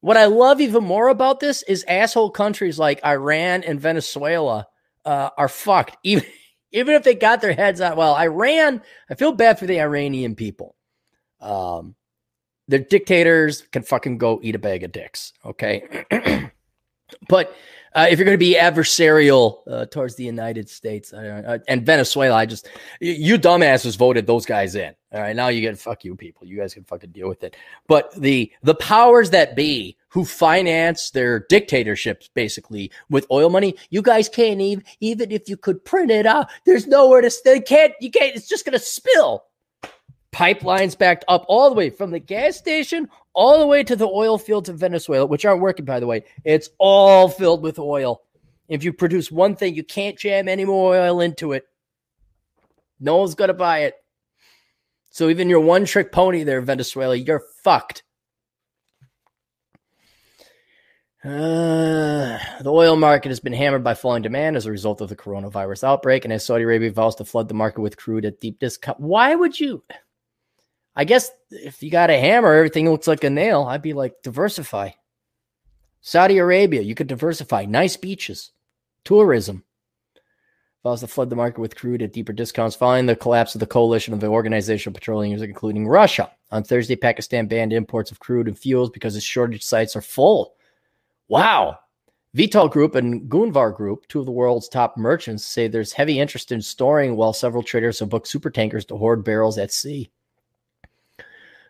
What 0.00 0.16
I 0.16 0.26
love 0.26 0.60
even 0.60 0.84
more 0.84 1.08
about 1.08 1.40
this 1.40 1.62
is 1.64 1.84
asshole 1.88 2.30
countries 2.30 2.78
like 2.78 3.04
Iran 3.04 3.64
and 3.64 3.80
Venezuela 3.80 4.68
uh, 5.04 5.30
are 5.36 5.48
fucked. 5.48 5.96
Even, 6.04 6.24
even 6.70 6.94
if 6.94 7.02
they 7.02 7.14
got 7.14 7.40
their 7.40 7.54
heads 7.54 7.80
out, 7.80 7.96
well, 7.96 8.14
Iran, 8.14 8.82
I 9.08 9.14
feel 9.14 9.32
bad 9.32 9.58
for 9.58 9.64
the 9.64 9.80
Iranian 9.80 10.34
people. 10.34 10.76
Um, 11.40 11.94
the 12.68 12.78
dictators 12.78 13.62
can 13.72 13.82
fucking 13.82 14.18
go 14.18 14.38
eat 14.42 14.54
a 14.54 14.58
bag 14.58 14.84
of 14.84 14.92
dicks. 14.92 15.32
Okay. 15.44 16.04
but 17.28 17.54
uh, 17.94 18.06
if 18.10 18.18
you're 18.18 18.26
going 18.26 18.34
to 18.34 18.38
be 18.38 18.54
adversarial 18.54 19.60
uh, 19.66 19.86
towards 19.86 20.14
the 20.14 20.24
United 20.24 20.68
States 20.68 21.12
uh, 21.12 21.58
and 21.66 21.84
Venezuela, 21.84 22.36
I 22.36 22.46
just, 22.46 22.68
you 23.00 23.38
dumbasses 23.38 23.96
voted 23.96 24.26
those 24.26 24.44
guys 24.44 24.74
in. 24.74 24.94
All 25.12 25.22
right. 25.22 25.34
Now 25.34 25.48
you 25.48 25.62
get, 25.62 25.78
fuck 25.78 26.04
you 26.04 26.14
people. 26.14 26.46
You 26.46 26.58
guys 26.58 26.74
can 26.74 26.84
fucking 26.84 27.12
deal 27.12 27.28
with 27.28 27.42
it. 27.42 27.56
But 27.86 28.14
the, 28.14 28.52
the 28.62 28.74
powers 28.74 29.30
that 29.30 29.56
be 29.56 29.96
who 30.10 30.26
finance 30.26 31.10
their 31.10 31.40
dictatorships 31.48 32.28
basically 32.34 32.90
with 33.08 33.26
oil 33.30 33.48
money, 33.48 33.74
you 33.88 34.02
guys 34.02 34.28
can't 34.28 34.60
even, 34.60 34.84
even 35.00 35.32
if 35.32 35.48
you 35.48 35.56
could 35.56 35.82
print 35.84 36.10
it 36.10 36.26
out, 36.26 36.48
there's 36.66 36.86
nowhere 36.86 37.22
to, 37.22 37.30
they 37.44 37.60
can't, 37.60 37.94
you 38.00 38.10
can't, 38.10 38.36
it's 38.36 38.48
just 38.48 38.66
going 38.66 38.78
to 38.78 38.84
spill 38.84 39.44
pipelines 40.32 40.96
backed 40.96 41.24
up 41.28 41.44
all 41.48 41.68
the 41.68 41.76
way 41.76 41.90
from 41.90 42.10
the 42.10 42.18
gas 42.18 42.56
station 42.56 43.08
all 43.38 43.60
the 43.60 43.66
way 43.66 43.84
to 43.84 43.94
the 43.94 44.06
oil 44.06 44.36
fields 44.36 44.68
in 44.68 44.76
Venezuela, 44.76 45.24
which 45.24 45.44
aren't 45.44 45.60
working, 45.60 45.84
by 45.84 46.00
the 46.00 46.06
way. 46.08 46.24
It's 46.44 46.70
all 46.78 47.28
filled 47.28 47.62
with 47.62 47.78
oil. 47.78 48.22
If 48.68 48.82
you 48.82 48.92
produce 48.92 49.30
one 49.30 49.54
thing, 49.54 49.76
you 49.76 49.84
can't 49.84 50.18
jam 50.18 50.48
any 50.48 50.64
more 50.64 50.96
oil 50.96 51.20
into 51.20 51.52
it. 51.52 51.64
No 52.98 53.16
one's 53.18 53.36
going 53.36 53.48
to 53.48 53.54
buy 53.54 53.84
it. 53.84 53.94
So 55.10 55.28
even 55.28 55.48
your 55.48 55.60
one 55.60 55.84
trick 55.84 56.10
pony 56.10 56.42
there, 56.42 56.60
Venezuela, 56.60 57.14
you're 57.14 57.44
fucked. 57.62 58.02
Uh, 61.24 62.38
the 62.60 62.72
oil 62.72 62.96
market 62.96 63.28
has 63.28 63.40
been 63.40 63.52
hammered 63.52 63.84
by 63.84 63.94
falling 63.94 64.22
demand 64.22 64.56
as 64.56 64.66
a 64.66 64.70
result 64.70 65.00
of 65.00 65.08
the 65.08 65.16
coronavirus 65.16 65.84
outbreak, 65.84 66.24
and 66.24 66.32
as 66.32 66.44
Saudi 66.44 66.64
Arabia 66.64 66.90
vows 66.90 67.14
to 67.16 67.24
flood 67.24 67.48
the 67.48 67.54
market 67.54 67.80
with 67.80 67.96
crude 67.96 68.24
at 68.24 68.40
deep 68.40 68.58
discount. 68.58 68.98
Why 68.98 69.34
would 69.34 69.58
you? 69.58 69.82
I 70.98 71.04
guess 71.04 71.30
if 71.52 71.80
you 71.80 71.92
got 71.92 72.10
a 72.10 72.18
hammer, 72.18 72.52
everything 72.52 72.90
looks 72.90 73.06
like 73.06 73.22
a 73.22 73.30
nail. 73.30 73.62
I'd 73.62 73.82
be 73.82 73.92
like, 73.92 74.20
diversify. 74.24 74.90
Saudi 76.00 76.38
Arabia, 76.38 76.82
you 76.82 76.96
could 76.96 77.06
diversify. 77.06 77.66
Nice 77.66 77.96
beaches, 77.96 78.50
tourism. 79.04 79.62
Vows 80.82 80.98
to 81.00 81.06
flood 81.06 81.30
the 81.30 81.36
market 81.36 81.60
with 81.60 81.76
crude 81.76 82.02
at 82.02 82.12
deeper 82.12 82.32
discounts 82.32 82.74
following 82.74 83.06
the 83.06 83.14
collapse 83.14 83.54
of 83.54 83.60
the 83.60 83.66
coalition 83.66 84.12
of 84.12 84.18
the 84.18 84.26
organization 84.26 84.90
of 84.90 84.94
petroleum 84.94 85.30
users, 85.30 85.48
including 85.48 85.86
Russia. 85.86 86.32
On 86.50 86.64
Thursday, 86.64 86.96
Pakistan 86.96 87.46
banned 87.46 87.72
imports 87.72 88.10
of 88.10 88.18
crude 88.18 88.48
and 88.48 88.58
fuels 88.58 88.90
because 88.90 89.14
its 89.14 89.24
shortage 89.24 89.62
sites 89.62 89.94
are 89.94 90.02
full. 90.02 90.54
Wow. 91.28 91.78
Vitol 92.36 92.68
Group 92.68 92.96
and 92.96 93.30
Gunvor 93.30 93.72
Group, 93.76 94.08
two 94.08 94.18
of 94.18 94.26
the 94.26 94.32
world's 94.32 94.68
top 94.68 94.96
merchants, 94.96 95.44
say 95.44 95.68
there's 95.68 95.92
heavy 95.92 96.18
interest 96.18 96.50
in 96.50 96.60
storing, 96.60 97.14
while 97.14 97.32
several 97.32 97.62
traders 97.62 98.00
have 98.00 98.08
booked 98.08 98.26
super 98.26 98.50
tankers 98.50 98.84
to 98.86 98.96
hoard 98.96 99.22
barrels 99.22 99.58
at 99.58 99.70
sea. 99.70 100.10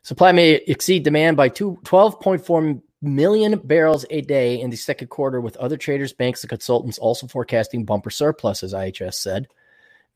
Supply 0.08 0.32
may 0.32 0.52
exceed 0.52 1.02
demand 1.02 1.36
by 1.36 1.50
12.4 1.50 2.80
million 3.02 3.58
barrels 3.58 4.06
a 4.08 4.22
day 4.22 4.58
in 4.58 4.70
the 4.70 4.76
second 4.78 5.08
quarter, 5.08 5.38
with 5.38 5.54
other 5.58 5.76
traders, 5.76 6.14
banks, 6.14 6.42
and 6.42 6.48
consultants 6.48 6.96
also 6.96 7.26
forecasting 7.26 7.84
bumper 7.84 8.08
surpluses, 8.08 8.72
IHS 8.72 9.12
said. 9.12 9.48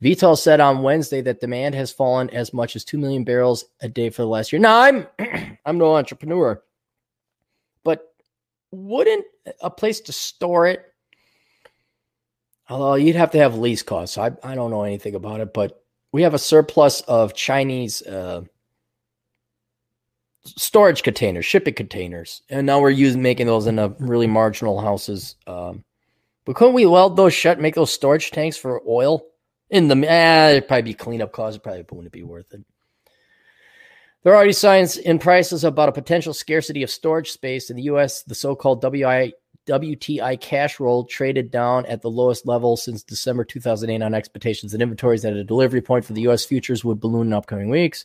Vitol 0.02 0.38
said 0.38 0.60
on 0.60 0.82
Wednesday 0.82 1.20
that 1.20 1.42
demand 1.42 1.74
has 1.74 1.92
fallen 1.92 2.30
as 2.30 2.54
much 2.54 2.74
as 2.74 2.86
2 2.86 2.96
million 2.96 3.22
barrels 3.22 3.66
a 3.82 3.88
day 3.90 4.08
for 4.08 4.22
the 4.22 4.28
last 4.28 4.50
year. 4.50 4.60
Now, 4.62 4.80
I'm 4.80 5.06
I'm 5.66 5.76
no 5.76 5.94
entrepreneur, 5.94 6.62
but 7.84 8.14
wouldn't 8.70 9.26
a 9.60 9.68
place 9.68 10.00
to 10.00 10.12
store 10.12 10.68
it 10.68 10.86
Although 12.66 12.94
you'd 12.94 13.16
have 13.16 13.32
to 13.32 13.38
have 13.38 13.58
lease 13.58 13.82
costs. 13.82 14.16
I, 14.16 14.30
I 14.42 14.54
don't 14.54 14.70
know 14.70 14.84
anything 14.84 15.14
about 15.14 15.40
it, 15.40 15.52
but 15.52 15.84
we 16.12 16.22
have 16.22 16.32
a 16.32 16.38
surplus 16.38 17.02
of 17.02 17.34
Chinese 17.34 18.00
uh, 18.00 18.44
storage 20.44 21.02
containers, 21.02 21.44
shipping 21.44 21.74
containers, 21.74 22.42
and 22.48 22.66
now 22.66 22.80
we're 22.80 22.90
using 22.90 23.22
making 23.22 23.46
those 23.46 23.66
in 23.66 23.78
a 23.78 23.88
really 23.98 24.26
marginal 24.26 24.80
houses. 24.80 25.36
Um, 25.46 25.84
but 26.44 26.56
couldn't 26.56 26.74
we 26.74 26.86
weld 26.86 27.16
those 27.16 27.34
shut, 27.34 27.60
make 27.60 27.74
those 27.74 27.92
storage 27.92 28.30
tanks 28.30 28.56
for 28.56 28.82
oil 28.86 29.24
in 29.70 29.88
the? 29.88 29.96
Eh, 29.96 30.50
it'd 30.50 30.68
probably 30.68 30.82
be 30.82 30.94
cleanup 30.94 31.32
costs. 31.32 31.56
It 31.56 31.62
probably 31.62 31.84
wouldn't 31.90 32.12
be 32.12 32.24
worth 32.24 32.52
it. 32.52 32.64
There 34.22 34.32
are 34.32 34.36
already 34.36 34.52
signs 34.52 34.96
in 34.96 35.18
prices 35.18 35.64
about 35.64 35.88
a 35.88 35.92
potential 35.92 36.32
scarcity 36.32 36.82
of 36.84 36.90
storage 36.90 37.32
space 37.32 37.70
in 37.70 37.76
the 37.76 37.82
U.S. 37.84 38.22
The 38.22 38.36
so-called 38.36 38.80
WI, 38.80 39.32
WTI 39.66 40.40
cash 40.40 40.78
roll 40.78 41.04
traded 41.04 41.50
down 41.50 41.86
at 41.86 42.02
the 42.02 42.10
lowest 42.10 42.46
level 42.46 42.76
since 42.76 43.02
December 43.02 43.44
2008 43.44 44.04
on 44.04 44.14
expectations 44.14 44.70
that 44.72 44.80
inventories 44.80 45.24
at 45.24 45.32
a 45.32 45.42
delivery 45.42 45.80
point 45.80 46.04
for 46.04 46.12
the 46.12 46.22
U.S. 46.22 46.44
futures 46.44 46.84
would 46.84 47.00
balloon 47.00 47.28
in 47.28 47.32
upcoming 47.32 47.68
weeks. 47.68 48.04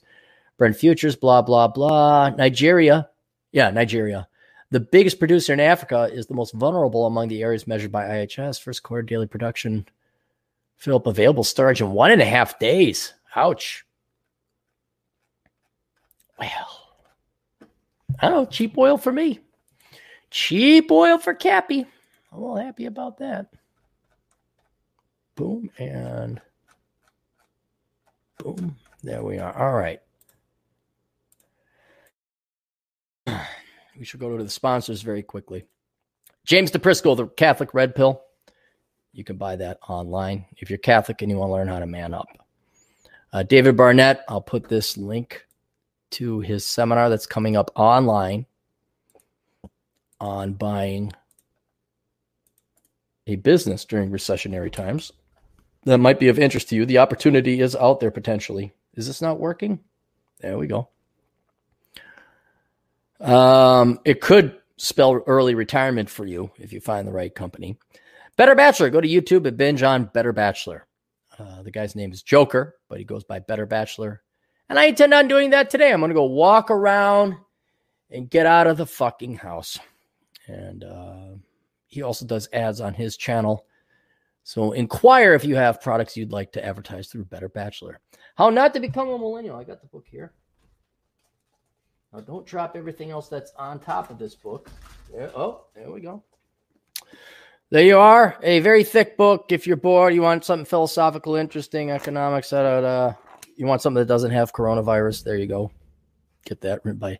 Brent 0.57 0.75
futures, 0.75 1.15
blah, 1.15 1.41
blah, 1.41 1.67
blah. 1.67 2.29
Nigeria. 2.29 3.09
Yeah, 3.51 3.69
Nigeria. 3.69 4.27
The 4.69 4.79
biggest 4.79 5.19
producer 5.19 5.53
in 5.53 5.59
Africa 5.59 6.09
is 6.11 6.27
the 6.27 6.33
most 6.33 6.53
vulnerable 6.53 7.05
among 7.05 7.29
the 7.29 7.41
areas 7.41 7.67
measured 7.67 7.91
by 7.91 8.05
IHS. 8.05 8.61
First 8.61 8.83
quarter 8.83 9.03
daily 9.03 9.27
production 9.27 9.87
fill 10.75 10.97
up 10.97 11.07
available 11.07 11.43
storage 11.43 11.81
in 11.81 11.91
one 11.91 12.11
and 12.11 12.21
a 12.21 12.25
half 12.25 12.59
days. 12.59 13.13
Ouch. 13.35 13.85
Well, 16.39 16.87
I 18.19 18.29
don't 18.29 18.31
know. 18.31 18.45
Cheap 18.45 18.77
oil 18.77 18.97
for 18.97 19.11
me. 19.11 19.39
Cheap 20.29 20.91
oil 20.91 21.17
for 21.17 21.33
Cappy. 21.33 21.85
I'm 22.31 22.43
all 22.43 22.57
happy 22.57 22.85
about 22.85 23.19
that. 23.19 23.47
Boom 25.35 25.69
and 25.77 26.41
boom. 28.37 28.75
There 29.03 29.23
we 29.23 29.37
are. 29.39 29.55
All 29.55 29.73
right. 29.73 30.01
We 33.97 34.05
should 34.05 34.19
go 34.19 34.37
to 34.37 34.43
the 34.43 34.49
sponsors 34.49 35.01
very 35.01 35.23
quickly. 35.23 35.65
James 36.45 36.71
DePrisco, 36.71 37.17
the 37.17 37.27
Catholic 37.27 37.73
Red 37.73 37.95
Pill. 37.95 38.21
You 39.11 39.23
can 39.23 39.37
buy 39.37 39.55
that 39.55 39.79
online 39.87 40.45
if 40.57 40.69
you're 40.69 40.77
Catholic 40.77 41.21
and 41.21 41.31
you 41.31 41.37
want 41.37 41.49
to 41.49 41.53
learn 41.53 41.67
how 41.67 41.79
to 41.79 41.87
man 41.87 42.13
up. 42.13 42.27
Uh, 43.33 43.43
David 43.43 43.75
Barnett, 43.75 44.23
I'll 44.29 44.41
put 44.41 44.69
this 44.69 44.95
link 44.97 45.45
to 46.11 46.39
his 46.39 46.65
seminar 46.65 47.09
that's 47.09 47.25
coming 47.25 47.57
up 47.57 47.71
online 47.75 48.45
on 50.19 50.53
buying 50.53 51.11
a 53.25 53.35
business 53.35 53.83
during 53.83 54.09
recessionary 54.09 54.71
times 54.71 55.11
that 55.83 55.97
might 55.97 56.19
be 56.19 56.27
of 56.27 56.39
interest 56.39 56.69
to 56.69 56.75
you. 56.75 56.85
The 56.85 56.97
opportunity 56.97 57.61
is 57.61 57.75
out 57.75 57.99
there 57.99 58.11
potentially. 58.11 58.73
Is 58.95 59.07
this 59.07 59.21
not 59.21 59.39
working? 59.39 59.79
There 60.39 60.57
we 60.57 60.67
go. 60.67 60.89
Um, 63.19 63.99
it 64.05 64.21
could 64.21 64.57
spell 64.77 65.21
early 65.25 65.55
retirement 65.55 66.09
for 66.09 66.25
you 66.25 66.51
if 66.57 66.71
you 66.71 66.79
find 66.79 67.07
the 67.07 67.11
right 67.11 67.33
company. 67.33 67.77
Better 68.35 68.55
Bachelor. 68.55 68.89
Go 68.89 69.01
to 69.01 69.07
YouTube 69.07 69.47
and 69.47 69.57
binge 69.57 69.83
on 69.83 70.05
Better 70.05 70.31
Bachelor. 70.31 70.85
Uh, 71.39 71.63
the 71.63 71.71
guy's 71.71 71.95
name 71.95 72.11
is 72.11 72.21
Joker, 72.21 72.75
but 72.87 72.99
he 72.99 73.03
goes 73.03 73.23
by 73.23 73.39
Better 73.39 73.65
Bachelor. 73.65 74.21
And 74.69 74.77
I 74.77 74.85
intend 74.85 75.13
on 75.13 75.27
doing 75.27 75.51
that 75.51 75.69
today. 75.69 75.91
I'm 75.91 75.99
going 75.99 76.09
to 76.09 76.15
go 76.15 76.25
walk 76.25 76.69
around 76.69 77.35
and 78.11 78.29
get 78.29 78.45
out 78.45 78.67
of 78.67 78.77
the 78.77 78.85
fucking 78.85 79.35
house. 79.35 79.79
And 80.47 80.83
uh, 80.83 81.35
he 81.87 82.01
also 82.01 82.25
does 82.25 82.49
ads 82.53 82.81
on 82.81 82.93
his 82.93 83.17
channel. 83.17 83.65
So 84.43 84.71
inquire 84.71 85.33
if 85.33 85.43
you 85.43 85.55
have 85.55 85.81
products 85.81 86.15
you'd 86.15 86.31
like 86.31 86.51
to 86.53 86.65
advertise 86.65 87.07
through 87.07 87.25
Better 87.25 87.49
Bachelor. 87.49 87.99
How 88.35 88.49
not 88.49 88.73
to 88.75 88.79
become 88.79 89.09
a 89.09 89.17
millennial. 89.17 89.57
I 89.57 89.63
got 89.63 89.81
the 89.81 89.87
book 89.87 90.05
here. 90.09 90.33
Now, 92.17 92.23
don't 92.23 92.47
drop 92.47 92.75
everything 92.75 93.11
else 93.11 93.29
that's 93.29 93.51
on 93.59 93.77
top 93.77 94.09
of 94.09 94.17
this 94.17 94.33
book. 94.33 94.71
There, 95.13 95.29
oh, 95.35 95.65
there 95.75 95.91
we 95.91 96.01
go. 96.01 96.23
There 97.69 97.83
you 97.83 97.99
are. 97.99 98.39
A 98.41 98.59
very 98.61 98.83
thick 98.83 99.17
book. 99.17 99.51
If 99.51 99.67
you're 99.67 99.77
bored, 99.77 100.15
you 100.15 100.23
want 100.23 100.43
something 100.43 100.65
philosophical, 100.65 101.35
interesting, 101.35 101.91
economics, 101.91 102.49
da, 102.49 102.63
da, 102.63 102.81
da. 102.81 103.13
you 103.55 103.67
want 103.67 103.83
something 103.83 103.99
that 103.99 104.07
doesn't 104.07 104.31
have 104.31 104.51
coronavirus, 104.51 105.25
there 105.25 105.37
you 105.37 105.45
go. 105.45 105.69
Get 106.43 106.59
that 106.61 106.83
written 106.83 106.97
by 106.97 107.19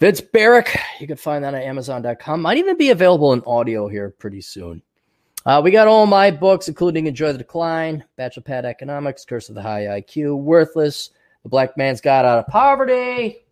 Vince 0.00 0.20
Barrick. 0.20 0.78
You 1.00 1.06
can 1.06 1.16
find 1.16 1.42
that 1.42 1.54
on 1.54 1.62
Amazon.com. 1.62 2.42
Might 2.42 2.58
even 2.58 2.76
be 2.76 2.90
available 2.90 3.32
in 3.32 3.42
audio 3.46 3.88
here 3.88 4.10
pretty 4.10 4.42
soon. 4.42 4.82
Uh, 5.46 5.62
we 5.64 5.70
got 5.70 5.88
all 5.88 6.04
my 6.04 6.30
books, 6.30 6.68
including 6.68 7.06
Enjoy 7.06 7.32
the 7.32 7.38
Decline, 7.38 8.04
Bachelor 8.16 8.42
Pad 8.42 8.66
Economics, 8.66 9.24
Curse 9.24 9.48
of 9.48 9.54
the 9.54 9.62
High 9.62 9.84
IQ, 9.84 10.42
Worthless, 10.42 11.08
The 11.42 11.48
Black 11.48 11.78
Man's 11.78 12.02
Guide 12.02 12.26
Out 12.26 12.40
of 12.40 12.46
Poverty, 12.48 13.43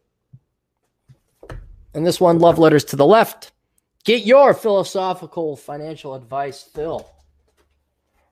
and 1.94 2.06
this 2.06 2.20
one, 2.20 2.39
Love 2.39 2.59
Letters 2.59 2.85
to 2.86 2.97
the 2.97 3.06
Left. 3.06 3.52
Get 4.05 4.24
your 4.24 4.55
philosophical 4.55 5.56
financial 5.56 6.14
advice, 6.14 6.62
Phil. 6.62 7.09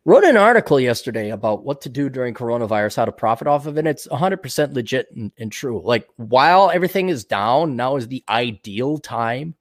Wrote 0.06 0.24
an 0.24 0.36
article 0.36 0.80
yesterday 0.80 1.30
about 1.30 1.62
what 1.62 1.82
to 1.82 1.90
do 1.90 2.08
during 2.08 2.32
coronavirus, 2.32 2.96
how 2.96 3.04
to 3.04 3.12
profit 3.12 3.46
off 3.46 3.66
of 3.66 3.76
it. 3.76 3.86
It's 3.86 4.08
100% 4.08 4.74
legit 4.74 5.08
and, 5.14 5.30
and 5.36 5.52
true. 5.52 5.82
Like, 5.84 6.08
while 6.16 6.70
everything 6.70 7.10
is 7.10 7.24
down, 7.24 7.76
now 7.76 7.96
is 7.96 8.08
the 8.08 8.24
ideal 8.28 8.98
time 8.98 9.54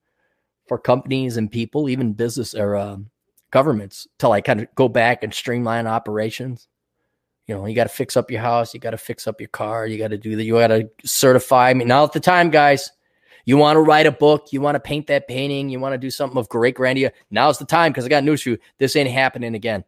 for 0.68 0.80
companies 0.80 1.36
and 1.36 1.52
people, 1.52 1.90
even 1.90 2.14
business 2.14 2.56
or 2.56 2.78
uh, 2.78 2.98
governments, 3.52 4.08
to 4.20 4.30
like 4.30 4.46
kind 4.46 4.62
of 4.62 4.74
go 4.76 4.88
back 4.88 5.24
and 5.24 5.34
streamline 5.34 5.88
operations. 5.88 6.70
You 7.46 7.56
know, 7.56 7.66
you 7.66 7.76
got 7.76 7.86
to 7.86 7.90
fix 7.90 8.16
up 8.16 8.32
your 8.32 8.42
house, 8.42 8.74
you 8.74 8.80
got 8.80 8.92
to 8.92 8.98
fix 8.98 9.28
up 9.28 9.42
your 9.42 9.50
car, 9.50 9.86
you 9.86 9.98
got 9.98 10.10
to 10.12 10.18
do 10.18 10.38
that, 10.38 10.44
you 10.44 10.54
got 10.54 10.68
to 10.68 10.90
certify. 11.04 11.70
I 11.70 11.74
mean, 11.74 11.90
now 11.90 12.06
at 12.06 12.14
the 12.14 12.20
time, 12.20 12.50
guys, 12.50 12.92
you 13.50 13.58
want 13.58 13.78
to 13.78 13.82
write 13.82 14.06
a 14.06 14.12
book, 14.12 14.50
you 14.52 14.62
want 14.62 14.76
to 14.76 14.80
paint 14.80 15.08
that 15.08 15.28
painting, 15.28 15.70
you 15.70 15.80
want 15.80 15.94
to 15.94 15.98
do 15.98 16.12
something 16.12 16.38
of 16.38 16.48
great 16.50 16.76
grandeur. 16.76 17.12
Now's 17.32 17.58
the 17.58 17.66
time 17.66 17.92
because 17.92 18.06
I 18.06 18.08
got 18.08 18.24
news 18.24 18.44
for 18.44 18.50
you. 18.50 18.60
This 18.78 18.96
ain't 18.96 19.10
happening 19.10 19.56
again. 19.56 19.84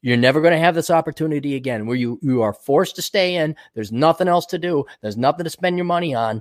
You're 0.00 0.16
never 0.16 0.40
going 0.40 0.52
to 0.52 0.60
have 0.60 0.76
this 0.76 0.90
opportunity 0.90 1.56
again 1.56 1.86
where 1.86 1.96
you, 1.96 2.20
you 2.22 2.40
are 2.42 2.52
forced 2.52 2.94
to 2.94 3.02
stay 3.02 3.34
in. 3.34 3.56
There's 3.74 3.90
nothing 3.90 4.28
else 4.28 4.46
to 4.46 4.58
do. 4.58 4.84
There's 5.00 5.16
nothing 5.16 5.42
to 5.42 5.50
spend 5.50 5.76
your 5.76 5.86
money 5.86 6.14
on. 6.14 6.40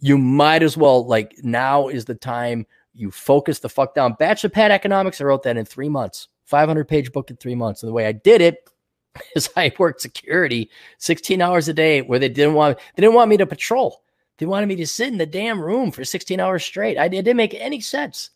You 0.00 0.18
might 0.18 0.64
as 0.64 0.76
well, 0.76 1.06
like, 1.06 1.36
now 1.44 1.86
is 1.86 2.06
the 2.06 2.16
time 2.16 2.66
you 2.94 3.12
focus 3.12 3.60
the 3.60 3.68
fuck 3.68 3.94
down. 3.94 4.14
Bachelor 4.14 4.50
Pad 4.50 4.72
Economics, 4.72 5.20
I 5.20 5.24
wrote 5.24 5.44
that 5.44 5.56
in 5.56 5.66
three 5.66 5.88
months, 5.88 6.26
500 6.46 6.88
page 6.88 7.12
book 7.12 7.30
in 7.30 7.36
three 7.36 7.54
months. 7.54 7.84
And 7.84 7.88
the 7.88 7.94
way 7.94 8.06
I 8.06 8.12
did 8.12 8.40
it 8.40 8.68
is 9.36 9.48
I 9.56 9.70
worked 9.78 10.00
security 10.00 10.68
16 10.98 11.40
hours 11.40 11.68
a 11.68 11.72
day 11.72 12.02
where 12.02 12.18
they 12.18 12.28
didn't 12.28 12.54
want, 12.54 12.76
they 12.96 13.02
didn't 13.02 13.14
want 13.14 13.30
me 13.30 13.36
to 13.36 13.46
patrol. 13.46 14.02
They 14.38 14.46
wanted 14.46 14.66
me 14.66 14.76
to 14.76 14.86
sit 14.86 15.08
in 15.08 15.18
the 15.18 15.26
damn 15.26 15.60
room 15.60 15.90
for 15.90 16.04
16 16.04 16.38
hours 16.40 16.64
straight. 16.64 16.96
I, 16.96 17.06
it 17.06 17.10
didn't 17.10 17.36
make 17.36 17.54
any 17.54 17.80
sense. 17.80 18.30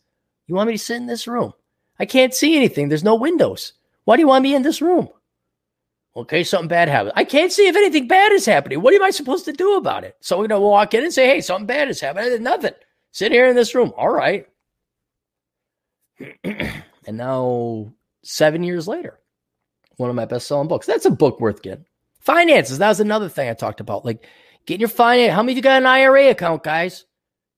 You 0.47 0.55
want 0.55 0.67
me 0.67 0.73
to 0.73 0.83
sit 0.83 0.97
in 0.97 1.07
this 1.07 1.27
room? 1.27 1.53
I 1.99 2.05
can't 2.05 2.33
see 2.33 2.55
anything. 2.55 2.89
There's 2.89 3.03
no 3.03 3.15
windows. 3.15 3.73
Why 4.03 4.17
do 4.17 4.21
you 4.21 4.27
want 4.27 4.43
me 4.43 4.55
in 4.55 4.63
this 4.63 4.81
room? 4.81 5.09
Okay, 6.15 6.43
something 6.43 6.67
bad 6.67 6.89
happened. 6.89 7.13
I 7.15 7.23
can't 7.23 7.51
see 7.51 7.67
if 7.67 7.75
anything 7.75 8.07
bad 8.07 8.31
is 8.33 8.45
happening. 8.45 8.81
What 8.81 8.93
am 8.93 9.01
I 9.01 9.09
supposed 9.09 9.45
to 9.45 9.53
do 9.53 9.77
about 9.77 10.03
it? 10.03 10.15
So 10.19 10.37
we're 10.37 10.47
gonna 10.47 10.61
walk 10.61 10.93
in 10.93 11.03
and 11.03 11.13
say, 11.13 11.25
"Hey, 11.25 11.41
something 11.41 11.65
bad 11.65 11.89
is 11.89 11.99
happening." 11.99 12.29
There's 12.29 12.41
nothing. 12.41 12.73
Sit 13.11 13.31
here 13.31 13.47
in 13.47 13.55
this 13.55 13.73
room. 13.73 13.93
All 13.97 14.13
right. 14.13 14.47
and 16.43 17.17
now, 17.17 17.91
seven 18.23 18.63
years 18.63 18.87
later, 18.87 19.19
one 19.97 20.09
of 20.09 20.15
my 20.15 20.25
best-selling 20.25 20.67
books. 20.67 20.85
That's 20.85 21.05
a 21.05 21.11
book 21.11 21.39
worth 21.39 21.63
getting. 21.63 21.85
Finances. 22.19 22.77
That 22.77 22.89
was 22.89 22.99
another 22.99 23.29
thing 23.29 23.49
I 23.49 23.53
talked 23.53 23.79
about. 23.79 24.05
Like 24.05 24.27
Get 24.65 24.79
your 24.79 24.89
finance. 24.89 25.33
How 25.33 25.43
many 25.43 25.53
of 25.53 25.57
you 25.57 25.61
got 25.63 25.81
an 25.81 25.87
IRA 25.87 26.29
account, 26.29 26.63
guys? 26.63 27.05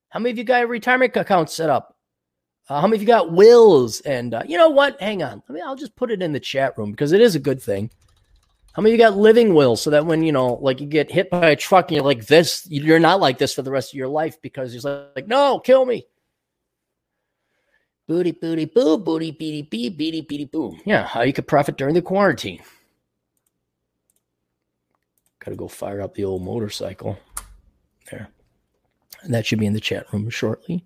How 0.10 0.20
many 0.20 0.32
of 0.32 0.38
you 0.38 0.44
got 0.44 0.64
a 0.64 0.68
retirement 0.68 1.16
account 1.16 1.50
set 1.50 1.70
up? 1.70 1.96
Uh, 2.68 2.82
how 2.82 2.88
many 2.88 2.98
of 2.98 3.02
you 3.02 3.08
got 3.08 3.32
wills? 3.32 4.02
And 4.02 4.34
uh, 4.34 4.44
you 4.48 4.58
know 4.58 4.70
what? 4.70 5.00
Hang 5.00 5.22
on. 5.22 5.44
I 5.48 5.54
mean, 5.54 5.64
I'll 5.64 5.76
just 5.76 5.96
put 5.96 6.10
it 6.10 6.22
in 6.22 6.32
the 6.34 6.40
chat 6.40 6.78
room 6.78 6.92
because 6.92 7.12
it 7.12 7.22
is 7.22 7.36
a 7.36 7.40
good 7.40 7.62
thing. 7.62 7.92
How 8.74 8.82
many 8.82 8.94
of 8.94 9.00
you 9.00 9.06
got 9.06 9.18
living 9.18 9.54
wills 9.54 9.82
so 9.82 9.90
that 9.92 10.06
when 10.06 10.24
you 10.24 10.32
know, 10.32 10.56
like, 10.56 10.82
you 10.82 10.88
get 10.88 11.12
hit 11.12 11.30
by 11.30 11.52
a 11.52 11.56
truck 11.56 11.90
and 11.90 11.96
you're 11.96 12.06
like 12.06 12.26
this, 12.26 12.68
you're 12.70 13.00
not 13.00 13.22
like 13.22 13.38
this 13.38 13.54
for 13.54 13.62
the 13.62 13.72
rest 13.72 13.94
of 13.94 13.98
your 13.98 14.08
life 14.08 14.42
because 14.42 14.74
you're 14.74 15.08
like, 15.16 15.28
no, 15.28 15.60
kill 15.60 15.86
me. 15.86 16.06
Booty, 18.08 18.32
booty, 18.32 18.66
boo, 18.66 18.98
booty, 18.98 19.32
beady, 19.32 19.62
bee, 19.62 19.90
beady, 19.90 20.22
beady, 20.22 20.46
boom. 20.46 20.80
Yeah, 20.86 21.06
how 21.06 21.22
you 21.22 21.34
could 21.34 21.48
profit 21.48 21.78
during 21.78 21.96
the 21.96 22.02
quarantine. 22.02 22.62
Got 25.46 25.52
to 25.52 25.58
go 25.58 25.68
fire 25.68 26.02
up 26.02 26.16
the 26.16 26.26
old 26.26 26.42
motorcycle. 26.42 27.20
There. 28.10 28.30
And 29.22 29.32
that 29.32 29.46
should 29.46 29.60
be 29.60 29.68
in 29.68 29.74
the 29.74 29.80
chat 29.80 30.12
room 30.12 30.28
shortly. 30.32 30.84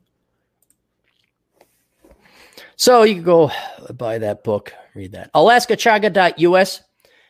So 2.75 3.03
you 3.03 3.15
can 3.15 3.23
go 3.23 3.51
buy 3.93 4.17
that 4.17 4.43
book, 4.43 4.73
read 4.95 5.13
that. 5.13 5.31
AlaskaChaga.us. 5.33 6.81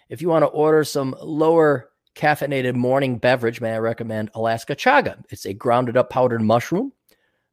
If 0.09 0.23
you 0.23 0.29
want 0.29 0.41
to 0.41 0.47
order 0.47 0.83
some 0.83 1.15
lower 1.21 1.91
caffeinated 2.15 2.73
morning 2.73 3.19
beverage, 3.19 3.61
may 3.61 3.73
I 3.73 3.79
recommend 3.79 4.31
Alaska 4.33 4.75
Chaga? 4.75 5.23
It's 5.29 5.45
a 5.45 5.53
grounded 5.53 5.97
up 5.97 6.09
powdered 6.09 6.41
mushroom, 6.41 6.93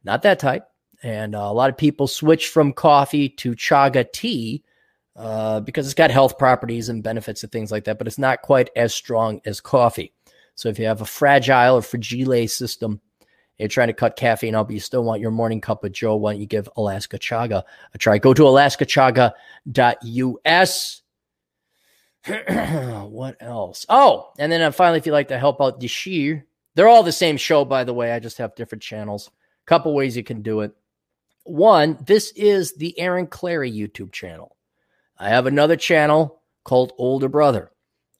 not 0.04 0.22
that 0.22 0.38
type. 0.38 0.66
And 1.02 1.34
uh, 1.34 1.40
a 1.40 1.52
lot 1.52 1.68
of 1.68 1.76
people 1.76 2.06
switch 2.06 2.48
from 2.48 2.72
coffee 2.72 3.28
to 3.28 3.52
chaga 3.52 4.10
tea 4.10 4.62
uh, 5.16 5.60
because 5.60 5.86
it's 5.86 5.94
got 5.94 6.10
health 6.10 6.38
properties 6.38 6.88
and 6.88 7.02
benefits 7.02 7.42
and 7.42 7.50
things 7.50 7.72
like 7.72 7.84
that, 7.84 7.98
but 7.98 8.06
it's 8.06 8.18
not 8.18 8.42
quite 8.42 8.70
as 8.76 8.94
strong 8.94 9.40
as 9.46 9.60
coffee. 9.60 10.12
So 10.54 10.68
if 10.68 10.78
you 10.78 10.86
have 10.86 11.00
a 11.00 11.06
fragile 11.06 11.76
or 11.76 11.82
fragile 11.82 12.48
system, 12.48 13.00
you're 13.58 13.68
trying 13.68 13.88
to 13.88 13.94
cut 13.94 14.16
caffeine 14.16 14.54
out, 14.54 14.68
but 14.68 14.74
you 14.74 14.80
still 14.80 15.04
want 15.04 15.22
your 15.22 15.30
morning 15.30 15.62
cup 15.62 15.84
of 15.84 15.92
Joe, 15.92 16.16
why 16.16 16.32
don't 16.32 16.40
you 16.40 16.46
give 16.46 16.68
Alaska 16.76 17.18
Chaga 17.18 17.62
a 17.94 17.98
try? 17.98 18.18
Go 18.18 18.34
to 18.34 18.42
alaskachaga.us. 18.42 21.02
what 23.08 23.36
else? 23.40 23.86
Oh, 23.88 24.32
and 24.38 24.52
then 24.52 24.60
uh, 24.60 24.72
finally, 24.72 24.98
if 24.98 25.06
you'd 25.06 25.12
like 25.12 25.28
to 25.28 25.38
help 25.38 25.62
out 25.62 25.80
Deshir, 25.80 26.42
they're 26.74 26.88
all 26.88 27.02
the 27.02 27.12
same 27.12 27.38
show, 27.38 27.64
by 27.64 27.84
the 27.84 27.94
way. 27.94 28.12
I 28.12 28.18
just 28.18 28.36
have 28.38 28.54
different 28.54 28.82
channels. 28.82 29.30
Couple 29.64 29.94
ways 29.94 30.16
you 30.16 30.24
can 30.24 30.42
do 30.42 30.60
it. 30.60 30.72
One, 31.44 31.96
this 32.04 32.32
is 32.32 32.74
the 32.74 32.98
Aaron 32.98 33.28
Clarey 33.28 33.74
YouTube 33.74 34.12
channel. 34.12 34.55
I 35.18 35.28
have 35.30 35.46
another 35.46 35.76
channel 35.76 36.42
called 36.64 36.92
Older 36.98 37.28
Brother. 37.28 37.70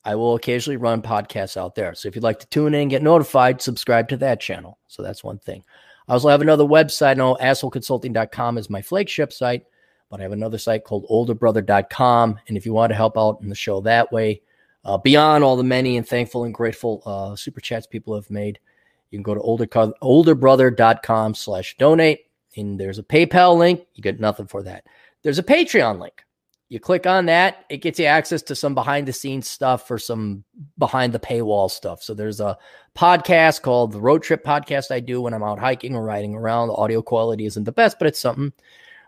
I 0.04 0.14
will 0.14 0.36
occasionally 0.36 0.76
run 0.76 1.02
podcasts 1.02 1.56
out 1.56 1.74
there. 1.74 1.94
So 1.94 2.06
if 2.08 2.14
you'd 2.14 2.22
like 2.22 2.38
to 2.38 2.46
tune 2.46 2.74
in 2.74 2.82
and 2.82 2.90
get 2.90 3.02
notified, 3.02 3.60
subscribe 3.60 4.08
to 4.10 4.16
that 4.18 4.40
channel. 4.40 4.78
So 4.86 5.02
that's 5.02 5.24
one 5.24 5.38
thing. 5.40 5.64
I 6.08 6.12
also 6.12 6.28
have 6.28 6.42
another 6.42 6.64
website. 6.64 7.16
No, 7.16 7.34
assholeconsulting.com 7.34 8.58
is 8.58 8.70
my 8.70 8.82
flagship 8.82 9.32
site, 9.32 9.64
but 10.08 10.20
I 10.20 10.22
have 10.22 10.32
another 10.32 10.58
site 10.58 10.84
called 10.84 11.06
olderbrother.com. 11.10 12.38
And 12.46 12.56
if 12.56 12.64
you 12.64 12.72
want 12.72 12.90
to 12.90 12.96
help 12.96 13.18
out 13.18 13.40
in 13.42 13.48
the 13.48 13.56
show 13.56 13.80
that 13.80 14.12
way, 14.12 14.42
uh, 14.84 14.96
beyond 14.96 15.42
all 15.42 15.56
the 15.56 15.64
many 15.64 15.96
and 15.96 16.06
thankful 16.06 16.44
and 16.44 16.54
grateful 16.54 17.02
uh, 17.04 17.34
super 17.34 17.60
chats 17.60 17.88
people 17.88 18.14
have 18.14 18.30
made, 18.30 18.60
you 19.10 19.18
can 19.18 19.24
go 19.24 19.34
to 19.34 19.40
older, 19.40 19.66
olderbrother.com 19.66 21.34
slash 21.34 21.76
donate. 21.78 22.26
And 22.56 22.78
there's 22.78 23.00
a 23.00 23.02
PayPal 23.02 23.58
link. 23.58 23.84
You 23.94 24.02
get 24.04 24.20
nothing 24.20 24.46
for 24.46 24.62
that. 24.62 24.86
There's 25.22 25.40
a 25.40 25.42
Patreon 25.42 25.98
link. 25.98 26.22
You 26.68 26.80
click 26.80 27.06
on 27.06 27.26
that, 27.26 27.64
it 27.68 27.76
gets 27.76 28.00
you 28.00 28.06
access 28.06 28.42
to 28.42 28.56
some 28.56 28.74
behind 28.74 29.06
the 29.06 29.12
scenes 29.12 29.48
stuff 29.48 29.88
or 29.88 29.98
some 29.98 30.42
behind 30.78 31.12
the 31.12 31.20
paywall 31.20 31.70
stuff. 31.70 32.02
So 32.02 32.12
there's 32.12 32.40
a 32.40 32.58
podcast 32.96 33.62
called 33.62 33.92
the 33.92 34.00
Road 34.00 34.24
Trip 34.24 34.44
Podcast 34.44 34.90
I 34.90 34.98
do 34.98 35.20
when 35.20 35.32
I'm 35.32 35.44
out 35.44 35.60
hiking 35.60 35.94
or 35.94 36.02
riding 36.02 36.34
around. 36.34 36.68
The 36.68 36.74
audio 36.74 37.02
quality 37.02 37.46
isn't 37.46 37.64
the 37.64 37.72
best, 37.72 37.98
but 38.00 38.08
it's 38.08 38.18
something. 38.18 38.52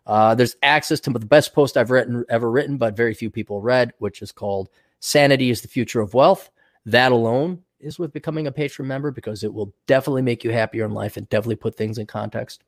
Uh, 0.06 0.36
there's 0.36 0.54
access 0.62 1.00
to 1.00 1.10
the 1.10 1.18
best 1.18 1.52
post 1.52 1.76
I've 1.76 1.90
written 1.90 2.24
ever 2.28 2.48
written, 2.48 2.76
but 2.76 2.96
very 2.96 3.12
few 3.12 3.28
people 3.28 3.60
read, 3.60 3.92
which 3.98 4.22
is 4.22 4.30
called 4.30 4.68
"Sanity 5.00 5.50
is 5.50 5.60
the 5.60 5.68
Future 5.68 6.00
of 6.00 6.14
Wealth." 6.14 6.50
That 6.86 7.10
alone 7.10 7.64
is 7.80 7.98
with 7.98 8.12
becoming 8.12 8.46
a 8.46 8.52
patron 8.52 8.86
member 8.86 9.10
because 9.10 9.42
it 9.42 9.52
will 9.52 9.74
definitely 9.86 10.22
make 10.22 10.44
you 10.44 10.52
happier 10.52 10.84
in 10.84 10.92
life 10.92 11.16
and 11.16 11.28
definitely 11.28 11.56
put 11.56 11.76
things 11.76 11.98
in 11.98 12.06
context. 12.06 12.62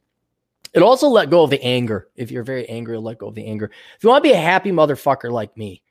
It 0.73 0.83
also 0.83 1.09
let 1.09 1.31
go 1.31 1.43
of 1.43 1.51
the 1.51 1.63
anger. 1.63 2.09
If 2.17 2.31
you're 2.31 2.45
very 2.45 2.69
angry, 2.69 2.97
let 2.99 3.19
go 3.19 3.29
of 3.29 3.35
the 3.35 3.47
anger. 3.47 3.71
If 3.97 4.05
you 4.05 4.11
want 4.11 4.23
to 4.23 4.29
be 4.29 4.35
a 4.35 4.41
happy 4.41 4.71
motherfucker 4.71 5.31
like 5.31 5.57
me, 5.57 5.83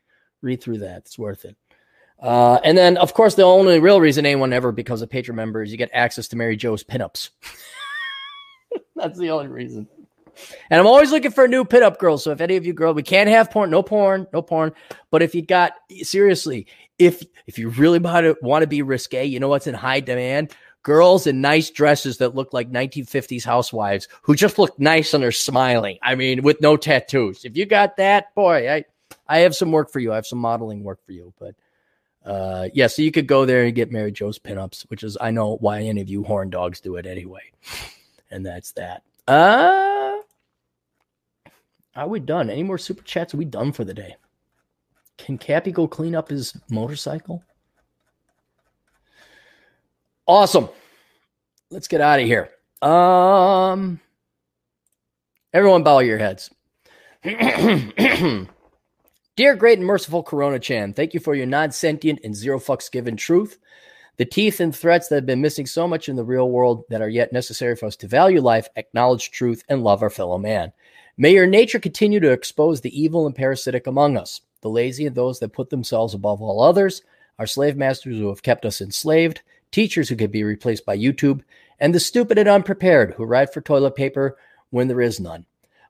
read 0.41 0.61
through 0.61 0.80
that. 0.80 0.99
It's 0.99 1.19
worth 1.19 1.45
it. 1.45 1.57
Uh, 2.22 2.60
and 2.64 2.77
then, 2.77 2.97
of 2.97 3.14
course, 3.14 3.35
the 3.35 3.43
only 3.43 3.80
real 3.80 4.01
reason 4.01 4.26
anyone 4.26 4.53
ever 4.53 4.72
becomes 4.72 5.01
a 5.01 5.07
patron 5.07 5.35
member 5.35 5.64
is 5.64 5.72
you 5.72 5.77
get 5.77 5.89
access 5.93 6.27
to 6.30 6.35
Mary 6.35 6.57
Joe's 6.57 6.84
pinups. 6.84 7.30
That's 8.95 9.18
the 9.18 9.31
only 9.31 9.47
reason. 9.47 9.88
And 10.69 10.80
I'm 10.80 10.88
always 10.88 11.11
looking 11.11 11.31
for 11.31 11.45
a 11.45 11.47
new 11.47 11.65
pinup 11.65 11.97
girl. 11.97 12.18
So 12.18 12.31
if 12.31 12.41
any 12.41 12.56
of 12.56 12.65
you 12.65 12.73
girls, 12.73 12.95
we 12.95 13.03
can't 13.03 13.30
have 13.30 13.51
porn, 13.51 13.69
no 13.69 13.84
porn, 13.84 14.27
no 14.34 14.41
porn. 14.41 14.73
But 15.11 15.22
if 15.22 15.35
you 15.35 15.41
got 15.41 15.73
seriously, 16.01 16.68
if 16.97 17.23
if 17.47 17.57
you 17.57 17.69
really 17.69 17.99
want 17.99 18.26
to 18.26 18.38
want 18.41 18.64
to 18.64 18.68
be 18.68 18.81
risque, 18.81 19.26
you 19.26 19.39
know 19.39 19.47
what's 19.47 19.68
in 19.68 19.73
high 19.73 19.99
demand? 19.99 20.53
Girls 20.84 21.27
in 21.27 21.41
nice 21.41 21.69
dresses 21.69 22.18
that 22.18 22.35
look 22.35 22.53
like 22.53 22.72
1950s 22.72 23.43
housewives 23.43 24.07
who 24.22 24.35
just 24.35 24.57
look 24.57 24.80
nice 24.80 25.14
and 25.14 25.23
are 25.23 25.31
smiling. 25.31 25.97
I 26.01 26.15
mean, 26.15 26.43
with 26.43 26.61
no 26.61 26.77
tattoos. 26.77 27.45
If 27.45 27.57
you 27.57 27.65
got 27.65 27.97
that, 27.97 28.34
boy, 28.35 28.72
I 28.72 28.85
I 29.27 29.39
have 29.39 29.56
some 29.56 29.72
work 29.72 29.91
for 29.91 29.99
you. 29.99 30.11
I 30.11 30.15
have 30.15 30.27
some 30.27 30.39
modeling 30.39 30.84
work 30.84 31.03
for 31.06 31.11
you. 31.11 31.34
But 31.39 31.56
uh, 32.26 32.69
yeah, 32.73 32.88
so 32.88 33.01
you 33.01 33.11
could 33.11 33.27
go 33.27 33.45
there 33.45 33.64
and 33.64 33.76
get 33.76 33.91
Mary 33.91 34.11
Joe's 34.11 34.39
pinups, 34.39 34.84
which 34.89 35.03
is 35.03 35.18
I 35.19 35.31
know 35.31 35.57
why 35.57 35.81
any 35.81 36.01
of 36.01 36.10
you 36.10 36.23
horn 36.23 36.49
dogs 36.49 36.81
do 36.81 36.95
it 36.95 37.06
anyway. 37.06 37.51
And 38.31 38.45
that's 38.45 38.73
that. 38.73 39.03
Uh 39.27 40.18
are 41.95 42.07
we 42.07 42.19
done? 42.19 42.49
Any 42.49 42.64
more 42.64 42.77
super 42.77 43.03
chats? 43.03 43.34
Are 43.34 43.38
we 43.38 43.45
done 43.45 43.72
for 43.72 43.84
the 43.84 43.93
day? 43.93 44.15
Can 45.18 45.38
Cappy 45.38 45.72
go 45.72 45.88
clean 45.88 46.15
up 46.15 46.30
his 46.30 46.57
motorcycle? 46.69 47.43
Awesome. 50.30 50.69
Let's 51.72 51.88
get 51.88 52.01
out 52.01 52.19
of 52.19 52.27
here. 52.27 52.51
Um, 52.84 53.99
everyone, 55.51 55.81
bow 55.81 55.99
your 55.99 56.19
heads. 56.19 56.51
Dear 57.23 58.47
great 59.56 59.80
and 59.80 59.88
merciful 59.88 60.22
Corona 60.22 60.60
Chan, 60.60 60.93
thank 60.93 61.15
you 61.15 61.19
for 61.19 61.34
your 61.34 61.47
non 61.47 61.72
sentient 61.72 62.19
and 62.23 62.35
zero 62.35 62.60
fucks 62.60 62.91
given 62.91 63.18
truth. 63.18 63.57
The 64.18 64.26
teeth 64.26 64.60
and 64.60 64.76
threats 64.76 65.07
that 65.07 65.15
have 65.15 65.26
been 65.26 65.41
missing 65.41 65.65
so 65.65 65.88
much 65.88 66.10
in 66.10 66.15
the 66.15 66.23
real 66.23 66.51
world 66.51 66.84
that 66.89 67.01
are 67.01 67.10
yet 67.10 67.34
necessary 67.34 67.76
for 67.76 67.88
us 67.88 67.95
to 67.95 68.07
value 68.07 68.39
life, 68.39 68.68
acknowledge 68.76 69.31
truth, 69.31 69.64
and 69.68 69.84
love 69.84 70.03
our 70.03 70.11
fellow 70.11 70.38
man. 70.38 70.72
May 71.18 71.34
your 71.34 71.47
nature 71.47 71.80
continue 71.80 72.19
to 72.19 72.31
expose 72.31 72.81
the 72.81 73.01
evil 73.01 73.26
and 73.26 73.35
parasitic 73.35 73.88
among 73.88 74.15
us, 74.15 74.41
the 74.61 74.69
lazy 74.69 75.07
and 75.07 75.15
those 75.15 75.39
that 75.39 75.53
put 75.53 75.72
themselves 75.72 76.14
above 76.14 76.39
all 76.39 76.61
others, 76.61 77.01
our 77.39 77.47
slave 77.47 77.76
masters 77.76 78.15
who 78.15 78.30
have 78.30 78.43
kept 78.43 78.64
us 78.64 78.80
enslaved, 78.80 79.41
teachers 79.71 80.09
who 80.09 80.15
could 80.15 80.31
be 80.31 80.43
replaced 80.43 80.85
by 80.85 80.97
YouTube, 80.97 81.41
and 81.79 81.93
the 81.93 81.99
stupid 81.99 82.37
and 82.37 82.49
unprepared 82.49 83.13
who 83.13 83.23
ride 83.23 83.53
for 83.53 83.61
toilet 83.61 83.95
paper 83.95 84.37
when 84.69 84.87
there 84.87 85.01
is 85.01 85.19
none. 85.19 85.45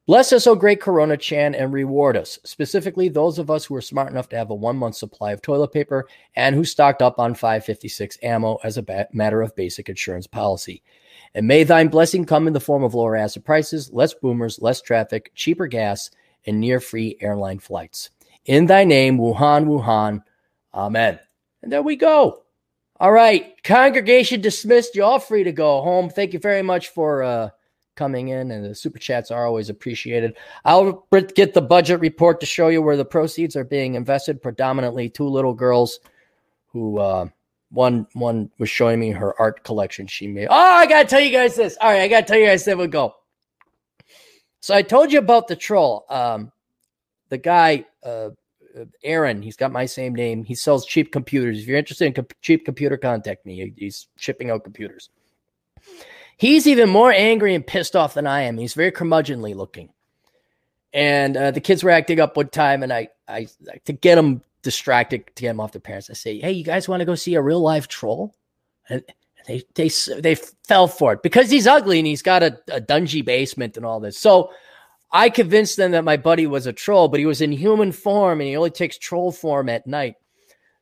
Bless 0.09 0.33
us, 0.33 0.47
O 0.47 0.55
great 0.55 0.81
Corona 0.81 1.17
Chan, 1.17 1.53
and 1.53 1.71
reward 1.71 2.17
us, 2.17 2.39
specifically 2.43 3.09
those 3.09 3.37
of 3.37 3.51
us 3.51 3.65
who 3.65 3.75
are 3.75 3.81
smart 3.81 4.11
enough 4.11 4.27
to 4.29 4.35
have 4.35 4.49
a 4.49 4.55
one 4.55 4.75
month 4.75 4.95
supply 4.95 5.31
of 5.33 5.41
toilet 5.41 5.71
paper 5.71 6.07
and 6.35 6.55
who 6.55 6.65
stocked 6.65 7.03
up 7.03 7.19
on 7.19 7.35
556 7.35 8.17
ammo 8.23 8.57
as 8.63 8.77
a 8.77 8.81
ba- 8.81 9.07
matter 9.13 9.43
of 9.43 9.55
basic 9.55 9.87
insurance 9.87 10.25
policy. 10.25 10.81
And 11.35 11.47
may 11.47 11.63
thine 11.63 11.89
blessing 11.89 12.25
come 12.25 12.47
in 12.47 12.53
the 12.53 12.59
form 12.59 12.83
of 12.83 12.95
lower 12.95 13.15
asset 13.15 13.45
prices, 13.45 13.93
less 13.93 14.15
boomers, 14.15 14.59
less 14.59 14.81
traffic, 14.81 15.31
cheaper 15.35 15.67
gas, 15.67 16.09
and 16.43 16.59
near 16.59 16.79
free 16.79 17.15
airline 17.21 17.59
flights. 17.59 18.09
In 18.45 18.65
thy 18.65 18.85
name, 18.85 19.19
Wuhan, 19.19 19.65
Wuhan. 19.65 20.23
Amen. 20.73 21.19
And 21.61 21.71
there 21.71 21.83
we 21.83 21.95
go. 21.95 22.45
All 23.01 23.11
right, 23.13 23.55
congregation 23.63 24.41
dismissed. 24.41 24.93
You're 24.93 25.05
all 25.05 25.19
free 25.19 25.45
to 25.45 25.53
go 25.53 25.81
home. 25.81 26.09
Thank 26.09 26.33
you 26.33 26.39
very 26.39 26.61
much 26.61 26.89
for 26.89 27.23
uh, 27.23 27.49
coming 27.95 28.27
in, 28.27 28.51
and 28.51 28.65
the 28.65 28.75
super 28.75 28.99
chats 28.99 29.31
are 29.31 29.45
always 29.45 29.69
appreciated. 29.69 30.35
I'll 30.65 31.07
get 31.35 31.53
the 31.53 31.61
budget 31.61 32.01
report 32.01 32.41
to 32.41 32.45
show 32.45 32.67
you 32.67 32.81
where 32.81 32.97
the 32.97 33.05
proceeds 33.05 33.55
are 33.55 33.63
being 33.63 33.95
invested. 33.95 34.41
Predominantly, 34.41 35.09
two 35.09 35.29
little 35.29 35.53
girls 35.53 36.01
who 36.67 36.99
uh, 36.99 37.27
one 37.71 38.05
one 38.13 38.49
was 38.57 38.69
showing 38.69 38.99
me 38.99 39.11
her 39.11 39.39
art 39.39 39.63
collection 39.63 40.05
she 40.05 40.27
made. 40.27 40.47
Oh, 40.49 40.53
I 40.53 40.85
gotta 40.85 41.07
tell 41.07 41.21
you 41.21 41.31
guys 41.31 41.55
this. 41.55 41.77
All 41.79 41.89
right, 41.89 42.01
I 42.01 42.07
gotta 42.09 42.25
tell 42.25 42.37
you 42.37 42.47
guys 42.47 42.65
this. 42.65 42.75
We 42.75 42.87
go. 42.87 43.15
So 44.59 44.75
I 44.75 44.81
told 44.81 45.13
you 45.13 45.19
about 45.19 45.47
the 45.47 45.55
troll. 45.55 46.05
Um, 46.09 46.51
the 47.29 47.37
guy 47.37 47.85
uh, 48.03 48.31
Aaron. 49.03 49.41
He's 49.41 49.55
got 49.55 49.71
my 49.71 49.85
same 49.85 50.15
name. 50.15 50.43
He 50.43 50.55
sells 50.55 50.85
cheap 50.85 51.11
computers. 51.11 51.59
If 51.59 51.67
you're 51.67 51.77
interested 51.77 52.05
in 52.05 52.13
co- 52.13 52.35
cheap 52.41 52.65
computer, 52.65 52.97
contact 52.97 53.45
me. 53.45 53.73
He's 53.77 54.07
shipping 54.15 54.49
out 54.51 54.63
computers. 54.63 55.09
He's 56.37 56.67
even 56.67 56.89
more 56.89 57.11
angry 57.11 57.53
and 57.53 57.65
pissed 57.65 57.95
off 57.95 58.13
than 58.13 58.27
I 58.27 58.41
am. 58.43 58.57
He's 58.57 58.73
very 58.73 58.91
curmudgeonly 58.91 59.55
looking. 59.55 59.89
And 60.93 61.35
uh, 61.35 61.51
the 61.51 61.61
kids 61.61 61.83
were 61.83 61.91
acting 61.91 62.19
up 62.19 62.37
one 62.37 62.49
time, 62.49 62.81
and 62.81 62.91
I, 62.91 63.09
I, 63.27 63.47
to 63.85 63.93
get 63.93 64.15
them 64.15 64.41
distracted, 64.61 65.25
to 65.35 65.41
get 65.41 65.49
them 65.49 65.59
off 65.59 65.73
their 65.73 65.81
parents, 65.81 66.09
I 66.09 66.13
say, 66.13 66.39
"Hey, 66.39 66.51
you 66.51 66.63
guys 66.63 66.87
want 66.87 67.01
to 67.01 67.05
go 67.05 67.15
see 67.15 67.35
a 67.35 67.41
real 67.41 67.61
live 67.61 67.87
troll?" 67.87 68.33
And 68.89 69.03
they, 69.45 69.63
they, 69.75 69.89
they 70.19 70.35
fell 70.35 70.87
for 70.87 71.13
it 71.13 71.23
because 71.23 71.49
he's 71.49 71.67
ugly 71.67 71.99
and 71.99 72.07
he's 72.07 72.21
got 72.21 72.43
a, 72.43 72.59
a 72.69 72.81
dungy 72.81 73.23
basement 73.23 73.77
and 73.77 73.85
all 73.85 73.99
this. 73.99 74.17
So 74.17 74.51
I 75.11 75.29
convinced 75.29 75.77
them 75.77 75.91
that 75.91 76.03
my 76.03 76.17
buddy 76.17 76.45
was 76.47 76.67
a 76.67 76.73
troll, 76.73 77.07
but 77.07 77.19
he 77.19 77.25
was 77.25 77.41
in 77.41 77.51
human 77.51 77.91
form 77.91 78.41
and 78.41 78.47
he 78.47 78.55
only 78.55 78.69
takes 78.69 78.97
troll 78.97 79.31
form 79.31 79.69
at 79.69 79.87
night. 79.87 80.15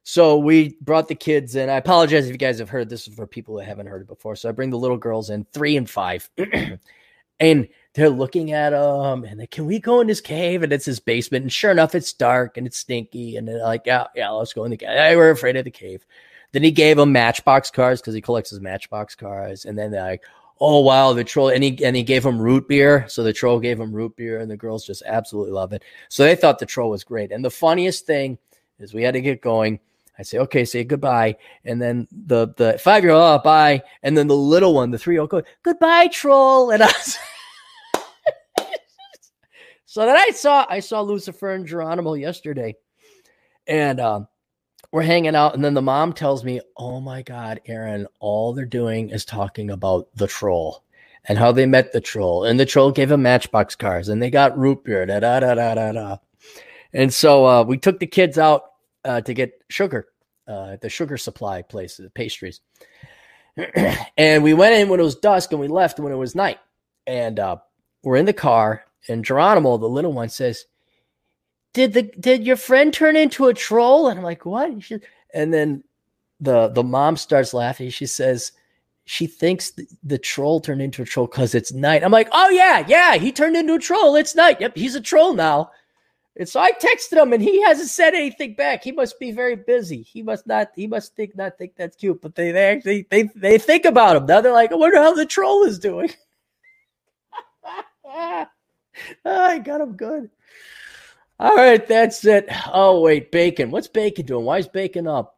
So 0.03 0.37
we 0.37 0.77
brought 0.79 1.07
the 1.07 1.15
kids 1.15 1.55
in. 1.55 1.69
I 1.69 1.75
apologize 1.75 2.25
if 2.25 2.31
you 2.31 2.37
guys 2.37 2.59
have 2.59 2.69
heard 2.69 2.89
this 2.89 3.07
is 3.07 3.13
for 3.15 3.27
people 3.27 3.55
that 3.55 3.65
haven't 3.65 3.87
heard 3.87 4.03
it 4.03 4.07
before. 4.07 4.35
So 4.35 4.47
I 4.47 4.53
bring 4.53 4.69
the 4.69 4.77
little 4.77 4.97
girls 4.97 5.29
in, 5.29 5.45
three 5.51 5.75
and 5.75 5.89
five, 5.89 6.29
and 7.39 7.67
they're 7.93 8.09
looking 8.09 8.53
at 8.53 8.73
him 8.73 9.23
and 9.23 9.39
they, 9.39 9.47
can 9.47 9.65
we 9.65 9.79
go 9.79 9.99
in 9.99 10.07
this 10.07 10.21
cave? 10.21 10.63
And 10.63 10.71
it's 10.71 10.85
his 10.85 10.99
basement. 10.99 11.43
And 11.43 11.51
sure 11.51 11.71
enough, 11.71 11.95
it's 11.95 12.13
dark 12.13 12.57
and 12.57 12.65
it's 12.65 12.77
stinky. 12.77 13.35
And 13.35 13.47
they're 13.47 13.61
like, 13.61 13.83
yeah, 13.85 14.05
yeah, 14.15 14.29
let's 14.29 14.53
go 14.53 14.63
in 14.63 14.71
the 14.71 14.77
cave. 14.77 14.89
They 14.95 15.15
were 15.15 15.29
afraid 15.29 15.57
of 15.57 15.65
the 15.65 15.71
cave. 15.71 16.05
Then 16.53 16.63
he 16.63 16.71
gave 16.71 16.97
them 16.97 17.11
matchbox 17.11 17.71
cars 17.71 17.99
because 17.99 18.13
he 18.13 18.21
collects 18.21 18.51
his 18.51 18.61
matchbox 18.61 19.15
cars. 19.15 19.65
And 19.65 19.77
then 19.77 19.91
they're 19.91 20.03
like, 20.03 20.23
oh 20.59 20.81
wow, 20.81 21.13
the 21.13 21.23
troll 21.23 21.49
and 21.49 21.63
he 21.63 21.83
and 21.83 21.95
he 21.95 22.03
gave 22.03 22.25
him 22.25 22.39
root 22.39 22.67
beer. 22.67 23.05
So 23.07 23.23
the 23.23 23.33
troll 23.33 23.59
gave 23.59 23.79
him 23.79 23.93
root 23.93 24.15
beer, 24.15 24.39
and 24.39 24.49
the 24.49 24.57
girls 24.57 24.85
just 24.85 25.03
absolutely 25.05 25.51
love 25.51 25.73
it. 25.73 25.83
So 26.09 26.23
they 26.23 26.35
thought 26.35 26.59
the 26.59 26.65
troll 26.65 26.89
was 26.89 27.03
great. 27.03 27.31
And 27.31 27.43
the 27.43 27.49
funniest 27.49 28.05
thing 28.05 28.37
is 28.79 28.93
we 28.93 29.03
had 29.03 29.13
to 29.13 29.21
get 29.21 29.41
going. 29.41 29.79
I 30.19 30.23
say, 30.23 30.39
okay, 30.39 30.65
say 30.65 30.83
goodbye. 30.83 31.37
And 31.63 31.81
then 31.81 32.07
the 32.11 32.53
the 32.57 32.79
five 32.79 33.03
year 33.03 33.13
old, 33.13 33.23
oh, 33.23 33.43
bye. 33.43 33.83
And 34.03 34.17
then 34.17 34.27
the 34.27 34.35
little 34.35 34.73
one, 34.73 34.91
the 34.91 34.97
three 34.97 35.15
year 35.15 35.21
old, 35.21 35.29
go, 35.29 35.43
goodbye, 35.63 36.07
troll. 36.07 36.71
And 36.71 36.81
I 36.81 36.87
was 36.87 37.17
so 39.85 40.05
then 40.05 40.17
I 40.17 40.31
saw 40.31 40.65
I 40.69 40.79
saw 40.79 41.01
Lucifer 41.01 41.51
and 41.51 41.67
Geronimo 41.67 42.13
yesterday. 42.15 42.75
And 43.67 43.99
um 43.99 44.27
we're 44.91 45.01
hanging 45.01 45.35
out, 45.35 45.53
and 45.53 45.63
then 45.63 45.73
the 45.73 45.81
mom 45.81 46.13
tells 46.13 46.43
me, 46.43 46.61
"Oh 46.77 46.99
my 46.99 47.21
God, 47.21 47.59
Aaron! 47.65 48.07
All 48.19 48.53
they're 48.53 48.65
doing 48.65 49.09
is 49.09 49.25
talking 49.25 49.69
about 49.69 50.07
the 50.15 50.27
troll 50.27 50.83
and 51.25 51.37
how 51.37 51.51
they 51.51 51.65
met 51.65 51.91
the 51.91 52.01
troll, 52.01 52.45
and 52.45 52.59
the 52.59 52.65
troll 52.65 52.91
gave 52.91 53.09
them 53.09 53.23
Matchbox 53.23 53.75
cars, 53.75 54.07
and 54.07 54.21
they 54.21 54.29
got 54.29 54.57
root 54.57 54.83
beer, 54.83 55.05
da 55.05 55.19
da 55.19 55.39
da 55.41 55.55
da 55.55 55.75
da 55.75 55.91
da." 55.91 56.17
And 56.93 57.13
so 57.13 57.45
uh, 57.45 57.63
we 57.63 57.77
took 57.77 57.99
the 57.99 58.07
kids 58.07 58.37
out 58.37 58.63
uh, 59.03 59.21
to 59.21 59.33
get 59.33 59.61
sugar 59.69 60.07
uh, 60.47 60.71
at 60.73 60.81
the 60.81 60.89
sugar 60.89 61.17
supply 61.17 61.61
place, 61.63 61.97
the 61.97 62.09
pastries, 62.09 62.61
and 64.17 64.43
we 64.43 64.53
went 64.53 64.75
in 64.75 64.87
when 64.87 64.99
it 64.99 65.03
was 65.03 65.15
dusk, 65.15 65.51
and 65.51 65.59
we 65.59 65.67
left 65.67 65.99
when 65.99 66.13
it 66.13 66.17
was 66.17 66.33
night. 66.33 66.59
And 67.05 67.39
uh, 67.39 67.57
we're 68.03 68.17
in 68.17 68.25
the 68.25 68.33
car, 68.33 68.85
and 69.09 69.23
Geronimo, 69.25 69.77
the 69.77 69.87
little 69.87 70.13
one, 70.13 70.29
says 70.29 70.65
did 71.77 71.93
the 71.93 72.01
did 72.01 72.43
your 72.43 72.55
friend 72.55 72.91
turn 72.91 73.15
into 73.15 73.45
a 73.45 73.53
troll? 73.53 74.07
And 74.07 74.17
I'm 74.17 74.25
like, 74.25 74.47
what? 74.47 74.71
And, 75.35 75.53
then 75.53 75.83
the 76.39 76.69
the 76.69 76.81
mom 76.81 77.17
starts 77.17 77.53
laughing. 77.53 77.91
She 77.91 78.07
says, 78.07 78.51
she 79.05 79.27
thinks 79.27 79.69
the, 79.69 79.87
the 80.03 80.17
troll 80.17 80.59
turned 80.59 80.81
into 80.81 81.03
a 81.03 81.05
troll 81.05 81.27
because 81.27 81.53
it's 81.53 81.71
night. 81.71 82.03
I'm 82.03 82.11
like, 82.11 82.29
oh 82.31 82.49
yeah, 82.49 82.83
yeah, 82.87 83.17
he 83.17 83.31
turned 83.31 83.55
into 83.55 83.75
a 83.75 83.79
troll. 83.79 84.15
It's 84.15 84.33
night. 84.33 84.59
Yep, 84.59 84.75
he's 84.75 84.95
a 84.95 85.01
troll 85.01 85.35
now. 85.35 85.69
And 86.35 86.49
so 86.49 86.59
I 86.59 86.71
texted 86.71 87.21
him, 87.21 87.31
and 87.31 87.43
he 87.43 87.61
hasn't 87.61 87.89
said 87.89 88.15
anything 88.15 88.55
back. 88.55 88.83
He 88.83 88.91
must 88.91 89.19
be 89.19 89.31
very 89.31 89.55
busy. 89.55 90.01
He 90.01 90.23
must 90.23 90.47
not. 90.47 90.69
He 90.75 90.87
must 90.87 91.15
think 91.15 91.35
not 91.35 91.59
think 91.59 91.75
that's 91.75 91.95
cute. 91.95 92.19
But 92.23 92.33
they, 92.33 92.51
they 92.51 92.69
actually 92.69 93.05
they 93.11 93.29
they 93.35 93.59
think 93.59 93.85
about 93.85 94.15
him 94.15 94.25
now. 94.25 94.41
They're 94.41 94.51
like, 94.51 94.71
I 94.71 94.75
wonder 94.75 94.97
how 94.97 95.13
the 95.13 95.27
troll 95.27 95.63
is 95.63 95.77
doing. 95.77 96.09
I 99.23 99.59
got 99.59 99.81
him 99.81 99.95
good. 99.95 100.31
All 101.39 101.55
right, 101.55 101.85
that's 101.87 102.25
it. 102.25 102.47
Oh 102.73 103.01
wait, 103.01 103.31
Bacon. 103.31 103.69
What's 103.69 103.87
Bacon 103.87 104.25
doing? 104.25 104.45
Why 104.45 104.57
is 104.57 104.67
Bacon 104.67 105.07
up? 105.07 105.37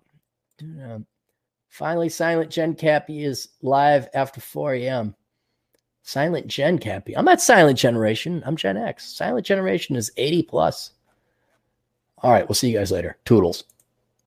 Finally, 1.68 2.10
Silent 2.10 2.50
Gen 2.50 2.74
Cappy 2.76 3.24
is 3.24 3.50
live 3.62 4.08
after 4.14 4.42
4 4.42 4.74
a.m. 4.76 5.16
Silent 6.02 6.48
Gen 6.48 6.80
Cappy. 6.80 7.16
I'm 7.16 7.26
not 7.26 7.42
Silent 7.42 7.78
Generation. 7.78 8.42
I'm 8.46 8.56
Gen 8.56 8.78
X. 8.78 9.16
Silent 9.16 9.46
Generation 9.46 9.96
is 9.96 10.12
80 10.18 10.44
plus. 10.44 10.92
All 12.18 12.32
right, 12.32 12.48
we'll 12.48 12.56
see 12.56 12.70
you 12.70 12.78
guys 12.78 12.92
later. 12.92 13.18
Toodles. 13.26 13.66